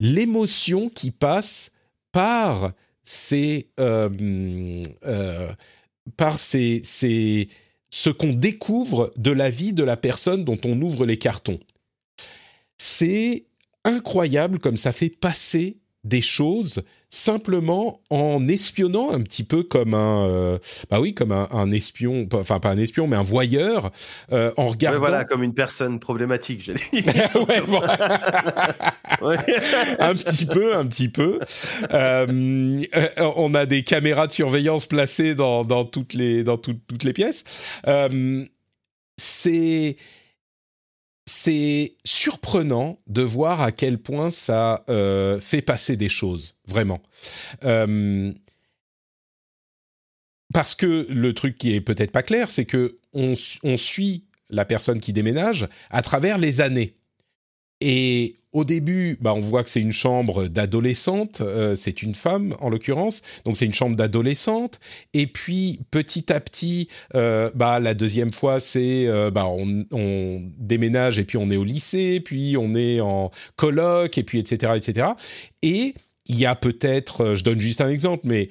l'émotion 0.01 0.89
qui 0.89 1.11
passe 1.11 1.71
par 2.13 2.73
ces, 3.03 3.69
euh, 3.81 4.83
euh, 5.05 5.53
par 6.17 6.39
ces, 6.39 6.81
ces- 6.85 7.49
ce 7.91 8.11
qu'on 8.11 8.33
découvre 8.35 9.13
de 9.17 9.31
la 9.31 9.51
vie 9.51 9.73
de 9.73 9.85
la 9.85 9.97
personne 9.97 10.45
dont 10.45 10.59
on 10.65 10.81
ouvre 10.83 11.07
les 11.07 11.19
cartons. 11.19 11.61
C'est 12.77 13.47
incroyable 13.85 14.59
comme 14.59 14.77
ça 14.77 14.93
fait 14.93 15.11
passer 15.11 15.79
des 16.05 16.21
choses 16.21 16.83
simplement 17.11 18.01
en 18.11 18.47
espionnant 18.49 19.11
un 19.13 19.21
petit 19.23 19.45
peu 19.45 19.63
comme 19.63 19.95
un 19.95 20.27
euh, 20.29 20.59
bah 20.91 21.01
oui 21.01 21.15
comme 21.15 21.31
un, 21.33 21.49
un 21.53 21.71
espion 21.71 22.29
enfin 22.35 22.59
pas 22.59 22.71
un 22.71 22.77
espion 22.79 23.07
mais 23.07 23.17
un 23.17 23.23
voyeur 23.23 23.91
euh, 24.33 24.51
en 24.57 24.65
Ouais, 24.65 24.71
regardant 24.71 24.99
voilà, 24.99 25.25
comme 25.25 25.43
une 25.43 25.55
personne 25.55 26.01
problématique, 26.01 26.63
j'allais 26.65 26.81
dire. 27.03 27.31
Ouais, 29.23 29.37
un 30.01 30.15
petit 30.15 30.45
peu, 30.47 30.77
un 30.77 30.87
petit 30.87 31.09
peu. 31.09 31.39
Euh, 31.93 32.83
euh, 32.97 33.09
on 33.37 33.55
a 33.55 33.65
des 33.65 33.83
caméras 33.85 34.27
de 34.27 34.33
surveillance 34.33 34.87
placées 34.87 35.35
dans, 35.35 35.65
dans 35.65 35.85
toutes 35.85 36.15
les 36.15 36.43
dans 36.43 36.57
tout- 36.57 36.79
toutes 36.89 37.05
les 37.05 37.13
pièces. 37.13 37.45
C'est 39.17 39.97
c'est 41.27 41.97
surprenant 42.05 43.01
de 43.07 43.23
voir 43.23 43.63
à 43.63 43.73
quel 43.73 43.99
point 43.99 44.31
ça 44.31 44.85
euh, 44.91 45.41
fait 45.41 45.63
passer 45.63 45.97
des 45.97 46.09
choses, 46.09 46.57
vraiment. 46.67 47.01
Euh, 47.65 48.33
parce 50.53 50.75
que 50.75 51.07
le 51.09 51.33
truc 51.33 51.57
qui 51.59 51.75
est 51.75 51.81
peut-être 51.81 52.13
pas 52.13 52.23
clair, 52.23 52.51
c'est 52.51 52.67
que 52.67 52.99
on, 53.13 53.35
su- 53.35 53.59
on 53.63 53.77
suit 53.77 54.25
la 54.51 54.65
personne 54.65 55.01
qui 55.01 55.13
déménage 55.13 55.69
à 55.91 56.03
travers 56.03 56.39
les 56.39 56.61
années. 56.61 56.97
Et 57.87 58.37
au 58.53 58.65
début, 58.65 59.19
bah, 59.21 59.35
on 59.35 59.41
voit 59.41 59.63
que 59.63 59.69
c'est 59.69 59.83
une 59.83 59.93
chambre 59.93 60.47
d'adolescente, 60.47 61.43
euh, 61.43 61.77
c'est 61.77 62.03
une 62.03 62.15
femme 62.15 62.57
en 62.61 62.71
l'occurrence, 62.71 63.21
donc 63.45 63.59
c'est 63.59 63.67
une 63.67 63.75
chambre 63.75 63.95
d'adolescente. 63.95 64.81
Et 65.13 65.27
puis 65.27 65.81
petit 65.91 66.33
à 66.33 66.41
petit, 66.41 66.89
euh, 67.15 67.51
bah, 67.55 67.81
la 67.81 67.93
deuxième 67.93 68.33
fois, 68.33 68.59
c'est 68.59 69.07
euh, 69.07 69.31
bah, 69.31 69.47
on, 69.47 70.43
déménage 70.59 71.19
et 71.19 71.25
puis 71.25 71.37
on 71.37 71.51
est 71.51 71.57
au 71.57 71.65
lycée, 71.65 72.21
puis 72.25 72.57
on 72.57 72.75
est 72.75 73.01
en 73.01 73.31
coloc, 73.57 74.17
et 74.17 74.23
puis 74.23 74.39
etc. 74.39 74.73
etc. 74.77 75.09
Et 75.61 75.93
il 76.27 76.39
y 76.39 76.47
a 76.47 76.55
peut-être, 76.55 77.35
je 77.35 77.45
donne 77.45 77.61
juste 77.61 77.83
un 77.83 77.91
exemple, 77.91 78.23
mais 78.25 78.49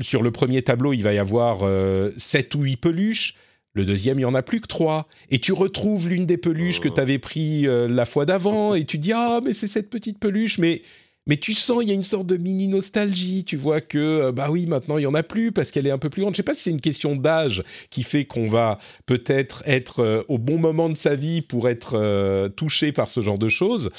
sur 0.00 0.22
le 0.22 0.30
premier 0.30 0.60
tableau, 0.62 0.92
il 0.92 1.02
va 1.02 1.14
y 1.14 1.18
avoir 1.18 1.60
euh, 1.62 2.10
7 2.18 2.54
ou 2.54 2.62
8 2.62 2.76
peluches. 2.76 3.34
Le 3.74 3.84
deuxième, 3.84 4.18
il 4.18 4.22
y 4.22 4.24
en 4.24 4.34
a 4.34 4.42
plus 4.42 4.60
que 4.60 4.66
trois. 4.66 5.06
Et 5.30 5.38
tu 5.38 5.52
retrouves 5.52 6.08
l'une 6.08 6.26
des 6.26 6.36
peluches 6.36 6.80
que 6.80 6.88
tu 6.88 7.00
avais 7.00 7.18
pris 7.18 7.66
euh, 7.66 7.86
la 7.86 8.06
fois 8.06 8.24
d'avant 8.24 8.74
et 8.74 8.84
tu 8.84 8.98
dis 8.98 9.12
ah 9.12 9.40
mais 9.44 9.52
c'est 9.52 9.66
cette 9.66 9.90
petite 9.90 10.18
peluche 10.18 10.58
mais 10.58 10.82
mais 11.26 11.36
tu 11.36 11.52
sens 11.52 11.80
il 11.82 11.88
y 11.88 11.90
a 11.90 11.94
une 11.94 12.02
sorte 12.02 12.26
de 12.26 12.38
mini 12.38 12.68
nostalgie. 12.68 13.44
Tu 13.44 13.56
vois 13.56 13.82
que 13.82 13.98
euh, 13.98 14.32
bah 14.32 14.48
oui 14.50 14.64
maintenant 14.66 14.96
il 14.96 15.02
y 15.02 15.06
en 15.06 15.14
a 15.14 15.22
plus 15.22 15.52
parce 15.52 15.70
qu'elle 15.70 15.86
est 15.86 15.90
un 15.90 15.98
peu 15.98 16.08
plus 16.08 16.22
grande. 16.22 16.34
Je 16.34 16.38
sais 16.38 16.42
pas 16.42 16.54
si 16.54 16.62
c'est 16.62 16.70
une 16.70 16.80
question 16.80 17.16
d'âge 17.16 17.62
qui 17.90 18.02
fait 18.02 18.24
qu'on 18.24 18.48
va 18.48 18.78
peut-être 19.04 19.62
être, 19.66 20.00
euh, 20.00 20.22
au 20.28 20.38
bon 20.38 20.58
moment 20.58 20.88
de 20.88 20.96
sa 20.96 21.14
vie 21.14 21.42
pour 21.42 21.68
être 21.68 22.48
touché 22.56 22.92
par 22.92 23.10
ce 23.10 23.20
genre 23.20 23.38
de 23.38 23.48
choses. 23.48 23.90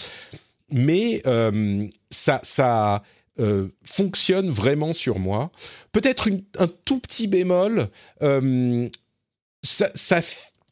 Mais 0.71 1.21
ça 2.09 2.41
ça 2.43 3.03
fonctionne 3.83 4.49
vraiment 4.49 4.91
sur 4.91 5.19
moi. 5.19 5.51
Peut-être 5.93 6.29
un 6.57 6.67
tout 6.83 6.99
petit 6.99 7.27
bémol 7.27 7.87
ça, 9.63 10.21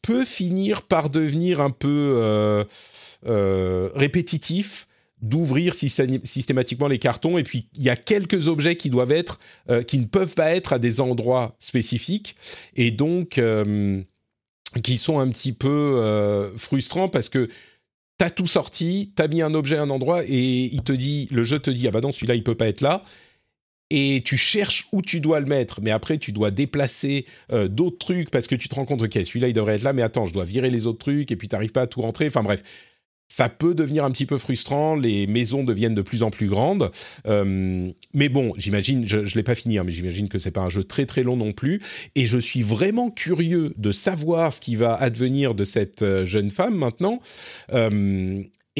peut 0.00 0.24
finir 0.24 0.82
par 0.82 1.10
devenir 1.10 1.60
un 1.60 1.70
peu 1.70 2.14
euh, 2.16 2.64
euh, 3.26 3.90
répétitif 3.94 4.86
d'ouvrir 5.20 5.74
systématiquement 5.74 6.86
les 6.86 7.00
cartons 7.00 7.36
et 7.36 7.42
puis 7.42 7.66
il 7.74 7.82
y 7.82 7.90
a 7.90 7.96
quelques 7.96 8.46
objets 8.46 8.76
qui 8.76 8.88
doivent 8.88 9.10
être 9.10 9.40
euh, 9.68 9.82
qui 9.82 9.98
ne 9.98 10.06
peuvent 10.06 10.34
pas 10.34 10.54
être 10.54 10.72
à 10.72 10.78
des 10.78 11.00
endroits 11.00 11.56
spécifiques 11.58 12.36
et 12.76 12.92
donc 12.92 13.40
qui 14.84 14.98
sont 14.98 15.18
un 15.18 15.28
petit 15.28 15.52
peu 15.52 16.52
frustrants 16.56 17.08
parce 17.08 17.28
que 17.28 17.48
t'as 18.18 18.30
tout 18.30 18.46
sorti, 18.46 19.12
t'as 19.16 19.26
mis 19.26 19.42
un 19.42 19.54
objet 19.54 19.76
à 19.76 19.82
un 19.82 19.90
endroit 19.90 20.22
et 20.24 20.70
il 20.72 20.82
te 20.82 20.92
dit, 20.92 21.26
le 21.32 21.42
jeu 21.42 21.58
te 21.58 21.70
dit 21.70 21.88
ah 21.88 21.90
bah 21.90 22.00
non 22.00 22.12
celui-là 22.12 22.36
il 22.36 22.44
peut 22.44 22.54
pas 22.54 22.68
être 22.68 22.80
là 22.80 23.02
et 23.90 24.22
tu 24.24 24.36
cherches 24.36 24.88
où 24.92 25.02
tu 25.02 25.20
dois 25.20 25.40
le 25.40 25.46
mettre, 25.46 25.80
mais 25.80 25.90
après 25.90 26.18
tu 26.18 26.32
dois 26.32 26.50
déplacer 26.50 27.26
euh, 27.52 27.68
d'autres 27.68 27.98
trucs 27.98 28.30
parce 28.30 28.46
que 28.46 28.54
tu 28.54 28.68
te 28.68 28.74
rends 28.74 28.84
compte, 28.84 29.02
ok, 29.02 29.12
celui-là 29.12 29.48
il 29.48 29.54
devrait 29.54 29.76
être 29.76 29.82
là, 29.82 29.92
mais 29.92 30.02
attends, 30.02 30.26
je 30.26 30.34
dois 30.34 30.44
virer 30.44 30.70
les 30.70 30.86
autres 30.86 30.98
trucs 30.98 31.30
et 31.32 31.36
puis 31.36 31.48
tu 31.48 31.54
n'arrives 31.54 31.72
pas 31.72 31.82
à 31.82 31.86
tout 31.86 32.02
rentrer. 32.02 32.26
Enfin 32.26 32.42
bref, 32.42 32.62
ça 33.28 33.48
peut 33.48 33.74
devenir 33.74 34.04
un 34.04 34.10
petit 34.10 34.26
peu 34.26 34.38
frustrant. 34.38 34.96
Les 34.96 35.26
maisons 35.26 35.62
deviennent 35.62 35.94
de 35.94 36.02
plus 36.02 36.22
en 36.22 36.30
plus 36.30 36.48
grandes, 36.48 36.90
euh, 37.26 37.90
mais 38.14 38.28
bon, 38.28 38.52
j'imagine, 38.56 39.06
je, 39.06 39.18
ne 39.18 39.34
l'ai 39.34 39.42
pas 39.42 39.54
fini, 39.54 39.78
hein, 39.78 39.84
mais 39.84 39.92
j'imagine 39.92 40.28
que 40.28 40.38
c'est 40.38 40.50
pas 40.50 40.62
un 40.62 40.70
jeu 40.70 40.82
très 40.82 41.06
très 41.06 41.22
long 41.22 41.36
non 41.36 41.52
plus. 41.52 41.82
Et 42.14 42.26
je 42.26 42.38
suis 42.38 42.62
vraiment 42.62 43.10
curieux 43.10 43.74
de 43.76 43.92
savoir 43.92 44.52
ce 44.52 44.60
qui 44.60 44.76
va 44.76 44.94
advenir 44.94 45.54
de 45.54 45.64
cette 45.64 46.02
euh, 46.02 46.24
jeune 46.24 46.50
femme 46.50 46.76
maintenant. 46.76 47.20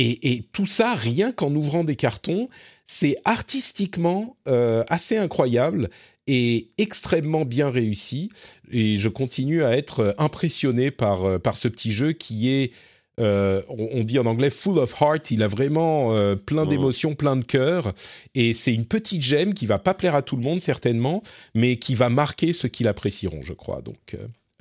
Et, 0.01 0.33
et, 0.33 0.43
tout 0.53 0.65
ça, 0.65 0.95
rien 0.95 1.33
qu'en 1.33 1.53
ouvrant 1.57 1.83
des 1.83 1.97
cartons, 1.97 2.47
c'est 2.87 3.17
artistiquement 3.25 4.37
euh, 4.47 4.85
assez 4.87 5.17
incroyable 5.17 5.91
et 6.29 6.69
extrêmement 6.79 7.45
bien 7.45 7.69
réussi. 7.69 8.31
Et 8.71 8.99
je 8.99 9.09
continue 9.09 9.65
à 9.65 9.77
être 9.77 10.15
impressionné 10.19 10.93
par, 10.93 11.25
euh, 11.25 11.39
par 11.41 11.57
ce 11.57 11.67
petit 11.67 11.91
jeu 11.91 12.13
qui 12.13 12.49
est, 12.49 12.73
euh, 13.19 13.61
on 13.69 14.05
dit 14.05 14.21
en 14.21 14.27
anglais, 14.27 14.51
full 14.51 14.79
of 14.79 14.95
heart. 15.01 15.33
Il 15.33 15.43
a 15.43 15.49
vraiment 15.49 16.15
plein 16.47 16.65
mmh. 16.65 16.69
d'émotions, 16.69 17.15
plein 17.17 17.35
de 17.35 17.45
cœur. 17.45 17.93
Et 18.37 18.53
c'est 18.53 18.73
une 18.73 18.87
petite 18.87 19.23
gemme 19.23 19.53
qui 19.53 19.67
va 19.67 19.81
pas 19.81 19.95
plaire 19.95 20.15
à 20.15 20.23
tout 20.23 20.37
le 20.37 20.43
monde, 20.43 20.61
certainement, 20.61 21.25
mais 21.57 21.75
qui 21.75 21.97
va 21.97 22.09
marquer 22.09 22.53
ceux 22.53 22.69
qui 22.69 22.85
l'apprécieront, 22.85 23.43
je 23.43 23.53
crois. 23.53 23.83
Donc, 23.83 24.17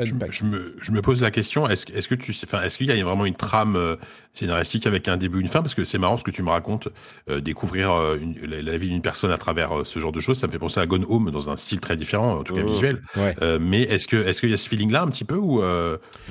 je, 0.05 0.13
me, 0.43 0.75
je, 0.79 0.91
me, 0.91 1.01
pose 1.01 1.21
la 1.21 1.31
question, 1.31 1.67
est-ce 1.67 1.91
est 1.91 2.07
que 2.07 2.13
tu 2.13 2.31
sais, 2.31 2.45
enfin, 2.47 2.61
est-ce 2.61 2.77
qu'il 2.77 2.85
y 2.87 2.91
a 2.91 3.03
vraiment 3.03 3.25
une 3.25 3.35
trame 3.35 3.75
euh, 3.75 3.95
scénaristique 4.31 4.85
avec 4.85 5.07
un 5.07 5.17
début, 5.17 5.41
une 5.41 5.47
fin? 5.47 5.61
Parce 5.61 5.73
que 5.73 5.83
c'est 5.85 5.97
marrant 5.97 6.17
ce 6.17 6.23
que 6.23 6.29
tu 6.29 6.43
me 6.43 6.51
racontes, 6.51 6.89
euh, 7.29 7.41
découvrir 7.41 7.91
euh, 7.91 8.19
la, 8.43 8.77
vie 8.77 8.89
d'une 8.89 9.01
personne 9.01 9.31
à 9.31 9.37
travers 9.37 9.71
ce 9.85 9.99
genre 9.99 10.11
de 10.11 10.19
choses, 10.19 10.37
ça 10.37 10.45
me 10.45 10.51
fait 10.51 10.59
penser 10.59 10.79
à 10.79 10.85
Gone 10.85 11.05
Home 11.09 11.31
dans 11.31 11.49
un 11.49 11.55
style 11.55 11.79
très 11.79 11.97
différent, 11.97 12.37
en 12.37 12.43
tout 12.43 12.53
cas 12.53 12.61
oh, 12.63 12.67
visuel. 12.67 13.01
mais 13.59 13.81
est-ce 13.83 14.07
que 14.07 14.17
est-ce 14.17 14.41
qu'il 14.41 14.51
y 14.51 14.53
a 14.53 14.57
ce 14.57 14.69
feeling-là 14.69 15.01
un 15.01 15.07
petit 15.07 15.25
peu 15.25 15.35
ou 15.35 15.63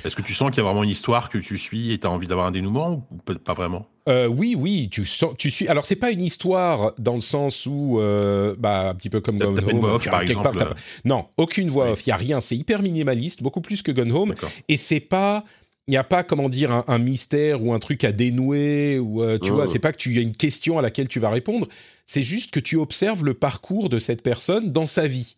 est-ce 0.03 0.15
que 0.15 0.21
tu 0.21 0.33
sens 0.33 0.49
qu'il 0.51 0.59
y 0.59 0.61
a 0.61 0.63
vraiment 0.63 0.83
une 0.83 0.89
histoire 0.89 1.29
que 1.29 1.37
tu 1.37 1.57
suis 1.57 1.91
et 1.91 1.99
tu 1.99 2.07
as 2.07 2.09
envie 2.09 2.27
d'avoir 2.27 2.47
un 2.47 2.51
dénouement 2.51 3.07
ou 3.11 3.17
pas 3.17 3.53
vraiment? 3.53 3.89
Euh, 4.07 4.27
oui, 4.27 4.55
oui, 4.57 4.87
tu 4.89 5.05
sens, 5.05 5.33
tu 5.37 5.51
suis. 5.51 5.67
Alors 5.67 5.85
c'est 5.85 5.97
pas 5.97 6.11
une 6.11 6.23
histoire 6.23 6.93
dans 6.97 7.15
le 7.15 7.21
sens 7.21 7.65
où, 7.65 7.99
euh, 7.99 8.55
bah, 8.57 8.89
un 8.89 8.95
petit 8.95 9.09
peu 9.09 9.19
comme 9.19 9.37
Gone 9.37 9.59
Home, 9.59 9.83
off, 9.83 10.05
par 10.05 10.21
exemple. 10.21 10.73
non, 11.03 11.25
aucune 11.35 11.69
voix 11.69 11.91
off. 11.91 12.05
Il 12.05 12.09
y 12.09 12.13
a 12.13 12.15
rien. 12.15 12.39
C'est 12.39 12.55
hyper 12.55 12.81
minimaliste, 12.81 13.43
beaucoup 13.43 13.61
plus 13.61 13.81
que 13.81 13.91
Gone 13.91 14.11
Home. 14.13 14.33
Et 14.69 14.77
c'est 14.77 15.01
pas, 15.01 15.43
il 15.87 15.91
n'y 15.91 15.97
a 15.97 16.05
pas 16.05 16.23
comment 16.23 16.47
dire 16.47 16.83
un, 16.87 16.99
mystère 16.99 17.61
ou 17.61 17.73
un 17.73 17.79
truc 17.79 18.05
à 18.05 18.13
dénouer 18.13 18.97
ou 18.97 19.23
euh, 19.23 19.37
tu 19.39 19.51
vois. 19.51 19.65
Oh. 19.65 19.67
C'est 19.67 19.79
pas 19.79 19.91
que 19.91 19.97
tu 19.97 20.17
as 20.17 20.21
une 20.21 20.35
question 20.35 20.79
à 20.79 20.81
laquelle 20.81 21.09
tu 21.09 21.19
vas 21.19 21.29
répondre. 21.29 21.67
C'est 22.05 22.23
juste 22.23 22.51
que 22.51 22.61
tu 22.61 22.77
observes 22.77 23.25
le 23.25 23.33
parcours 23.33 23.89
de 23.89 23.99
cette 23.99 24.21
personne 24.21 24.71
dans 24.71 24.85
sa 24.85 25.07
vie. 25.07 25.35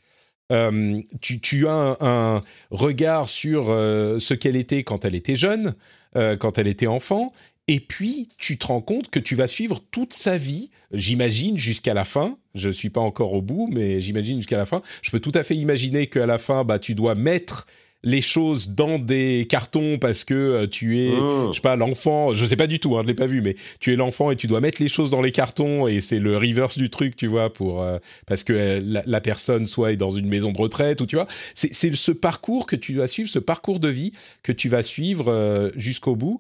tu, 1.22 1.42
tu, 1.42 1.68
as 1.68 1.74
un, 1.74 1.98
un 2.02 2.42
regard 2.70 3.28
sur 3.28 3.68
ce 3.68 4.34
qu'elle 4.36 4.56
était 4.56 4.84
quand 4.84 5.06
elle 5.06 5.16
était 5.16 5.36
jeune, 5.36 5.74
quand 6.14 6.58
elle 6.60 6.68
était 6.68 6.88
enfant, 6.88 7.32
et 7.72 7.80
puis, 7.80 8.30
tu 8.40 8.58
te 8.58 8.66
rends 8.66 8.82
compte 8.82 9.12
que 9.12 9.20
tu 9.20 9.36
vas 9.36 9.46
suivre 9.46 9.80
toute 9.92 10.12
sa 10.12 10.40
vie, 10.40 10.72
j'imagine, 10.92 11.56
jusqu'à 11.56 11.94
la 11.94 12.04
fin. 12.04 12.36
Je 12.56 12.70
ne 12.70 12.74
suis 12.74 12.90
pas 12.90 13.00
encore 13.00 13.34
au 13.34 13.44
bout, 13.44 13.70
mais 13.72 14.02
j'imagine 14.02 14.38
jusqu'à 14.38 14.58
la 14.58 14.66
fin. 14.66 14.82
Je 15.04 15.12
peux 15.12 15.20
tout 15.20 15.32
à 15.36 15.44
fait 15.44 15.56
imaginer 15.56 16.08
qu'à 16.08 16.26
la 16.26 16.40
fin, 16.40 16.64
bah, 16.64 16.80
tu 16.80 16.96
dois 16.96 17.14
mettre 17.14 17.68
les 18.02 18.22
choses 18.22 18.70
dans 18.70 18.98
des 18.98 19.46
cartons 19.48 20.00
parce 20.00 20.24
que 20.24 20.34
euh, 20.34 20.68
tu 20.68 21.00
es, 21.00 21.12
oh. 21.12 21.50
je 21.52 21.58
sais 21.58 21.62
pas, 21.62 21.76
l'enfant. 21.76 22.34
Je 22.34 22.44
sais 22.44 22.56
pas 22.56 22.66
du 22.66 22.80
tout, 22.80 22.98
hein, 22.98 23.02
je 23.04 23.08
l'ai 23.08 23.14
pas 23.14 23.28
vu, 23.28 23.44
mais 23.44 23.56
tu 23.80 23.94
es 23.94 23.96
l'enfant 23.96 24.32
et 24.32 24.36
tu 24.36 24.48
dois 24.48 24.62
mettre 24.62 24.82
les 24.82 24.88
choses 24.88 25.12
dans 25.12 25.22
les 25.22 25.32
cartons 25.32 25.86
et 25.86 26.02
c'est 26.02 26.18
le 26.18 26.38
reverse 26.38 26.76
du 26.76 26.90
truc, 26.90 27.16
tu 27.18 27.28
vois, 27.28 27.54
pour 27.54 27.84
euh, 27.84 28.00
parce 28.26 28.44
que 28.44 28.54
euh, 28.54 29.02
la, 29.06 29.22
personne 29.22 29.68
soit 29.68 29.92
est 29.92 29.98
dans 29.98 30.10
une 30.10 30.28
maison 30.28 30.52
de 30.52 30.58
retraite 30.58 31.02
ou 31.02 31.06
tu 31.06 31.18
vois. 31.18 31.28
C'est 31.54 31.94
ce 31.94 32.12
parcours 32.12 32.66
que 32.66 32.76
tu 32.76 32.94
dois 32.94 33.06
suivre, 33.06 33.30
ce 33.30 33.38
parcours 33.38 33.80
de 33.80 33.90
vie 33.90 34.12
que 34.42 34.54
tu 34.54 34.70
vas 34.70 34.82
suivre 34.82 35.72
jusqu'au 35.76 36.16
bout 36.16 36.40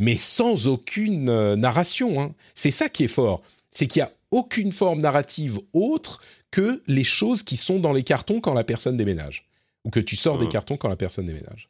mais 0.00 0.16
sans 0.16 0.66
aucune 0.66 1.28
euh, 1.28 1.54
narration. 1.54 2.20
Hein. 2.20 2.34
C'est 2.56 2.72
ça 2.72 2.88
qui 2.88 3.04
est 3.04 3.08
fort. 3.08 3.42
C'est 3.70 3.86
qu'il 3.86 4.02
n'y 4.02 4.08
a 4.08 4.12
aucune 4.32 4.72
forme 4.72 5.00
narrative 5.00 5.60
autre 5.72 6.20
que 6.50 6.82
les 6.88 7.04
choses 7.04 7.44
qui 7.44 7.56
sont 7.56 7.78
dans 7.78 7.92
les 7.92 8.02
cartons 8.02 8.40
quand 8.40 8.54
la 8.54 8.64
personne 8.64 8.96
déménage. 8.96 9.46
Ou 9.84 9.90
que 9.90 10.00
tu 10.00 10.16
sors 10.16 10.38
des 10.38 10.46
mmh. 10.46 10.48
cartons 10.48 10.76
quand 10.78 10.88
la 10.88 10.96
personne 10.96 11.26
déménage. 11.26 11.68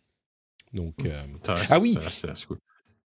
Donc, 0.73 0.95
mmh. 1.03 1.07
euh, 1.07 1.57
ah 1.69 1.81
oui, 1.81 1.99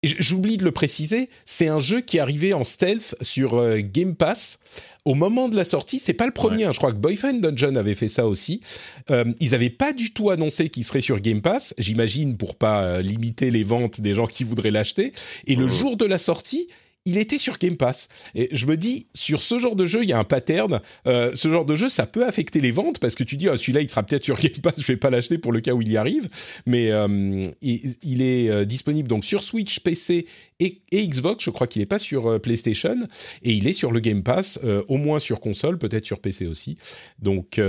J'oublie 0.04 0.58
de 0.58 0.64
le 0.64 0.72
préciser, 0.72 1.28
c'est 1.46 1.68
un 1.68 1.80
jeu 1.80 2.02
qui 2.02 2.18
est 2.18 2.20
arrivé 2.20 2.54
en 2.54 2.64
stealth 2.64 3.16
sur 3.22 3.56
euh, 3.56 3.80
Game 3.82 4.16
Pass 4.16 4.60
au 5.06 5.16
moment 5.16 5.50
de 5.50 5.56
la 5.56 5.66
sortie. 5.66 5.98
C'est 5.98 6.14
pas 6.14 6.28
le 6.28 6.32
premier, 6.32 6.66
hein. 6.66 6.72
je 6.72 6.78
crois 6.78 6.92
que 6.92 6.98
Boyfriend 6.98 7.40
Dungeon 7.40 7.76
avait 7.76 7.96
fait 7.96 8.08
ça 8.08 8.28
aussi. 8.28 8.62
Euh, 9.10 9.26
ils 9.40 9.52
n'avaient 9.52 9.72
pas 9.72 9.94
du 9.94 10.14
tout 10.14 10.30
annoncé 10.30 10.70
qu'il 10.70 10.84
serait 10.84 11.02
sur 11.02 11.20
Game 11.20 11.42
Pass, 11.42 11.74
j'imagine 11.80 12.38
pour 12.38 12.56
pas 12.56 12.84
euh, 12.84 13.02
limiter 13.02 13.50
les 13.50 13.64
ventes 13.64 14.00
des 14.00 14.14
gens 14.14 14.28
qui 14.28 14.44
voudraient 14.44 14.70
l'acheter. 14.70 15.14
Et 15.48 15.56
le 15.56 15.68
jour 15.68 15.98
de 15.98 16.06
la 16.06 16.20
sortie, 16.20 16.68
il 17.08 17.18
était 17.18 17.38
sur 17.38 17.58
Game 17.58 17.78
Pass. 17.78 18.10
Et 18.36 18.50
je 18.52 18.66
me 18.66 18.76
dis, 18.76 19.08
sur 19.14 19.42
ce 19.42 19.60
genre 19.60 19.78
de 19.78 19.86
jeu, 19.86 20.04
il 20.04 20.10
y 20.10 20.14
a 20.14 20.20
un 20.20 20.26
pattern. 20.26 20.82
Euh, 21.08 21.32
ce 21.36 21.48
genre 21.48 21.64
de 21.64 21.78
jeu, 21.78 21.88
ça 21.88 22.06
peut 22.06 22.26
affecter 22.26 22.60
les 22.60 22.72
ventes 22.72 23.00
parce 23.00 23.16
que 23.16 23.24
tu 23.24 23.38
dis, 23.38 23.48
oh, 23.48 23.56
celui-là, 23.56 23.82
il 23.82 23.90
sera 23.90 24.04
peut-être 24.04 24.26
sur 24.26 24.38
Game 24.38 24.60
Pass, 24.62 24.74
je 24.78 24.86
vais 24.86 24.98
pas 24.98 25.10
l'acheter 25.10 25.38
pour 25.38 25.54
le 25.54 25.62
cas 25.62 25.74
où 25.74 25.82
il 25.82 25.90
y 25.90 25.96
arrive. 25.96 26.28
Mais 26.66 26.92
euh, 26.92 27.44
il, 27.62 28.22
est 28.22 28.50
euh, 28.50 28.66
disponible 28.66 29.08
donc 29.08 29.24
sur 29.24 29.42
Switch, 29.42 29.80
PC 29.80 30.28
et, 30.60 30.82
Xbox. 30.92 31.46
Je 31.46 31.50
crois 31.50 31.68
qu'il 31.68 31.82
n'est 31.82 31.86
pas 31.86 32.00
sur 32.00 32.42
PlayStation. 32.42 32.98
Et 33.42 33.54
il 33.54 33.68
est 33.70 33.74
sur 33.74 33.94
le 33.94 34.02
Game 34.02 34.22
Pass, 34.22 34.60
au 34.90 34.98
moins 34.98 35.20
sur 35.20 35.40
console, 35.40 35.78
peut-être 35.78 36.06
sur 36.06 36.20
PC 36.20 36.46
aussi. 36.46 36.78
Donc, 37.20 37.62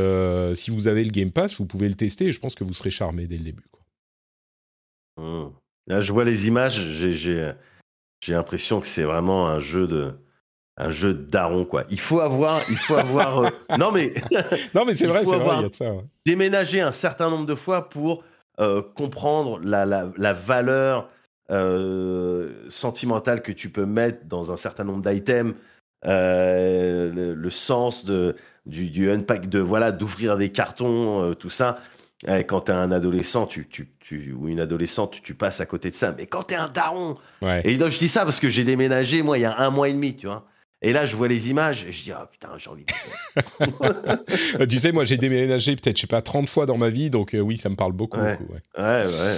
si 0.54 0.70
vous 0.70 0.88
avez 0.88 1.04
le 1.04 1.10
Game 1.10 1.30
Pass, 1.30 1.58
vous 1.58 1.66
pouvez 1.66 1.88
le 1.88 1.94
tester 1.94 2.26
et 2.26 2.32
je 2.32 2.40
pense 2.40 2.56
que 2.56 2.64
vous 2.64 2.72
serez 2.72 2.90
charmé 2.90 3.26
dès 3.26 3.38
le 3.38 3.44
début. 3.44 3.64
Mmh. 5.16 5.46
Là, 5.86 6.00
je 6.00 6.12
vois 6.12 6.24
les 6.24 6.48
images, 6.48 6.80
j'ai 8.20 8.34
l'impression 8.34 8.80
que 8.80 8.86
c'est 8.86 9.02
vraiment 9.02 9.48
un 9.48 9.60
jeu 9.60 9.86
de 9.86 10.14
un 10.78 10.90
jeu 10.90 11.12
de 11.12 11.22
daron 11.24 11.64
quoi. 11.64 11.84
Il 11.90 12.00
faut 12.00 12.20
avoir, 12.20 12.60
il 12.70 12.76
faut 12.76 12.94
avoir. 12.94 13.40
Euh, 13.40 13.48
non 13.78 13.90
mais 13.90 14.14
non 14.74 14.84
mais 14.84 14.94
c'est 14.94 15.06
vrai, 15.06 15.24
c'est 15.24 15.36
vrai. 15.36 15.56
Il 15.58 15.62
y 15.62 15.66
a 15.66 15.72
ça, 15.72 15.92
Déménager 16.24 16.80
un 16.80 16.92
certain 16.92 17.30
nombre 17.30 17.46
de 17.46 17.54
fois 17.54 17.88
pour 17.88 18.24
euh, 18.60 18.82
comprendre 18.94 19.60
la, 19.62 19.84
la, 19.84 20.10
la 20.16 20.32
valeur 20.32 21.08
euh, 21.50 22.52
sentimentale 22.68 23.42
que 23.42 23.52
tu 23.52 23.70
peux 23.70 23.86
mettre 23.86 24.26
dans 24.26 24.52
un 24.52 24.56
certain 24.56 24.84
nombre 24.84 25.02
d'items, 25.08 25.54
le, 26.04 27.34
le, 27.34 27.50
sens 27.50 28.04
de 28.04 28.36
du, 28.66 28.90
du 28.90 29.10
unpack, 29.10 29.48
de 29.48 29.58
voilà 29.58 29.90
d'ouvrir 29.90 30.36
des 30.36 30.52
cartons, 30.52 31.34
tout 31.34 31.50
ça. 31.50 31.78
quand 32.46 32.62
tu 32.62 32.72
es 32.72 32.74
un 32.74 32.92
adolescent, 32.92 33.46
tu, 33.46 33.66
tu, 33.68 33.88
ou 34.16 34.48
une 34.48 34.60
adolescente, 34.60 35.20
tu, 35.22 35.34
passes 35.34 35.60
à 35.60 35.66
côté 35.66 35.90
de 35.90 35.94
ça. 35.94 36.14
Mais 36.16 36.26
quand 36.26 36.44
t'es 36.44 36.54
un 36.54 36.68
daron, 36.68 37.16
et 37.64 37.76
donc 37.76 37.90
je 37.90 37.98
dis 37.98 38.08
ça 38.08 38.24
parce 38.24 38.40
que 38.40 38.48
j'ai 38.48 38.64
déménagé 38.64 39.22
moi 39.22 39.38
il 39.38 39.42
y 39.42 39.44
a 39.44 39.58
un 39.58 39.70
mois 39.70 39.88
et 39.88 39.92
demi, 39.92 40.16
tu 40.16 40.26
vois. 40.26 40.46
Et 40.80 40.92
là, 40.92 41.06
je 41.06 41.16
vois 41.16 41.26
les 41.26 41.50
images 41.50 41.84
et 41.84 41.90
je 41.90 42.04
dis, 42.04 42.12
ah 42.12 42.28
putain, 42.30 42.50
j'ai 42.56 42.70
envie 42.70 42.84
de. 42.84 44.64
tu 44.66 44.78
sais, 44.78 44.92
moi, 44.92 45.04
j'ai 45.04 45.16
déménagé 45.16 45.74
peut-être, 45.74 45.96
je 45.96 46.02
sais 46.02 46.06
pas, 46.06 46.22
30 46.22 46.48
fois 46.48 46.66
dans 46.66 46.78
ma 46.78 46.88
vie, 46.88 47.10
donc 47.10 47.34
euh, 47.34 47.40
oui, 47.40 47.56
ça 47.56 47.68
me 47.68 47.74
parle 47.74 47.92
beaucoup. 47.92 48.20
Ouais, 48.20 48.38
ouais. 48.78 48.82
ouais. 48.84 49.36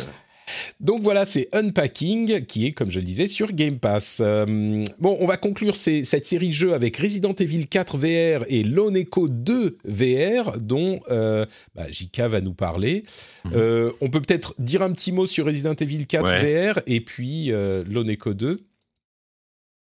Donc 0.80 1.02
voilà, 1.02 1.26
c'est 1.26 1.48
Unpacking 1.52 2.44
qui 2.46 2.66
est, 2.66 2.72
comme 2.72 2.90
je 2.90 2.98
le 2.98 3.04
disais, 3.04 3.26
sur 3.26 3.52
Game 3.52 3.78
Pass. 3.78 4.18
Euh, 4.20 4.84
bon, 4.98 5.16
on 5.20 5.26
va 5.26 5.36
conclure 5.36 5.76
cette 5.76 6.26
série 6.26 6.48
de 6.48 6.54
jeux 6.54 6.74
avec 6.74 6.96
Resident 6.96 7.32
Evil 7.32 7.66
4 7.66 7.98
VR 7.98 8.44
et 8.48 8.62
Lone 8.62 8.96
Echo 8.96 9.28
2 9.28 9.78
VR, 9.84 10.58
dont 10.58 11.00
euh, 11.10 11.46
bah, 11.74 11.86
JK 11.90 12.20
va 12.20 12.40
nous 12.40 12.54
parler. 12.54 13.02
Mhm. 13.44 13.52
Euh, 13.54 13.92
on 14.00 14.10
peut 14.10 14.20
peut-être 14.20 14.54
dire 14.58 14.82
un 14.82 14.92
petit 14.92 15.12
mot 15.12 15.26
sur 15.26 15.46
Resident 15.46 15.74
Evil 15.74 16.06
4 16.06 16.24
VR 16.24 16.80
et 16.86 17.00
puis 17.00 17.48
Lone 17.50 18.10
Echo 18.10 18.34
2. 18.34 18.60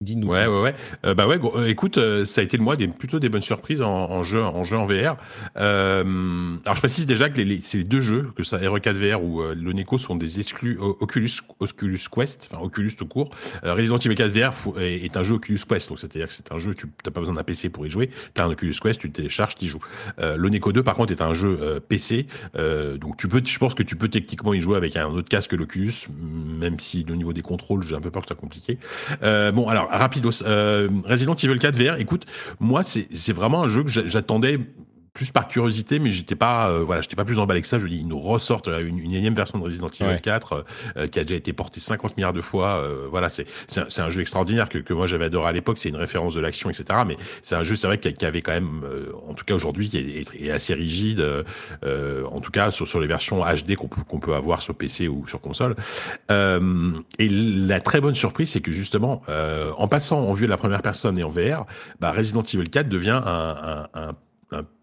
Dis-nous. 0.05 0.28
Ouais, 0.28 0.46
ouais, 0.46 0.61
ouais. 0.61 0.74
Euh, 1.07 1.14
bah 1.14 1.26
ouais, 1.26 1.40
euh, 1.57 1.66
écoute, 1.66 1.96
euh, 1.96 2.26
ça 2.26 2.42
a 2.42 2.44
été 2.44 2.59
le 2.59 2.62
mois 2.62 2.76
des 2.76 2.88
plutôt 2.88 3.18
des 3.18 3.30
bonnes 3.30 3.42
surprises 3.42 3.80
en, 3.80 4.22
jeu, 4.22 4.42
en 4.42 4.62
jeu 4.62 4.76
en 4.76 4.86
VR. 4.86 5.16
alors 5.57 6.76
je 6.76 6.80
précise 6.80 7.07
déjà 7.07 7.30
que 7.30 7.40
les, 7.40 7.59
c'est 7.61 7.78
les 7.78 7.84
deux 7.84 8.00
jeux, 8.00 8.30
que 8.36 8.42
ça 8.42 8.59
RE4 8.59 8.92
VR 8.92 9.22
ou 9.22 9.42
le 9.42 9.72
Neko 9.72 9.96
sont 9.96 10.14
des 10.14 10.40
exclus 10.40 10.78
Oculus, 10.78 11.30
Oculus 11.59 11.98
Quest, 12.14 12.48
enfin 12.52 12.62
Oculus 12.62 12.92
tout 12.96 13.07
court. 13.07 13.30
Resident 13.62 13.96
Evil 13.96 14.14
4 14.14 14.30
VR 14.30 14.80
est, 14.80 15.16
un 15.16 15.22
jeu 15.22 15.34
Oculus 15.36 15.61
Quest, 15.66 15.88
donc 15.88 15.98
c'est-à-dire 15.98 16.28
que 16.28 16.34
c'est 16.34 16.52
un 16.52 16.59
jeu, 16.59 16.74
tu 16.74 16.86
n'as 16.86 17.12
pas 17.12 17.20
besoin 17.20 17.34
d'un 17.34 17.42
PC 17.42 17.70
pour 17.70 17.86
y 17.86 17.90
jouer. 17.90 18.11
Tu 18.34 18.40
as 18.40 18.44
un 18.44 18.50
Oculus 18.50 18.74
Quest, 18.80 19.00
tu 19.00 19.11
télécharges, 19.11 19.57
tu 19.57 19.64
y 19.64 19.68
joues. 19.68 19.80
le 20.18 20.48
Neko 20.48 20.72
2 20.72 20.82
par 20.82 20.94
contre 20.94 21.12
est 21.12 21.22
un 21.22 21.34
jeu 21.34 21.80
PC, 21.88 22.26
donc 22.55 23.16
tu 23.16 23.28
peux, 23.28 23.42
je 23.44 23.59
pense 23.59 23.74
que 23.74 23.82
tu 23.82 23.96
peux 23.96 24.09
techniquement 24.09 24.52
y 24.52 24.61
jouer 24.61 24.76
avec 24.76 24.96
un 24.96 25.07
autre 25.07 25.28
casque 25.28 25.50
que 25.50 25.57
l'Oculus, 25.57 25.94
même 26.61 26.78
si 26.78 27.07
au 27.11 27.16
niveau 27.16 27.32
des 27.32 27.42
contrôles, 27.42 27.84
j'ai 27.86 27.94
un 27.94 28.00
peu 28.00 28.11
peur 28.11 28.22
que 28.22 28.28
ça 28.28 28.34
compliqué. 28.34 28.78
bon, 29.22 29.68
alors 29.68 29.88
rapidos. 29.99 30.42
Euh, 30.47 30.88
Resident 31.05 31.34
Evil 31.34 31.59
4 31.59 31.76
VR, 31.76 31.99
écoute, 31.99 32.26
moi, 32.61 32.82
c'est 32.84 33.32
vraiment 33.32 33.62
un 33.62 33.68
jeu 33.68 33.84
que 33.84 33.90
j'attendais 33.90 34.59
plus 35.14 35.30
par 35.30 35.46
curiosité, 35.46 36.00
mais 36.00 36.10
j'étais 36.10 36.34
pas, 36.34 36.68
euh, 36.68 36.80
voilà, 36.80 37.00
j'étais 37.00 37.14
pas 37.14 37.24
plus 37.24 37.38
emballé 37.38 37.62
que 37.62 37.68
ça. 37.68 37.78
Je 37.78 37.86
dis, 37.86 37.98
ils 37.98 38.08
nous 38.08 38.18
ressortent 38.18 38.66
euh, 38.66 38.84
une, 38.84 38.98
une 38.98 39.14
énième 39.14 39.34
version 39.34 39.60
de 39.60 39.64
Resident 39.64 39.86
Evil 39.86 40.20
4 40.20 40.64
euh, 40.96 41.06
qui 41.06 41.20
a 41.20 41.24
déjà 41.24 41.36
été 41.36 41.52
portée 41.52 41.78
50 41.78 42.16
milliards 42.16 42.32
de 42.32 42.40
fois. 42.40 42.82
voilà, 43.10 43.28
c'est 43.28 43.46
c'est 43.68 44.00
un, 44.00 44.10
jeu 44.10 44.20
extraordinaire 44.20 44.68
que, 44.68 44.78
que 44.78 44.92
moi 44.92 45.06
j'avais 45.06 45.26
adoré 45.26 45.48
à 45.48 45.52
l'époque. 45.52 45.78
C'est 45.78 45.88
une 45.88 45.96
référence 45.96 46.34
de 46.34 46.40
l'action, 46.40 46.68
etc. 46.68 46.84
Mais 47.06 47.16
c'est 47.42 47.54
un 47.54 47.62
jeu, 47.62 47.76
c'est 47.76 47.86
vrai, 47.86 47.98
qui, 47.98 48.26
avait 48.26 48.42
quand 48.42 48.52
même, 48.52 48.82
en 49.28 49.34
tout 49.34 49.44
cas 49.44 49.54
aujourd'hui, 49.54 49.88
qui 49.88 49.98
est, 49.98 50.50
assez 50.50 50.74
rigide. 50.74 51.24
en 51.84 52.40
tout 52.40 52.50
cas 52.50 52.72
sur, 52.72 52.88
sur 52.88 53.00
les 53.00 53.06
versions 53.06 53.44
HD 53.44 53.76
qu'on 53.76 53.86
qu'on 53.86 54.18
peut 54.18 54.34
avoir 54.34 54.62
sur 54.62 54.74
PC 54.74 55.06
ou 55.06 55.28
sur 55.28 55.40
console. 55.40 55.76
et 56.30 57.28
la 57.28 57.80
très 57.80 58.00
bonne 58.00 58.16
surprise, 58.16 58.50
c'est 58.50 58.60
que 58.60 58.72
justement, 58.72 59.22
en 59.78 59.86
passant 59.86 60.20
en 60.22 60.32
vue 60.32 60.46
de 60.46 60.50
la 60.50 60.58
première 60.58 60.82
personne 60.82 61.16
et 61.18 61.22
en 61.22 61.28
VR, 61.28 61.66
bah, 62.00 62.10
Resident 62.10 62.42
Evil 62.42 62.68
4 62.68 62.88
devient 62.88 63.20
un, 63.24 63.86
un, 63.94 64.08
un 64.08 64.14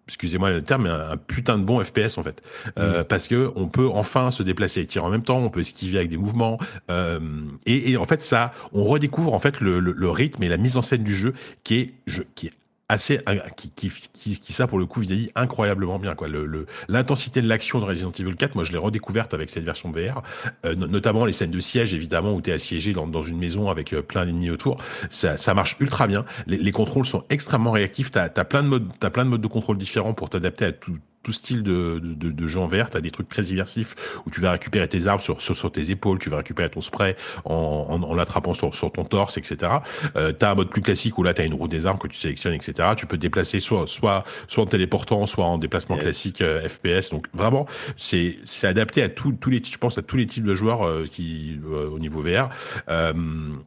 excusez-moi 0.07 0.49
le 0.49 0.63
terme, 0.63 0.83
mais 0.83 0.89
un, 0.89 1.17
putain 1.17 1.57
de 1.57 1.63
bon 1.63 1.83
FPS 1.83 2.17
en 2.17 2.23
fait, 2.23 2.41
euh, 2.77 3.01
mm. 3.01 3.03
parce 3.05 3.27
que 3.27 3.51
on 3.55 3.67
peut 3.67 3.87
enfin 3.87 4.31
se 4.31 4.43
déplacer. 4.43 4.81
Et 4.81 4.85
tirer 4.85 5.05
en 5.05 5.09
même 5.09 5.23
temps, 5.23 5.39
on 5.39 5.49
peut 5.49 5.59
esquiver 5.59 5.97
avec 5.97 6.09
des 6.09 6.17
mouvements, 6.17 6.59
euh, 6.89 7.19
et, 7.65 7.91
et, 7.91 7.97
en 7.97 8.05
fait 8.05 8.21
ça, 8.21 8.53
on 8.73 8.83
redécouvre 8.83 9.33
en 9.33 9.39
fait 9.39 9.59
le, 9.59 9.79
le, 9.79 9.91
le, 9.91 10.09
rythme 10.09 10.43
et 10.43 10.49
la 10.49 10.57
mise 10.57 10.77
en 10.77 10.81
scène 10.81 11.03
du 11.03 11.15
jeu 11.15 11.33
qui 11.63 11.75
est, 11.75 11.93
je, 12.07 12.23
qui 12.35 12.47
est 12.47 12.53
assez 12.91 13.21
qui, 13.55 13.71
qui, 13.71 13.89
qui, 14.13 14.39
qui, 14.39 14.53
ça 14.53 14.67
pour 14.67 14.77
le 14.77 14.85
coup 14.85 14.99
vieillit 14.99 15.31
incroyablement 15.35 15.97
bien 15.97 16.13
quoi. 16.13 16.27
Le 16.27 16.65
l'intensité 16.89 17.41
de 17.41 17.47
l'action 17.47 17.79
de 17.79 17.85
Resident 17.85 18.11
Evil 18.11 18.35
4 18.35 18.55
moi 18.55 18.63
je 18.65 18.71
l'ai 18.73 18.77
redécouverte 18.77 19.33
avec 19.33 19.49
cette 19.49 19.63
version 19.63 19.91
VR 19.91 20.21
euh, 20.65 20.75
notamment 20.75 21.25
les 21.25 21.33
scènes 21.33 21.51
de 21.51 21.59
siège 21.59 21.93
évidemment 21.93 22.33
où 22.33 22.41
tu 22.41 22.49
es 22.49 22.53
assiégé 22.53 22.91
dans, 22.91 23.07
dans 23.07 23.23
une 23.23 23.37
maison 23.37 23.69
avec 23.69 23.93
euh, 23.93 24.01
plein 24.01 24.25
d'ennemis 24.25 24.49
autour. 24.49 24.83
Ça, 25.09 25.37
ça 25.37 25.53
marche 25.53 25.77
ultra 25.79 26.07
bien. 26.07 26.25
Les, 26.47 26.57
les 26.57 26.71
contrôles 26.71 27.05
sont 27.05 27.23
extrêmement 27.29 27.71
réactifs. 27.71 28.11
Tu 28.11 28.19
as, 28.19 28.29
plein 28.29 28.63
de 28.63 28.67
modes 28.67 28.91
as 29.01 29.09
plein 29.09 29.23
de 29.23 29.29
modes 29.29 29.41
de 29.41 29.47
contrôle 29.47 29.77
différents 29.77 30.13
pour 30.13 30.29
t'adapter 30.29 30.65
à 30.65 30.71
tout 30.71 30.97
tout 31.23 31.31
style 31.31 31.63
de, 31.63 31.99
de, 31.99 32.31
de 32.31 32.57
en 32.57 32.67
VR. 32.67 32.89
Tu 32.89 32.97
as 32.97 33.01
des 33.01 33.11
trucs 33.11 33.29
très 33.29 33.43
immersifs 33.43 33.95
où 34.25 34.29
tu 34.29 34.41
vas 34.41 34.51
récupérer 34.51 34.87
tes 34.87 35.07
armes 35.07 35.21
sur, 35.21 35.41
sur, 35.41 35.55
sur, 35.55 35.71
tes 35.71 35.91
épaules, 35.91 36.19
tu 36.19 36.29
vas 36.29 36.37
récupérer 36.37 36.69
ton 36.69 36.81
spray 36.81 37.15
en, 37.45 37.85
en, 37.89 38.03
en 38.03 38.15
l'attrapant 38.15 38.53
sur, 38.53 38.73
sur 38.73 38.91
ton 38.91 39.05
torse, 39.05 39.37
etc. 39.37 39.71
Euh, 40.15 40.33
tu 40.37 40.43
as 40.45 40.51
un 40.51 40.55
mode 40.55 40.69
plus 40.69 40.81
classique 40.81 41.17
où 41.17 41.23
là, 41.23 41.33
tu 41.33 41.41
as 41.41 41.45
une 41.45 41.53
roue 41.53 41.67
des 41.67 41.85
armes 41.85 41.97
que 41.97 42.07
tu 42.07 42.17
sélectionnes, 42.17 42.53
etc. 42.53 42.89
Tu 42.97 43.05
peux 43.05 43.17
te 43.17 43.21
déplacer 43.21 43.59
soit, 43.59 43.87
soit, 43.87 44.23
soit 44.47 44.63
en 44.63 44.67
téléportant, 44.67 45.25
soit 45.25 45.45
en 45.45 45.57
déplacement 45.57 45.97
classique 45.97 46.41
euh, 46.41 46.67
FPS. 46.67 47.09
Donc 47.11 47.27
vraiment, 47.33 47.65
c'est 47.97 48.37
adapté 48.63 49.01
à 49.03 49.09
tous 49.09 49.35
les 49.47 49.61
je 49.61 49.77
pense 49.77 49.97
à 49.97 50.01
tous 50.01 50.17
les 50.17 50.25
types 50.25 50.43
de 50.43 50.55
joueurs 50.55 50.85
euh, 50.85 51.05
qui 51.09 51.59
euh, 51.65 51.89
au 51.89 51.99
niveau 51.99 52.21
VR. 52.21 52.49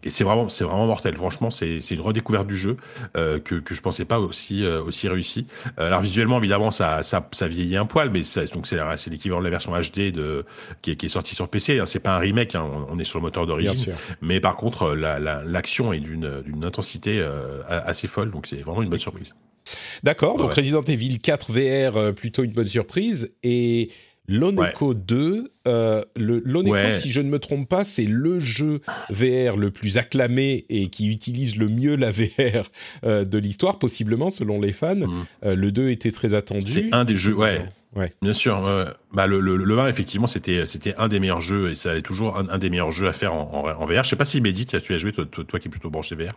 et 0.03 0.11
c'est 0.11 0.25
vraiment, 0.25 0.49
c'est 0.49 0.65
vraiment 0.65 0.87
mortel. 0.87 1.17
Franchement, 1.17 1.51
c'est 1.51 1.79
une 1.91 2.01
redécouverte 2.01 2.47
du 2.47 2.57
jeu 2.57 2.77
que, 3.15 3.39
que 3.39 3.75
je 3.75 3.81
pensais 3.81 4.05
pas 4.05 4.19
aussi, 4.19 4.67
aussi 4.67 5.09
réussi. 5.09 5.47
alors 5.77 6.01
visuellement, 6.01 6.39
évidemment, 6.39 6.71
ça, 6.71 7.03
ça, 7.03 7.27
ça 7.33 7.44
ça 7.45 7.49
vieillit 7.49 7.77
un 7.77 7.87
poil, 7.87 8.11
mais 8.11 8.23
donc 8.53 8.67
c'est 8.67 9.11
l'équivalent 9.11 9.41
de 9.41 9.45
la 9.45 9.51
version 9.51 9.73
HD 9.73 10.11
de 10.13 10.45
qui 10.83 10.93
est, 10.93 10.97
qui 10.97 11.07
est 11.07 11.11
sortie 11.11 11.35
sur 11.35 11.49
PC. 11.49 11.79
Hein. 11.79 11.87
C'est 11.87 12.01
pas 12.01 12.17
un 12.17 12.19
remake, 12.19 12.55
hein. 12.55 12.69
on, 12.89 12.99
est 12.99 13.05
sur 13.05 13.19
le 13.19 13.23
moteur 13.23 13.47
d'origine. 13.47 13.95
Mais 14.21 14.41
par 14.41 14.57
contre, 14.57 14.95
l'action 14.95 15.93
est 15.93 16.01
d'une 16.01 16.65
intensité 16.65 17.19
euh, 17.21 17.63
assez 17.69 18.09
folle, 18.09 18.31
donc 18.31 18.47
c'est 18.47 18.63
vraiment 18.63 18.83
une 18.83 18.89
bonne 18.89 18.99
surprise. 18.99 19.35
D'accord, 20.03 20.37
donc 20.37 20.53
Resident 20.55 20.83
Evil 20.83 21.19
4 21.19 21.53
VR, 21.53 21.97
euh, 21.97 22.13
plutôt 22.13 22.45
une 22.45 22.53
bonne 22.53 22.67
surprise. 22.67 23.33
Et 23.43 23.91
L'Oneco 24.27 24.95
2, 24.95 25.53
euh, 25.67 26.03
le 26.17 26.43
l'Oneco, 26.45 26.91
si 26.91 27.11
je 27.11 27.21
ne 27.21 27.29
me 27.29 27.39
trompe 27.39 27.69
pas, 27.69 27.85
c'est 27.85 28.07
le 28.07 28.41
jeu 28.41 28.81
VR 29.11 29.57
le 29.57 29.71
plus 29.71 29.99
acclamé 29.99 30.65
et 30.71 30.89
qui 30.89 31.11
utilise 31.11 31.57
le 31.57 31.69
mieux 31.69 31.95
la 31.95 32.11
VR 32.11 32.71
euh, 33.05 33.25
de 33.25 33.39
l'histoire, 33.39 33.79
possiblement 33.79 34.31
selon 34.31 34.61
les 34.61 34.73
fans. 34.73 34.95
Mm. 34.95 35.27
Euh, 35.45 35.55
le 35.55 35.73
2 35.73 35.91
était 35.91 36.11
très 36.11 36.33
attendu. 36.33 36.67
C'est 36.67 36.95
un 36.95 37.05
des 37.05 37.17
jeux, 37.17 37.35
ouais. 37.35 37.63
Ouais. 37.95 38.13
Bien 38.23 38.33
sûr. 38.33 38.61
bah 39.13 39.29
le, 39.29 39.39
le, 39.39 39.57
le 39.57 39.79
1, 39.79 39.87
effectivement, 39.89 40.27
c'était 40.27 40.67
c'était 40.67 40.97
un 40.99 41.07
des 41.07 41.21
meilleurs 41.21 41.41
jeux 41.41 41.71
et 41.71 41.77
ça 41.77 41.95
est 41.95 42.03
toujours 42.03 42.37
un, 42.37 42.59
des 42.59 42.69
meilleurs 42.69 42.91
jeux 42.91 43.07
à 43.07 43.13
faire 43.13 43.35
en, 43.35 43.53
en, 43.53 43.87
VR. 43.87 44.03
Je 44.03 44.09
sais 44.09 44.17
pas 44.17 44.25
si 44.25 44.41
Mehdi, 44.41 44.67
tu 44.67 44.77
as 44.77 44.99
joué 44.99 45.13
toi, 45.13 45.25
toi, 45.27 45.61
qui 45.61 45.69
es 45.69 45.71
plutôt 45.71 45.91
branché 45.91 46.17
VR. 46.17 46.35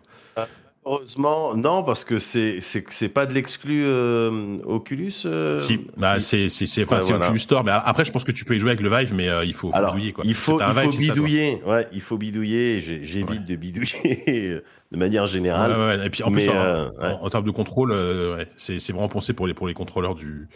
Heureusement, 0.88 1.54
non, 1.54 1.84
parce 1.84 2.06
que 2.06 2.18
c'est 2.18 2.62
c'est 2.62 3.10
pas 3.10 3.26
de 3.26 3.34
l'exclu 3.34 3.84
euh, 3.86 4.58
Oculus. 4.64 5.12
Euh, 5.26 5.60
si, 5.60 5.86
bah 5.98 6.22
c'est 6.22 6.48
c'est 6.48 6.66
c'est 6.66 6.86
enfin, 6.86 7.02
Oculus 7.14 7.40
Store, 7.40 7.66
mais 7.66 7.72
après 7.72 8.06
je 8.06 8.12
pense 8.12 8.24
que 8.24 8.32
tu 8.32 8.46
peux 8.46 8.56
y 8.56 8.60
jouer 8.60 8.70
avec 8.70 8.80
le 8.80 8.90
Vive, 8.90 9.14
mais 9.14 9.28
euh, 9.28 9.44
il 9.44 9.54
faut, 9.54 9.70
bidouiller 9.70 10.14
quoi. 10.14 10.24
Il 10.26 10.34
faut 10.34 10.62
il 10.62 10.74
faut 10.74 10.98
bidouiller, 10.98 11.62
ouais, 11.66 11.88
il 11.92 12.00
faut 12.00 12.18
bidouiller. 12.18 12.80
J'évite 12.80 13.44
de 13.44 13.56
bidouiller 13.58 14.62
de 14.92 14.98
manière 14.98 15.28
générale. 15.28 15.72
Ouais, 15.72 15.98
ouais, 15.98 16.08
et 16.08 16.10
puis 16.10 16.24
en 16.24 16.32
plus, 16.32 16.48
euh, 16.50 16.86
en, 17.00 17.30
termes 17.30 17.46
de 17.46 17.52
contrôle, 17.52 17.92
euh, 17.92 18.46
c'est 18.58 18.92
vraiment 18.92 19.10
pensé 19.10 19.34
pour 19.34 19.48
les 19.48 19.54
pour 19.54 19.68
les 19.68 19.74
contrôleurs 19.74 20.16
du, 20.16 20.48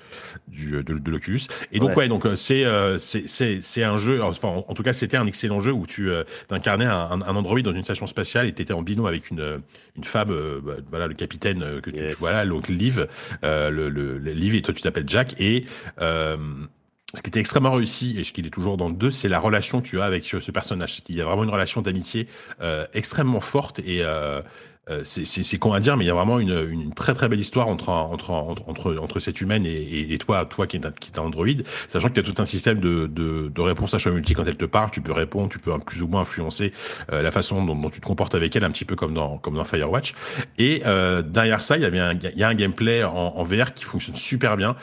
du 0.47 0.71
de, 0.71 0.81
de 0.81 1.11
l'Oculus. 1.11 1.41
Et 1.71 1.79
donc 1.79 1.95
ouais, 1.97 2.07
donc 2.07 2.25
euh, 2.25 2.35
c'est 2.35 2.65
c'est 2.99 3.61
c'est 3.61 3.83
un 3.83 3.97
jeu. 3.97 4.21
Enfin, 4.23 4.63
en, 4.67 4.73
tout 4.73 4.83
cas, 4.83 4.93
c'était 4.93 5.17
un 5.17 5.27
excellent 5.27 5.59
jeu 5.59 5.73
où 5.73 5.85
tu 5.85 6.09
incarnais 6.49 6.85
un, 6.85 7.21
un, 7.21 7.35
android 7.35 7.61
dans 7.61 7.73
une 7.73 7.83
station 7.83 8.07
spatiale 8.07 8.47
et 8.47 8.53
t'étais 8.53 8.73
en 8.73 8.81
binôme 8.81 9.05
avec 9.05 9.31
une 9.31 9.61
une 9.97 10.03
femme, 10.05 10.33
bah, 10.63 10.75
voilà, 10.89 11.07
le 11.07 11.13
capitaine 11.13 11.81
que 11.81 11.89
tu, 11.89 12.01
voilà, 12.17 12.45
donc 12.45 12.69
Liv, 12.69 13.07
le, 13.43 13.89
le, 13.89 14.17
Liv 14.17 14.55
et 14.55 14.61
toi 14.61 14.73
tu 14.73 14.81
t'appelles 14.81 15.07
Jack 15.09 15.35
et 15.39 15.65
ce 17.13 17.21
qui 17.21 17.29
était 17.29 17.39
extrêmement 17.39 17.73
réussi 17.73 18.19
et 18.19 18.23
ce 18.23 18.31
qu'il 18.31 18.45
est 18.45 18.51
toujours 18.51 18.77
dans 18.77 18.87
le 18.87 18.95
2, 18.95 19.11
c'est 19.11 19.27
la 19.27 19.39
relation 19.39 19.81
que 19.81 19.87
tu 19.87 19.99
as 19.99 20.05
avec 20.05 20.25
ce 20.25 20.51
personnage. 20.51 21.01
Il 21.09 21.15
y 21.15 21.21
a 21.21 21.25
vraiment 21.25 21.43
une 21.43 21.49
relation 21.49 21.81
d'amitié 21.81 22.27
euh, 22.61 22.85
extrêmement 22.93 23.41
forte 23.41 23.79
et, 23.79 24.03
euh, 24.03 24.41
euh, 24.91 25.01
c'est 25.05 25.57
con 25.57 25.73
à 25.73 25.79
dire, 25.79 25.97
mais 25.97 26.03
il 26.03 26.07
y 26.07 26.11
a 26.11 26.13
vraiment 26.13 26.39
une, 26.39 26.67
une 26.69 26.93
très 26.93 27.13
très 27.13 27.29
belle 27.29 27.39
histoire 27.39 27.67
entre 27.67 27.89
entre 27.89 28.31
entre 28.31 28.95
entre, 28.97 29.19
cette 29.19 29.41
humaine 29.41 29.65
et, 29.65 30.13
et, 30.13 30.17
toi, 30.17 30.45
toi 30.45 30.67
qui 30.67 30.77
est 30.77 30.99
qui 30.99 31.11
est 31.11 31.19
un 31.19 31.23
Android, 31.23 31.45
sachant 31.87 32.09
que 32.09 32.13
tu 32.13 32.19
as 32.19 32.23
tout 32.23 32.41
un 32.41 32.45
système 32.45 32.79
de, 32.79 33.07
de, 33.07 33.49
de 33.49 33.61
réponse 33.61 33.93
à 33.93 33.99
choix 33.99 34.11
multi 34.11 34.33
quand 34.33 34.45
elle 34.45 34.57
te 34.57 34.65
parle, 34.65 34.91
tu 34.91 35.01
peux 35.01 35.11
répondre, 35.11 35.49
tu 35.49 35.59
peux 35.59 35.71
plus 35.79 36.01
ou 36.01 36.07
moins 36.07 36.21
influencer 36.21 36.73
euh, 37.11 37.21
la 37.21 37.31
façon 37.31 37.63
dont, 37.63 37.75
dont, 37.75 37.89
tu 37.89 38.01
te 38.01 38.05
comportes 38.05 38.35
avec 38.35 38.55
elle, 38.55 38.63
un 38.63 38.71
petit 38.71 38.85
peu 38.85 38.95
comme 38.95 39.13
dans 39.13 39.37
comme 39.37 39.55
dans 39.55 39.63
Firewatch. 39.63 40.13
Et 40.57 40.81
euh, 40.85 41.21
derrière 41.21 41.61
ça, 41.61 41.77
il 41.77 41.83
y 41.83 41.85
avait 41.85 41.99
un 41.99 42.13
il 42.13 42.37
y 42.37 42.43
a 42.43 42.49
un 42.49 42.55
gameplay 42.55 43.03
en, 43.03 43.13
en 43.13 43.43
VR 43.43 43.73
qui 43.73 43.83
fonctionne 43.83 44.15
super 44.15 44.57
bien, 44.57 44.75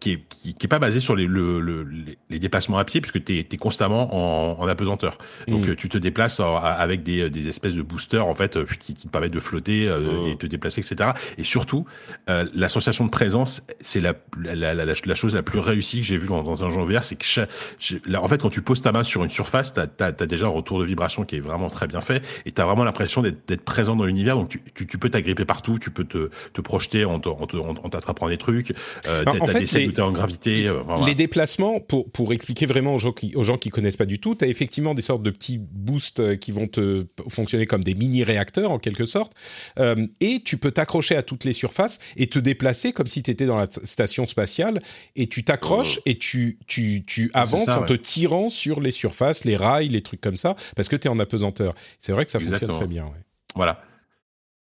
qui 0.00 0.12
est 0.12 0.22
qui, 0.28 0.54
qui, 0.54 0.66
est 0.66 0.68
pas 0.68 0.78
basé 0.78 1.00
sur 1.00 1.14
les 1.16 1.26
le, 1.26 1.60
le, 1.60 1.86
les 2.30 2.38
déplacements 2.38 2.78
à 2.78 2.84
pied, 2.84 3.00
puisque 3.00 3.22
tu 3.24 3.36
es, 3.36 3.40
es, 3.40 3.56
constamment 3.56 4.14
en, 4.14 4.60
en 4.60 4.68
apesanteur. 4.68 5.18
Donc 5.46 5.66
mm. 5.66 5.76
tu 5.76 5.88
te 5.88 5.98
déplaces 5.98 6.40
avec 6.40 7.02
des, 7.02 7.30
des 7.30 7.48
espèces 7.48 7.74
de 7.74 7.82
boosters 7.82 8.26
en 8.26 8.34
fait 8.34 8.58
qui, 8.78 8.94
qui 8.94 9.08
permettent 9.08 9.27
de 9.28 9.40
flotter 9.40 9.88
euh, 9.88 10.00
oh. 10.10 10.26
et 10.28 10.36
te 10.36 10.46
déplacer, 10.46 10.80
etc. 10.80 11.10
Et 11.36 11.44
surtout, 11.44 11.86
euh, 12.28 12.46
l'association 12.54 13.04
de 13.04 13.10
présence, 13.10 13.62
c'est 13.80 14.00
la, 14.00 14.14
la, 14.42 14.74
la, 14.74 14.84
la, 14.84 15.14
chose 15.14 15.34
la 15.34 15.42
plus 15.42 15.58
réussie 15.58 16.00
que 16.00 16.06
j'ai 16.06 16.16
vue 16.16 16.28
dans, 16.28 16.42
dans, 16.42 16.64
un 16.64 16.70
jeu 16.70 16.82
VR. 16.82 17.04
C'est 17.04 17.16
que, 17.16 18.16
en 18.16 18.28
fait, 18.28 18.40
quand 18.40 18.50
tu 18.50 18.62
poses 18.62 18.82
ta 18.82 18.92
main 18.92 19.04
sur 19.04 19.24
une 19.24 19.30
surface, 19.30 19.74
tu 19.74 19.80
as, 19.80 20.12
déjà 20.12 20.46
un 20.46 20.50
retour 20.50 20.80
de 20.80 20.84
vibration 20.84 21.24
qui 21.24 21.36
est 21.36 21.40
vraiment 21.40 21.70
très 21.70 21.86
bien 21.86 22.00
fait 22.00 22.22
et 22.46 22.52
tu 22.52 22.60
as 22.60 22.64
vraiment 22.64 22.84
l'impression 22.84 23.22
d'être 23.22 23.62
présent 23.62 23.96
dans 23.96 24.04
l'univers. 24.04 24.36
Donc, 24.36 24.48
tu, 24.48 24.62
tu, 24.74 24.86
tu 24.86 24.98
peux 24.98 25.10
t'agripper 25.10 25.44
partout, 25.44 25.78
tu 25.78 25.90
peux 25.90 26.04
te, 26.04 26.30
te 26.52 26.60
projeter 26.60 27.04
en 27.04 27.18
t'attrapant 27.20 28.28
des 28.28 28.38
trucs. 28.38 28.74
Euh, 29.06 29.24
tu 29.24 29.50
as, 29.50 29.58
des 29.58 29.66
scènes 29.66 30.00
en 30.00 30.12
gravité. 30.12 30.66
Euh, 30.66 30.82
les 31.06 31.14
déplacements, 31.14 31.80
pour, 31.80 32.10
pour 32.10 32.32
expliquer 32.32 32.66
vraiment 32.66 32.94
aux 32.94 32.98
gens 32.98 33.12
qui, 33.12 33.34
aux 33.34 33.44
gens 33.44 33.56
qui 33.56 33.70
connaissent 33.70 33.96
pas 33.96 34.06
du 34.06 34.18
tout, 34.18 34.34
tu 34.34 34.44
as 34.44 34.48
effectivement 34.48 34.94
des 34.94 35.02
sortes 35.02 35.22
de 35.22 35.30
petits 35.30 35.58
boosts 35.58 36.38
qui 36.38 36.52
vont 36.52 36.66
te 36.66 37.06
fonctionner 37.28 37.66
comme 37.66 37.84
des 37.84 37.94
mini-réacteurs 37.94 38.70
en 38.70 38.78
quelque 38.78 39.06
sorte. 39.08 39.32
Euh, 39.78 40.06
et 40.20 40.40
tu 40.44 40.56
peux 40.56 40.70
t'accrocher 40.70 41.16
à 41.16 41.22
toutes 41.22 41.44
les 41.44 41.52
surfaces 41.52 41.98
et 42.16 42.28
te 42.28 42.38
déplacer 42.38 42.92
comme 42.92 43.06
si 43.06 43.22
tu 43.22 43.30
étais 43.30 43.46
dans 43.46 43.58
la 43.58 43.66
station 43.70 44.26
spatiale. 44.26 44.80
Et 45.16 45.26
tu 45.26 45.42
t'accroches 45.44 46.00
et 46.06 46.16
tu, 46.16 46.58
tu, 46.66 47.04
tu 47.06 47.30
avances 47.34 47.66
ça, 47.66 47.78
en 47.78 47.80
ouais. 47.80 47.86
te 47.86 47.94
tirant 47.94 48.48
sur 48.48 48.80
les 48.80 48.90
surfaces, 48.90 49.44
les 49.44 49.56
rails, 49.56 49.88
les 49.88 50.02
trucs 50.02 50.20
comme 50.20 50.36
ça, 50.36 50.56
parce 50.76 50.88
que 50.88 50.96
tu 50.96 51.08
es 51.08 51.10
en 51.10 51.18
apesanteur. 51.18 51.74
C'est 51.98 52.12
vrai 52.12 52.24
que 52.24 52.30
ça 52.30 52.40
fonctionne 52.40 52.70
très 52.70 52.86
bien. 52.86 53.04
ouais. 53.04 53.22
Voilà. 53.54 53.82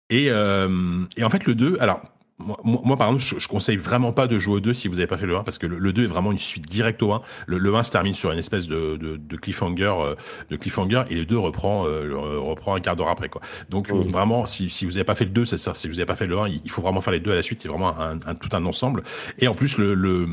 Et, 0.09 0.27
euh, 0.29 1.03
et 1.17 1.23
en 1.23 1.29
fait, 1.29 1.45
le 1.45 1.55
2, 1.55 1.77
alors, 1.79 2.01
moi, 2.39 2.57
moi, 2.63 2.97
par 2.97 3.07
exemple, 3.07 3.23
je, 3.23 3.39
je 3.43 3.47
conseille 3.47 3.77
vraiment 3.77 4.13
pas 4.13 4.27
de 4.27 4.37
jouer 4.37 4.55
au 4.55 4.59
2 4.59 4.73
si 4.73 4.87
vous 4.87 4.95
n'avez 4.95 5.07
pas 5.07 5.17
fait 5.17 5.25
le 5.25 5.35
1, 5.35 5.43
parce 5.43 5.57
que 5.57 5.65
le, 5.65 5.79
le 5.79 5.91
2 5.91 6.03
est 6.03 6.07
vraiment 6.07 6.31
une 6.31 6.37
suite 6.37 6.67
directe 6.67 7.01
au 7.01 7.11
1. 7.13 7.21
Le, 7.47 7.57
le 7.57 7.73
1 7.75 7.83
se 7.83 7.91
termine 7.91 8.13
sur 8.13 8.31
une 8.31 8.37
espèce 8.37 8.67
de, 8.67 8.95
de, 8.97 9.17
de 9.17 9.35
cliffhanger, 9.37 9.93
euh, 10.01 10.15
de 10.51 10.55
cliffhanger, 10.55 11.03
et 11.09 11.15
le 11.15 11.25
2 11.25 11.37
reprend, 11.37 11.85
euh, 11.87 12.03
le- 12.05 12.17
reprend 12.39 12.75
un 12.75 12.79
quart 12.79 12.95
d'heure 12.95 13.09
après, 13.09 13.29
quoi. 13.29 13.41
Donc, 13.69 13.89
Mhm. 13.91 14.11
vraiment, 14.11 14.45
si, 14.45 14.69
si 14.69 14.85
vous 14.85 14.91
n'avez 14.91 15.03
pas 15.03 15.15
fait 15.15 15.25
le 15.25 15.31
2, 15.31 15.45
c'est 15.45 15.57
ça, 15.57 15.73
si 15.73 15.87
vous 15.87 15.95
n'avez 15.95 16.05
pas 16.05 16.15
fait 16.15 16.27
le 16.27 16.37
1, 16.37 16.47
il 16.47 16.61
il 16.63 16.69
faut 16.69 16.81
vraiment 16.81 17.01
faire 17.01 17.13
les 17.13 17.19
deux 17.19 17.31
à 17.31 17.35
la 17.35 17.41
suite, 17.41 17.59
c'est 17.61 17.69
vraiment 17.69 17.97
un, 17.99 18.17
un- 18.25 18.35
tout 18.35 18.49
un 18.55 18.65
ensemble. 18.65 19.03
Et 19.39 19.47
en 19.47 19.55
plus, 19.55 19.77
le, 19.79 19.95
le, 19.95 20.27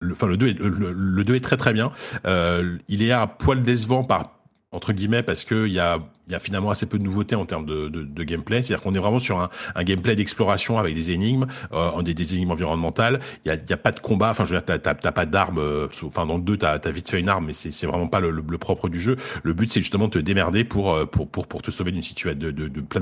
le, 0.00 0.12
enfin, 0.12 0.26
le 0.26 0.36
2 0.38 0.48
est, 0.48 0.58
le, 0.58 0.92
le 0.92 1.24
2 1.24 1.34
est 1.34 1.40
très 1.40 1.56
très 1.58 1.74
bien. 1.74 1.92
Euh, 2.26 2.76
il 2.88 3.02
est 3.02 3.12
un 3.12 3.26
poil 3.26 3.62
décevant 3.62 4.04
par, 4.04 4.38
entre 4.72 4.92
guillemets, 4.94 5.22
parce 5.22 5.44
que 5.44 5.66
il 5.66 5.72
y 5.72 5.80
a, 5.80 5.98
il 6.30 6.32
y 6.32 6.36
a 6.36 6.40
finalement 6.40 6.70
assez 6.70 6.86
peu 6.86 6.98
de 6.98 7.02
nouveautés 7.02 7.34
en 7.34 7.44
termes 7.44 7.66
de, 7.66 7.88
de, 7.88 8.02
de 8.04 8.22
gameplay. 8.24 8.62
C'est-à-dire 8.62 8.82
qu'on 8.82 8.94
est 8.94 8.98
vraiment 8.98 9.18
sur 9.18 9.40
un, 9.40 9.50
un 9.74 9.84
gameplay 9.84 10.14
d'exploration 10.16 10.78
avec 10.78 10.94
des 10.94 11.10
énigmes, 11.10 11.46
euh, 11.72 12.02
des, 12.02 12.14
des 12.14 12.34
énigmes 12.34 12.52
environnementales. 12.52 13.20
Il 13.44 13.48
y 13.48 13.52
a, 13.52 13.58
y 13.68 13.72
a 13.72 13.76
pas 13.76 13.92
de 13.92 14.00
combat. 14.00 14.30
Enfin, 14.30 14.44
je 14.44 14.54
veux 14.54 14.60
dire, 14.60 14.80
t'as, 14.80 14.94
pas 15.12 15.26
d'armes. 15.26 15.58
euh, 15.58 15.88
Enfin, 16.04 16.24
dans 16.26 16.36
le 16.36 16.42
2, 16.42 16.56
t'as, 16.56 16.78
t'as 16.78 16.90
vite 16.90 17.10
fait 17.10 17.20
une 17.20 17.28
arme, 17.28 17.46
mais 17.46 17.52
c'est, 17.52 17.86
vraiment 17.86 18.06
pas 18.08 18.20
le, 18.20 18.30
le, 18.30 18.42
le 18.48 18.58
propre 18.58 18.88
du 18.88 19.00
jeu. 19.00 19.16
Le 19.42 19.52
but, 19.52 19.72
c'est 19.72 19.80
justement 19.80 20.06
de 20.06 20.12
te 20.12 20.18
démerder 20.18 20.64
pour, 20.64 20.94
euh, 20.94 21.04
pour, 21.06 21.28
pour, 21.28 21.46
pour 21.46 21.62
te 21.62 21.70
sauver 21.70 21.90
d'une 21.90 22.02
situation, 22.02 22.38
de, 22.38 22.50
de, 22.50 22.68
de 22.68 22.80
plein 22.80 23.00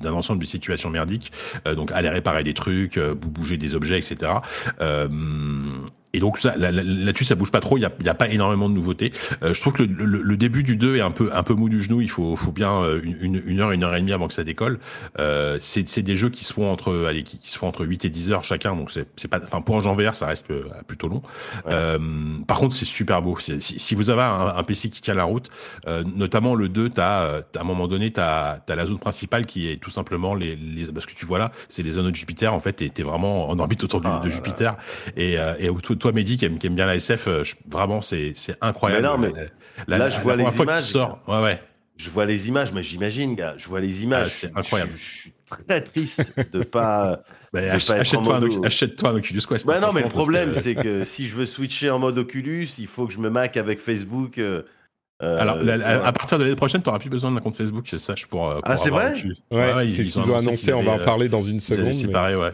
d'un 0.00 0.12
ensemble 0.12 0.40
de 0.40 0.46
situations 0.46 0.90
merdiques. 0.90 1.32
Euh, 1.66 1.74
donc, 1.74 1.92
aller 1.92 2.08
réparer 2.08 2.42
des 2.42 2.54
trucs, 2.54 2.96
euh, 2.98 3.14
bouger 3.14 3.56
des 3.56 3.74
objets, 3.74 3.98
etc. 3.98 4.32
Euh, 4.80 5.08
et 6.14 6.20
donc 6.20 6.38
ça, 6.38 6.56
là-dessus, 6.56 7.24
ça 7.24 7.34
bouge 7.34 7.50
pas 7.50 7.60
trop. 7.60 7.76
Il 7.76 7.82
y 7.82 8.08
a, 8.08 8.14
pas 8.14 8.28
énormément 8.28 8.68
de 8.68 8.74
nouveautés. 8.74 9.12
Euh, 9.42 9.52
je 9.52 9.60
trouve 9.60 9.74
que 9.74 9.82
le, 9.82 10.04
le- 10.06 10.22
le 10.22 10.36
début 10.36 10.62
du 10.62 10.76
2 10.76 10.96
est 10.96 11.00
un 11.00 11.10
peu 11.10 11.30
un 11.34 11.42
peu 11.42 11.52
mou 11.54 11.68
du 11.68 11.82
genou. 11.82 12.00
Il 12.00 12.08
faut, 12.10 12.34
faut 12.36 12.50
bien 12.50 12.82
euh, 12.82 13.00
une, 13.04 13.60
heure, 13.60 13.72
une 13.72 13.84
heure 13.84 13.94
et 13.94 14.00
demie 14.00 14.12
avant 14.12 14.26
que 14.26 14.32
ça 14.34 14.42
décolle. 14.44 14.78
Euh, 15.18 15.58
c'est, 15.60 16.02
des 16.02 16.16
jeux 16.16 16.30
qui 16.30 16.44
se 16.44 16.52
font 16.52 16.70
entre 16.70 17.04
allez, 17.06 17.24
qui, 17.24 17.38
qui 17.38 17.50
se 17.50 17.58
font 17.58 17.68
entre 17.68 17.84
8 17.84 18.06
et 18.06 18.08
10 18.08 18.32
heures 18.32 18.44
chacun. 18.44 18.74
Donc 18.74 18.90
c'est, 18.90 19.28
pas, 19.28 19.40
enfin 19.42 19.60
pour 19.60 19.76
un 19.76 19.82
genre 19.82 19.94
VR, 19.96 20.14
ça 20.14 20.26
reste 20.26 20.46
plutôt 20.86 21.08
long. 21.08 21.22
Ouais. 21.66 21.72
Euh, 21.72 21.98
par 22.46 22.58
contre, 22.58 22.74
c'est 22.74 22.86
super 22.86 23.20
beau. 23.20 23.36
Si, 23.38 23.60
si 23.60 23.94
vous 23.94 24.08
avez 24.08 24.22
un, 24.22 24.54
un 24.56 24.62
PC 24.62 24.88
qui 24.88 25.02
tient 25.02 25.14
la 25.14 25.24
route, 25.24 25.50
notamment 25.86 26.54
le 26.54 26.68
2, 26.70 26.88
t'as, 26.88 27.38
à 27.38 27.60
un 27.60 27.64
moment 27.64 27.86
donné, 27.86 28.12
t'as, 28.12 28.58
t'as 28.60 28.76
la 28.76 28.86
zone 28.86 28.98
principale 28.98 29.44
qui 29.44 29.68
est 29.68 29.76
tout 29.76 29.90
simplement 29.90 30.34
les, 30.34 30.56
les 30.56 30.86
parce 30.86 31.06
que 31.06 31.14
tu 31.14 31.26
vois 31.26 31.38
là, 31.38 31.52
c'est 31.68 31.82
les 31.82 31.92
zones 31.92 32.10
de 32.10 32.14
Jupiter. 32.14 32.54
En 32.54 32.60
fait, 32.60 32.72
t'es, 32.72 32.88
t'es 32.88 33.02
vraiment 33.02 33.50
en 33.50 33.58
orbite 33.58 33.84
autour 33.84 34.00
Ah 34.04 34.22
de 34.24 34.30
Jupiter. 34.30 34.76
Et, 35.16 35.34
et 35.34 35.68
toi, 35.97 35.97
toi, 35.98 36.12
Mehdi, 36.12 36.36
qui 36.36 36.44
aime, 36.44 36.58
qui 36.58 36.66
aime 36.66 36.74
bien 36.74 36.86
la 36.86 36.96
SF, 36.96 37.26
euh, 37.28 37.44
je- 37.44 37.54
vraiment, 37.68 38.00
c'est, 38.02 38.32
c'est 38.34 38.56
incroyable. 38.60 39.02
Mais 39.02 39.08
non, 39.08 39.18
mais 39.18 39.32
La- 39.86 39.98
là, 39.98 40.04
la- 40.04 40.08
je 40.10 40.16
la 40.16 40.22
vois 40.22 40.36
les 40.36 40.56
images. 40.56 40.84
sors, 40.84 41.20
ouais, 41.28 41.42
ouais. 41.42 41.62
Je 41.96 42.10
vois 42.10 42.26
les 42.26 42.46
images, 42.48 42.72
mais 42.72 42.82
j'imagine, 42.82 43.34
gars. 43.34 43.54
Je 43.58 43.66
vois 43.68 43.80
les 43.80 44.04
images. 44.04 44.26
Ah, 44.26 44.30
c'est 44.30 44.52
Je- 44.52 44.58
incroyable. 44.58 44.92
Je, 44.96 45.02
je 45.02 45.10
suis 45.20 45.32
très 45.66 45.80
triste 45.82 46.32
de 46.52 46.62
pas. 46.62 47.20
Bah, 47.50 47.62
de 47.62 47.66
ach- 47.70 47.86
pas 47.86 47.94
achète-toi, 47.94 49.08
un, 49.10 49.14
Oculus 49.16 49.40
Quest. 49.48 49.66
Bah 49.66 49.80
non, 49.80 49.90
mais 49.94 50.02
le 50.02 50.10
problème, 50.10 50.52
que- 50.52 50.60
c'est 50.60 50.74
que 50.74 51.02
si 51.04 51.26
je 51.28 51.34
veux 51.34 51.46
switcher 51.46 51.88
en 51.88 51.98
mode 51.98 52.18
Oculus, 52.18 52.68
il 52.78 52.86
faut 52.86 53.06
que 53.06 53.12
je 53.14 53.18
me 53.18 53.30
mac 53.30 53.56
avec 53.56 53.80
Facebook. 53.80 54.36
euh, 54.36 54.62
euh, 55.22 55.40
Alors, 55.40 55.56
la- 55.56 55.78
la- 55.78 56.06
à 56.06 56.12
partir 56.12 56.38
de 56.38 56.44
l'année 56.44 56.56
prochaine, 56.56 56.82
tu 56.82 56.88
n'auras 56.90 56.98
plus 56.98 57.08
besoin 57.08 57.32
d'un 57.32 57.40
compte 57.40 57.56
Facebook, 57.56 57.86
c'est 57.88 57.98
ça, 57.98 58.14
je 58.16 58.26
pour. 58.26 58.50
euh, 58.50 58.60
Ah, 58.64 58.74
pour 58.74 58.78
c'est 58.84 58.90
vrai. 58.90 59.14
Ouais, 59.50 59.88
c'est 59.88 60.04
ce 60.04 60.12
qu'ils 60.12 60.30
ont 60.30 60.36
annoncé. 60.36 60.74
On 60.74 60.82
va 60.82 60.92
en 60.92 60.98
parler 60.98 61.30
dans 61.30 61.40
une 61.40 61.58
seconde. 61.58 61.86
mais- 61.86 61.92
séparé, 61.94 62.36
ouais. 62.36 62.52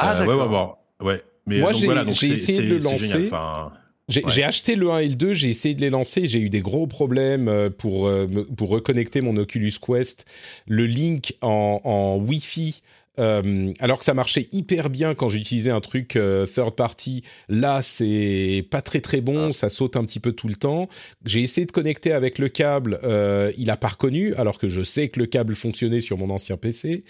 Ah, 0.00 0.16
Euh, 0.16 0.26
ouais, 0.26 0.26
ouais, 0.34 0.38
d'accord. 0.38 0.78
ouais, 1.00 1.06
ouais. 1.06 1.22
Mais 1.46 1.58
Moi, 1.60 1.72
j'ai- 1.72 1.86
voilà, 1.86 2.04
essayé 2.08 2.62
de 2.62 2.68
le 2.74 2.78
lancer. 2.78 3.26
Enfin, 3.26 3.72
J'ai 4.08 4.24
Ouais. 4.24 4.42
acheté 4.42 4.74
le 4.74 4.90
1 4.90 4.98
et 4.98 5.08
le 5.08 5.14
2, 5.14 5.32
j'ai 5.32 5.48
essayé 5.48 5.74
de 5.74 5.80
les 5.80 5.88
lancer, 5.88 6.26
j'ai 6.26 6.40
eu 6.40 6.50
des 6.50 6.60
gros 6.60 6.86
problèmes 6.88 7.48
euh, 7.48 7.70
pour, 7.70 8.08
euh, 8.08 8.26
pour 8.56 8.68
reconnecter 8.68 9.20
mon 9.20 9.36
Oculus 9.36 9.72
Quest, 9.80 10.26
le 10.66 10.86
link 10.86 11.36
en, 11.40 11.80
en 11.84 12.16
Wi-Fi. 12.18 12.82
Euh, 13.18 13.72
alors 13.78 13.98
que 13.98 14.04
ça 14.04 14.14
marchait 14.14 14.48
hyper 14.52 14.90
bien 14.90 15.14
quand 15.14 15.28
j'utilisais 15.28 15.70
un 15.70 15.80
truc 15.80 16.16
euh, 16.16 16.46
third 16.46 16.74
party, 16.74 17.22
là 17.48 17.82
c'est 17.82 18.66
pas 18.70 18.82
très 18.82 19.00
très 19.00 19.20
bon, 19.20 19.48
Ah. 19.48 19.52
ça 19.52 19.68
saute 19.68 19.96
un 19.96 20.04
petit 20.04 20.20
peu 20.20 20.32
tout 20.32 20.48
le 20.48 20.54
temps. 20.54 20.88
J'ai 21.24 21.42
essayé 21.42 21.66
de 21.66 21.72
connecter 21.72 22.12
avec 22.12 22.38
le 22.38 22.48
câble, 22.48 22.98
euh, 23.04 23.52
il 23.58 23.70
a 23.70 23.76
pas 23.76 23.88
reconnu, 23.88 24.34
alors 24.34 24.58
que 24.58 24.68
je 24.68 24.82
sais 24.82 25.08
que 25.08 25.18
le 25.20 25.26
câble 25.26 25.54
fonctionnait 25.54 26.00
sur 26.00 26.16
mon 26.18 26.30
ancien 26.30 26.56
PC. 26.56 27.04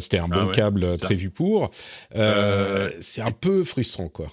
C'était 0.00 0.18
un 0.18 0.28
Ah 0.30 0.34
bon 0.34 0.46
ouais, 0.46 0.52
câble 0.52 0.96
prévu 0.98 1.30
pour. 1.30 1.70
C'est 2.14 3.20
un 3.22 3.30
peu 3.32 3.62
frustrant 3.62 4.08
quoi. 4.08 4.32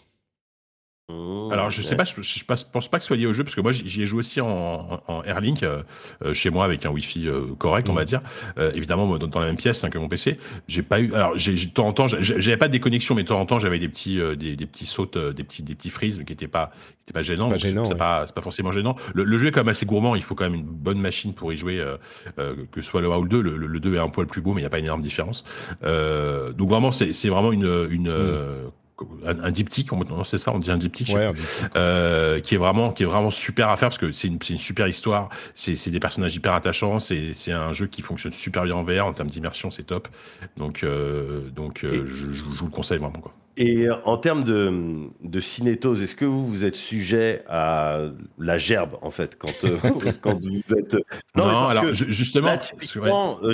Mmh, 1.10 1.52
Alors, 1.52 1.70
je 1.70 1.82
sais 1.82 1.98
pas, 1.98 2.06
je, 2.06 2.22
je 2.22 2.46
pense 2.46 2.64
pas 2.88 2.98
que 2.98 3.04
ce 3.04 3.08
soit 3.08 3.18
lié 3.18 3.26
au 3.26 3.34
jeu, 3.34 3.44
parce 3.44 3.56
que 3.56 3.60
moi, 3.60 3.74
j'y 3.74 4.02
ai 4.04 4.06
joué 4.06 4.20
aussi 4.20 4.40
en, 4.40 4.48
en, 4.48 5.02
en 5.10 5.24
Airlink, 5.24 5.62
euh, 5.62 5.84
euh, 6.24 6.34
chez 6.34 6.50
moi, 6.50 6.64
avec 6.64 6.86
un 6.86 6.92
Wi-Fi 6.92 7.28
euh, 7.28 7.42
correct, 7.60 7.90
on 7.90 7.94
va 7.94 8.02
Mhm. 8.04 8.08
dire. 8.08 8.22
Euh, 8.58 8.72
évidemment, 8.74 9.06
moi, 9.06 9.20
dans, 9.20 9.28
dans 9.28 9.42
la 9.42 9.48
même 9.48 9.58
pièce 9.58 9.84
hein, 9.84 9.90
que 9.90 9.98
mon 9.98 10.08
PC. 10.08 10.40
J'ai 10.70 10.82
pas 10.82 11.02
eu. 11.02 11.14
Alors, 11.14 11.38
j'ai 11.38 11.58
j'ai- 11.58 11.68
de 11.68 11.74
temps 11.74 11.88
en 11.88 11.92
temps, 11.92 12.08
j'avais 12.08 12.56
pas 12.56 12.68
de 12.70 12.72
déconnexion, 12.72 13.16
mais 13.16 13.24
de 13.24 13.28
temps 13.28 13.40
en 13.42 13.46
temps, 13.46 13.60
j'avais 13.60 13.80
des 13.80 13.90
petits, 13.90 14.18
des, 14.38 14.56
des 14.56 14.66
petits 14.66 14.86
sautes, 14.86 15.18
des 15.18 15.44
petits, 15.44 15.62
des 15.62 15.76
petits 15.76 15.90
freezes, 15.90 16.20
mais 16.20 16.26
qui 16.26 16.32
étaient 16.32 16.48
pas, 16.48 16.72
qui 16.96 17.02
étaient 17.04 17.14
pas 17.14 17.22
gênants. 17.24 17.50
Pas 17.50 17.58
gênant, 17.58 17.84
c'est 17.84 17.92
ouais. 17.92 17.98
pas, 17.98 18.26
forcément 18.42 18.72
gênant. 18.72 18.96
Le, 19.14 19.26
le 19.26 19.38
jeu 19.38 19.48
est 19.48 19.52
quand 19.52 19.60
même 19.62 19.68
assez 19.70 19.86
gourmand. 19.86 20.16
Il 20.16 20.24
faut 20.24 20.36
quand 20.36 20.46
même 20.46 20.56
une 20.56 20.64
bonne 20.64 21.00
machine 21.02 21.34
pour 21.34 21.52
y 21.52 21.58
jouer, 21.58 21.84
que 22.38 22.82
ce 22.82 22.88
soit 22.90 23.02
le 23.02 23.12
1 23.12 23.18
ou 23.18 23.24
le 23.24 23.30
2. 23.30 23.42
Le, 23.42 23.58
le- 23.58 23.68
le 23.68 23.80
2 23.82 23.96
est 23.96 24.00
un 24.00 24.08
poil 24.08 24.26
plus 24.26 24.40
beau, 24.42 24.54
mais 24.54 24.62
il 24.62 24.64
n'y 24.64 24.68
a 24.68 24.70
pas 24.70 24.80
une 24.80 24.86
énorme 24.86 25.02
différence. 25.02 25.44
Donc 25.82 26.70
vraiment, 26.70 26.94
c'est 26.94 27.28
vraiment 27.30 27.52
une, 27.52 27.88
une 27.92 28.08
euh, 28.08 28.68
un, 29.26 29.44
un 29.44 29.52
diptyque, 29.52 29.92
non, 29.92 30.24
c'est 30.24 30.38
ça, 30.38 30.52
on 30.54 30.60
dit 30.60 30.72
un 30.72 30.78
diptyque. 30.78 31.14
Ouais, 31.14 31.26
un 31.26 31.34
euh, 31.76 32.40
qui 32.40 32.56
est 32.56 32.58
vraiment 32.58 32.92
qui 32.92 33.04
est 33.04 33.06
vraiment 33.06 33.32
super 33.32 33.70
à 33.70 33.78
faire 33.78 33.90
parce 33.90 33.98
que 33.98 34.12
c'est 34.12 34.28
une, 34.28 34.42
c'est 34.42 34.54
une 34.54 34.60
super 34.60 34.88
histoire. 34.88 35.30
C'est 35.56 35.76
c'est 35.76 35.92
des 35.92 36.00
personnages 36.00 36.36
hyper 36.36 36.54
attachants. 36.54 37.00
C'est 37.00 37.34
c'est 37.34 37.52
un 37.52 37.74
jeu 37.74 37.88
qui 37.88 38.02
fonctionne 38.02 38.34
super 38.34 38.64
bien 38.64 38.76
en 38.76 38.84
VR 38.84 39.06
en 39.06 39.14
termes 39.14 39.30
d'immersion 39.30 39.72
c'est 39.72 39.84
top. 39.84 40.08
Donc 40.58 40.84
euh, 40.84 41.50
donc 41.50 41.84
euh, 41.84 42.06
je, 42.06 42.28
vous 42.28 42.66
le 42.66 42.72
conseille 42.72 43.00
vraiment 43.00 43.20
quoi. 43.20 43.34
Et 43.56 43.88
en 44.06 44.18
termes 44.18 44.44
de, 44.44 45.10
de 45.22 45.40
cinétose, 45.40 46.02
est-ce 46.02 46.16
que 46.16 46.26
vous, 46.26 46.48
vous 46.48 46.66
êtes 46.66 46.74
sujet 46.74 47.44
à 47.48 48.00
la 48.40 48.58
gerbe, 48.58 48.98
en 49.04 49.12
fait, 49.12 49.38
quand, 49.38 49.54
quand 50.22 50.42
vous 50.42 50.76
êtes. 50.76 50.98
non, 51.36 51.68
alors 51.68 51.84
que 51.84 51.94
justement 51.94 52.48
là, 52.48 52.58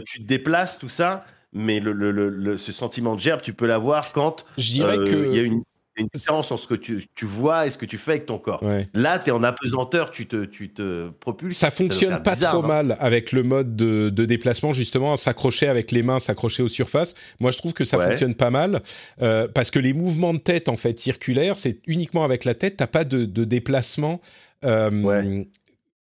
tu 0.06 0.20
te 0.22 0.26
déplaces, 0.26 0.80
tout 0.80 0.88
ça, 0.88 1.26
mais 1.54 1.80
le, 1.80 1.91
le- 1.93 2.12
le- 2.12 2.58
ce 2.58 2.72
sentiment 2.72 3.16
de 3.16 3.20
gerbe, 3.22 3.41
tu 3.41 3.54
peux 3.54 3.66
l'avoir 3.68 4.12
quand 4.14 4.45
Je 4.58 4.72
dirais 4.72 4.97
euh, 5.00 5.04
que 5.06 5.30
il 5.32 5.36
y 5.36 5.39
a 5.39 5.43
une, 5.43 5.64
une 5.97 6.08
différence 6.14 6.52
entre 6.52 6.62
ce 6.64 6.68
que 6.68 6.76
tu, 6.76 7.08
tu 7.16 7.26
vois 7.26 7.66
et 7.68 7.70
ce 7.70 7.78
que 7.78 7.86
tu 7.86 7.97
fais 7.97 8.12
avec 8.12 8.26
ton 8.26 8.38
corps. 8.38 8.64
Ouais. 8.64 8.88
Là, 8.93 9.20
tu 9.20 9.30
es 9.30 9.32
en 9.34 9.43
apesanteur, 9.43 10.12
tu 10.12 10.28
te, 10.28 10.45
tu 10.45 10.72
te 10.72 11.10
propulses. 11.10 11.58
Ça 11.58 11.72
fonctionne 11.72 12.24
pas 12.24 12.36
bizarre, 12.36 12.54
trop 12.54 12.62
mal 12.62 12.95
avec 13.00 13.32
le 13.34 13.43
mode 13.43 13.76
de, 13.76 14.10
de 14.10 14.26
déplacement, 14.26 14.72
justement, 14.72 15.18
s'accrocher 15.18 15.68
avec 15.68 15.91
les 15.91 16.02
mains, 16.04 16.20
s'accrocher 16.20 16.64
aux 16.64 16.70
surfaces. 16.70 17.16
Moi, 17.41 17.52
je 17.52 17.58
trouve 17.58 17.74
que 17.74 17.84
ça 17.84 17.97
Ouais. 17.97 18.06
fonctionne 18.06 18.34
pas 18.36 18.50
mal 18.50 18.82
euh, 19.22 19.47
parce 19.54 19.72
que 19.72 19.80
les 19.80 19.91
mouvements 19.93 20.34
de 20.34 20.39
tête, 20.39 20.70
en 20.70 20.78
fait, 20.78 20.97
circulaires, 21.00 21.58
c'est 21.58 21.80
uniquement 21.86 22.24
avec 22.24 22.45
la 22.45 22.54
tête. 22.54 22.78
T'as 22.78 22.88
pas 22.88 23.04
de, 23.04 23.26
de 23.26 23.43
déplacement. 23.43 24.22
euh, 24.66 24.89
Ouais. 24.91 25.47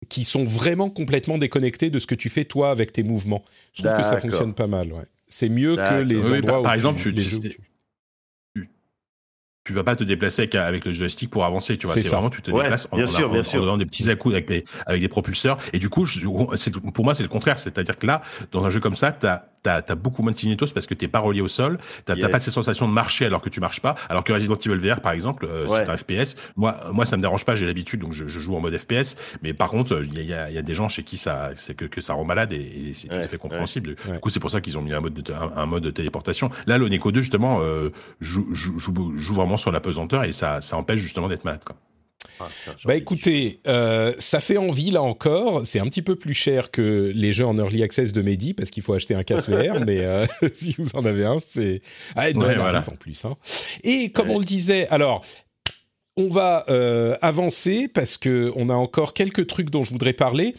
qui 0.07 0.23
sont 0.23 0.43
vraiment 0.45 0.89
complètement 0.89 1.37
déconnectés 1.37 1.89
de 1.89 1.99
ce 1.99 2.07
que 2.07 2.15
tu 2.15 2.29
fais 2.29 2.45
toi 2.45 2.71
avec 2.71 2.91
tes 2.93 3.03
mouvements. 3.03 3.43
Je 3.73 3.83
trouve 3.83 3.97
que 3.97 4.03
ça 4.03 4.17
fonctionne 4.19 4.53
pas 4.53 4.65
mal. 4.67 4.91
Ouais. 4.93 5.03
C'est 5.29 5.49
mieux 5.49 5.75
que 5.75 6.01
les 6.01 6.15
Oui, 6.31 6.37
endroits 6.39 6.41
par- 6.51 6.59
où 6.59 6.63
par 6.63 6.71
tu- 6.73 6.77
exemple, 6.77 6.99
tu- 6.99 7.11
les 7.11 7.23
tu- 7.23 7.39
tu- 7.39 8.69
tu 9.63 9.73
vas 9.73 9.83
pas 9.83 9.95
te 9.95 10.03
déplacer 10.03 10.41
avec, 10.43 10.55
avec 10.55 10.85
le 10.85 10.91
joystick 10.91 11.29
pour 11.29 11.45
avancer, 11.45 11.77
tu 11.77 11.85
vois. 11.85 11.95
C'est 11.95 12.07
vraiment, 12.07 12.31
tu 12.31 12.41
te 12.41 12.49
Ouais, 12.49 12.63
déplaces 12.63 12.87
en, 12.91 12.95
bien 12.97 13.05
en- 13.05 13.07
sûr, 13.07 13.29
en- 13.29 13.31
bien 13.31 13.41
en 13.41 13.43
sûr. 13.43 13.59
donnant 13.61 13.77
des 13.77 13.85
petits 13.85 14.09
à-coups 14.09 14.33
avec 14.33 14.47
des, 14.47 14.65
avec 14.87 15.01
des 15.01 15.07
propulseurs. 15.07 15.59
Et 15.73 15.77
du 15.79 15.89
coup, 15.89 16.05
je- 16.05 16.21
pour 16.25 17.03
moi, 17.05 17.13
c'est 17.13 17.21
le 17.23 17.29
contraire. 17.29 17.59
C'est-à-dire 17.59 17.95
que 17.95 18.07
là, 18.07 18.21
dans 18.51 18.65
un 18.65 18.71
jeu 18.71 18.79
comme 18.79 18.95
ça, 18.95 19.11
t'as 19.63 19.81
as, 19.87 19.95
beaucoup 19.95 20.21
moins 20.23 20.31
de 20.31 20.37
signétos 20.37 20.67
parce 20.73 20.87
que 20.87 20.93
t'es 20.93 21.07
pas 21.07 21.19
relié 21.19 21.41
au 21.41 21.47
sol. 21.47 21.77
T'as 22.05 22.15
Yes. 22.15 22.29
pas 22.29 22.39
cette 22.39 22.53
sensation 22.53 22.87
de 22.87 22.93
marcher 22.93 23.25
alors 23.25 23.41
que 23.41 23.49
tu 23.49 23.59
marches 23.59 23.81
pas. 23.81 23.95
Alors 24.09 24.23
que 24.23 24.31
Resident 24.33 24.55
Evil 24.55 24.77
VR, 24.89 25.01
par 25.01 25.11
exemple, 25.13 25.45
euh, 25.49 25.67
Ouais. 25.67 25.83
c'est 25.85 25.89
un 25.89 25.97
FPS. 25.97 26.35
Moi, 26.55 26.79
moi, 26.91 27.05
ça 27.05 27.17
me 27.17 27.21
dérange 27.21 27.45
pas. 27.45 27.55
J'ai 27.55 27.65
l'habitude, 27.65 27.99
donc 28.01 28.13
je, 28.13 28.27
je 28.27 28.39
joue 28.39 28.55
en 28.55 28.61
mode 28.61 28.77
FPS. 28.77 29.15
Mais 29.43 29.53
par 29.53 29.69
contre, 29.69 30.01
il 30.03 30.13
y 30.13 30.19
a, 30.19 30.23
y 30.23 30.33
a- 30.33 30.51
y 30.51 30.57
a 30.57 30.61
des 30.61 30.75
gens 30.75 30.89
chez 30.89 31.03
qui 31.03 31.17
ça, 31.17 31.51
c'est 31.55 31.75
que, 31.75 31.85
que 31.85 32.01
ça 32.01 32.13
rend 32.13 32.23
malade 32.25 32.53
et, 32.53 32.57
et 32.89 32.93
c'est 32.93 33.07
tout 33.07 33.15
à 33.15 33.27
fait 33.27 33.37
compréhensible. 33.37 33.95
ouais. 34.07 34.13
Du 34.13 34.19
coup, 34.19 34.29
c'est 34.29 34.39
pour 34.39 34.51
ça 34.51 34.61
qu'ils 34.61 34.77
ont 34.77 34.81
mis 34.81 34.93
un 34.93 34.99
mode 35.01 35.13
de, 35.13 35.33
un, 35.33 35.51
un 35.55 35.65
mode 35.65 35.83
de 35.83 35.91
téléportation. 35.91 36.49
Là, 36.67 36.77
le 36.77 36.87
Neko 36.89 37.11
2, 37.11 37.21
justement, 37.21 37.59
euh, 37.61 37.89
joue, 38.21 38.47
joue, 38.53 38.79
joue, 38.79 39.13
joue 39.17 39.33
vraiment 39.33 39.57
sur 39.57 39.71
la 39.71 39.79
pesanteur 39.79 40.23
et 40.23 40.31
ça, 40.31 40.61
ça 40.61 40.77
empêche 40.77 40.99
justement 41.01 41.27
d'être 41.27 41.43
malade. 41.45 41.63
Quoi. 41.65 41.75
Ah, 42.39 42.47
Bah 42.85 42.95
écoutez, 42.95 43.59
euh, 43.67 44.13
ça 44.17 44.39
fait 44.39 44.57
envie 44.57 44.91
là 44.91 45.01
encore. 45.01 45.65
C'est 45.65 45.79
un 45.79 45.85
petit 45.85 46.01
peu 46.01 46.15
plus 46.15 46.33
cher 46.33 46.71
que 46.71 47.11
les 47.13 47.33
jeux 47.33 47.45
en 47.45 47.57
early 47.57 47.81
access 47.83 48.11
de 48.11 48.21
Mehdi 48.21 48.53
parce 48.53 48.69
qu'il 48.69 48.83
faut 48.83 48.93
acheter 48.93 49.13
un 49.15 49.23
casque 49.23 49.49
VR. 49.49 49.79
mais 49.85 49.99
euh, 49.99 50.25
si 50.53 50.75
vous 50.77 50.89
en 50.95 51.05
avez 51.05 51.25
un, 51.25 51.37
c'est 51.39 51.81
ah, 52.15 52.31
Noël 52.33 52.55
Ouais, 52.57 52.61
voilà. 52.63 52.83
en 52.91 52.95
plus. 52.95 53.23
hein. 53.25 53.35
Et 53.83 54.11
comme 54.11 54.29
Ouais. 54.29 54.35
on 54.35 54.39
le 54.39 54.45
disait, 54.45 54.87
alors 54.89 55.21
on 56.17 56.27
va 56.29 56.65
euh, 56.69 57.15
avancer 57.21 57.87
parce 57.87 58.17
que 58.17 58.51
on 58.55 58.69
a 58.69 58.73
encore 58.73 59.13
quelques 59.13 59.47
trucs 59.47 59.69
dont 59.69 59.83
je 59.83 59.91
voudrais 59.91 60.13
parler. 60.13 60.53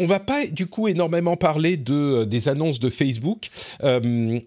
On 0.00 0.06
va 0.06 0.18
pas 0.18 0.46
du 0.46 0.66
coup 0.66 0.88
énormément 0.88 1.36
parler 1.36 1.76
de 1.76 2.24
des 2.24 2.48
annonces 2.48 2.80
de 2.80 2.90
Facebook, 2.90 3.50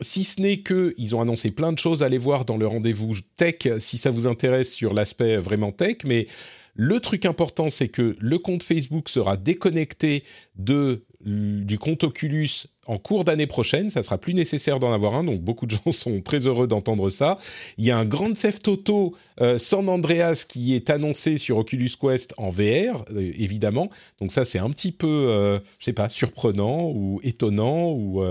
si 0.02 0.24
ce 0.24 0.42
n'est 0.42 0.58
que 0.58 0.94
ils 0.98 1.16
ont 1.16 1.22
annoncé 1.22 1.52
plein 1.52 1.72
de 1.72 1.80
choses. 1.80 2.04
Allez 2.04 2.18
voir 2.18 2.44
dans 2.44 2.58
le 2.58 2.68
rendez-vous 2.68 3.16
tech 3.38 3.56
si 3.78 3.98
ça 3.98 4.12
vous 4.12 4.28
intéresse 4.28 4.74
sur 4.74 4.94
l'aspect 4.94 5.38
vraiment 5.38 5.72
tech, 5.72 5.98
mais 6.06 6.28
le 6.76 7.00
truc 7.00 7.26
important, 7.26 7.70
c'est 7.70 7.88
que 7.88 8.16
le 8.20 8.38
compte 8.40 8.64
Facebook 8.64 9.08
sera 9.08 9.38
déconnecté 9.38 10.24
du 10.58 11.80
compte 11.80 12.04
Oculus 12.04 12.50
en 12.86 12.98
cours 12.98 13.24
d'année 13.24 13.48
prochaine. 13.48 13.90
Ça 13.90 14.04
sera 14.04 14.18
plus 14.18 14.34
nécessaire 14.34 14.80
d'en 14.80 14.92
avoir 14.92 15.16
un, 15.16 15.24
donc 15.24 15.42
beaucoup 15.42 15.66
de 15.66 15.72
gens 15.86 15.92
sont 15.92 16.22
très 16.22 16.48
heureux 16.48 16.68
d'entendre 16.68 17.10
ça. 17.10 17.38
Il 17.78 17.86
y 17.86 17.92
a 17.92 17.98
un 17.98 18.06
Grand 18.06 18.34
Theft 18.34 18.68
Auto 18.68 19.16
euh, 19.42 19.58
San 19.58 19.90
Andreas 19.90 20.46
qui 20.48 20.76
est 20.76 20.90
annoncé 20.90 21.38
sur 21.38 21.58
Oculus 21.58 21.92
Quest 22.00 22.34
en 22.38 22.50
VR, 22.50 23.06
euh, 23.12 23.32
évidemment. 23.38 23.90
Donc 24.20 24.32
ça, 24.32 24.46
c'est 24.46 24.60
un 24.60 24.70
petit 24.70 24.92
peu, 24.92 25.08
euh, 25.08 25.60
je 25.80 25.86
sais 25.86 25.94
pas, 25.94 26.10
surprenant 26.10 26.92
ou 26.94 27.20
étonnant 27.24 27.92
ou 27.92 28.24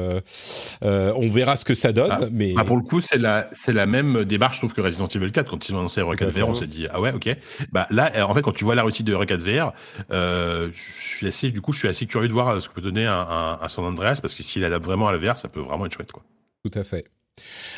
on 0.83 1.29
verra 1.29 1.57
ce 1.57 1.65
que 1.65 1.75
ça 1.75 1.93
donne. 1.93 2.11
Ah, 2.11 2.21
mais 2.31 2.55
ah, 2.57 2.65
pour 2.65 2.77
le 2.77 2.83
coup, 2.83 3.01
c'est 3.01 3.19
la 3.19 3.49
c'est 3.53 3.73
la 3.73 3.87
même 3.87 4.25
démarche, 4.25 4.57
je 4.57 4.61
trouve 4.61 4.75
que 4.75 4.81
Resident 4.81 5.07
Evil 5.07 5.33
4 5.33 5.51
quand 5.51 5.69
ils 5.69 5.75
ont 5.75 5.79
annoncé 5.79 6.01
Rocket 6.03 6.29
VR, 6.29 6.49
on 6.49 6.55
s'est 6.55 6.67
dit 6.67 6.87
ah 6.91 7.01
ouais, 7.01 7.13
ok. 7.13 7.35
Bah 7.73 7.87
là, 7.91 8.29
en 8.29 8.35
fait, 8.35 8.43
quand 8.43 8.53
tu 8.53 8.65
vois 8.65 8.75
la 8.75 8.83
réussite 8.83 9.07
de 9.07 9.15
Rocket 9.15 9.41
VR, 9.41 9.73
je 10.11 10.71
suis 10.75 11.27
assez, 11.27 11.51
du 11.51 11.61
coup, 11.61 11.73
je 11.73 11.79
suis 11.79 11.89
assez 11.89 12.07
curieux 12.07 12.29
de 12.29 12.33
voir 12.33 12.61
ce 12.61 12.69
que 12.69 12.75
peut 12.75 12.81
donner 12.81 13.07
un, 13.07 13.15
un, 13.15 13.59
un 13.61 13.69
San 13.69 13.85
Andreas 13.85 14.19
parce 14.21 14.35
que 14.35 14.42
s'il 14.43 14.65
adapte 14.65 14.85
vraiment 14.85 15.09
à 15.09 15.13
la 15.13 15.19
VR, 15.19 15.39
ça 15.39 15.49
peut 15.49 15.61
vraiment 15.61 15.87
être 15.87 15.95
chouette. 15.95 16.13
Quoi. 16.13 16.23
Tout 16.65 16.79
à 16.79 16.85
fait. 16.85 17.07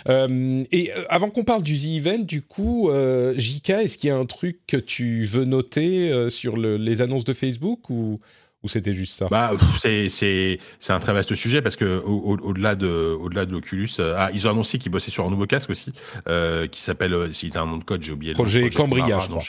Euh, 0.09 0.65
et 0.73 0.91
euh, 0.93 1.05
avant 1.09 1.31
qu'on 1.31 1.45
parle 1.45 1.63
du 1.63 1.77
The 1.77 2.07
Event, 2.07 2.19
du 2.19 2.43
coup, 2.43 2.91
euh, 2.91 3.35
JK, 3.37 3.71
est-ce 3.71 3.99
qu'il 3.99 4.11
y 4.11 4.13
a 4.13 4.17
un 4.17 4.27
truc 4.27 4.61
que 4.67 4.77
tu 4.77 5.25
veux 5.25 5.45
noter 5.45 6.13
euh, 6.13 6.31
sur 6.31 6.57
le, 6.57 6.77
les 6.77 7.03
annonces 7.03 7.25
de 7.25 7.33
Facebook 7.33 7.89
ou, 7.89 8.21
ou 8.63 8.69
c'était 8.69 8.93
juste 8.93 9.15
ça? 9.15 9.29
Bah, 9.31 9.53
c'est, 9.79 10.59
un 10.89 10.99
très 10.99 11.13
vaste 11.13 11.35
sujet 11.35 11.63
parce 11.63 11.77
que 11.77 12.03
au, 12.05 12.53
delà 12.53 12.75
de, 12.75 13.17
au-delà 13.21 13.47
de 13.47 13.53
l'Oculus, 13.53 13.91
ah, 13.99 14.31
ils 14.35 14.47
ont 14.47 14.51
annoncé 14.51 14.79
qu'ils 14.79 14.93
bossaient 14.93 15.11
sur 15.11 15.25
un 15.25 15.31
nouveau 15.31 15.47
casque 15.47 15.71
aussi 15.71 15.93
qui 16.71 16.83
s'appelle, 16.83 17.35
s'il 17.35 17.57
a 17.57 17.63
un 17.63 17.67
nom 17.67 17.79
de 17.79 17.85
code, 17.85 18.03
j'ai 18.03 18.13
oublié. 18.13 18.33
Projet, 18.33 18.63
le 18.63 18.71
projet 18.71 18.79
Cambria, 18.79 19.21
je 19.21 19.29
crois. 19.29 19.43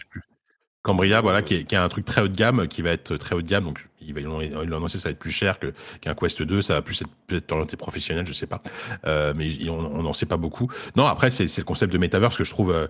Cambria, 0.83 1.19
voilà, 1.19 1.41
qui 1.41 1.55
est, 1.55 1.63
qui 1.63 1.73
est, 1.73 1.79
un 1.79 1.89
truc 1.89 2.05
très 2.05 2.21
haut 2.21 2.27
de 2.27 2.35
gamme, 2.35 2.67
qui 2.67 2.83
va 2.83 2.91
être 2.91 3.17
très 3.17 3.33
haut 3.33 3.41
de 3.41 3.47
gamme. 3.47 3.63
Donc, 3.63 3.87
ils 4.07 4.25
vont 4.25 4.39
annoncé 4.75 4.99
ça 4.99 5.09
va 5.09 5.11
être 5.11 5.19
plus 5.19 5.31
cher 5.31 5.59
que, 5.59 5.73
qu'un 6.01 6.13
Quest 6.13 6.41
2. 6.41 6.61
Ça 6.61 6.75
va 6.75 6.81
plus 6.81 7.01
être 7.01 7.09
peut-être 7.27 7.51
orienté 7.51 7.77
professionnel, 7.77 8.25
je 8.27 8.33
sais 8.33 8.47
pas. 8.47 8.61
Euh, 9.05 9.33
mais 9.35 9.49
on 9.69 10.03
n'en 10.03 10.13
sait 10.13 10.25
pas 10.25 10.37
beaucoup. 10.37 10.71
Non, 10.95 11.05
après, 11.05 11.31
c'est, 11.31 11.47
c'est 11.47 11.61
le 11.61 11.65
concept 11.65 11.91
de 11.91 11.97
metaverse 11.97 12.37
que 12.37 12.43
je 12.43 12.51
trouve 12.51 12.71
euh, 12.71 12.87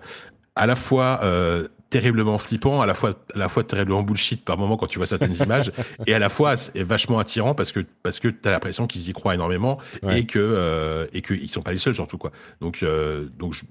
à 0.56 0.66
la 0.66 0.74
fois 0.74 1.20
euh, 1.22 1.68
terriblement 1.90 2.38
flippant, 2.38 2.80
à 2.80 2.86
la 2.86 2.94
fois 2.94 3.14
à 3.34 3.38
la 3.38 3.48
fois 3.48 3.62
terriblement 3.62 4.02
bullshit 4.02 4.44
par 4.44 4.58
moment 4.58 4.76
quand 4.76 4.86
tu 4.86 4.98
vois 4.98 5.06
certaines 5.06 5.36
images, 5.36 5.70
et 6.06 6.14
à 6.14 6.18
la 6.18 6.28
fois 6.28 6.54
vachement 6.74 7.18
attirant 7.18 7.54
parce 7.54 7.72
que 7.72 7.80
parce 8.02 8.18
que 8.18 8.28
t'as 8.28 8.50
l'impression 8.50 8.86
qu'ils 8.86 9.08
y 9.08 9.12
croient 9.12 9.34
énormément 9.34 9.78
et 10.10 10.26
que 10.26 10.38
euh, 10.38 11.06
et 11.12 11.22
qu'ils 11.22 11.50
sont 11.50 11.62
pas 11.62 11.72
les 11.72 11.78
seuls 11.78 11.94
surtout 11.94 12.18
quoi. 12.18 12.32
Donc 12.60 12.82
euh, 12.82 13.26
donc 13.38 13.54
je, 13.54 13.64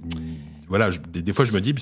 voilà, 0.68 0.90
des, 0.90 1.34
fois 1.34 1.46
je 1.46 1.54
me 1.54 1.62
dis, 1.62 1.76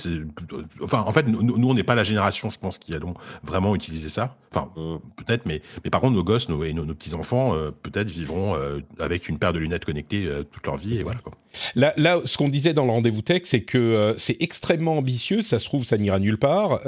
enfin 0.81 1.03
en 1.05 1.11
fait 1.11 1.27
nous, 1.27 1.41
nous 1.41 1.69
on 1.69 1.73
n'est 1.73 1.83
pas 1.83 1.95
la 1.95 2.03
génération, 2.03 2.49
je 2.49 2.59
pense, 2.59 2.77
qui 2.77 2.93
allons 2.93 3.13
vraiment 3.43 3.75
utiliser 3.75 4.09
ça. 4.09 4.35
Enfin 4.51 4.69
mm. 4.75 4.97
peut-être, 5.15 5.45
mais 5.45 5.61
mais 5.83 5.89
par 5.89 6.01
contre 6.01 6.13
nos 6.13 6.23
gosses, 6.23 6.49
nos, 6.49 6.63
et 6.63 6.73
nos, 6.73 6.85
petits 6.93 7.13
enfants 7.13 7.55
euh, 7.55 7.71
peut-être 7.71 8.09
vivront 8.09 8.55
euh, 8.55 8.79
avec 8.99 9.29
une 9.29 9.39
paire 9.39 9.53
de 9.53 9.59
lunettes 9.59 9.85
connectées 9.85 10.25
euh, 10.25 10.43
toute 10.43 10.65
leur 10.65 10.77
vie 10.77 10.97
et 10.97 11.03
voilà 11.03 11.19
quoi. 11.19 11.33
Là, 11.75 11.93
là, 11.97 12.19
ce 12.25 12.37
qu'on 12.37 12.49
disait 12.49 12.73
dans 12.73 12.85
le 12.85 12.91
rendez-vous 12.91 13.21
tech, 13.21 13.41
c'est 13.45 13.61
que 13.61 14.15
c'est 14.17 14.41
extrêmement 14.41 14.97
ambitieux. 14.97 15.41
Ça 15.41 15.59
se 15.59 15.65
trouve, 15.65 15.83
ça 15.83 15.97
n'ira 15.97 16.17
nulle 16.19 16.39
part, 16.39 16.79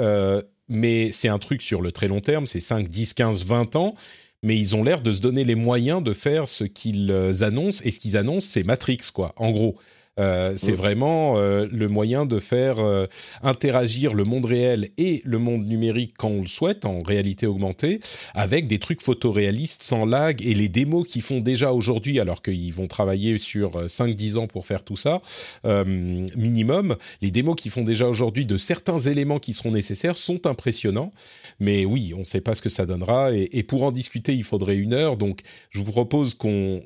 mais 0.68 1.12
c'est 1.12 1.28
un 1.28 1.38
truc 1.38 1.62
sur 1.62 1.82
le 1.82 1.92
très 1.92 2.08
long 2.08 2.20
terme. 2.20 2.48
C'est 2.48 2.60
5, 2.60 2.88
10, 2.88 3.14
15, 3.14 3.44
20 3.44 3.76
ans 3.76 3.94
mais 4.42 4.56
ils 4.56 4.76
ont 4.76 4.84
l'air 4.84 5.00
de 5.00 5.12
se 5.12 5.20
donner 5.20 5.44
les 5.44 5.54
moyens 5.54 6.02
de 6.02 6.12
faire 6.12 6.48
ce 6.48 6.64
qu'ils 6.64 7.10
annoncent, 7.42 7.82
et 7.84 7.90
ce 7.90 7.98
qu'ils 7.98 8.16
annoncent, 8.16 8.46
c'est 8.48 8.62
Matrix, 8.62 8.98
quoi, 9.12 9.32
en 9.36 9.50
gros. 9.50 9.76
Euh, 10.18 10.54
c'est 10.56 10.72
vraiment 10.72 11.36
euh, 11.36 11.68
le 11.70 11.88
moyen 11.88 12.24
de 12.24 12.40
faire 12.40 12.78
euh, 12.78 13.06
interagir 13.42 14.14
le 14.14 14.24
monde 14.24 14.46
réel 14.46 14.88
et 14.96 15.20
le 15.26 15.38
monde 15.38 15.66
numérique 15.66 16.14
quand 16.16 16.30
on 16.30 16.40
le 16.40 16.46
souhaite, 16.46 16.86
en 16.86 17.02
réalité 17.02 17.46
augmentée, 17.46 18.00
avec 18.32 18.66
des 18.66 18.78
trucs 18.78 19.02
photoréalistes 19.02 19.82
sans 19.82 20.06
lag 20.06 20.40
et 20.46 20.54
les 20.54 20.70
démos 20.70 21.06
qu'ils 21.06 21.20
font 21.20 21.40
déjà 21.40 21.74
aujourd'hui, 21.74 22.18
alors 22.18 22.40
qu'ils 22.40 22.72
vont 22.72 22.86
travailler 22.86 23.36
sur 23.36 23.72
5-10 23.84 24.38
ans 24.38 24.46
pour 24.46 24.64
faire 24.64 24.84
tout 24.84 24.96
ça, 24.96 25.20
minimum, 25.64 26.96
les 27.20 27.30
démos 27.30 27.56
qu'ils 27.56 27.70
font 27.70 27.82
déjà 27.82 28.08
aujourd'hui 28.08 28.46
de 28.46 28.56
certains 28.56 28.98
éléments 28.98 29.38
qui 29.38 29.52
seront 29.52 29.70
nécessaires 29.70 30.16
sont 30.16 30.46
impressionnants. 30.46 31.12
Mais 31.60 31.84
oui, 31.84 32.12
on 32.14 32.20
ne 32.20 32.24
sait 32.24 32.40
pas 32.40 32.54
ce 32.54 32.62
que 32.62 32.68
ça 32.68 32.86
donnera 32.86 33.32
et, 33.32 33.48
et, 33.52 33.62
pour 33.62 33.82
en 33.82 33.92
discuter, 33.92 34.34
il 34.34 34.44
faudrait 34.44 34.76
une 34.76 34.92
heure. 34.92 35.16
Donc, 35.16 35.40
je 35.70 35.80
vous 35.80 35.90
propose 35.90 36.34
qu'on 36.34 36.80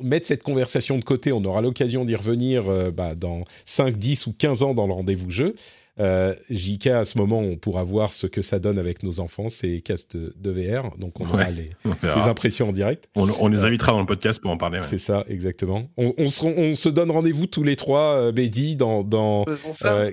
mette 0.00 0.26
cette 0.26 0.42
conversation 0.42 0.98
de 0.98 1.04
côté. 1.04 1.32
On 1.32 1.44
aura 1.44 1.60
l'occasion 1.60 2.04
d'y 2.04 2.14
revenir 2.14 2.71
euh, 2.72 2.90
bah, 2.90 3.14
dans 3.14 3.44
5, 3.66 3.96
10 3.96 4.26
ou 4.26 4.32
15 4.32 4.62
ans 4.62 4.74
dans 4.74 4.86
le 4.86 4.92
rendez-vous 4.92 5.30
jeu. 5.30 5.54
Euh, 6.00 6.34
JK, 6.48 6.86
à 6.88 7.04
ce 7.04 7.18
moment, 7.18 7.40
on 7.40 7.56
pourra 7.56 7.84
voir 7.84 8.12
ce 8.12 8.26
que 8.26 8.40
ça 8.40 8.58
donne 8.58 8.78
avec 8.78 9.02
nos 9.02 9.20
enfants, 9.20 9.48
ces 9.48 9.80
casques 9.82 10.16
de, 10.16 10.50
VR. 10.50 10.96
Donc, 10.98 11.20
on 11.20 11.26
aura 11.28 11.50
les, 11.50 11.70
impressions 12.02 12.70
en 12.70 12.72
direct. 12.72 13.08
On, 13.14 13.48
les 13.48 13.62
euh, 13.62 13.66
invitera 13.66 13.92
dans 13.92 14.00
le 14.00 14.06
podcast 14.06 14.40
pour 14.40 14.50
en 14.50 14.56
parler. 14.56 14.80
C'est 14.82 14.98
ça, 14.98 15.24
exactement. 15.28 15.90
On, 15.98 16.14
on, 16.16 16.28
se, 16.28 16.46
on, 16.46 16.74
se, 16.74 16.88
donne 16.88 17.10
rendez-vous 17.10 17.46
tous 17.46 17.62
les 17.62 17.76
trois, 17.76 18.16
euh, 18.16 18.32
Bédi, 18.32 18.76
dans, 18.76 19.04
dans 19.04 19.44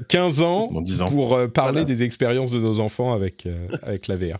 15 0.09 0.41
ans, 0.41 0.67
dans 0.67 1.01
ans. 1.01 1.05
pour 1.05 1.37
parler 1.53 1.85
des 1.85 2.03
expériences 2.03 2.51
de 2.51 2.59
nos 2.59 2.81
enfants 2.81 3.13
avec, 3.13 3.47
avec 3.81 4.07
la 4.07 4.17
VR. 4.17 4.39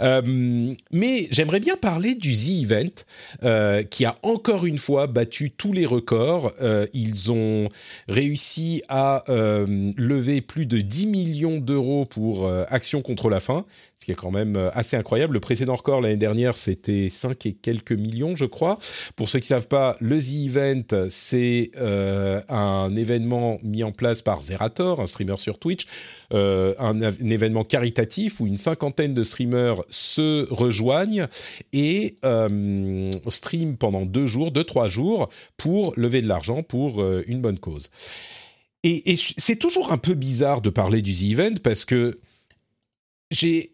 Euh, 0.00 0.74
mais 0.90 1.28
j'aimerais 1.30 1.60
bien 1.60 1.76
parler 1.76 2.14
du 2.14 2.32
The 2.32 2.64
Event, 2.64 3.04
euh, 3.44 3.82
qui 3.82 4.04
a 4.04 4.16
encore 4.22 4.66
une 4.66 4.78
fois 4.78 5.06
battu 5.06 5.50
tous 5.50 5.72
les 5.72 5.86
records. 5.86 6.52
Euh, 6.60 6.86
ils 6.92 7.32
ont 7.32 7.68
réussi 8.08 8.82
à 8.88 9.22
lever 9.28 10.40
plus 10.40 10.66
de 10.66 10.78
10 10.78 11.06
millions 11.06 11.58
d'euros 11.58 12.04
pour 12.04 12.50
Action 12.68 13.02
contre 13.02 13.28
la 13.28 13.40
faim, 13.40 13.64
ce 14.00 14.06
qui 14.06 14.12
est 14.12 14.14
quand 14.14 14.30
même 14.30 14.56
euh, 14.56 14.70
assez 14.72 14.96
incroyable. 14.96 15.34
Le 15.34 15.40
précédent 15.40 15.74
record 15.74 16.00
l'année 16.00 16.16
dernière, 16.16 16.56
c'était 16.56 17.10
5 17.10 17.44
et 17.44 17.52
quelques 17.52 17.92
millions, 17.92 18.34
je 18.34 18.46
crois. 18.46 18.78
Pour 19.14 19.28
ceux 19.28 19.40
qui 19.40 19.44
ne 19.44 19.58
savent 19.58 19.68
pas, 19.68 19.94
le 20.00 20.18
The 20.18 20.46
Event, 20.46 21.08
c'est 21.10 21.70
euh, 21.76 22.40
un 22.48 22.96
événement 22.96 23.58
mis 23.62 23.84
en 23.84 23.92
place 23.92 24.22
par 24.22 24.40
Zerator, 24.40 25.00
un 25.00 25.06
streamer 25.06 25.36
sur 25.36 25.58
Twitch, 25.58 25.86
euh, 26.32 26.74
un, 26.78 26.98
événement 26.98 27.62
caritatif 27.62 28.40
où 28.40 28.46
une 28.46 28.56
cinquantaine 28.56 29.12
de 29.12 29.22
streamers 29.22 29.82
se 29.90 30.50
rejoignent 30.50 31.26
et 31.74 32.16
euh, 32.24 33.10
stream 33.28 33.76
pendant 33.76 34.06
deux 34.06 34.26
jours, 34.26 34.50
deux, 34.50 34.64
trois 34.64 34.88
jours, 34.88 35.28
pour 35.58 35.92
lever 35.96 36.22
de 36.22 36.26
l'argent 36.26 36.62
pour 36.62 37.04
une 37.26 37.42
bonne 37.42 37.58
cause. 37.58 37.90
Et, 38.82 39.12
et 39.12 39.16
c'est 39.16 39.56
toujours 39.56 39.92
un 39.92 39.98
peu 39.98 40.14
bizarre 40.14 40.62
de 40.62 40.70
parler 40.70 41.02
du 41.02 41.12
The 41.12 41.32
Event 41.32 41.54
parce 41.62 41.84
que 41.84 42.18
j'ai, 43.30 43.72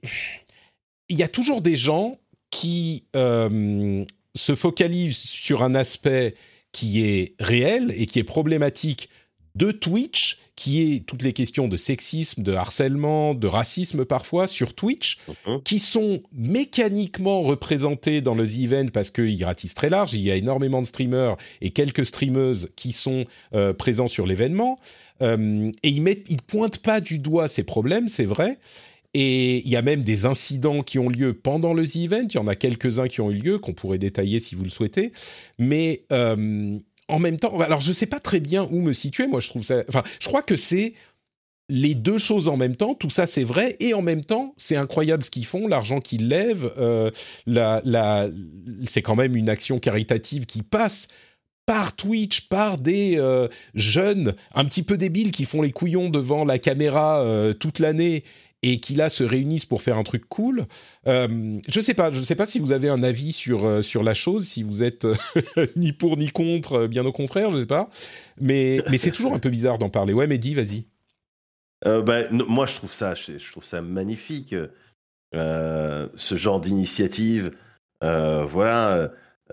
il 1.09 1.17
y 1.17 1.23
a 1.23 1.29
toujours 1.29 1.63
des 1.63 1.77
gens 1.77 2.19
qui 2.51 3.05
euh, 3.15 4.05
se 4.35 4.55
focalisent 4.55 5.17
sur 5.19 5.63
un 5.63 5.75
aspect 5.75 6.35
qui 6.73 7.05
est 7.05 7.35
réel 7.41 7.93
et 7.97 8.07
qui 8.07 8.19
est 8.19 8.25
problématique 8.25 9.09
de 9.55 9.71
Twitch, 9.73 10.39
qui 10.55 10.83
est 10.83 11.07
toutes 11.07 11.23
les 11.23 11.33
questions 11.33 11.67
de 11.67 11.79
sexisme, 11.79 12.43
de 12.43 12.53
harcèlement, 12.53 13.35
de 13.35 13.47
racisme 13.47 14.05
parfois 14.05 14.47
sur 14.47 14.75
Twitch, 14.75 15.17
Mhm. 15.47 15.63
qui 15.65 15.79
sont 15.79 16.23
mécaniquement 16.33 17.43
représentés 17.43 18.21
dans 18.21 18.35
le 18.35 18.47
The 18.47 18.59
Event 18.61 18.87
parce 18.93 19.11
qu'ils 19.11 19.43
ratissent 19.45 19.75
très 19.75 19.89
large. 19.89 20.13
Il 20.13 20.21
y 20.21 20.31
a 20.31 20.37
énormément 20.37 20.83
de 20.83 20.87
streamers 20.87 21.37
et 21.63 21.71
quelques 21.71 22.05
streameuses 22.05 22.69
qui 22.77 22.93
sont 22.93 23.25
euh, 23.55 23.73
présents 23.73 24.09
sur 24.09 24.27
l'événement. 24.27 24.79
Euh, 25.23 25.71
et 25.83 25.89
ils 25.89 26.03
mettent, 26.03 26.27
ils 26.29 26.43
pointent 26.43 26.79
pas 26.79 27.01
du 27.01 27.19
doigt 27.19 27.49
ces 27.49 27.65
problèmes, 27.65 28.09
c'est 28.09 28.27
vrai. 28.27 28.59
Et 29.19 29.63
il 29.65 29.71
y 29.71 29.77
a 29.77 29.83
même 29.83 30.05
des 30.05 30.27
incidents 30.27 30.83
qui 30.83 30.99
ont 30.99 31.09
lieu 31.09 31.33
pendant 31.33 31.73
le 31.73 31.87
The 31.87 31.97
Event. 31.97 32.27
Il 32.29 32.35
y 32.35 32.39
en 32.39 32.47
a 32.47 32.55
quelques-uns 32.55 33.09
qui 33.09 33.23
ont 33.23 33.31
eu 33.31 33.37
lieu, 33.37 33.59
qu'on 33.59 33.73
pourrait 33.73 33.97
détailler 33.97 34.41
si 34.41 34.55
vous 34.55 34.63
le 34.63 34.69
souhaitez. 34.69 35.11
Mais 35.59 36.03
euh, 36.13 36.79
en 37.09 37.19
même 37.19 37.39
temps, 37.39 37.59
alors 37.61 37.81
je 37.81 37.93
sais 37.93 38.05
pas 38.05 38.21
très 38.21 38.41
bien 38.41 38.69
où 38.71 38.83
me 38.83 38.93
situer. 38.93 39.27
Moi, 39.27 39.41
je 39.41 39.49
trouve 39.49 39.63
ça. 39.63 39.83
Enfin, 39.89 40.03
je 40.21 40.29
crois 40.29 40.43
que 40.43 40.57
c'est 40.57 40.93
les 41.71 41.95
deux 41.95 42.19
choses 42.19 42.47
en 42.49 42.59
même 42.59 42.77
temps. 42.77 42.95
Tout 42.95 43.09
ça, 43.09 43.27
c'est 43.27 43.43
vrai. 43.43 43.77
Et 43.81 43.95
en 43.95 44.03
même 44.03 44.23
temps, 44.23 44.53
c'est 44.59 44.77
incroyable 44.77 45.25
ce 45.25 45.31
qu'ils 45.31 45.47
font, 45.47 45.67
l'argent 45.67 45.99
qu'ils 45.99 46.29
lèvent. 46.29 46.71
euh, 46.77 47.11
c'est 48.87 49.01
quand 49.01 49.17
même 49.17 49.35
une 49.35 49.49
action 49.49 49.79
caritative 49.79 50.45
qui 50.45 50.61
passe 50.61 51.09
par 51.67 51.97
Twitch, 51.97 52.43
par 52.43 52.79
des 52.79 53.17
euh, 53.19 53.49
jeunes 53.75 54.35
un 54.55 54.65
petit 54.65 54.85
peu 54.85 54.97
débiles 54.97 55.33
qui 55.33 55.45
font 55.45 55.63
les 55.63 55.73
couillons 55.73 56.09
devant 56.09 56.45
la 56.45 56.61
caméra 56.61 57.21
euh, 57.23 57.53
toute 57.53 57.81
l'année 57.81 58.23
et 58.63 58.79
qui 58.79 58.95
là 58.95 59.09
se 59.09 59.23
réunissent 59.23 59.67
pour 59.67 59.83
faire 59.83 59.99
un 59.99 60.03
truc 60.03 60.27
cool. 60.29 60.67
Euh, 61.07 61.57
je 61.69 61.81
sais 61.81 61.95
pas, 61.95 62.11
je 62.11 62.21
sais 62.23 62.35
pas 62.35 62.47
si 62.47 62.59
vous 62.59 62.73
avez 62.73 62.89
un 62.89 63.03
avis 63.03 63.33
sur 63.33 63.65
euh, 63.65 63.83
sur 63.83 64.03
la 64.03 64.15
chose, 64.15 64.47
si 64.47 64.63
vous 64.63 64.83
êtes 64.83 65.05
euh, 65.05 65.15
ni 65.77 65.93
pour 65.93 66.17
ni 66.17 66.31
contre, 66.31 66.87
bien 66.87 67.05
au 67.05 67.13
contraire, 67.13 67.51
je 67.51 67.59
sais 67.59 67.67
pas. 67.67 67.89
Mais 68.41 68.83
mais 68.91 68.99
c'est 68.99 69.11
toujours 69.11 69.35
un 69.35 69.39
peu 69.39 69.51
bizarre 69.51 69.79
d'en 69.79 69.91
parler. 69.91 70.13
Ouais, 70.13 70.27
Mehdi, 70.27 70.55
vas-y. 70.55 70.87
N- 71.85 72.45
moi, 72.49 72.67
je 72.67 72.75
trouve 72.75 72.93
ça, 72.93 73.15
je, 73.15 73.39
je 73.39 73.51
trouve 73.51 73.65
ça 73.65 73.83
magnifique. 73.83 74.55
ce 75.33 76.35
genre 76.35 76.61
d'initiative, 76.61 77.51
voilà, 78.01 79.13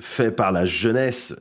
fait 0.00 0.32
par 0.32 0.52
la 0.52 0.66
jeunesse 0.66 1.40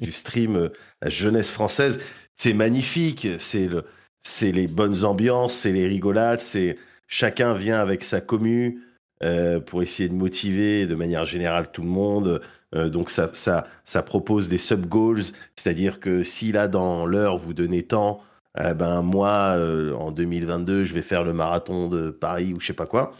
du 0.00 0.12
stream, 0.12 0.68
la 1.00 1.08
jeunesse 1.10 1.50
française, 1.52 2.00
c'est 2.34 2.52
magnifique. 2.52 3.28
C'est 3.38 3.68
le, 3.68 3.84
c'est 4.22 4.52
les 4.52 4.66
bonnes 4.66 5.04
ambiances, 5.04 5.54
c'est 5.54 5.72
les 5.72 5.86
rigolades, 5.86 6.40
c'est 6.40 6.78
chacun 7.08 7.54
vient 7.54 7.80
avec 7.80 8.04
sa 8.04 8.20
commu 8.20 8.82
euh, 9.22 9.60
pour 9.60 9.82
essayer 9.82 10.08
de 10.08 10.14
motiver 10.14 10.86
de 10.86 10.94
manière 10.94 11.24
générale 11.24 11.70
tout 11.72 11.82
le 11.82 11.88
monde. 11.88 12.40
Euh, 12.74 12.88
donc 12.88 13.10
ça, 13.10 13.30
ça, 13.34 13.66
ça 13.84 14.02
propose 14.02 14.48
des 14.48 14.58
sub-goals, 14.58 15.24
c'est-à-dire 15.56 16.00
que 16.00 16.22
si 16.22 16.52
là 16.52 16.68
dans 16.68 17.04
l'heure 17.04 17.36
vous 17.36 17.52
donnez 17.52 17.82
tant, 17.82 18.22
eh 18.58 18.74
ben 18.74 19.02
moi 19.02 19.54
euh, 19.56 19.94
en 19.94 20.10
2022 20.12 20.84
je 20.84 20.94
vais 20.94 21.02
faire 21.02 21.24
le 21.24 21.32
marathon 21.32 21.88
de 21.88 22.10
Paris 22.10 22.52
ou 22.54 22.60
je 22.60 22.68
sais 22.68 22.72
pas 22.72 22.86
quoi. 22.86 23.14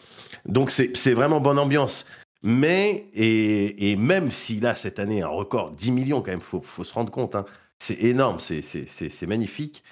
Donc 0.47 0.71
c'est 0.71 1.13
vraiment 1.13 1.41
bonne 1.41 1.59
ambiance. 1.59 2.07
Mais 2.43 3.07
et, 3.13 3.91
et 3.91 3.97
même 3.97 4.33
si 4.33 4.61
là 4.61 4.75
cette 4.75 4.99
année 4.99 5.23
un 5.23 5.29
record 5.29 5.73
10 5.73 5.91
millions 5.91 6.23
quand 6.23 6.31
même, 6.31 6.41
faut 6.41 6.63
faut 6.63 6.85
se 6.85 6.95
rendre 6.95 7.13
compte, 7.13 7.35
hein, 7.35 7.45
c'est 7.79 8.03
énorme, 8.03 8.39
c'est 8.41 9.27
magnifique. 9.27 9.83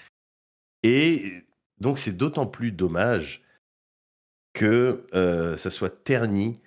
Et 0.83 1.45
donc 1.81 1.99
c'est 1.99 2.17
d'autant 2.17 2.47
plus 2.47 2.73
dommage 2.73 3.43
que 4.55 5.07
euh, 5.15 5.57
ça 5.57 5.71
soit 5.71 6.05
terni 6.05 6.59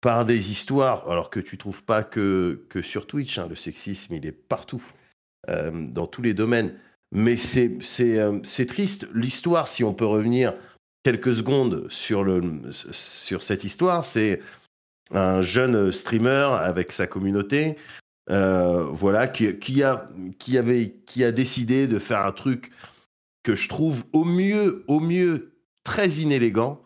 par 0.00 0.24
des 0.24 0.50
histoires, 0.50 1.08
alors 1.10 1.30
que 1.30 1.40
tu 1.40 1.58
trouves 1.58 1.82
pas 1.82 2.04
que, 2.04 2.64
que 2.68 2.82
sur 2.82 3.06
Twitch, 3.06 3.38
hein, 3.38 3.46
le 3.48 3.56
sexisme, 3.56 4.14
il 4.14 4.26
est 4.26 4.32
partout, 4.32 4.84
euh, 5.48 5.70
dans 5.72 6.06
tous 6.06 6.22
les 6.22 6.34
domaines. 6.34 6.74
Mais 7.12 7.36
c'est 7.36 7.78
euh, 8.00 8.40
triste. 8.66 9.08
L'histoire, 9.14 9.68
si 9.68 9.84
on 9.84 9.94
peut 9.94 10.06
revenir 10.06 10.54
quelques 11.02 11.34
secondes 11.34 11.86
sur, 11.88 12.24
le, 12.24 12.42
sur 12.72 13.42
cette 13.42 13.64
histoire, 13.64 14.04
c'est 14.04 14.40
un 15.12 15.40
jeune 15.40 15.92
streamer 15.92 16.48
avec 16.60 16.90
sa 16.90 17.06
communauté, 17.06 17.76
euh, 18.30 18.84
voilà, 18.90 19.28
qui, 19.28 19.56
qui, 19.58 19.84
a, 19.84 20.10
qui, 20.38 20.58
avait, 20.58 20.96
qui 21.06 21.22
a 21.22 21.30
décidé 21.30 21.86
de 21.86 21.98
faire 22.00 22.26
un 22.26 22.32
truc 22.32 22.72
que 23.46 23.54
je 23.54 23.68
trouve 23.68 24.02
au 24.12 24.24
mieux, 24.24 24.84
au 24.88 24.98
mieux, 24.98 25.52
très 25.84 26.08
inélégant. 26.14 26.82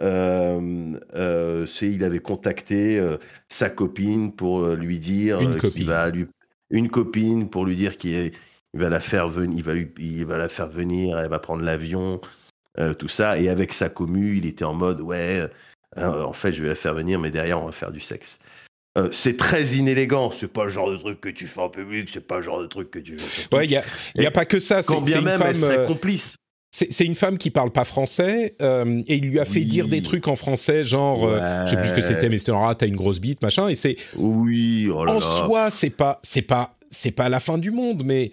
Euh, 0.00 0.98
euh, 1.14 1.66
c'est 1.66 1.90
il 1.90 2.04
avait 2.04 2.20
contacté 2.20 2.98
euh, 2.98 3.18
sa 3.50 3.68
copine 3.68 4.34
pour 4.34 4.66
lui 4.68 4.98
dire 4.98 5.40
Une 5.40 5.58
copine. 5.58 5.70
qu'il 5.70 5.86
va 5.86 6.08
lui 6.08 6.26
une 6.70 6.88
copine 6.88 7.50
pour 7.50 7.66
lui 7.66 7.76
dire 7.76 7.98
qu'il 7.98 8.32
va 8.72 8.88
la 8.88 9.00
faire 9.00 9.28
venir 9.28 9.58
il 9.58 9.62
va 9.62 9.74
lui 9.74 9.92
il 9.98 10.24
va 10.24 10.38
la 10.38 10.48
faire 10.48 10.70
venir 10.70 11.18
elle 11.18 11.28
va 11.28 11.38
prendre 11.38 11.62
l'avion 11.62 12.18
tout 12.98 13.08
ça 13.08 13.38
et 13.38 13.50
avec 13.50 13.74
sa 13.74 13.90
commu 13.90 14.38
il 14.38 14.46
était 14.46 14.64
en 14.64 14.72
mode 14.72 15.02
ouais 15.02 15.50
en 15.98 16.32
fait 16.32 16.52
je 16.52 16.62
vais 16.62 16.68
la 16.68 16.76
faire 16.76 16.94
venir 16.94 17.20
mais 17.20 17.30
derrière 17.30 17.60
on 17.60 17.66
va 17.66 17.72
faire 17.72 17.92
du 17.92 18.00
sexe 18.00 18.38
Euh, 18.98 19.08
c'est 19.12 19.36
très 19.36 19.64
inélégant 19.76 20.32
c'est 20.32 20.52
pas 20.52 20.64
le 20.64 20.70
genre 20.70 20.90
de 20.90 20.96
truc 20.96 21.20
que 21.20 21.28
tu 21.28 21.46
fais 21.46 21.60
en 21.60 21.68
public 21.68 22.08
c'est 22.12 22.26
pas 22.26 22.38
le 22.38 22.42
genre 22.42 22.60
de 22.60 22.66
truc 22.66 22.90
que 22.90 22.98
tu 22.98 23.16
fais 23.18 23.54
Ouais, 23.56 23.64
il 23.66 23.70
y 23.70 24.26
a 24.26 24.30
pas 24.32 24.44
que 24.44 24.58
ça. 24.58 24.82
C'est 24.82 25.00
bien 25.02 25.20
une 25.20 25.26
même 25.26 25.38
femme. 25.38 25.62
euh, 25.62 25.86
complice 25.86 26.34
C'est 26.74 27.04
une 27.04 27.14
femme 27.14 27.38
qui 27.38 27.50
parle 27.50 27.70
pas 27.70 27.84
français 27.84 28.56
euh, 28.60 29.00
et 29.06 29.16
il 29.18 29.26
lui 29.30 29.38
a 29.38 29.44
fait 29.44 29.60
Oui. 29.60 29.66
dire 29.66 29.86
des 29.86 30.02
trucs 30.02 30.26
en 30.26 30.34
français, 30.34 30.84
genre, 30.84 31.24
euh, 31.24 31.66
je 31.66 31.70
sais 31.70 31.76
plus 31.76 31.88
ce 31.90 31.94
que 31.94 32.02
c'était, 32.02 32.28
mais 32.28 32.38
c'était 32.38 32.50
ah, 32.54 32.74
t'as 32.76 32.86
une 32.88 32.96
grosse 32.96 33.20
bite, 33.20 33.42
machin. 33.42 33.68
Et 33.68 33.76
c'est 33.76 33.96
oui 34.16 34.88
oh 34.92 35.04
là 35.04 35.12
en 35.12 35.14
là. 35.14 35.20
soi, 35.20 35.70
c'est 35.70 35.90
pas, 35.90 36.18
c'est 36.24 36.42
pas, 36.42 36.76
c'est 36.90 37.12
pas 37.12 37.28
la 37.28 37.38
fin 37.38 37.58
du 37.58 37.70
monde, 37.70 38.02
mais 38.04 38.32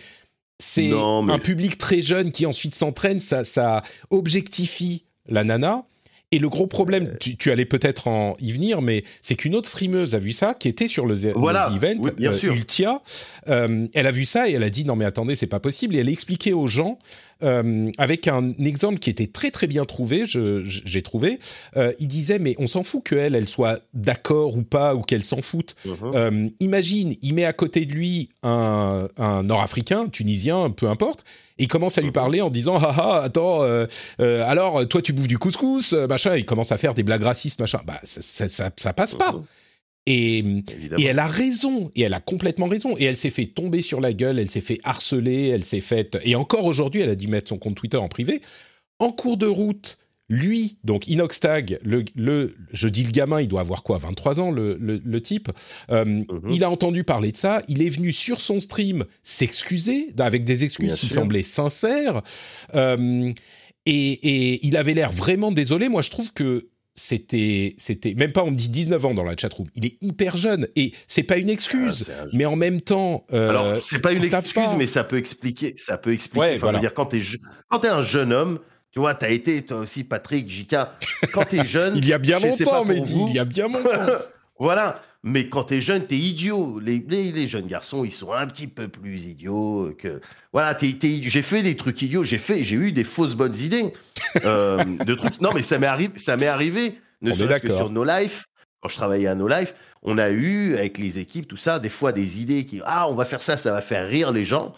c'est 0.59 0.89
mais- 0.89 1.33
un 1.33 1.39
public 1.39 1.77
très 1.77 2.01
jeune 2.01 2.31
qui 2.31 2.47
ensuite 2.47 2.73
s'entraîne, 2.73 3.19
ça, 3.21 3.43
ça 3.43 3.83
objectifie 4.09 5.03
la 5.29 5.43
nana. 5.43 5.83
Et 6.33 6.39
le 6.39 6.49
gros 6.49 6.67
problème, 6.67 7.15
tu, 7.21 7.37
tu 7.37 7.51
allais 7.51 7.65
peut-être 7.65 8.09
en 8.09 8.35
y 8.41 8.51
venir, 8.51 8.81
mais 8.81 9.05
c'est 9.21 9.35
qu'une 9.35 9.55
autre 9.55 9.69
streameuse 9.69 10.13
a 10.13 10.19
vu 10.19 10.33
ça, 10.33 10.53
qui 10.53 10.67
était 10.67 10.89
sur 10.89 11.05
le, 11.05 11.15
Voilà. 11.35 11.69
The 11.69 11.81
Event, 11.81 12.01
Oui, 12.01 12.11
bien 12.17 12.31
euh, 12.31 12.37
sûr. 12.37 12.53
Ultia. 12.53 13.01
Euh, 13.47 13.87
elle 13.93 14.07
a 14.07 14.11
vu 14.11 14.25
ça 14.25 14.49
et 14.49 14.53
elle 14.53 14.63
a 14.63 14.69
dit 14.69 14.83
non 14.83 14.97
mais 14.97 15.05
attendez, 15.05 15.35
c'est 15.35 15.47
pas 15.47 15.61
possible. 15.61 15.95
Et 15.95 15.99
elle 15.99 16.09
a 16.09 16.11
expliqué 16.11 16.51
aux 16.51 16.67
gens 16.67 16.99
euh, 17.43 17.91
avec 17.97 18.27
un 18.27 18.51
exemple 18.59 18.99
qui 18.99 19.09
était 19.09 19.27
très 19.27 19.51
très 19.51 19.67
bien 19.67 19.85
trouvé, 19.85 20.23
j'ai 20.25 21.01
trouvé. 21.01 21.39
Euh, 21.75 21.93
il 21.99 22.07
disait 22.07 22.39
mais 22.39 22.55
on 22.59 22.67
s'en 22.67 22.83
fout 22.83 23.03
qu'elle, 23.03 23.35
elle 23.35 23.47
soit 23.47 23.79
d'accord 23.93 24.57
ou 24.57 24.63
pas 24.63 24.95
ou 24.95 25.01
qu'elle 25.01 25.23
s'en 25.23 25.41
foute. 25.41 25.75
Mhm. 25.85 25.95
Euh, 26.15 26.49
imagine, 26.59 27.15
il 27.21 27.33
met 27.33 27.45
à 27.45 27.53
côté 27.53 27.85
de 27.85 27.93
lui 27.93 28.29
un, 28.43 29.07
un 29.17 29.43
Nord-Africain, 29.43 30.07
Tunisien, 30.07 30.69
peu 30.69 30.87
importe, 30.89 31.23
et 31.59 31.63
il 31.63 31.67
commence 31.67 31.97
à 31.97 32.01
lui 32.01 32.11
parler 32.11 32.41
en 32.41 32.49
disant 32.49 32.77
ah 32.77 32.95
ah 32.97 33.21
attends 33.23 33.63
euh, 33.63 33.85
euh, 34.19 34.43
alors 34.47 34.87
toi 34.87 35.01
tu 35.01 35.13
bouffes 35.13 35.27
du 35.27 35.37
couscous 35.37 35.93
machin, 35.93 36.35
il 36.35 36.45
commence 36.45 36.71
à 36.71 36.77
faire 36.77 36.93
des 36.93 37.03
blagues 37.03 37.23
racistes 37.23 37.59
machin, 37.59 37.79
bah 37.85 37.99
ça 38.03 38.21
ça, 38.21 38.49
ça, 38.49 38.71
ça 38.75 38.93
passe 38.93 39.15
pas. 39.15 39.35
Et 40.09 40.43
elle 41.05 41.19
a 41.19 41.27
raison, 41.27 41.91
et 41.95 42.01
elle 42.01 42.13
a 42.13 42.19
complètement 42.21 42.67
raison. 42.67 42.95
Et 42.97 43.03
elle 43.03 43.17
s'est 43.17 43.29
fait 43.29 43.45
tomber 43.45 43.81
sur 43.81 43.99
la 44.01 44.13
gueule, 44.13 44.39
elle 44.39 44.49
s'est 44.49 44.61
fait 44.61 44.79
harceler, 44.83 45.47
elle 45.49 45.63
s'est 45.65 45.81
fait... 45.81 46.17
Et 46.23 46.35
encore 46.35 46.65
aujourd'hui, 46.65 47.01
elle 47.01 47.09
a 47.09 47.15
dû 47.15 47.27
mettre 47.27 47.49
son 47.49 47.57
compte 47.57 47.75
Twitter 47.75 47.97
en 47.97 48.07
privé. 48.07 48.41
En 48.99 49.11
cours 49.11 49.35
de 49.37 49.45
route, 49.47 49.97
lui, 50.29 50.77
donc 50.83 51.07
Inoxtag, 51.07 51.77
le, 51.83 52.03
le, 52.15 52.55
je 52.73 52.87
dis 52.87 53.03
le 53.03 53.11
gamin, 53.11 53.41
il 53.41 53.47
doit 53.47 53.61
avoir 53.61 53.83
quoi, 53.83 53.97
23 53.97 54.39
ans, 54.39 54.51
le, 54.51 54.77
le, 54.79 55.01
le 55.03 55.21
type, 55.21 55.49
euh, 55.91 56.03
Mhm. 56.05 56.25
il 56.49 56.63
a 56.63 56.69
entendu 56.69 57.03
parler 57.03 57.31
de 57.31 57.37
ça, 57.37 57.61
il 57.67 57.81
est 57.81 57.89
venu 57.89 58.11
sur 58.11 58.41
son 58.41 58.59
stream 58.59 59.05
s'excuser, 59.23 60.07
avec 60.19 60.43
des 60.43 60.63
excuses 60.63 60.87
Bien 60.87 60.95
qui 60.97 61.07
sûr. 61.07 61.15
semblaient 61.21 61.43
sincères, 61.43 62.21
euh, 62.75 63.31
et, 63.85 63.93
et 63.93 64.65
il 64.67 64.75
avait 64.75 64.93
l'air 64.95 65.11
vraiment 65.13 65.51
désolé. 65.51 65.87
Moi, 65.89 66.01
je 66.01 66.09
trouve 66.09 66.33
que 66.33 66.67
c'était, 66.99 67.75
c'était 67.77 68.15
même 68.15 68.31
pas 68.31 68.43
on 68.43 68.49
me 68.51 68.55
dit 68.57 68.69
19 68.69 69.05
ans 69.05 69.13
dans 69.13 69.23
la 69.23 69.37
chatroom. 69.37 69.67
Il 69.75 69.85
est 69.85 69.97
hyper 70.01 70.35
jeune 70.35 70.67
et 70.75 70.93
c'est 71.07 71.23
pas 71.23 71.37
une 71.37 71.49
excuse, 71.49 72.11
Ah, 72.11 72.25
mais 72.33 72.45
en 72.45 72.55
même 72.55 72.81
temps, 72.81 73.25
euh, 73.31 73.49
Alors, 73.49 73.85
c'est 73.85 73.99
pas 74.01 74.11
une 74.11 74.23
excuse, 74.23 74.53
pas. 74.53 74.75
mais 74.75 74.87
ça 74.87 75.03
peut 75.03 75.17
expliquer. 75.17 75.73
Ça 75.77 75.97
peut 75.97 76.11
expliquer. 76.11 76.39
Ouais, 76.39 76.49
Enfin, 76.55 76.59
voilà. 76.67 76.79
dire, 76.79 76.93
quand 76.93 77.05
t'es 77.05 77.19
je- 77.19 77.37
quand 77.69 77.79
t'es 77.79 77.87
un 77.87 78.01
jeune 78.01 78.33
homme, 78.33 78.59
tu 78.91 78.99
vois, 78.99 79.13
t'as 79.13 79.29
été 79.29 79.61
toi 79.61 79.77
aussi, 79.77 80.03
Patrick, 80.03 80.49
Jika. 80.49 80.95
Quand 81.31 81.43
t'es 81.43 81.63
jeune, 81.67 81.97
il 81.97 82.07
y 82.07 82.13
a 82.13 82.17
bien 82.17 82.39
longtemps, 82.39 82.83
vous. 82.83 83.27
il 83.29 83.35
y 83.35 83.39
a 83.39 83.45
bien 83.45 83.67
longtemps. 83.69 83.89
Voilà. 84.59 85.01
Mais 85.23 85.49
quand 85.49 85.65
t'es 85.65 85.81
jeune, 85.81 86.05
t'es 86.05 86.15
idiot. 86.15 86.79
Les, 86.79 87.03
les, 87.07 87.31
les 87.31 87.47
jeunes 87.47 87.67
garçons, 87.67 88.05
ils 88.05 88.11
sont 88.11 88.31
un 88.31 88.47
petit 88.47 88.67
peu 88.67 88.87
plus 88.87 89.25
idiots 89.25 89.93
que. 89.97 90.21
Voilà, 90.53 90.73
t'es- 90.75 90.93
t'es- 90.93 91.21
j'ai 91.23 91.41
fait 91.41 91.61
des 91.63 91.75
trucs 91.75 92.01
idiots. 92.01 92.23
J'ai 92.23 92.37
fait, 92.37 92.63
j'ai 92.63 92.75
eu 92.77 92.91
des 92.91 93.03
fausses 93.03 93.35
bonnes 93.35 93.55
idées 93.55 93.93
euh, 94.45 94.83
de 94.83 95.15
trucs. 95.15 95.41
Non, 95.41 95.49
mais 95.53 95.63
ça 95.63 95.77
m'est 95.79 95.87
arrivé. 95.87 96.13
Ça 96.17 96.37
m'est 96.37 96.47
arrivé. 96.47 96.99
Ne 97.21 97.31
On 97.31 97.33
est 97.33 97.37
serait-ce 97.37 97.61
que 97.63 97.75
sur 97.75 97.89
No 97.89 98.03
Life, 98.03 98.45
quand 98.81 98.89
je 98.89 98.95
travaillais 98.95 99.27
à 99.27 99.35
No 99.35 99.47
Life, 99.47 99.73
on 100.03 100.17
a 100.17 100.29
eu 100.29 100.75
avec 100.75 100.97
les 100.99 101.19
équipes 101.19 101.47
tout 101.47 101.57
ça 101.57 101.79
des 101.79 101.89
fois 101.89 102.11
des 102.11 102.39
idées 102.39 102.65
qui 102.65 102.79
ah 102.85 103.09
on 103.09 103.15
va 103.15 103.25
faire 103.25 103.41
ça, 103.41 103.57
ça 103.57 103.71
va 103.71 103.81
faire 103.81 104.07
rire 104.07 104.31
les 104.31 104.45
gens. 104.45 104.73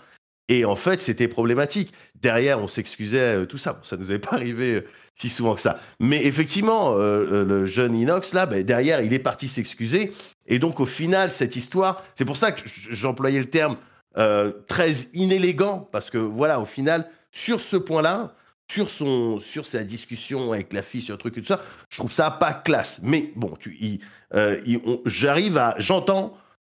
Et 0.48 0.66
en 0.66 0.76
fait, 0.76 1.02
c'était 1.02 1.28
problématique. 1.28 1.94
Derrière, 2.16 2.60
on 2.60 2.68
s'excusait, 2.68 3.38
euh, 3.42 3.46
tout 3.46 3.58
ça. 3.60 3.74
Bon, 3.74 3.84
ça 3.84 3.98
nous 3.98 4.10
avait 4.10 4.20
pas 4.20 4.34
arrivé 4.36 4.76
euh, 4.76 4.86
si 5.20 5.30
souvent 5.30 5.54
que 5.56 5.62
ça. 5.62 5.80
Mais 6.00 6.26
effectivement, 6.26 6.96
euh, 6.98 7.44
le 7.44 7.66
jeune 7.66 7.94
Inox, 7.96 8.34
là, 8.34 8.46
ben, 8.46 8.64
derrière, 8.64 9.02
il 9.02 9.14
est 9.14 9.20
parti 9.20 9.48
s'excuser. 9.48 10.14
Et 10.48 10.60
donc, 10.60 10.80
au 10.80 10.86
final, 10.86 11.30
cette 11.30 11.56
histoire, 11.56 12.04
c'est 12.16 12.26
pour 12.26 12.38
ça 12.38 12.52
que 12.54 12.62
j'employais 12.90 13.40
le 13.40 13.50
terme 13.50 13.76
euh, 14.18 14.52
très 14.68 14.92
inélégant 15.14 15.88
parce 15.92 16.10
que 16.10 16.18
voilà, 16.18 16.60
au 16.60 16.66
final, 16.66 17.10
sur 17.32 17.60
ce 17.60 17.76
point-là, 17.78 18.34
sur 18.72 18.90
son, 18.90 19.40
sur 19.40 19.66
sa 19.66 19.84
discussion 19.84 20.54
avec 20.54 20.72
la 20.74 20.82
fille 20.84 21.02
sur 21.02 21.16
le 21.16 21.20
truc 21.20 21.38
et 21.38 21.42
tout 21.42 21.48
ça, 21.48 21.62
je 21.90 21.98
trouve 21.98 22.12
ça 22.12 22.32
pas 22.32 22.54
classe. 22.54 23.02
Mais 23.04 23.32
bon, 23.36 23.54
tu, 23.60 23.76
il- 23.82 24.00
euh, 24.36 24.60
il- 24.66 24.80
on- 24.86 25.02
j'arrive 25.06 25.58
à, 25.58 25.76
j'entends 25.80 26.38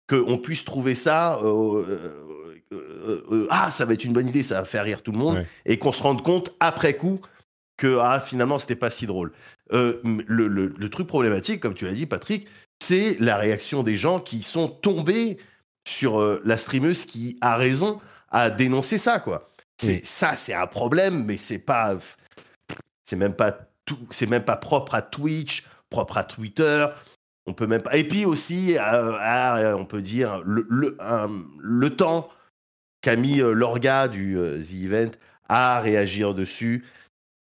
qu'on 0.08 0.38
puisse 0.38 0.64
trouver 0.64 0.94
ça. 0.94 1.38
ah, 3.50 3.70
ça 3.70 3.84
va 3.84 3.92
être 3.94 4.04
une 4.04 4.12
bonne 4.12 4.28
idée, 4.28 4.42
ça 4.42 4.60
va 4.60 4.64
faire 4.64 4.84
rire 4.84 5.02
tout 5.02 5.12
le 5.12 5.18
monde, 5.18 5.36
Ouais. 5.36 5.46
et 5.66 5.78
qu'on 5.78 5.92
se 5.92 6.02
rende 6.02 6.22
compte 6.22 6.52
après 6.60 6.94
coup 6.94 7.20
que 7.80 7.98
ah, 8.00 8.20
finalement 8.20 8.58
c'était 8.58 8.76
pas 8.76 8.90
si 8.90 9.06
drôle. 9.06 9.32
Euh, 9.72 10.00
le, 10.04 10.48
le- 10.48 10.74
le 10.76 10.90
truc 10.90 11.06
problématique, 11.06 11.60
comme 11.60 11.74
tu 11.74 11.86
l'as 11.86 11.92
dit, 11.92 12.04
Patrick, 12.06 12.46
c'est 12.82 13.16
la 13.20 13.36
réaction 13.38 13.82
des 13.82 13.96
gens 13.96 14.20
qui 14.20 14.42
sont 14.42 14.68
tombés 14.68 15.38
sur 15.88 16.20
euh, 16.20 16.40
la 16.44 16.58
streameuse 16.58 17.06
qui 17.06 17.38
a 17.40 17.56
raison 17.56 18.00
à 18.30 18.50
dénoncer 18.50 18.98
ça, 18.98 19.18
quoi. 19.18 19.50
C'est 19.80 19.94
Oui. 19.94 20.00
ça, 20.04 20.36
c'est 20.36 20.52
un 20.52 20.66
problème, 20.66 21.24
mais 21.24 21.38
c'est 21.38 21.58
pas, 21.58 21.96
c'est 23.02 23.16
même 23.16 23.34
pas 23.34 23.52
tout, 23.86 23.98
c'est 24.10 24.28
même 24.28 24.44
pas 24.44 24.56
propre 24.56 24.94
à 24.94 25.00
Twitch, 25.02 25.64
propre 25.88 26.18
à 26.18 26.24
Twitter. 26.24 26.86
On 27.46 27.54
peut 27.54 27.66
même 27.66 27.82
pas. 27.82 27.96
Et 27.96 28.04
puis 28.04 28.26
aussi, 28.26 28.76
euh, 28.76 29.14
à, 29.18 29.74
on 29.76 29.86
peut 29.86 30.02
dire 30.02 30.42
le 30.44 30.66
le, 30.68 30.96
le 31.58 31.96
temps 31.96 32.28
qu'a 33.00 33.16
mis 33.16 33.38
l'orga 33.38 34.06
du 34.08 34.36
The 34.36 34.84
Event 34.84 35.10
à 35.48 35.80
réagir 35.80 36.34
dessus. 36.34 36.84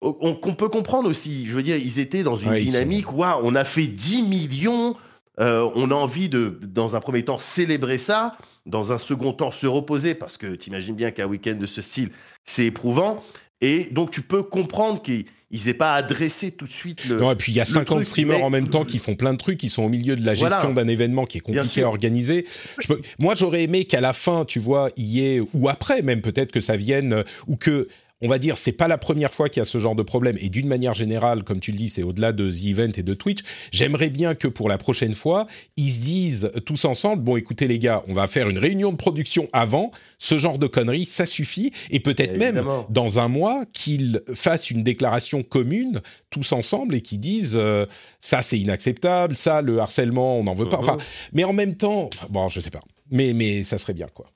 On- 0.02 0.36
Qu'on 0.36 0.54
peut 0.54 0.70
comprendre 0.70 1.10
aussi. 1.10 1.46
Je 1.48 1.54
veux 1.54 1.64
dire, 1.64 1.76
ils 1.78 1.98
étaient 2.00 2.24
dans 2.24 2.36
une 2.36 2.50
Ouais, 2.50 2.62
ils 2.62 2.68
dynamique. 2.72 3.12
Waouh, 3.12 3.42
on 3.44 3.56
a 3.56 3.66
fait 3.66 3.88
10 3.88 4.22
millions. 4.24 4.96
euh, 5.40 5.70
on 5.76 5.92
a 5.92 5.94
envie 5.94 6.30
de, 6.30 6.60
dans 6.64 6.96
un 6.96 7.00
premier 7.00 7.24
temps, 7.24 7.38
célébrer 7.38 7.98
ça. 8.00 8.36
Dans 8.66 8.92
un 8.92 8.98
second 8.98 9.34
temps, 9.34 9.52
se 9.52 9.68
reposer 9.68 10.16
parce 10.16 10.36
que 10.38 10.48
t'imagines 10.56 10.96
bien 10.96 11.12
qu'un 11.12 11.28
week-end 11.28 11.54
de 11.60 11.66
ce 11.68 11.82
style, 11.84 12.10
c'est 12.44 12.66
éprouvant. 12.66 13.24
Et 13.62 13.86
donc, 13.92 14.10
tu 14.12 14.22
peux 14.24 14.42
comprendre 14.44 15.02
qu'ils 15.02 15.26
n'aient 15.52 15.74
pas 15.76 15.94
adressé 15.94 16.52
tout 16.52 16.66
de 16.66 16.72
suite 16.72 17.06
le. 17.08 17.18
Non, 17.20 17.32
et 17.32 17.36
puis 17.36 17.52
il 17.52 17.56
y 17.56 17.60
a 17.60 17.66
le 17.66 17.70
50 17.70 17.98
truc, 18.00 18.08
streamers 18.08 18.38
mais- 18.40 18.44
en 18.44 18.50
même 18.50 18.68
temps 18.68 18.84
qui 18.84 18.98
font 18.98 19.16
plein 19.16 19.32
de 19.34 19.38
trucs, 19.38 19.58
qui 19.60 19.70
sont 19.70 19.84
au 19.84 19.90
milieu 19.90 20.16
de 20.16 20.26
la 20.26 20.34
gestion 20.36 20.58
Voilà. 20.72 20.74
d'un 20.74 20.88
événement 20.88 21.26
qui 21.26 21.38
est 21.38 21.42
compliqué 21.42 21.84
à 21.84 21.88
organiser. 21.88 22.46
Je 22.80 22.88
peux- 22.88 23.02
Moi, 23.20 23.36
j'aurais 23.36 23.62
aimé 23.64 23.86
qu'à 23.86 24.02
la 24.02 24.14
fin, 24.14 24.44
tu 24.44 24.58
vois, 24.60 24.90
il 24.98 25.06
y 25.06 25.24
ait, 25.26 25.40
ou 25.54 25.70
après 25.70 26.02
même 26.02 26.22
peut-être 26.22 26.52
que 26.52 26.60
ça 26.62 26.78
vienne, 26.78 27.14
euh, 27.14 27.24
ou 27.48 27.56
que, 27.58 27.88
on 28.22 28.28
va 28.28 28.40
dire, 28.40 28.58
c'est 28.58 28.72
pas 28.72 28.88
la 28.88 28.98
première 28.98 29.34
fois 29.34 29.50
qu'il 29.50 29.60
y 29.60 29.62
a 29.62 29.66
ce 29.66 29.78
genre 29.78 29.96
de 29.96 30.04
problème. 30.04 30.38
Et 30.42 30.50
d'une 30.50 30.68
manière 30.68 30.94
générale, 30.94 31.44
comme 31.44 31.60
tu 31.60 31.72
le 31.72 31.78
dis, 31.78 31.90
c'est 31.90 32.04
au-delà 32.04 32.32
de 32.32 32.52
The 32.52 32.66
Event 32.66 32.92
et 32.98 33.04
de 33.04 33.14
Twitch. 33.14 33.40
J'aimerais 33.72 34.10
bien 34.10 34.34
que 34.34 34.48
pour 34.48 34.70
la 34.70 34.78
prochaine 34.78 35.14
fois, 35.14 35.46
ils 35.76 35.92
se 35.92 36.00
disent 36.00 36.52
tous 36.66 36.86
ensemble, 36.86 37.24
bon, 37.24 37.38
écoutez 37.38 37.68
les 37.68 37.80
gars, 37.80 38.04
on 38.08 38.14
va 38.14 38.28
faire 38.28 38.50
une 38.50 38.58
réunion 38.58 38.92
de 38.92 38.98
production 38.98 39.48
avant. 39.54 39.92
Ce 40.18 40.38
genre 40.38 40.58
de 40.58 40.68
conneries, 40.68 41.06
ça 41.06 41.26
suffit. 41.26 41.72
Et 41.92 42.00
peut-être 42.00 42.38
même 42.38 42.64
dans 42.90 43.20
un 43.20 43.28
mois 43.28 43.66
qu'ils 43.72 44.22
fassent 44.34 44.72
une 44.72 44.84
déclaration 44.84 45.44
commune 45.44 46.02
tous 46.30 46.52
ensemble 46.52 46.96
et 46.96 47.02
qu'ils 47.02 47.20
disent 47.20 47.56
euh, 47.56 47.86
ça 48.20 48.42
c'est 48.42 48.60
inacceptable, 48.60 49.36
ça 49.36 49.62
le 49.62 49.80
harcèlement 49.80 50.40
on 50.40 50.44
n'en 50.44 50.54
veut 50.54 50.70
pas. 50.70 50.78
Enfin, 50.78 50.98
mais 51.34 51.44
en 51.44 51.54
même 51.54 51.76
temps, 51.76 52.10
bon, 52.30 52.50
je 52.50 52.60
sais 52.60 52.72
pas. 52.72 52.82
Mais 53.12 53.34
mais 53.34 53.64
ça 53.64 53.78
serait 53.78 53.94
bien 53.94 54.08
quoi. 54.14 54.32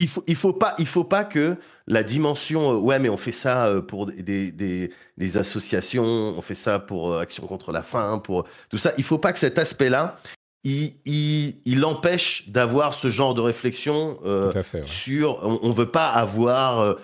Il 0.00 0.08
faut, 0.08 0.24
il 0.26 0.34
faut 0.36 0.52
pas, 0.52 0.74
il 0.78 0.86
faut 0.86 1.04
pas 1.04 1.24
que 1.24 1.56
la 1.86 2.02
dimension, 2.02 2.72
euh, 2.72 2.76
ouais, 2.76 2.98
mais 2.98 3.08
on 3.08 3.16
fait 3.16 3.32
ça 3.32 3.66
euh, 3.66 3.80
pour 3.80 4.06
des, 4.06 4.50
des, 4.50 5.36
associations, 5.36 6.04
on 6.36 6.40
fait 6.42 6.54
ça 6.54 6.78
pour 6.78 7.12
euh, 7.12 7.20
Action 7.20 7.46
contre 7.46 7.70
la 7.72 7.82
faim, 7.82 8.20
pour 8.22 8.44
tout 8.70 8.78
ça. 8.78 8.92
Il 8.98 9.04
faut 9.04 9.18
pas 9.18 9.32
que 9.32 9.38
cet 9.38 9.58
aspect-là, 9.58 10.18
il, 10.64 10.94
il, 11.04 11.56
il 11.64 11.84
empêche 11.84 12.48
d'avoir 12.48 12.94
ce 12.94 13.10
genre 13.10 13.34
de 13.34 13.40
réflexion 13.40 14.18
fait. 14.52 14.80
ouais. 14.80 14.86
sur. 14.86 15.40
On, 15.46 15.58
on 15.62 15.72
veut 15.72 15.90
pas 15.90 16.08
avoir, 16.08 16.96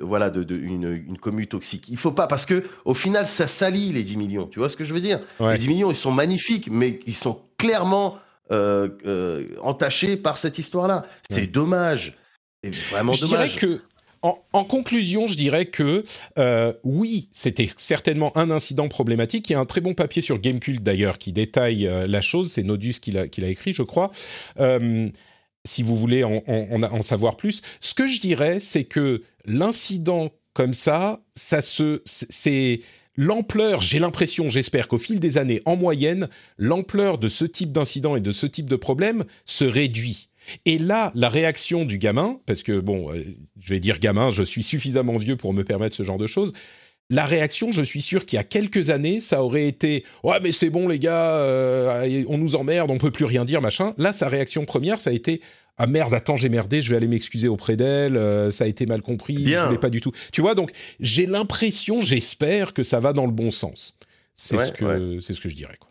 voilà, 0.00 0.30
de, 0.30 0.42
de- 0.42 0.56
une, 0.56 1.04
une 1.08 1.18
commu 1.18 1.46
toxique. 1.46 1.88
Il 1.88 1.96
faut 1.96 2.12
pas 2.12 2.26
parce 2.26 2.46
que 2.46 2.62
au 2.84 2.94
final, 2.94 3.26
ça 3.26 3.46
salit 3.48 3.92
les 3.92 4.02
10 4.04 4.16
millions. 4.16 4.46
Tu 4.46 4.58
vois 4.58 4.68
ce 4.68 4.76
que 4.76 4.84
je 4.84 4.92
veux 4.94 5.00
dire? 5.00 5.20
Ouais. 5.40 5.52
Les 5.54 5.58
10 5.58 5.68
millions, 5.68 5.90
ils 5.90 5.96
sont 5.96 6.12
magnifiques, 6.12 6.68
mais 6.70 7.00
ils 7.06 7.14
sont 7.16 7.40
clairement 7.58 8.18
entachés 9.62 10.16
par 10.16 10.38
cette 10.38 10.58
histoire-là. 10.58 11.06
C'est 11.30 11.40
Ouais. 11.42 11.46
dommage. 11.46 12.16
Vraiment 12.90 13.12
Je 13.12 13.26
dirais 13.26 13.48
que, 13.48 13.82
en, 14.22 14.38
en 14.52 14.64
conclusion, 14.64 15.26
je 15.26 15.36
dirais 15.36 15.66
que 15.66 16.04
euh, 16.38 16.72
oui, 16.82 17.28
c'était 17.30 17.68
certainement 17.76 18.36
un 18.36 18.50
incident 18.50 18.88
problématique. 18.88 19.50
Il 19.50 19.52
y 19.52 19.56
a 19.56 19.60
un 19.60 19.66
très 19.66 19.80
bon 19.82 19.92
papier 19.94 20.22
sur 20.22 20.38
Gamecult 20.38 20.82
d'ailleurs 20.82 21.18
qui 21.18 21.32
détaille 21.32 21.86
euh, 21.86 22.06
la 22.06 22.22
chose. 22.22 22.50
C'est 22.52 22.62
Nodus 22.62 22.94
qui 23.02 23.12
l'a 23.12 23.28
qui 23.28 23.40
l'a 23.42 23.48
écrit, 23.48 23.72
je 23.74 23.82
crois. 23.82 24.10
Euh, 24.60 25.08
si 25.66 25.82
vous 25.82 25.96
voulez 25.96 26.24
en- 26.24 26.42
en 26.46 27.02
savoir 27.02 27.36
plus, 27.36 27.62
ce 27.80 27.94
que 27.94 28.06
je 28.06 28.20
dirais, 28.20 28.60
c'est 28.60 28.84
que 28.84 29.22
l'incident 29.46 30.30
comme 30.52 30.74
ça, 30.74 31.20
ça 31.34 31.62
se, 31.62 32.00
c'est 32.04 32.80
l'ampleur. 33.16 33.80
J'ai 33.80 33.98
l'impression, 33.98 34.50
j'espère 34.50 34.88
qu'au 34.88 34.98
fil 34.98 35.20
des 35.20 35.38
années, 35.38 35.62
en 35.64 35.76
moyenne, 35.76 36.28
l'ampleur 36.58 37.18
de 37.18 37.28
ce 37.28 37.44
type 37.44 37.72
d'incident 37.72 38.14
et 38.16 38.20
de 38.20 38.30
ce 38.32 38.46
type 38.46 38.68
de 38.70 38.76
problème 38.76 39.24
se 39.46 39.64
réduit. 39.64 40.28
Et 40.66 40.78
là, 40.78 41.10
la 41.14 41.28
réaction 41.28 41.84
du 41.84 41.98
gamin, 41.98 42.38
parce 42.46 42.62
que 42.62 42.78
bon, 42.80 43.12
euh, 43.12 43.22
je 43.60 43.68
vais 43.70 43.80
dire 43.80 43.98
gamin, 43.98 44.30
je 44.30 44.42
suis 44.42 44.62
suffisamment 44.62 45.16
vieux 45.16 45.36
pour 45.36 45.52
me 45.52 45.64
permettre 45.64 45.96
ce 45.96 46.02
genre 46.02 46.18
de 46.18 46.26
choses. 46.26 46.52
La 47.10 47.26
réaction, 47.26 47.70
je 47.70 47.82
suis 47.82 48.00
sûr 48.00 48.24
qu'il 48.24 48.38
y 48.38 48.40
a 48.40 48.44
quelques 48.44 48.88
années, 48.90 49.20
ça 49.20 49.42
aurait 49.42 49.68
été 49.68 50.04
ouais 50.22 50.40
mais 50.42 50.52
c'est 50.52 50.70
bon 50.70 50.88
les 50.88 50.98
gars, 50.98 51.36
euh, 51.36 52.24
on 52.28 52.38
nous 52.38 52.54
emmerde, 52.54 52.90
on 52.90 52.96
peut 52.98 53.10
plus 53.10 53.26
rien 53.26 53.44
dire 53.44 53.60
machin. 53.60 53.92
Là, 53.98 54.12
sa 54.14 54.28
réaction 54.28 54.64
première, 54.64 55.00
ça 55.02 55.10
a 55.10 55.12
été 55.12 55.42
ah 55.76 55.86
merde, 55.86 56.14
attends 56.14 56.36
j'ai 56.38 56.48
merdé, 56.48 56.80
je 56.80 56.88
vais 56.90 56.96
aller 56.96 57.08
m'excuser 57.08 57.46
auprès 57.48 57.76
d'elle, 57.76 58.16
euh, 58.16 58.50
ça 58.50 58.64
a 58.64 58.66
été 58.68 58.86
mal 58.86 59.02
compris, 59.02 59.34
Bien. 59.34 59.62
je 59.62 59.66
voulais 59.66 59.78
pas 59.80 59.90
du 59.90 60.00
tout. 60.00 60.12
Tu 60.32 60.40
vois 60.40 60.54
donc 60.54 60.70
j'ai 60.98 61.26
l'impression, 61.26 62.00
j'espère 62.00 62.72
que 62.72 62.82
ça 62.82 63.00
va 63.00 63.12
dans 63.12 63.26
le 63.26 63.32
bon 63.32 63.50
sens. 63.50 63.94
C'est 64.34 64.56
Ouais, 64.56 64.66
ce 64.66 64.72
que 64.72 64.84
ouais. 64.84 65.18
c'est 65.20 65.34
ce 65.34 65.42
que 65.42 65.48
je 65.50 65.56
dirais 65.56 65.76
quoi. 65.78 65.90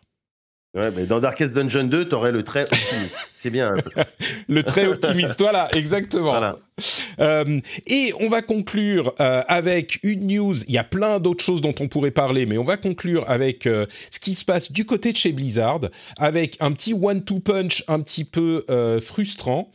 Ouais, 0.73 0.89
mais 0.95 1.05
dans 1.05 1.19
Darkest 1.19 1.53
Dungeon 1.53 1.83
2, 1.83 2.09
t'aurais 2.09 2.31
le 2.31 2.41
trait 2.41 2.63
optimiste. 2.63 3.19
C'est 3.35 3.51
bien. 3.51 3.75
Le 4.47 4.63
très 4.63 4.87
optimiste, 4.87 5.39
voilà, 5.39 5.69
exactement. 5.75 6.31
Voilà. 6.31 6.55
Euh, 7.19 7.59
et 7.85 8.11
on 8.19 8.27
va 8.27 8.41
conclure 8.41 9.13
euh, 9.19 9.43
avec 9.47 9.99
une 10.01 10.25
news. 10.25 10.63
Il 10.67 10.73
y 10.73 10.79
a 10.79 10.83
plein 10.83 11.19
d'autres 11.19 11.43
choses 11.43 11.61
dont 11.61 11.75
on 11.79 11.87
pourrait 11.87 12.11
parler, 12.11 12.47
mais 12.47 12.57
on 12.57 12.63
va 12.63 12.77
conclure 12.77 13.29
avec 13.29 13.67
euh, 13.67 13.85
ce 14.09 14.19
qui 14.19 14.33
se 14.33 14.43
passe 14.43 14.71
du 14.71 14.85
côté 14.85 15.11
de 15.11 15.17
chez 15.17 15.31
Blizzard, 15.31 15.81
avec 16.17 16.57
un 16.59 16.71
petit 16.71 16.93
one-two 16.93 17.39
punch 17.39 17.83
un 17.87 17.99
petit 17.99 18.25
peu 18.25 18.65
frustrant. 19.01 19.71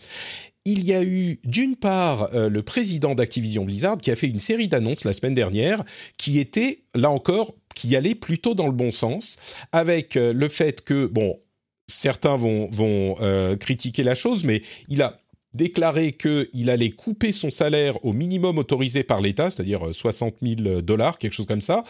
Il 0.70 0.84
y 0.84 0.92
a 0.92 1.02
eu 1.02 1.40
d'une 1.44 1.76
part 1.76 2.34
euh, 2.34 2.50
le 2.50 2.62
président 2.62 3.14
d'Activision 3.14 3.64
Blizzard 3.64 3.96
qui 3.96 4.10
a 4.10 4.16
fait 4.16 4.28
une 4.28 4.38
série 4.38 4.68
d'annonces 4.68 5.04
la 5.04 5.14
semaine 5.14 5.32
dernière 5.32 5.82
qui 6.18 6.38
était 6.38 6.82
là 6.94 7.10
encore 7.10 7.54
qui 7.78 7.94
allait 7.94 8.16
plutôt 8.16 8.54
dans 8.54 8.66
le 8.66 8.72
bon 8.72 8.90
sens 8.90 9.36
avec 9.70 10.16
euh, 10.16 10.32
le 10.32 10.48
fait 10.48 10.82
que 10.82 11.06
bon 11.06 11.38
certains 11.86 12.34
vont 12.34 12.68
vont 12.72 13.14
euh, 13.20 13.56
critiquer 13.56 14.02
la 14.02 14.16
chose 14.16 14.42
mais 14.42 14.62
il 14.88 15.00
a 15.00 15.20
déclaré 15.54 16.12
qu'il 16.12 16.70
allait 16.70 16.90
couper 16.90 17.30
son 17.30 17.50
salaire 17.50 18.04
au 18.04 18.12
minimum 18.12 18.58
autorisé 18.58 19.02
par 19.02 19.20
l'État, 19.20 19.50
c'est-à-dire 19.50 19.88
euh, 19.88 19.92
60 19.92 20.34
000 20.42 20.82
dollars, 20.82 21.16
quelque 21.18 21.32
chose 21.32 21.46
comme 21.46 21.62
ça, 21.62 21.84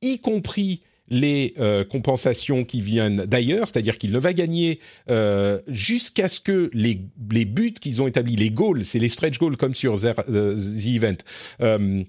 y 0.00 0.18
compris 0.18 0.80
les 1.08 1.52
euh, 1.58 1.84
compensations 1.84 2.64
qui 2.64 2.80
viennent 2.80 3.26
d'ailleurs, 3.26 3.68
c'est-à-dire 3.68 3.98
qu'il 3.98 4.12
ne 4.12 4.18
va 4.18 4.32
gagner 4.32 4.80
euh, 5.10 5.60
jusqu'à 5.68 6.28
ce 6.28 6.40
que 6.40 6.70
les, 6.72 7.02
les 7.30 7.44
buts 7.44 7.74
qu'ils 7.74 8.00
ont 8.00 8.06
établis, 8.06 8.36
les 8.36 8.50
goals, 8.50 8.84
c'est 8.84 8.98
les 8.98 9.10
stretch 9.10 9.38
goals 9.38 9.56
comme 9.56 9.74
sur 9.74 10.00
The, 10.00 10.14
euh, 10.30 10.58
Event, 10.86 11.18
euh, 11.60 12.02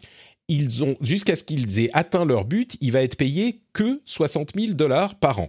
ils 0.47 0.83
ont 0.83 0.95
jusqu'à 1.01 1.35
ce 1.35 1.43
qu'ils 1.43 1.79
aient 1.79 1.89
atteint 1.93 2.25
leur 2.25 2.45
but, 2.45 2.75
il 2.81 2.91
va 2.91 3.01
être 3.01 3.17
payé 3.17 3.61
que 3.73 4.01
60 4.05 4.51
000 4.55 4.73
dollars 4.73 5.15
par 5.15 5.39
an. 5.39 5.47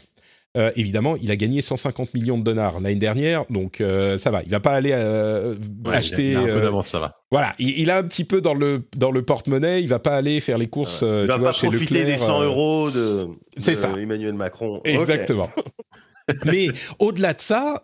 Euh, 0.56 0.70
évidemment, 0.76 1.16
il 1.20 1.32
a 1.32 1.36
gagné 1.36 1.62
150 1.62 2.14
millions 2.14 2.38
de 2.38 2.44
dollars 2.44 2.78
l'année 2.78 2.94
dernière, 2.94 3.44
donc 3.50 3.80
euh, 3.80 4.18
ça 4.18 4.30
va. 4.30 4.40
Il 4.44 4.50
va 4.50 4.60
pas 4.60 4.70
aller 4.70 4.92
euh, 4.92 5.56
Ouais, 5.84 5.96
acheter. 5.96 6.30
il 6.30 6.36
a, 6.36 6.42
il 6.42 6.48
a 6.48 6.52
un 6.52 6.54
peu 6.54 6.60
d'avance, 6.60 6.88
ça 6.88 7.00
va. 7.00 7.18
voilà, 7.32 7.54
il, 7.58 7.80
il 7.80 7.90
a 7.90 7.98
un 7.98 8.04
petit 8.04 8.22
peu 8.22 8.40
dans 8.40 8.54
le 8.54 8.84
dans 8.96 9.10
le 9.10 9.22
porte-monnaie. 9.24 9.82
Il 9.82 9.88
va 9.88 9.98
pas 9.98 10.14
aller 10.14 10.38
faire 10.38 10.56
les 10.56 10.68
courses, 10.68 11.00
Il 11.02 11.26
va 11.26 11.34
tu 11.34 11.40
vois, 11.40 11.48
pas 11.48 11.52
chez 11.52 11.66
profiter 11.66 11.94
Leclerc. 11.94 12.06
des 12.06 12.18
100 12.18 12.40
euh, 12.40 12.44
euros 12.44 12.90
de, 12.92 13.28
ça. 13.60 13.90
Emmanuel 13.98 14.34
Macron. 14.34 14.80
Exactement. 14.84 15.50
Mais 16.44 16.68
au-delà 17.00 17.34
de 17.34 17.40
ça, 17.40 17.82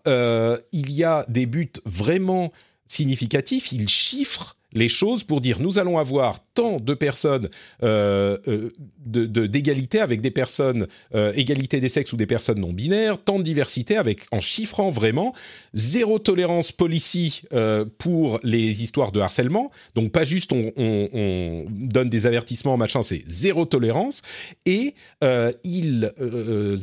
il 0.72 0.92
y 0.92 1.02
a 1.02 1.26
des 1.28 1.46
buts 1.46 1.72
vraiment 1.84 2.52
significatifs. 2.86 3.72
Il 3.72 3.88
chiffre 3.88 4.56
les 4.72 4.88
choses 4.88 5.24
pour 5.24 5.40
dire 5.40 5.60
nous 5.60 5.78
allons 5.78 5.98
avoir 5.98 6.40
tant 6.55 6.78
de 6.80 6.94
personnes 6.94 7.48
euh, 7.82 8.38
euh, 8.48 8.70
d'égalité 9.06 10.01
avec 10.01 10.20
des 10.20 10.30
personnes 10.30 10.86
euh, 11.14 11.32
égalité 11.34 11.80
des 11.80 11.88
sexes 11.88 12.12
ou 12.12 12.16
des 12.16 12.26
personnes 12.26 12.60
non 12.60 12.72
binaires, 12.72 13.18
tant 13.22 13.38
de 13.38 13.44
diversité 13.44 13.97
avec 13.97 14.20
en 14.30 14.40
chiffrant 14.40 14.90
vraiment 14.90 15.34
zéro 15.74 16.18
tolérance 16.18 16.72
policy 16.72 17.42
euh, 17.52 17.84
pour 17.98 18.38
les 18.42 18.82
histoires 18.82 19.12
de 19.12 19.20
harcèlement. 19.20 19.70
Donc 19.94 20.12
pas 20.12 20.24
juste 20.24 20.52
on, 20.52 20.72
on- 20.76 21.09
on 21.12 21.66
donne 21.70 22.09
des 22.09 22.26
avertissements 22.26 22.76
machin, 22.76 23.02
c'est 23.02 23.22
zéro 23.26 23.64
tolérance 23.64 24.22
et 24.66 24.94
ils 25.64 26.12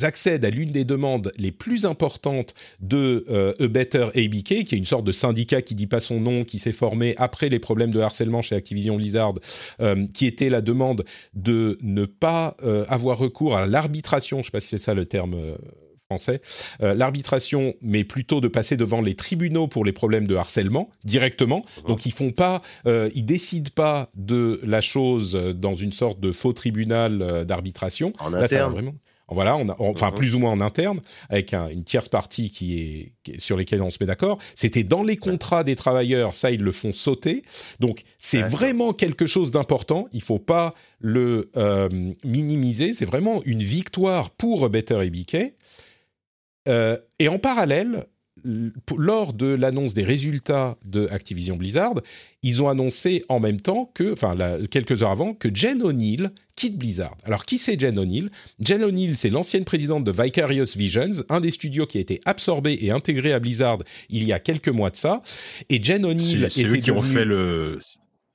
accèdent 0.01 0.45
à 0.45 0.49
l'une 0.49 0.72
des 0.72 0.84
demandes 0.85 1.31
les 1.38 1.51
plus 1.51 1.85
importantes 1.85 2.53
de 2.80 3.26
euh, 3.30 3.53
A 3.59 3.68
Better 3.68 4.07
ABK, 4.15 4.64
qui 4.64 4.76
est 4.76 4.77
une 4.77 4.85
sorte 4.85 5.03
de 5.05 5.11
syndicat 5.11 5.61
qui 5.61 5.76
dit 5.76 5.88
pas 5.88 5.99
son 5.99 6.19
nom, 6.19 6.43
qui 6.43 6.59
s'est 6.59 6.72
formé 6.72 7.14
après 7.18 7.49
les 7.49 7.59
problèmes 7.59 7.76
de 7.85 7.99
harcèlement 7.99 8.41
chez 8.41 8.55
Activision 8.55 8.95
Blizzard, 8.97 9.33
euh, 9.79 10.07
qui 10.13 10.25
était 10.25 10.49
la 10.49 10.61
demande 10.61 11.05
de 11.33 11.77
ne 11.81 12.05
pas 12.05 12.57
euh, 12.63 12.85
avoir 12.89 13.17
recours 13.19 13.55
à 13.55 13.67
l'arbitration, 13.67 14.39
je 14.39 14.45
sais 14.45 14.51
pas 14.51 14.59
si 14.59 14.69
c'est 14.69 14.77
ça 14.77 14.93
le 14.95 15.05
terme 15.05 15.35
euh, 15.35 15.55
français, 16.07 16.41
euh, 16.81 16.93
l'arbitration, 16.93 17.75
mais 17.81 18.03
plutôt 18.03 18.39
de 18.41 18.47
passer 18.47 18.77
devant 18.77 19.01
les 19.01 19.13
tribunaux 19.13 19.67
pour 19.67 19.83
les 19.83 19.91
problèmes 19.91 20.25
de 20.25 20.35
harcèlement 20.35 20.89
directement. 21.03 21.65
Donc 21.85 22.05
ils 22.05 22.13
font 22.13 22.31
pas, 22.31 22.61
euh, 22.87 23.09
ils 23.13 23.25
décident 23.25 23.71
pas 23.75 24.09
de 24.15 24.59
la 24.63 24.81
chose 24.81 25.33
dans 25.33 25.73
une 25.73 25.91
sorte 25.91 26.19
de 26.19 26.31
faux 26.31 26.53
tribunal 26.53 27.21
euh, 27.21 27.43
d'arbitration. 27.43 28.13
En 28.19 28.29
Là, 28.29 28.39
ça 28.47 28.55
interne. 28.55 28.71
vraiment. 28.71 28.95
Voilà, 29.29 29.57
on 29.57 29.67
a, 29.67 29.75
enfin 29.79 30.09
Mhm. 30.11 30.15
plus 30.15 30.35
ou 30.35 30.39
moins 30.39 30.51
en 30.51 30.61
interne, 30.61 31.01
avec 31.29 31.53
un- 31.53 31.67
une 31.67 31.83
tierce 31.83 32.07
partie 32.07 32.49
qui 32.49 32.79
est, 32.79 33.11
qui 33.23 33.31
est- 33.31 33.39
sur 33.41 33.57
lesquelles 33.57 33.81
on 33.81 33.89
se 33.89 33.97
met 33.99 34.05
d'accord. 34.07 34.37
C'était 34.55 34.85
dans 34.85 35.03
les 35.03 35.17
contrats 35.17 35.63
des 35.65 35.75
travailleurs, 35.75 36.33
ça 36.33 36.49
ils 36.51 36.61
le 36.61 36.71
font 36.71 36.93
sauter. 36.93 37.43
Donc 37.81 38.03
c'est 38.17 38.41
vraiment 38.41 38.93
quelque 38.93 39.25
chose 39.25 39.51
d'important. 39.51 40.07
Il 40.13 40.21
faut 40.21 40.39
pas 40.39 40.73
le 40.99 41.51
euh, 41.57 41.89
minimiser. 42.23 42.93
C'est 42.93 43.05
vraiment 43.05 43.41
une 43.43 43.63
victoire 43.63 44.29
pour 44.29 44.69
Better 44.69 44.99
et 45.05 45.09
BK. 45.09 45.53
Euh, 46.67 46.97
et 47.19 47.27
en 47.29 47.39
parallèle, 47.39 48.05
lors 48.97 49.34
de 49.34 49.47
l'annonce 49.47 49.93
des 49.93 50.03
résultats 50.03 50.77
de 50.85 51.07
Activision 51.11 51.55
Blizzard, 51.57 51.95
ils 52.43 52.61
ont 52.61 52.69
annoncé 52.69 53.23
en 53.30 53.39
même 53.39 53.59
temps 53.59 53.91
que, 53.93 54.14
enfin 54.14 54.35
la- 54.35 54.57
quelques 54.69 55.03
heures 55.03 55.11
avant, 55.11 55.34
que 55.34 55.49
Jen 55.53 55.81
O'Neill 55.81 56.31
quitte 56.55 56.77
Blizzard. 56.77 57.15
Alors 57.23 57.45
qui 57.45 57.57
c'est 57.57 57.80
Jen 57.80 57.97
O'Neill? 57.99 58.30
Jen 58.59 58.84
O'Neill, 58.84 59.15
c'est 59.15 59.30
l'ancienne 59.30 59.65
présidente 59.65 60.03
de 60.03 60.11
Vicarious 60.11 60.65
Visions, 60.76 61.23
un 61.30 61.39
des 61.39 61.51
studios 61.51 61.85
qui 61.85 61.97
a 61.97 62.01
été 62.01 62.19
absorbé 62.26 62.77
et 62.81 62.91
intégré 62.91 63.34
à 63.34 63.39
Blizzard 63.39 63.80
il 64.09 64.23
y 64.23 64.34
a 64.34 64.39
quelques 64.39 64.69
mois 64.69 64.89
de 64.89 64.95
ça. 64.95 65.22
Et 65.69 65.81
Jen 65.84 66.05
O'Neill 66.05 66.47
C'est 66.49 66.64
eux 66.64 66.68
était 66.69 66.81
qui 66.81 66.91
ont 66.91 67.03
fait 67.03 67.26
le. 67.26 67.80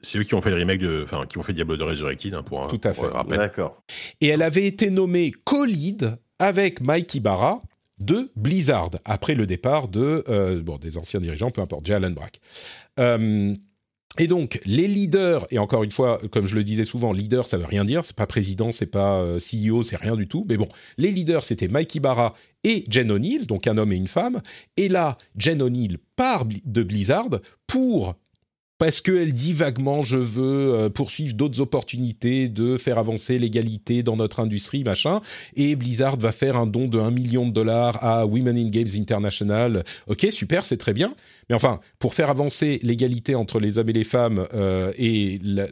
C'est 0.05 0.19
eux 0.19 0.25
qui 0.25 0.35
ont 0.35 0.43
fait 0.43 0.51
le 0.51 0.57
remake 0.57 0.81
de, 0.81 1.03
enfin, 1.05 1.27
qui 1.29 1.39
ont 1.39 1.45
fait 1.45 1.53
Diablo 1.53 1.77
de 1.77 1.85
Resurrected, 1.85 2.35
hein, 2.35 2.43
pour 2.43 2.65
un 2.65 2.67
Tout 2.67 2.81
à 2.83 2.91
pour 2.93 3.05
fait. 3.07 3.37
D'accord. 3.37 3.83
et 4.21 4.27
elle 4.27 4.43
avait 4.43 4.67
été 4.67 4.91
nommée 4.91 5.31
co-lead 5.45 6.17
avec 6.41 6.81
Mike 6.81 7.15
Ibarra 7.15 7.63
de 7.99 8.31
Blizzard 8.37 8.91
après 9.05 9.35
le 9.35 9.47
départ 9.47 9.89
de 9.89 10.25
euh, 10.29 10.63
bon 10.63 10.79
des 10.79 10.99
anciens 10.99 11.21
dirigeants, 11.21 11.51
peu 11.51 11.61
importe, 11.61 11.87
Jay 11.87 11.95
Allen 11.95 12.15
Brack. 12.15 12.41
Euh, 12.99 13.55
et 14.19 14.27
donc 14.27 14.61
les 14.67 14.89
leaders 14.89 15.47
et 15.51 15.59
encore 15.59 15.85
une 15.85 15.93
fois, 15.93 16.21
comme 16.31 16.47
je 16.47 16.55
le 16.55 16.65
disais 16.65 16.85
souvent, 16.85 17.13
leader 17.13 17.47
ça 17.47 17.57
veut 17.57 17.65
rien 17.65 17.85
dire, 17.85 18.05
c'est 18.05 18.17
pas 18.17 18.27
président, 18.27 18.71
c'est 18.71 18.87
pas 18.87 19.21
euh, 19.23 19.39
CEO, 19.39 19.83
c'est 19.83 19.97
rien 19.97 20.17
du 20.17 20.29
tout. 20.29 20.45
Mais 20.49 20.57
bon, 20.57 20.69
les 20.99 21.11
leaders 21.11 21.45
c'était 21.45 21.69
Mike 21.69 21.95
Ibarra 21.95 22.35
et 22.65 22.85
Jen 22.89 23.11
O'Neill, 23.11 23.47
donc 23.47 23.67
un 23.67 23.79
homme 23.79 23.93
et 23.93 23.97
une 23.97 24.09
femme. 24.09 24.43
Et 24.77 24.89
là, 24.89 25.17
Jen 25.37 25.63
O'Neill 25.63 25.99
part 26.17 26.45
de 26.47 26.83
Blizzard 26.83 27.31
pour 27.67 28.15
parce 28.83 29.01
qu'elle 29.01 29.33
dit 29.33 29.53
vaguement 29.53 30.03
je 30.03 30.17
veux 30.17 30.75
euh, 30.75 30.89
poursuivre 30.91 31.35
d'autres 31.35 31.61
opportunités 31.61 32.49
de 32.49 32.77
faire 32.77 32.99
avancer 32.99 33.39
l'égalité 33.39 34.03
dans 34.03 34.17
notre 34.17 34.41
industrie, 34.41 34.83
machin. 34.83 35.21
Et 35.55 35.77
Blizzard 35.77 36.17
va 36.17 36.33
faire 36.33 36.57
un 36.57 36.67
don 36.67 36.89
de 36.89 36.99
1 36.99 37.13
million 37.13 37.47
de 37.47 37.53
dollars 37.53 38.03
à 38.03 38.27
Women 38.27 38.57
in 38.57 38.71
Games 38.71 38.89
International. 38.97 39.85
Ok, 40.09 40.27
super, 40.33 40.65
c'est 40.65 40.79
très 40.79 40.95
bien. 40.95 41.15
Mais 41.49 41.55
enfin, 41.55 41.79
pour 42.01 42.13
faire 42.13 42.29
avancer 42.29 42.81
l'égalité 42.83 43.37
entre 43.37 43.61
les 43.61 43.79
hommes 43.79 43.91
et 43.91 43.93
les 43.93 44.03
femmes 44.03 44.49
euh, 44.53 44.91
et 44.99 45.39
la- 45.45 45.69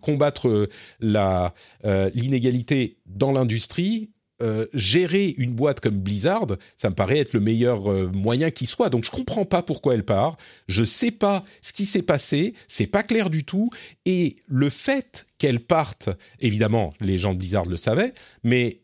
combattre 0.00 0.66
euh, 1.02 2.10
l'inégalité 2.14 2.96
dans 3.04 3.32
l'industrie, 3.32 4.08
euh, 4.42 4.66
gérer 4.74 5.32
une 5.38 5.54
boîte 5.54 5.78
comme 5.78 6.00
Blizzard, 6.00 6.46
ça 6.76 6.90
me 6.90 6.94
paraît 6.94 7.18
être 7.18 7.34
le 7.34 7.40
meilleur 7.40 7.90
euh, 7.90 8.10
moyen 8.12 8.50
qui 8.50 8.66
soit. 8.66 8.90
Donc 8.90 9.04
je 9.04 9.10
comprends 9.10 9.44
pas 9.44 9.62
pourquoi 9.62 9.94
elle 9.94 10.04
part. 10.04 10.36
Je 10.66 10.84
sais 10.84 11.12
pas 11.12 11.44
ce 11.62 11.72
qui 11.72 11.86
s'est 11.86 12.02
passé. 12.02 12.54
C'est 12.66 12.88
pas 12.88 13.04
clair 13.04 13.30
du 13.30 13.44
tout. 13.44 13.70
Et 14.06 14.36
le 14.48 14.70
fait 14.70 15.26
qu'elle 15.38 15.60
parte, 15.60 16.08
évidemment, 16.40 16.94
les 17.00 17.16
gens 17.16 17.32
de 17.32 17.38
Blizzard 17.38 17.66
le 17.66 17.76
savaient, 17.76 18.12
mais 18.42 18.80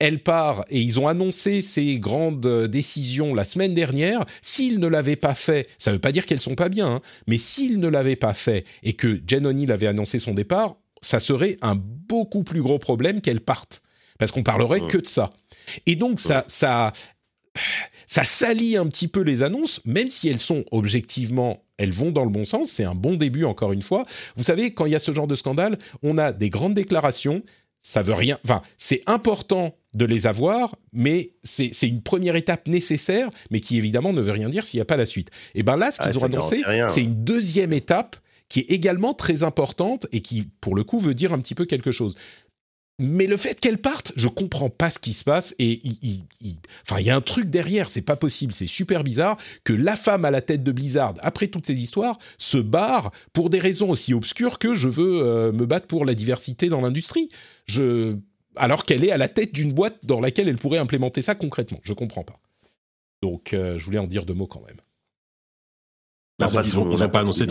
elle 0.00 0.22
part 0.22 0.64
et 0.70 0.80
ils 0.80 0.98
ont 0.98 1.06
annoncé 1.06 1.62
ces 1.62 1.98
grandes 2.00 2.46
euh, 2.46 2.66
décisions 2.66 3.32
la 3.32 3.44
semaine 3.44 3.74
dernière. 3.74 4.24
S'ils 4.42 4.80
ne 4.80 4.88
l'avaient 4.88 5.14
pas 5.14 5.36
fait, 5.36 5.68
ça 5.78 5.92
ne 5.92 5.96
veut 5.96 6.00
pas 6.00 6.10
dire 6.10 6.26
qu'elles 6.26 6.40
sont 6.40 6.56
pas 6.56 6.68
bien, 6.68 6.88
hein, 6.88 7.00
mais 7.28 7.38
s'ils 7.38 7.78
ne 7.78 7.86
l'avaient 7.86 8.16
pas 8.16 8.34
fait 8.34 8.64
et 8.82 8.94
que 8.94 9.20
Jen 9.24 9.46
O'Neill 9.46 9.70
avait 9.70 9.86
annoncé 9.86 10.18
son 10.18 10.34
départ, 10.34 10.76
ça 11.00 11.20
serait 11.20 11.58
un 11.62 11.76
beaucoup 11.76 12.42
plus 12.42 12.62
gros 12.62 12.78
problème 12.78 13.20
qu'elle 13.20 13.40
parte. 13.40 13.82
Parce 14.20 14.30
qu'on 14.30 14.44
parlerait 14.44 14.82
que 14.86 14.98
de 14.98 15.06
ça. 15.06 15.30
Et 15.86 15.96
donc, 15.96 16.20
ça, 16.20 16.44
ça, 16.46 16.92
ça 18.06 18.24
salit 18.24 18.76
un 18.76 18.86
petit 18.86 19.08
peu 19.08 19.22
les 19.22 19.42
annonces, 19.42 19.80
même 19.84 20.08
si 20.08 20.28
elles 20.28 20.38
sont 20.38 20.64
objectivement, 20.70 21.64
elles 21.78 21.92
vont 21.92 22.12
dans 22.12 22.24
le 22.24 22.30
bon 22.30 22.44
sens. 22.44 22.70
C'est 22.70 22.84
un 22.84 22.94
bon 22.94 23.14
début, 23.14 23.44
encore 23.44 23.72
une 23.72 23.82
fois. 23.82 24.04
Vous 24.36 24.44
savez, 24.44 24.72
quand 24.72 24.86
il 24.86 24.92
y 24.92 24.94
a 24.94 25.00
ce 25.00 25.12
genre 25.12 25.26
de 25.26 25.34
scandale, 25.34 25.78
on 26.02 26.18
a 26.18 26.32
des 26.32 26.50
grandes 26.50 26.74
déclarations. 26.74 27.42
Ça 27.80 28.02
veut 28.02 28.14
rien. 28.14 28.38
Enfin, 28.44 28.60
c'est 28.76 29.00
important 29.06 29.74
de 29.94 30.04
les 30.04 30.26
avoir, 30.26 30.76
mais 30.92 31.32
c'est 31.42 31.72
une 31.82 32.02
première 32.02 32.36
étape 32.36 32.68
nécessaire, 32.68 33.30
mais 33.50 33.60
qui 33.60 33.78
évidemment 33.78 34.12
ne 34.12 34.20
veut 34.20 34.32
rien 34.32 34.50
dire 34.50 34.66
s'il 34.66 34.78
n'y 34.78 34.82
a 34.82 34.84
pas 34.84 34.98
la 34.98 35.06
suite. 35.06 35.30
Et 35.54 35.62
ben 35.62 35.76
là, 35.78 35.90
ce 35.90 35.96
Ah, 36.00 36.06
qu'ils 36.06 36.18
ont 36.18 36.20
ça 36.20 36.26
annoncé, 36.26 36.62
c'est 36.88 37.02
une 37.02 37.24
deuxième 37.24 37.72
étape 37.72 38.16
qui 38.50 38.60
est 38.60 38.70
également 38.70 39.14
très 39.14 39.44
importante 39.44 40.06
et 40.12 40.20
qui, 40.20 40.48
pour 40.60 40.74
le 40.74 40.84
coup, 40.84 40.98
veut 40.98 41.14
dire 41.14 41.32
un 41.32 41.38
petit 41.38 41.54
peu 41.54 41.64
quelque 41.64 41.90
chose. 41.92 42.16
Mais 43.00 43.26
le 43.26 43.36
fait 43.36 43.58
qu'elle 43.58 43.78
parte, 43.78 44.12
je 44.16 44.28
comprends 44.28 44.70
pas 44.70 44.90
ce 44.90 44.98
qui 44.98 45.12
se 45.14 45.24
passe 45.24 45.54
et 45.58 45.80
il, 45.84 45.98
il- 46.02 46.24
il- 46.42 46.56
enfin 46.82 47.00
il 47.00 47.06
y 47.06 47.10
a 47.10 47.16
un 47.16 47.20
truc 47.20 47.48
derrière, 47.50 47.88
c'est 47.90 48.02
pas 48.02 48.16
possible, 48.16 48.52
c'est 48.52 48.66
super 48.66 49.02
bizarre 49.04 49.38
que 49.64 49.72
la 49.72 49.96
femme 49.96 50.24
à 50.24 50.30
la 50.30 50.42
tête 50.42 50.62
de 50.62 50.70
Blizzard, 50.72 51.14
après 51.20 51.48
toutes 51.48 51.66
ces 51.66 51.80
histoires, 51.80 52.18
se 52.38 52.58
barre 52.58 53.10
pour 53.32 53.48
des 53.50 53.58
raisons 53.58 53.90
aussi 53.90 54.12
obscures 54.14 54.58
que 54.58 54.74
je 54.74 54.88
veux 54.88 55.22
euh, 55.22 55.50
me 55.52 55.66
battre 55.66 55.86
pour 55.86 56.04
la 56.04 56.14
diversité 56.14 56.68
dans 56.68 56.80
l'industrie. 56.80 57.28
Je 57.66 58.16
alors 58.56 58.84
qu'elle 58.84 59.04
est 59.04 59.12
à 59.12 59.16
la 59.16 59.28
tête 59.28 59.54
d'une 59.54 59.72
boîte 59.72 59.96
dans 60.02 60.20
laquelle 60.20 60.48
elle 60.48 60.58
pourrait 60.58 60.78
implémenter 60.78 61.22
ça 61.22 61.34
concrètement, 61.34 61.80
je 61.82 61.92
comprends 61.94 62.24
pas. 62.24 62.38
Donc 63.22 63.54
euh, 63.54 63.78
je 63.78 63.84
voulais 63.84 63.98
en 63.98 64.06
dire 64.06 64.26
deux 64.26 64.34
mots 64.34 64.46
quand 64.46 64.62
même. 64.66 64.76
Là, 66.38 66.48
Pas 66.48 66.62
ils 66.64 66.70
tout 66.70 66.76
le 66.76 66.82
ont, 66.82 66.84
monde 66.86 66.98
ils 66.98 67.02
a 67.02 67.06
ont 67.06 67.10
pas 67.10 67.20
annoncé. 67.20 67.44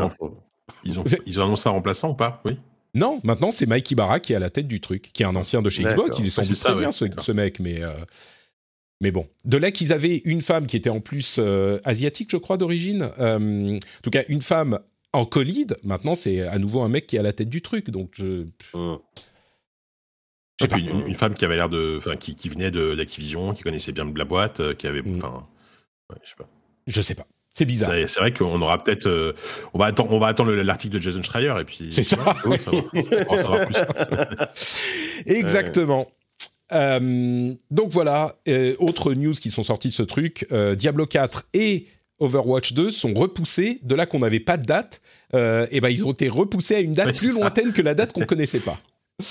Ils 0.83 0.99
ont, 0.99 1.03
ils 1.25 1.39
ont 1.39 1.43
annoncé 1.43 1.67
un 1.69 1.71
remplaçant 1.71 2.11
ou 2.11 2.15
pas? 2.15 2.41
Oui. 2.45 2.57
Non, 2.95 3.19
maintenant 3.23 3.51
c'est 3.51 3.65
Mike 3.67 3.91
Ibarra 3.91 4.19
qui 4.19 4.33
est 4.33 4.35
à 4.35 4.39
la 4.39 4.49
tête 4.49 4.67
du 4.67 4.81
truc, 4.81 5.11
qui 5.13 5.23
est 5.23 5.25
un 5.25 5.35
ancien 5.35 5.61
de 5.61 5.69
chez. 5.69 5.83
Xbox. 5.83 6.17
Il 6.19 6.25
est 6.25 6.29
sans 6.29 6.41
Ouais, 6.41 6.47
doute 6.47 6.57
très 6.57 6.75
bien 6.75 6.91
ce, 6.91 7.31
mec, 7.31 7.59
mais 7.59 7.83
euh, 7.83 7.93
mais 9.01 9.11
bon. 9.11 9.27
De 9.45 9.57
là 9.57 9.71
qu'ils 9.71 9.93
avaient 9.93 10.21
une 10.25 10.41
femme 10.41 10.65
qui 10.65 10.75
était 10.75 10.89
en 10.89 10.99
plus 10.99 11.37
euh, 11.39 11.79
asiatique, 11.83 12.29
je 12.31 12.37
crois 12.37 12.57
d'origine. 12.57 13.09
Euh, 13.19 13.77
en 13.77 14.01
tout 14.03 14.09
cas, 14.09 14.23
une 14.27 14.41
femme 14.41 14.79
en 15.13 15.25
co-lead. 15.25 15.77
Maintenant, 15.83 16.15
c'est 16.15 16.41
à 16.41 16.57
nouveau 16.57 16.81
un 16.81 16.89
mec 16.89 17.05
qui 17.07 17.15
est 17.15 17.19
à 17.19 17.23
la 17.23 17.33
tête 17.33 17.49
du 17.49 17.61
truc. 17.61 17.89
Donc 17.91 18.11
je, 18.13 18.45
Hum. 18.73 18.99
pas. 20.67 20.77
une, 20.77 21.07
une 21.07 21.15
femme 21.15 21.35
qui 21.35 21.45
avait 21.45 21.55
l'air 21.55 21.69
de, 21.69 21.95
enfin, 21.99 22.15
qui, 22.17 22.35
qui 22.35 22.49
venait 22.49 22.71
de 22.71 22.95
d'Activision, 22.95 23.53
qui 23.53 23.63
connaissait 23.63 23.91
bien 23.91 24.11
la 24.15 24.25
boîte, 24.25 24.75
qui 24.77 24.87
avait, 24.87 25.01
Mm. 25.01 25.17
enfin, 25.17 25.47
ouais, 26.11 26.17
je 26.23 26.29
sais 26.29 26.35
pas. 26.35 26.49
Je 26.87 27.01
sais 27.01 27.15
pas. 27.15 27.27
C'est 27.53 27.65
bizarre. 27.65 27.91
C'est 28.07 28.19
vrai 28.19 28.33
qu'on 28.33 28.61
aura 28.61 28.77
peut-être, 28.81 29.07
euh, 29.07 29.33
on 29.73 29.79
va 29.79 29.85
attendre, 29.87 30.11
on 30.11 30.19
va 30.19 30.27
attendre 30.27 30.51
le- 30.51 30.61
l'article 30.61 30.95
de 30.97 31.01
Jason 31.01 31.21
Schreier 31.23 31.53
et 31.59 31.63
puis. 31.65 31.87
C'est 31.89 32.03
ça. 32.03 32.15
Va. 32.17 32.33
Va. 32.45 34.45
Exactement. 35.25 36.07
Euh, 36.71 37.53
donc 37.71 37.89
voilà, 37.91 38.35
euh, 38.47 38.75
autre 38.79 39.13
news 39.13 39.33
qui 39.33 39.49
sont 39.49 39.63
sorties 39.63 39.89
de 39.89 39.93
ce 39.93 40.03
truc, 40.03 40.45
euh, 40.51 40.75
Diablo 40.75 41.05
4 41.07 41.47
et 41.53 41.87
Overwatch 42.19 42.73
2 42.73 42.91
sont 42.91 43.13
repoussés, 43.13 43.79
de 43.83 43.95
là 43.95 44.05
qu'on 44.05 44.19
n'avait 44.19 44.39
pas 44.39 44.57
de 44.57 44.65
date, 44.65 45.01
et 45.33 45.79
ben 45.81 45.89
ils 45.89 46.05
ont 46.05 46.11
été 46.11 46.27
repoussés 46.29 46.75
à 46.75 46.79
une 46.81 46.93
date 46.93 47.07
Ouais, 47.07 47.13
plus 47.13 47.33
lointaine 47.35 47.73
que 47.73 47.81
la 47.81 47.95
date 47.95 48.13
qu'on 48.13 48.25
connaissait 48.25 48.59
pas. 48.59 48.79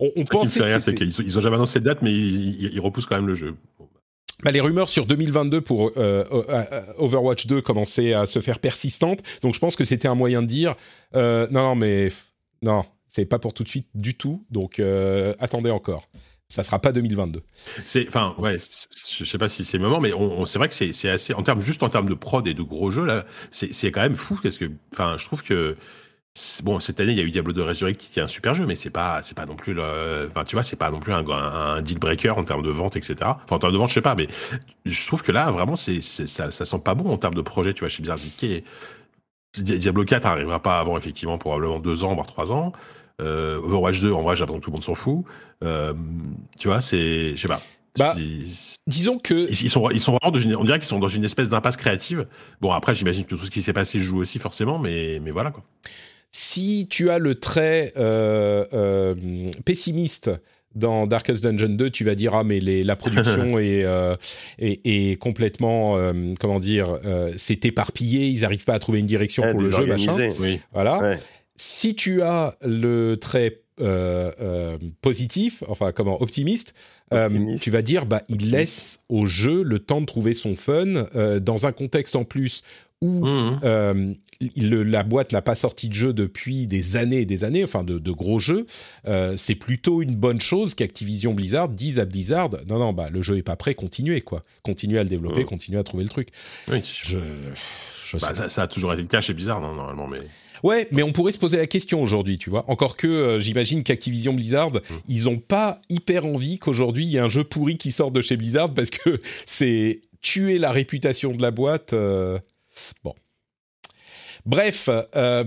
On, 0.00 0.10
on 0.16 0.24
pensait 0.24 0.78
c'est 0.80 0.94
qu'ils 0.94 1.12
ils 1.20 1.38
ont 1.38 1.42
jamais 1.42 1.56
annoncé 1.56 1.78
de 1.78 1.84
date, 1.84 2.00
mais 2.00 2.10
ils, 2.12 2.62
ils- 2.64 2.70
ils 2.72 2.80
repoussent 2.80 3.04
quand 3.04 3.16
même 3.16 3.26
le 3.26 3.34
jeu. 3.34 3.54
Bah. 4.42 4.50
les 4.50 4.60
rumeurs 4.60 4.88
sur 4.88 5.06
2022 5.06 5.60
pour 5.60 5.88
euh, 5.96 6.24
euh, 6.32 6.42
euh, 6.48 6.82
Overwatch 6.98 7.46
2 7.46 7.62
commençaient 7.62 8.12
à 8.14 8.26
se 8.26 8.40
faire 8.40 8.58
persistantes, 8.58 9.22
donc 9.42 9.54
je 9.54 9.60
pense 9.60 9.76
que 9.76 9.84
c'était 9.84 10.08
un 10.08 10.14
moyen 10.14 10.42
de 10.42 10.46
dire 10.46 10.74
non 11.14 11.74
mais 11.74 12.10
non 12.62 12.84
c'est 13.08 13.26
pas 13.26 13.38
pour 13.38 13.54
tout 13.54 13.62
de 13.62 13.68
suite 13.68 13.86
du 13.94 14.14
tout, 14.14 14.44
donc 14.50 14.80
attendez 15.38 15.70
encore, 15.70 16.08
ça 16.48 16.62
sera 16.64 16.78
pas 16.78 16.92
2022. 16.92 17.42
C'est, 17.84 18.08
enfin, 18.08 18.34
ouais, 18.38 18.58
je 18.58 19.24
sais 19.24 19.38
pas 19.38 19.48
si 19.48 19.64
c'est 19.64 19.78
le 19.78 19.84
moment, 19.84 20.00
mais 20.00 20.12
c'est 20.46 20.58
vrai 20.58 20.68
que 20.68 20.74
c'est, 20.74 21.08
assez, 21.08 21.32
en 21.34 21.42
termes, 21.42 21.62
juste 21.62 21.82
en 21.82 21.88
termes 21.88 22.08
de 22.08 22.14
prod 22.14 22.46
et 22.46 22.54
de 22.54 22.62
gros 22.62 22.90
jeux 22.90 23.04
là, 23.04 23.24
c'est, 23.50 23.72
c'est 23.72 23.92
quand 23.92 24.02
même 24.02 24.16
fou 24.16 24.38
parce 24.42 24.58
que, 24.58 24.70
enfin, 24.92 25.16
je 25.18 25.24
trouve 25.26 25.42
que 25.42 25.76
bon, 26.64 26.80
cette 26.80 26.98
année, 26.98 27.12
il 27.12 27.18
y 27.18 27.20
a 27.20 27.24
eu 27.24 27.30
Diablo 27.30 27.52
2 27.52 27.62
Resurrect 27.62 28.00
qui 28.00 28.18
est 28.18 28.22
un 28.22 28.28
super 28.28 28.54
jeu, 28.54 28.66
mais 28.66 28.74
c'est 28.74 28.90
pas, 28.90 29.22
c'est 29.22 29.36
pas 29.36 29.46
non 29.46 29.54
plus 29.54 29.72
le, 29.72 30.28
enfin, 30.30 30.44
tu 30.44 30.56
vois, 30.56 30.62
c'est 30.62 30.76
pas 30.76 30.90
non 30.90 30.98
plus 30.98 31.12
un, 31.12 31.24
un, 31.28 31.80
deal 31.80 31.98
breaker 31.98 32.32
en 32.36 32.44
termes 32.44 32.62
de 32.62 32.70
vente, 32.70 32.96
etc. 32.96 33.16
Enfin, 33.22 33.56
en 33.56 33.58
termes 33.58 33.72
de 33.72 33.78
vente, 33.78 33.88
je 33.88 33.94
sais 33.94 34.00
pas, 34.00 34.14
mais 34.14 34.26
je 34.84 35.06
trouve 35.06 35.22
que 35.22 35.32
là, 35.32 35.50
vraiment, 35.52 35.76
c'est, 35.76 36.00
ça, 36.00 36.50
ça 36.50 36.64
sent 36.64 36.80
pas 36.84 36.94
bon 36.94 37.10
en 37.10 37.18
termes 37.18 37.34
de 37.34 37.42
projet, 37.42 37.72
tu 37.72 37.80
vois, 37.80 37.88
chez 37.88 38.02
Blizzard. 38.02 38.18
Diablo 39.56 40.04
4 40.04 40.26
arrivera 40.26 40.60
pas 40.60 40.80
avant, 40.80 40.98
effectivement, 40.98 41.38
probablement 41.38 41.78
deux 41.78 42.02
ans, 42.02 42.14
voire 42.14 42.26
trois 42.26 42.52
ans. 42.52 42.72
Euh, 43.22 43.58
Overwatch 43.58 44.00
2, 44.00 44.12
en 44.12 44.22
vrai, 44.22 44.34
j'ai 44.34 44.44
que 44.44 44.50
tout 44.52 44.70
le 44.70 44.72
monde 44.72 44.82
s'en 44.82 44.96
fout. 44.96 45.24
Euh, 45.62 45.94
tu 46.58 46.66
vois, 46.66 46.80
c'est, 46.80 47.36
je 47.36 47.40
sais 47.40 47.48
pas. 47.48 47.62
Bah, 47.96 48.16
disons 48.88 49.18
que 49.20 49.34
ils, 49.34 49.70
sont 49.70 49.88
ils 49.90 50.00
sont 50.00 50.16
vraiment 50.20 50.32
dans 50.32 50.40
une, 50.40 50.56
on 50.56 50.64
dirait 50.64 50.80
qu'ils 50.80 50.88
sont 50.88 50.98
dans 50.98 51.08
une 51.08 51.22
espèce 51.22 51.48
d'impasse 51.48 51.76
créative. 51.76 52.26
Bon 52.60 52.72
après 52.72 52.92
j'imagine 52.92 53.22
que 53.22 53.36
tout 53.36 53.44
ce 53.44 53.52
qui 53.52 53.62
s'est 53.62 53.72
passé 53.72 54.00
joue 54.00 54.18
aussi 54.18 54.40
forcément 54.40 54.80
mais 54.80 55.20
mais 55.22 55.30
voilà 55.30 55.52
quoi. 55.52 55.62
Si 56.36 56.88
tu 56.90 57.10
as 57.10 57.20
le 57.20 57.36
trait 57.36 57.92
euh, 57.96 58.64
euh, 58.72 59.14
pessimiste 59.64 60.32
dans 60.74 61.06
Darkest 61.06 61.44
Dungeon 61.44 61.68
2, 61.68 61.90
tu 61.90 62.02
vas 62.02 62.16
dire 62.16 62.34
ah 62.34 62.42
mais 62.42 62.58
les, 62.58 62.82
la 62.82 62.96
production 62.96 63.56
est, 63.60 63.84
euh, 63.84 64.16
est, 64.58 64.80
est, 64.84 65.16
complètement 65.16 65.96
comment 66.40 66.58
dire 66.58 66.98
c'est 67.36 67.64
éparpillé, 67.64 68.26
ils 68.26 68.40
n'arrivent 68.40 68.64
pas 68.64 68.74
à 68.74 68.80
trouver 68.80 68.98
une 68.98 69.06
direction 69.06 69.44
pour 69.48 69.60
le 69.60 69.68
jeu 69.68 69.86
machin. 69.86 70.28
Oui. 70.40 70.58
Voilà. 70.72 71.16
Si 71.54 71.94
tu 71.94 72.22
as 72.22 72.56
le 72.66 73.14
trait 73.14 73.60
positif, 75.02 75.62
enfin 75.68 75.92
comment 75.92 76.20
optimiste, 76.20 76.74
tu 77.60 77.70
vas 77.70 77.82
dire 77.82 78.06
bah 78.06 78.22
il 78.28 78.50
laisse 78.50 78.98
au 79.08 79.26
jeu 79.26 79.62
le 79.62 79.78
temps 79.78 80.00
de 80.00 80.06
trouver 80.06 80.34
son 80.34 80.56
fun 80.56 81.06
dans 81.40 81.66
un 81.68 81.70
contexte 81.70 82.16
en 82.16 82.24
plus 82.24 82.64
où 83.00 83.24
mmh 83.24 84.16
la 84.56 85.02
boîte 85.02 85.32
n'a 85.32 85.42
pas 85.42 85.54
sorti 85.54 85.88
de 85.88 85.94
jeu 85.94 86.12
depuis 86.12 86.66
des 86.66 86.96
années 86.96 87.20
et 87.20 87.24
des 87.24 87.44
années, 87.44 87.64
enfin 87.64 87.84
de, 87.84 88.10
gros 88.10 88.38
jeux, 88.38 88.66
euh, 89.06 89.34
c'est 89.36 89.54
plutôt 89.54 90.02
une 90.02 90.14
bonne 90.14 90.40
chose 90.40 90.74
qu'Activision 90.74 91.34
Blizzard 91.34 91.68
dise 91.68 91.98
à 91.98 92.04
Blizzard 92.04 92.50
non 92.68 92.78
non 92.78 92.92
bah 92.92 93.10
le 93.10 93.22
jeu 93.22 93.36
est 93.36 93.42
pas 93.42 93.56
prêt, 93.56 93.74
continuez 93.74 94.20
quoi, 94.20 94.42
continuez 94.62 94.98
à 94.98 95.02
le 95.02 95.08
développer, 95.08 95.44
continuez 95.44 95.78
à 95.78 95.84
trouver 95.84 96.04
le 96.04 96.10
truc. 96.10 96.28
Oui, 96.68 96.80
je, 97.02 97.18
bah, 98.18 98.48
ça, 98.48 98.62
a 98.62 98.66
toujours 98.66 98.92
été 98.92 99.02
le 99.02 99.08
cas 99.08 99.20
chez 99.20 99.34
Blizzard 99.34 99.60
non, 99.60 99.74
normalement, 99.74 100.06
mais. 100.06 100.18
Ouais, 100.62 100.88
mais 100.92 101.02
on 101.02 101.12
pourrait 101.12 101.32
se 101.32 101.38
poser 101.38 101.58
la 101.58 101.66
question 101.66 102.02
aujourd'hui, 102.02 102.38
tu 102.38 102.48
vois. 102.48 102.64
Encore 102.70 102.96
que 102.96 103.06
euh, 103.06 103.38
j'imagine 103.38 103.82
qu'Activision 103.82 104.32
Blizzard, 104.32 104.70
mmh. 104.72 104.80
ils 105.08 105.28
ont 105.28 105.38
pas 105.38 105.80
hyper 105.90 106.24
envie 106.24 106.58
qu'aujourd'hui 106.58 107.04
il 107.04 107.10
y 107.10 107.16
ait 107.16 107.20
un 107.20 107.28
jeu 107.28 107.44
pourri 107.44 107.76
qui 107.76 107.90
sorte 107.90 108.14
de 108.14 108.20
chez 108.20 108.36
Blizzard 108.36 108.72
parce 108.72 108.90
que 108.90 109.20
c'est 109.46 110.00
tuer 110.22 110.58
la 110.58 110.72
réputation 110.72 111.32
de 111.32 111.42
la 111.42 111.50
boîte. 111.50 111.92
Euh, 111.92 112.38
bon. 113.02 113.14
Bref, 114.46 114.90
euh, 115.16 115.44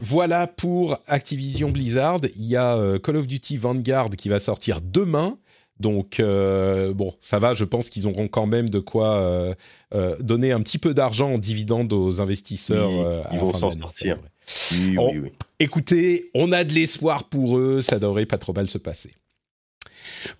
voilà 0.00 0.46
pour 0.46 0.98
Activision 1.06 1.70
Blizzard. 1.70 2.20
Il 2.36 2.44
y 2.44 2.56
a 2.56 2.76
euh, 2.76 2.98
Call 2.98 3.16
of 3.16 3.26
Duty 3.26 3.56
Vanguard 3.56 4.10
qui 4.10 4.28
va 4.28 4.38
sortir 4.38 4.80
demain. 4.82 5.38
Donc 5.80 6.20
euh, 6.20 6.92
bon, 6.92 7.14
ça 7.20 7.38
va, 7.38 7.54
je 7.54 7.64
pense 7.64 7.88
qu'ils 7.88 8.06
auront 8.06 8.28
quand 8.28 8.46
même 8.46 8.68
de 8.68 8.78
quoi 8.78 9.56
donner 10.20 10.52
un 10.52 10.60
petit 10.60 10.78
peu 10.78 10.94
d'argent 10.94 11.34
en 11.34 11.38
dividende 11.38 11.92
aux 11.92 12.20
investisseurs. 12.20 12.90
ils 13.32 13.38
vont 13.38 13.56
s'en 13.56 13.70
sortir. 13.70 14.18
Oui, 14.72 14.96
oui, 14.98 15.18
oui. 15.18 15.32
Écoutez, 15.58 16.30
on 16.34 16.52
a 16.52 16.64
de 16.64 16.72
l'espoir 16.72 17.24
pour 17.24 17.56
eux, 17.58 17.80
ça 17.80 17.98
devrait 17.98 18.26
pas 18.26 18.38
trop 18.38 18.52
mal 18.52 18.68
se 18.68 18.78
passer. 18.78 19.12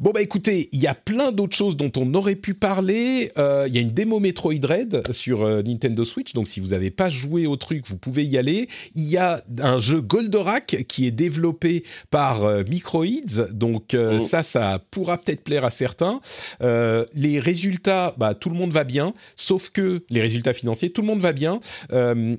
Bon 0.01 0.10
bah 0.10 0.22
écoutez, 0.22 0.68
il 0.72 0.80
y 0.80 0.86
a 0.86 0.94
plein 0.94 1.32
d'autres 1.32 1.56
choses 1.56 1.76
dont 1.76 1.93
on 1.97 2.14
aurait 2.14 2.36
pu 2.36 2.55
parler. 2.55 3.32
Euh, 3.39 3.64
il 3.68 3.74
y 3.74 3.78
a 3.78 3.80
une 3.80 3.93
démo 3.93 4.20
Metroid 4.20 4.55
Red 4.62 5.12
sur 5.12 5.43
euh, 5.43 5.62
Nintendo 5.62 6.05
Switch, 6.05 6.32
donc 6.32 6.48
si 6.48 6.60
vous 6.60 6.68
n'avez 6.68 6.90
pas 6.90 7.10
joué 7.10 7.47
au 7.47 7.56
truc, 7.56 7.86
vous 7.89 7.98
pouvez 7.98 8.24
y 8.24 8.39
aller. 8.39 8.68
Il 8.94 9.05
y 9.05 9.16
a 9.16 9.43
un 9.60 9.78
jeu 9.78 10.01
Goldorak 10.01 10.84
qui 10.89 11.06
est 11.06 11.10
développé 11.10 11.84
par 12.10 12.44
euh, 12.44 12.62
Microids, 12.68 13.48
donc 13.52 13.97
oh. 13.97 14.18
ça, 14.20 14.43
ça 14.43 14.80
pourra 14.90 15.18
peut-être 15.18 15.43
plaire 15.43 15.64
à 15.64 15.70
certains. 15.70 16.20
les 16.60 17.39
résultats, 17.39 18.14
bah 18.18 18.34
tout 18.34 18.51
le 18.51 18.56
monde 18.56 18.72
va 18.72 18.84
bien, 18.84 19.12
sauf 19.36 19.70
que 19.70 20.05
les 20.10 20.20
résultats 20.20 20.52
financiers, 20.52 20.90
tout 20.90 21.02
le 21.02 21.06
monde 21.06 21.20
va 21.20 21.32
bien, 21.32 21.60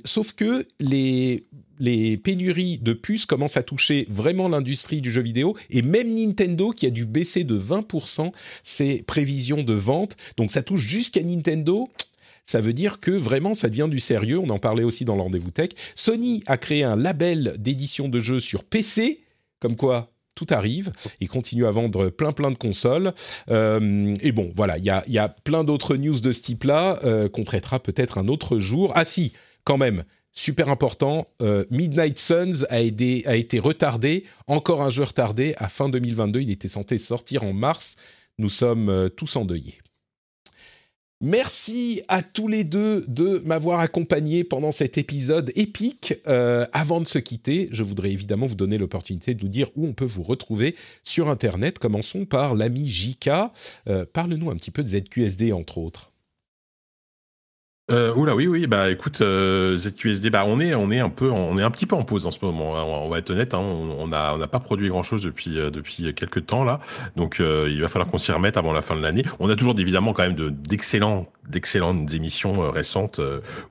sauf 0.06 0.34
que 0.34 0.66
les 0.80 1.46
les 1.80 2.18
pénuries 2.18 2.80
de 2.80 2.94
puces 2.94 3.26
commencent 3.26 3.58
à 3.58 3.64
toucher 3.64 4.06
vraiment 4.10 4.48
l'industrie 4.48 5.02
du 5.02 5.12
jeu 5.12 5.22
vidéo 5.22 5.56
et 5.70 5.82
même 5.82 6.14
Nintendo 6.14 6.72
qui 6.72 6.86
a 6.86 6.90
dû 6.90 7.06
baisser 7.06 7.44
de 7.44 7.60
20% 7.60 8.32
ses 8.64 9.04
prévisions 9.04 9.64
de 9.64 9.74
vente. 9.74 10.16
Donc 10.38 10.52
ça 10.52 10.62
touche 10.62 10.82
jusqu'à 10.82 11.22
Nintendo. 11.22 11.90
Ça 12.46 12.62
veut 12.62 12.74
dire 12.74 13.00
que 13.00 13.12
vraiment 13.12 13.54
ça 13.54 13.70
devient 13.70 13.88
du 13.90 14.00
sérieux. 14.00 14.40
On 14.40 14.50
en 14.50 14.60
parlait 14.60 14.84
aussi 14.84 15.06
dans 15.06 15.16
le 15.16 15.22
rendez-vous 15.22 15.52
tech. 15.52 15.70
Sony 15.96 16.44
a 16.48 16.58
créé 16.58 16.84
un 16.84 16.96
label 16.96 17.56
d'édition 17.58 18.10
de 18.10 18.20
jeux 18.20 18.40
sur 18.40 18.64
PC, 18.64 19.24
comme 19.60 19.76
quoi 19.76 20.10
tout 20.36 20.48
arrive. 20.50 20.92
Il 21.20 21.30
continue 21.30 21.66
à 21.66 21.72
vendre 21.72 22.10
plein 22.10 22.32
plein 22.32 22.52
de 22.52 22.58
consoles. 22.58 23.14
Euh, 23.50 24.14
et 24.22 24.32
bon, 24.32 24.52
voilà, 24.56 24.78
il 24.78 24.84
y 24.84 25.18
a, 25.18 25.30
plein 25.30 25.64
d'autres 25.64 25.96
news 25.96 26.20
de 26.20 26.32
ce 26.32 26.42
type-là 26.42 27.00
euh, 27.04 27.30
qu'on 27.30 27.44
traitera 27.44 27.80
peut-être 27.80 28.18
un 28.18 28.28
autre 28.28 28.60
jour. 28.60 28.92
Ah 28.96 29.06
si, 29.06 29.34
quand 29.64 29.78
même, 29.78 30.04
super 30.34 30.70
important, 30.70 31.26
euh, 31.42 31.64
Midnight 31.70 32.18
Suns 32.18 32.66
a, 32.70 32.82
été 32.82 33.60
retardé, 33.60 34.26
encore 34.48 34.82
un 34.82 34.90
jeu 34.90 35.04
retardé 35.04 35.54
à 35.58 35.70
fin 35.70 35.90
2022. 35.90 36.42
Il 36.42 36.52
était 36.52 36.68
censé 36.68 36.98
sortir 36.98 37.44
en 37.44 37.54
mars. 37.54 37.96
Nous 38.40 38.50
sommes 38.50 38.90
euh, 38.90 39.10
tous 39.10 39.36
endeuillés. 39.36 39.78
Merci 41.22 42.02
à 42.10 42.22
tous 42.22 42.50
les 42.50 42.66
deux 42.66 43.06
de 43.08 43.42
m'avoir 43.46 43.80
accompagné 43.80 44.44
pendant 44.44 44.72
cet 44.72 44.98
épisode 44.98 45.54
épique. 45.56 46.16
Euh, 46.28 46.66
avant 46.74 47.00
de 47.00 47.08
se 47.08 47.20
quitter, 47.20 47.70
je 47.72 47.84
voudrais 47.84 48.12
évidemment 48.12 48.46
vous 48.46 48.56
donner 48.56 48.78
l'opportunité 48.78 49.34
de 49.34 49.42
nous 49.42 49.50
dire 49.50 49.70
où 49.78 49.88
on 49.88 49.94
peut 49.94 50.04
vous 50.04 50.24
retrouver 50.24 50.76
sur 51.04 51.30
Internet. 51.30 51.80
Commençons 51.80 52.26
par 52.26 52.56
l'ami 52.56 52.90
JK. 52.90 53.30
Parle-nous 54.12 54.52
un 54.52 54.58
petit 54.58 54.72
peu 54.72 54.84
de 54.84 54.90
ZQSD, 54.90 55.54
entre 55.54 55.78
autres. 55.78 56.13
Euh, 57.92 58.14
oula 58.14 58.34
oui 58.34 58.48
oui 58.48 58.66
bah 58.66 58.90
écoute 58.90 59.20
euh, 59.20 59.76
ZQSD 59.76 60.30
bah 60.30 60.46
on 60.48 60.62
est 60.62 60.74
on 60.74 60.90
est 60.90 61.02
un 61.02 61.10
peu 61.10 61.30
on 61.30 61.58
est 61.58 61.64
un 61.64 61.70
petit 61.70 61.86
peu 61.86 61.98
en 61.98 62.06
pause 62.06 62.26
en 62.26 62.32
ce 62.32 62.40
moment 62.42 62.78
hein, 62.78 62.84
on, 62.86 63.10
va 63.10 63.18
être 63.18 63.30
honnête 63.30 63.54
hein, 63.54 63.60
on 63.60 64.08
n'a 64.08 64.34
on 64.34 64.40
a 64.40 64.48
pas 64.48 64.62
produit 64.62 64.88
grand 64.88 65.04
chose 65.04 65.22
depuis 65.22 65.60
euh, 65.60 65.70
depuis 65.70 66.14
quelques 66.14 66.46
temps 66.46 66.64
là. 66.64 66.80
Donc 67.18 67.42
euh, 67.42 67.68
il 67.70 67.82
va 67.82 67.90
falloir 67.90 68.10
qu'on 68.10 68.20
s'y 68.20 68.32
remette 68.32 68.56
avant 68.56 68.72
la 68.72 68.82
fin 68.82 68.96
de 68.96 69.02
l'année. 69.02 69.26
On 69.42 69.50
a 69.50 69.58
toujours 69.58 69.78
évidemment 69.78 70.14
quand 70.14 70.24
même 70.24 70.36
de 70.36 70.48
d'excellents 70.48 71.26
d'excellentes 71.50 72.14
émissions 72.14 72.72
récentes 72.72 73.20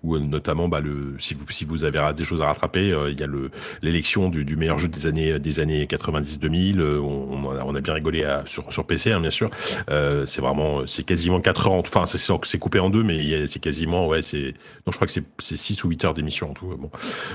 où 0.03 0.19
notamment 0.19 0.69
bah 0.69 0.83
si 1.19 1.65
vous 1.65 1.85
avez 1.85 2.13
des 2.15 2.25
choses 2.25 2.43
à 2.43 2.49
rattraper 2.49 2.95
il 3.09 3.19
y 3.19 3.23
a 3.23 3.27
le 3.27 3.51
l'élection 3.81 4.29
du, 4.29 4.57
meilleur 4.57 4.79
jeu 4.79 4.89
des 4.89 5.07
années 5.07 5.39
des 5.39 5.59
années 5.59 5.87
90 5.87 6.39
2000 6.39 6.83
on, 6.83 7.75
a, 7.75 7.81
bien 7.81 7.95
rigolé 7.95 8.27
sur 8.45 8.85
PC 8.85 9.13
hein, 9.13 9.21
bien 9.21 9.31
sûr. 9.31 9.49
C'est 9.89 10.43
vraiment 10.43 10.87
c'est 10.87 11.03
quasiment 11.03 11.41
4 11.41 11.69
heures 11.69 11.73
enfin 11.73 12.05
c'est 12.05 12.59
coupé 12.59 12.79
en 12.79 12.91
deux 12.91 13.03
mais 13.03 13.47
c'est 13.47 13.61
quasiment 13.61 14.02
ouais, 14.07 14.23
c'est, 14.23 14.55
non, 14.87 14.93
je 14.93 14.97
crois 14.97 15.07
que 15.07 15.13
c'est, 15.13 15.25
c'est 15.39 15.57
6 15.57 15.85
ou 15.85 15.89
8 15.89 16.05
heures 16.05 16.15
d'émission 16.15 16.51
en 16.51 16.55
tout. 16.55 16.67
Bon, 16.67 16.91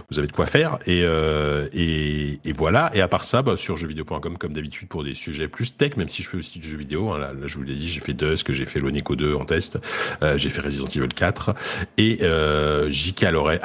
vous 0.10 0.20
avez 0.20 0.28
de 0.28 0.32
quoi 0.32 0.46
faire. 0.46 0.80
Et, 0.86 1.02
euh, 1.04 1.68
et, 1.74 2.40
et, 2.46 2.54
voilà. 2.54 2.92
Et 2.94 3.02
à 3.02 3.08
part 3.08 3.24
ça, 3.24 3.42
bah, 3.42 3.58
sur 3.58 3.78
jeuxvideo.com, 3.78 4.38
comme 4.38 4.54
d'habitude, 4.54 4.88
pour 4.88 5.04
des 5.04 5.14
sujets 5.14 5.48
plus 5.48 5.76
tech, 5.76 5.98
même 5.98 6.10
si 6.10 6.24
je 6.24 6.30
fais 6.30 6.38
aussi 6.38 6.60
du 6.60 6.70
jeu 6.70 6.78
vidéo. 6.78 7.12
Hein, 7.12 7.20
là, 7.20 7.32
je 7.46 7.58
vous 7.58 7.64
l'ai 7.64 7.76
dit, 7.76 7.90
j'ai 7.90 8.02
fait 8.02 8.14
Dusk, 8.14 8.52
j'ai 8.52 8.66
fait 8.66 8.80
l'Onico 8.80 9.16
2 9.16 9.36
en 9.36 9.46
test, 9.46 9.80
euh, 10.22 10.38
j'ai 10.38 10.50
fait 10.50 10.62
Resident 10.62 10.88
Evil 10.88 11.10
4 11.10 11.56
et 11.98 12.20
euh, 12.22 12.90
JK 12.90 13.24
Loret, 13.32 13.60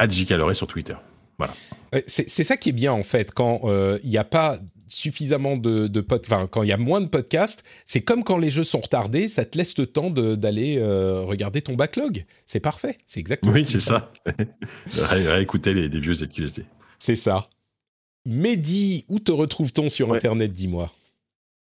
sur 0.55 0.67
Twitter. 0.67 0.95
Voilà. 1.39 1.55
C'est, 2.07 2.29
ça 2.29 2.57
qui 2.57 2.71
est 2.71 2.73
bien 2.73 2.93
en 2.93 3.03
fait, 3.03 3.33
quand 3.35 3.63
euh, 3.65 3.99
il 4.03 4.09
n'y 4.09 4.17
a 4.17 4.25
pas 4.25 4.59
suffisamment 4.93 5.57
de, 5.57 5.87
de 5.87 6.05
enfin, 6.11 6.47
quand 6.47 6.63
il 6.63 6.69
y 6.69 6.73
a 6.73 6.77
moins 6.77 7.01
de 7.01 7.07
podcasts, 7.07 7.63
c'est 7.87 8.03
comme 8.03 8.25
quand 8.25 8.37
les 8.37 8.51
jeux 8.51 8.65
sont 8.65 8.81
retardés, 8.81 9.29
ça 9.29 9.45
te 9.45 9.57
laisse 9.57 9.77
le 9.79 9.87
temps 9.87 10.11
d'aller 10.11 10.77
euh, 10.79 11.23
regarder 11.23 11.63
ton 11.63 11.75
backlog. 11.75 12.25
C'est 12.47 12.61
parfait, 12.61 12.99
c'est 13.07 13.21
exactement. 13.21 13.53
Oui, 13.53 13.65
c'est 13.65 13.81
ça. 13.81 14.11
Écouter 15.41 15.75
les, 15.75 15.89
vieux 15.89 16.15
ZQSD. 16.15 16.65
C'est 16.99 17.17
ça. 17.17 17.49
Mehdi, 18.27 19.05
où 19.09 19.19
te 19.19 19.33
retrouve-t-on 19.33 19.89
sur 19.89 20.13
Internet, 20.13 20.53
dis-moi? 20.53 20.93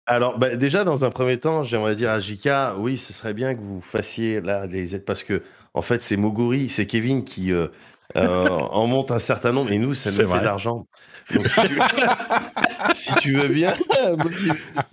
Alors, 0.07 0.39
bah, 0.39 0.57
déjà, 0.57 0.85
dans 0.85 1.05
un 1.05 1.11
premier 1.11 1.39
temps, 1.39 1.65
j'aimerais 1.65 1.95
dire 1.95 2.11
à 2.11 2.19
Jika, 2.19 2.77
oui, 2.79 2.97
ce 2.97 3.13
serait 3.13 3.35
bien 3.35 3.55
que 3.55 3.61
vous 3.61 3.83
fassiez 3.83 4.41
là 4.41 4.67
des 4.67 4.95
aides 4.95 5.05
parce 5.05 5.23
que, 5.23 5.43
en 5.75 5.83
fait, 5.83 6.03
c'est 6.03 6.17
Moguri, 6.17 6.71
c'est 6.71 6.87
Kevin 6.87 7.25
qui 7.25 7.53
euh, 7.53 7.69
euh, 8.17 8.49
en 8.49 8.87
monte 8.87 9.11
un 9.11 9.19
certain 9.19 9.53
nombre 9.53 9.71
et 9.71 9.79
nous, 9.79 9.95
ça 9.95 10.11
nous 10.11 10.29
fait 10.31 10.41
de 10.41 10.45
l'argent. 10.45 10.87
Donc, 11.35 11.47
si, 12.95 13.15
tu... 13.17 13.35
veux 13.35 13.49
bien. 13.49 13.75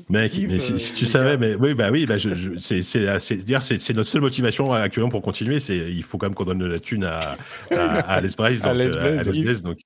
Mec, 0.10 0.34
mais 0.50 0.60
si, 0.60 0.92
tu 0.94 1.06
savais, 1.06 1.38
mais 1.38 1.56
oui, 1.56 1.74
bah 1.74 1.90
oui, 1.92 2.06
bah 2.06 2.18
je, 2.18 2.34
je, 2.34 2.58
c'est 2.60 2.84
c'est 2.84 3.94
notre 3.94 4.10
seule 4.10 4.22
motivation 4.22 4.74
actuellement 4.74 5.10
pour 5.10 5.22
continuer. 5.22 5.62
C'est 5.62 5.78
il 5.78 6.04
faut 6.04 6.18
quand 6.18 6.28
même 6.28 6.36
qu'on 6.36 6.44
donne 6.44 6.60
de 6.60 6.66
la 6.66 6.80
thune 6.80 7.06
à 7.06 7.38
à, 7.72 8.16
à 8.16 8.22
Les 8.22 8.30
donc, 8.32 8.46
euh, 8.46 9.62
donc 9.62 9.78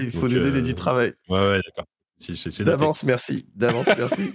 il 0.00 0.12
faut 0.12 0.28
donner 0.28 0.58
euh, 0.58 0.62
du 0.62 0.74
travail. 0.74 1.12
Ouais, 1.28 1.40
ouais, 1.40 1.60
d'accord. 1.64 1.86
D'avance, 2.60 3.02
merci. 3.04 3.46
D'avance, 3.54 3.88
merci. 3.96 4.32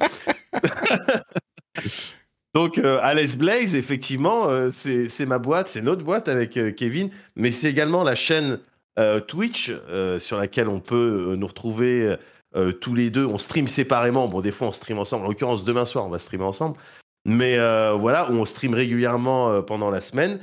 Donc, 2.54 2.78
euh, 2.78 3.00
Alice 3.02 3.38
Blaze, 3.38 3.76
effectivement, 3.76 4.50
euh, 4.50 4.70
c'est 4.72 5.26
ma 5.26 5.40
boîte, 5.40 5.70
c'est 5.70 5.82
notre 5.82 6.04
boîte 6.04 6.28
avec 6.28 6.60
Kevin, 6.76 7.10
mais 7.36 7.52
c'est 7.52 7.70
également 7.70 8.04
la 8.04 8.16
chaîne 8.16 8.60
euh, 9.00 9.20
Twitch, 9.22 9.70
euh, 9.70 10.20
sur 10.20 10.38
laquelle 10.38 10.68
on 10.68 10.80
peut 10.80 11.30
euh, 11.32 11.36
nous 11.36 11.48
retrouver 11.48 12.18
euh, 12.56 12.72
tous 12.74 12.94
les 12.94 13.10
deux. 13.10 13.26
On 13.26 13.38
stream 13.38 13.68
séparément. 13.68 14.28
Bon, 14.28 14.42
des 14.42 14.52
fois, 14.52 14.68
on 14.68 14.72
stream 14.72 15.00
ensemble. 15.00 15.26
En 15.26 15.30
l'occurrence, 15.30 15.64
demain 15.64 15.86
soir, 15.86 16.06
on 16.06 16.10
va 16.10 16.20
streamer 16.20 16.44
ensemble. 16.44 16.78
Mais 17.26 17.58
euh, 17.58 17.94
voilà, 17.94 18.30
on 18.32 18.44
stream 18.46 18.74
régulièrement 18.74 19.50
euh, 19.50 19.62
pendant 19.62 19.90
la 19.90 20.02
semaine. 20.02 20.40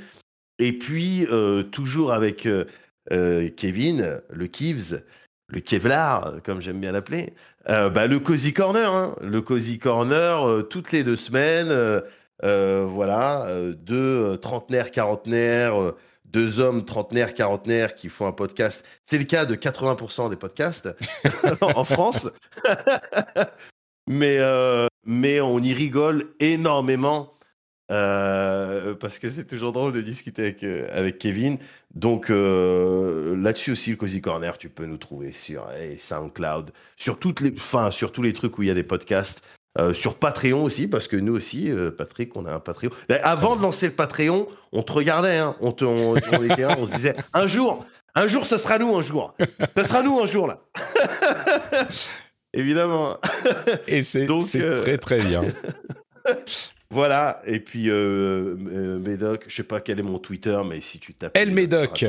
Et 0.57 0.73
puis, 0.73 1.27
euh, 1.31 1.63
toujours 1.63 2.11
avec 2.11 2.45
euh, 2.45 2.65
euh, 3.11 3.49
Kevin, 3.55 4.21
le 4.29 4.47
Kivs, 4.47 5.03
le 5.49 5.59
Kevlar, 5.61 6.37
comme 6.43 6.61
j'aime 6.61 6.79
bien 6.79 6.91
l'appeler, 6.91 7.33
euh, 7.69 7.89
bah, 7.89 8.07
le 8.07 8.19
Cozy 8.19 8.53
Corner. 8.53 8.93
hein. 8.93 9.15
Le 9.21 9.41
Cozy 9.41 9.79
Corner, 9.79 10.47
euh, 10.47 10.61
toutes 10.63 10.91
les 10.91 11.03
deux 11.03 11.15
semaines. 11.17 11.69
euh, 11.71 12.01
euh, 12.45 12.85
voilà, 12.89 13.45
euh, 13.47 13.73
deux 13.73 13.95
euh, 14.33 14.37
trentenaires, 14.37 14.91
quarantenaires, 14.91 15.81
euh, 15.81 15.97
deux 16.23 16.61
hommes 16.61 16.85
trentenaires, 16.85 17.33
quarantenaires 17.33 17.95
qui 17.95 18.07
font 18.07 18.27
un 18.27 18.31
podcast. 18.31 18.85
C'est 19.03 19.17
le 19.17 19.25
cas 19.25 19.45
de 19.45 19.55
80% 19.55 20.29
des 20.29 20.37
podcasts 20.37 20.87
en 21.61 21.83
France. 21.83 22.29
mais, 24.07 24.37
euh, 24.39 24.87
mais 25.05 25.41
on 25.41 25.59
y 25.59 25.73
rigole 25.73 26.29
énormément. 26.39 27.31
Euh, 27.91 28.93
parce 28.93 29.17
que 29.17 29.29
c'est 29.29 29.45
toujours 29.45 29.71
drôle 29.71 29.93
de 29.93 30.01
discuter 30.01 30.43
avec, 30.43 30.63
euh, 30.63 30.87
avec 30.91 31.17
Kevin. 31.17 31.57
Donc 31.93 32.29
euh, 32.29 33.35
là-dessus 33.35 33.71
aussi, 33.71 33.91
le 33.91 33.95
Cozy 33.95 34.21
Corner, 34.21 34.57
tu 34.57 34.69
peux 34.69 34.85
nous 34.85 34.97
trouver 34.97 35.31
sur 35.31 35.67
eh, 35.79 35.97
SoundCloud, 35.97 36.71
sur, 36.97 37.17
toutes 37.17 37.41
les, 37.41 37.51
enfin, 37.53 37.91
sur 37.91 38.11
tous 38.11 38.21
les 38.21 38.33
trucs 38.33 38.57
où 38.57 38.63
il 38.63 38.67
y 38.67 38.71
a 38.71 38.75
des 38.75 38.83
podcasts. 38.83 39.43
Sur 39.93 40.15
Patreon 40.15 40.65
aussi, 40.65 40.89
parce 40.89 41.07
que 41.07 41.15
nous 41.15 41.33
aussi, 41.33 41.71
Patrick, 41.97 42.35
on 42.35 42.45
a 42.45 42.51
un 42.51 42.59
Patreon. 42.59 42.89
Avant 43.23 43.55
de 43.55 43.61
lancer 43.61 43.85
le 43.85 43.93
Patreon, 43.93 44.49
on 44.73 44.83
te 44.83 44.91
regardait, 44.91 45.37
hein. 45.37 45.55
on, 45.61 45.71
te, 45.71 45.85
on, 45.85 46.15
on 46.15 46.43
était 46.43 46.63
là, 46.63 46.75
on 46.77 46.85
se 46.85 46.91
disait, 46.91 47.15
un 47.33 47.47
jour, 47.47 47.85
un 48.13 48.27
jour, 48.27 48.45
ça 48.45 48.57
sera 48.57 48.77
nous, 48.77 48.93
un 48.93 49.01
jour. 49.01 49.33
Ça 49.77 49.85
sera 49.85 50.01
nous, 50.01 50.19
un 50.19 50.25
jour, 50.25 50.47
là. 50.47 50.59
Évidemment. 52.53 53.19
Et 53.87 54.03
c'est 54.03 54.25
très 54.25 54.97
très 54.97 55.21
bien. 55.21 55.45
Voilà, 56.91 57.41
et 57.45 57.59
puis 57.59 57.89
euh, 57.89 58.55
euh, 58.71 58.97
Médoc, 58.99 59.45
je 59.47 59.55
sais 59.55 59.63
pas 59.63 59.79
quel 59.79 59.99
est 59.99 60.03
mon 60.03 60.17
Twitter, 60.17 60.59
mais 60.67 60.81
si 60.81 60.97
tu 60.99 61.13
tapes 61.13 61.37
El 61.37 61.51
Médoc. 61.51 62.03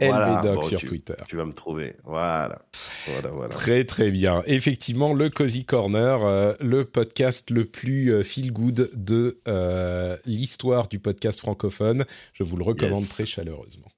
El 0.00 0.10
Voilà, 0.10 0.36
Médoc 0.36 0.54
bon, 0.54 0.62
sur 0.62 0.78
tu- 0.78 0.86
Twitter. 0.86 1.14
tu 1.26 1.34
vas 1.34 1.44
me 1.44 1.52
trouver. 1.52 1.96
Voilà, 2.04 2.62
voilà, 3.08 3.30
voilà. 3.30 3.48
Très 3.48 3.82
très 3.84 4.12
bien. 4.12 4.44
Effectivement, 4.46 5.12
le 5.12 5.28
Cozy 5.28 5.64
Corner, 5.64 6.24
euh, 6.24 6.54
le 6.60 6.84
podcast 6.84 7.50
le 7.50 7.64
plus 7.64 8.12
euh, 8.12 8.22
feel 8.22 8.52
good 8.52 8.90
de 8.94 9.40
euh, 9.48 10.16
l'histoire 10.24 10.86
du 10.86 11.00
podcast 11.00 11.40
francophone. 11.40 12.04
Je 12.32 12.44
vous 12.44 12.56
le 12.56 12.62
recommande 12.62 13.00
Yes. 13.00 13.08
très 13.08 13.26
chaleureusement. 13.26 13.88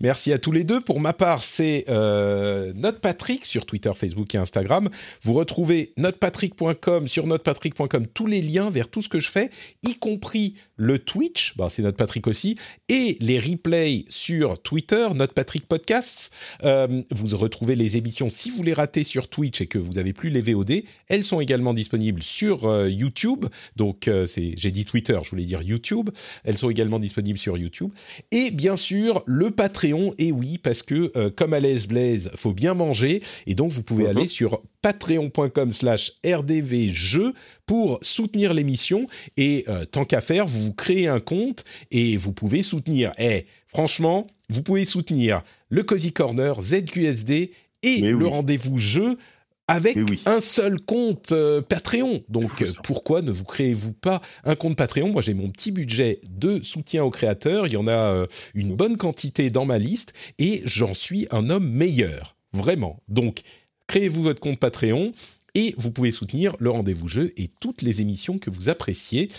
Merci 0.00 0.32
à 0.32 0.38
tous 0.38 0.52
les 0.52 0.64
deux. 0.64 0.80
Pour 0.80 1.00
ma 1.00 1.12
part, 1.12 1.42
c'est 1.42 1.84
euh, 1.88 2.72
NotePatrick 2.74 3.46
sur 3.46 3.66
Twitter, 3.66 3.92
Facebook 3.94 4.34
et 4.34 4.38
Instagram. 4.38 4.88
Vous 5.22 5.32
retrouvez 5.32 5.92
notepatrick.com 5.96 7.08
sur 7.08 7.26
notepatrick.com 7.26 8.06
tous 8.08 8.26
les 8.26 8.42
liens 8.42 8.70
vers 8.70 8.88
tout 8.88 9.02
ce 9.02 9.08
que 9.08 9.20
je 9.20 9.30
fais, 9.30 9.50
y 9.82 9.94
compris 9.96 10.54
le 10.76 10.98
Twitch, 10.98 11.56
bah, 11.56 11.68
c'est 11.70 11.82
NotePatrick 11.82 12.26
aussi, 12.26 12.56
et 12.88 13.16
les 13.20 13.38
replays 13.38 14.04
sur 14.08 14.60
Twitter, 14.60 15.06
NotePatrick 15.14 15.66
Podcasts. 15.66 16.32
Euh, 16.64 17.02
vous 17.10 17.36
retrouvez 17.36 17.76
les 17.76 17.96
émissions 17.96 18.28
si 18.30 18.50
vous 18.50 18.62
les 18.62 18.72
ratez 18.72 19.04
sur 19.04 19.28
Twitch 19.28 19.60
et 19.60 19.66
que 19.66 19.78
vous 19.78 19.92
n'avez 19.92 20.12
plus 20.12 20.30
les 20.30 20.40
VOD. 20.40 20.82
Elles 21.08 21.24
sont 21.24 21.40
également 21.40 21.74
disponibles 21.74 22.22
sur 22.22 22.66
euh, 22.66 22.88
YouTube. 22.90 23.46
Donc, 23.76 24.08
euh, 24.08 24.26
c'est, 24.26 24.54
j'ai 24.56 24.70
dit 24.70 24.84
Twitter, 24.84 25.18
je 25.22 25.30
voulais 25.30 25.44
dire 25.44 25.62
YouTube. 25.62 26.10
Elles 26.44 26.56
sont 26.56 26.70
également 26.70 26.98
disponibles 26.98 27.38
sur 27.38 27.56
YouTube. 27.56 27.90
Et 28.32 28.50
bien 28.50 28.76
sûr, 28.76 29.22
le 29.26 29.50
Patreon. 29.50 30.14
Et 30.18 30.32
oui, 30.32 30.58
parce 30.58 30.82
que 30.82 31.28
comme 31.30 31.52
à 31.54 31.60
l'aise 31.60 31.86
Blaise, 31.86 32.30
faut 32.36 32.52
bien 32.52 32.74
manger. 32.74 33.22
Et 33.46 33.54
donc, 33.54 33.70
vous 33.72 33.82
pouvez 33.82 34.04
Mhm. 34.04 34.10
aller 34.16 34.26
sur 34.26 34.60
patreon.com 34.82 35.70
slash 35.70 36.12
rdvjeux 36.26 37.32
pour 37.66 37.98
soutenir 38.02 38.52
l'émission. 38.54 39.06
Et 39.36 39.64
tant 39.92 40.04
qu'à 40.04 40.20
faire, 40.20 40.46
vous 40.46 40.63
vous 40.64 40.72
créez 40.72 41.06
un 41.06 41.20
compte 41.20 41.64
et 41.90 42.16
vous 42.16 42.32
pouvez 42.32 42.62
soutenir. 42.62 43.12
Eh, 43.18 43.46
franchement, 43.66 44.26
vous 44.48 44.62
pouvez 44.62 44.84
soutenir 44.84 45.42
le 45.68 45.82
Cozy 45.82 46.12
Corner, 46.12 46.60
ZQSD 46.60 47.52
et 47.82 48.00
Mais 48.00 48.10
le 48.10 48.16
oui. 48.16 48.28
rendez-vous 48.28 48.78
jeu 48.78 49.18
avec 49.66 49.96
oui. 49.96 50.20
un 50.26 50.40
seul 50.40 50.80
compte 50.80 51.32
euh, 51.32 51.62
Patreon. 51.62 52.22
Donc 52.28 52.62
euh, 52.62 52.66
pourquoi 52.82 53.22
ne 53.22 53.32
vous 53.32 53.44
créez-vous 53.44 53.92
pas 53.92 54.20
un 54.44 54.56
compte 54.56 54.76
Patreon? 54.76 55.10
Moi 55.10 55.22
j'ai 55.22 55.34
mon 55.34 55.50
petit 55.50 55.72
budget 55.72 56.20
de 56.28 56.62
soutien 56.62 57.04
aux 57.04 57.10
créateurs, 57.10 57.66
il 57.66 57.72
y 57.72 57.76
en 57.76 57.86
a 57.86 58.12
euh, 58.12 58.26
une 58.54 58.74
bonne 58.74 58.96
quantité 58.96 59.50
dans 59.50 59.64
ma 59.64 59.78
liste 59.78 60.12
et 60.38 60.62
j'en 60.64 60.94
suis 60.94 61.26
un 61.30 61.48
homme 61.48 61.68
meilleur, 61.70 62.36
vraiment. 62.52 63.00
Donc 63.08 63.40
créez-vous 63.86 64.22
votre 64.22 64.40
compte 64.40 64.58
Patreon 64.58 65.12
et 65.54 65.74
vous 65.78 65.90
pouvez 65.90 66.10
soutenir 66.10 66.54
le 66.58 66.70
rendez-vous 66.70 67.08
jeu 67.08 67.32
et 67.36 67.48
toutes 67.60 67.82
les 67.82 68.00
émissions 68.00 68.38
que 68.38 68.50
vous 68.50 68.68
appréciez. 68.68 69.30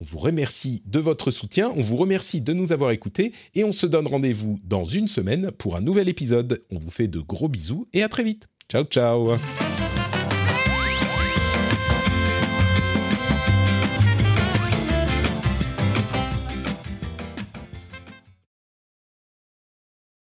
On 0.00 0.04
vous 0.04 0.18
remercie 0.18 0.82
de 0.84 0.98
votre 0.98 1.30
soutien, 1.30 1.72
on 1.74 1.80
vous 1.80 1.96
remercie 1.96 2.42
de 2.42 2.52
nous 2.52 2.72
avoir 2.72 2.90
écoutés 2.90 3.32
et 3.54 3.64
on 3.64 3.72
se 3.72 3.86
donne 3.86 4.06
rendez-vous 4.06 4.58
dans 4.62 4.84
une 4.84 5.08
semaine 5.08 5.50
pour 5.52 5.76
un 5.76 5.80
nouvel 5.80 6.08
épisode. 6.08 6.62
On 6.70 6.78
vous 6.78 6.90
fait 6.90 7.08
de 7.08 7.20
gros 7.20 7.48
bisous 7.48 7.88
et 7.94 8.02
à 8.02 8.08
très 8.08 8.22
vite. 8.22 8.46
Ciao 8.68 8.84
ciao 8.84 9.36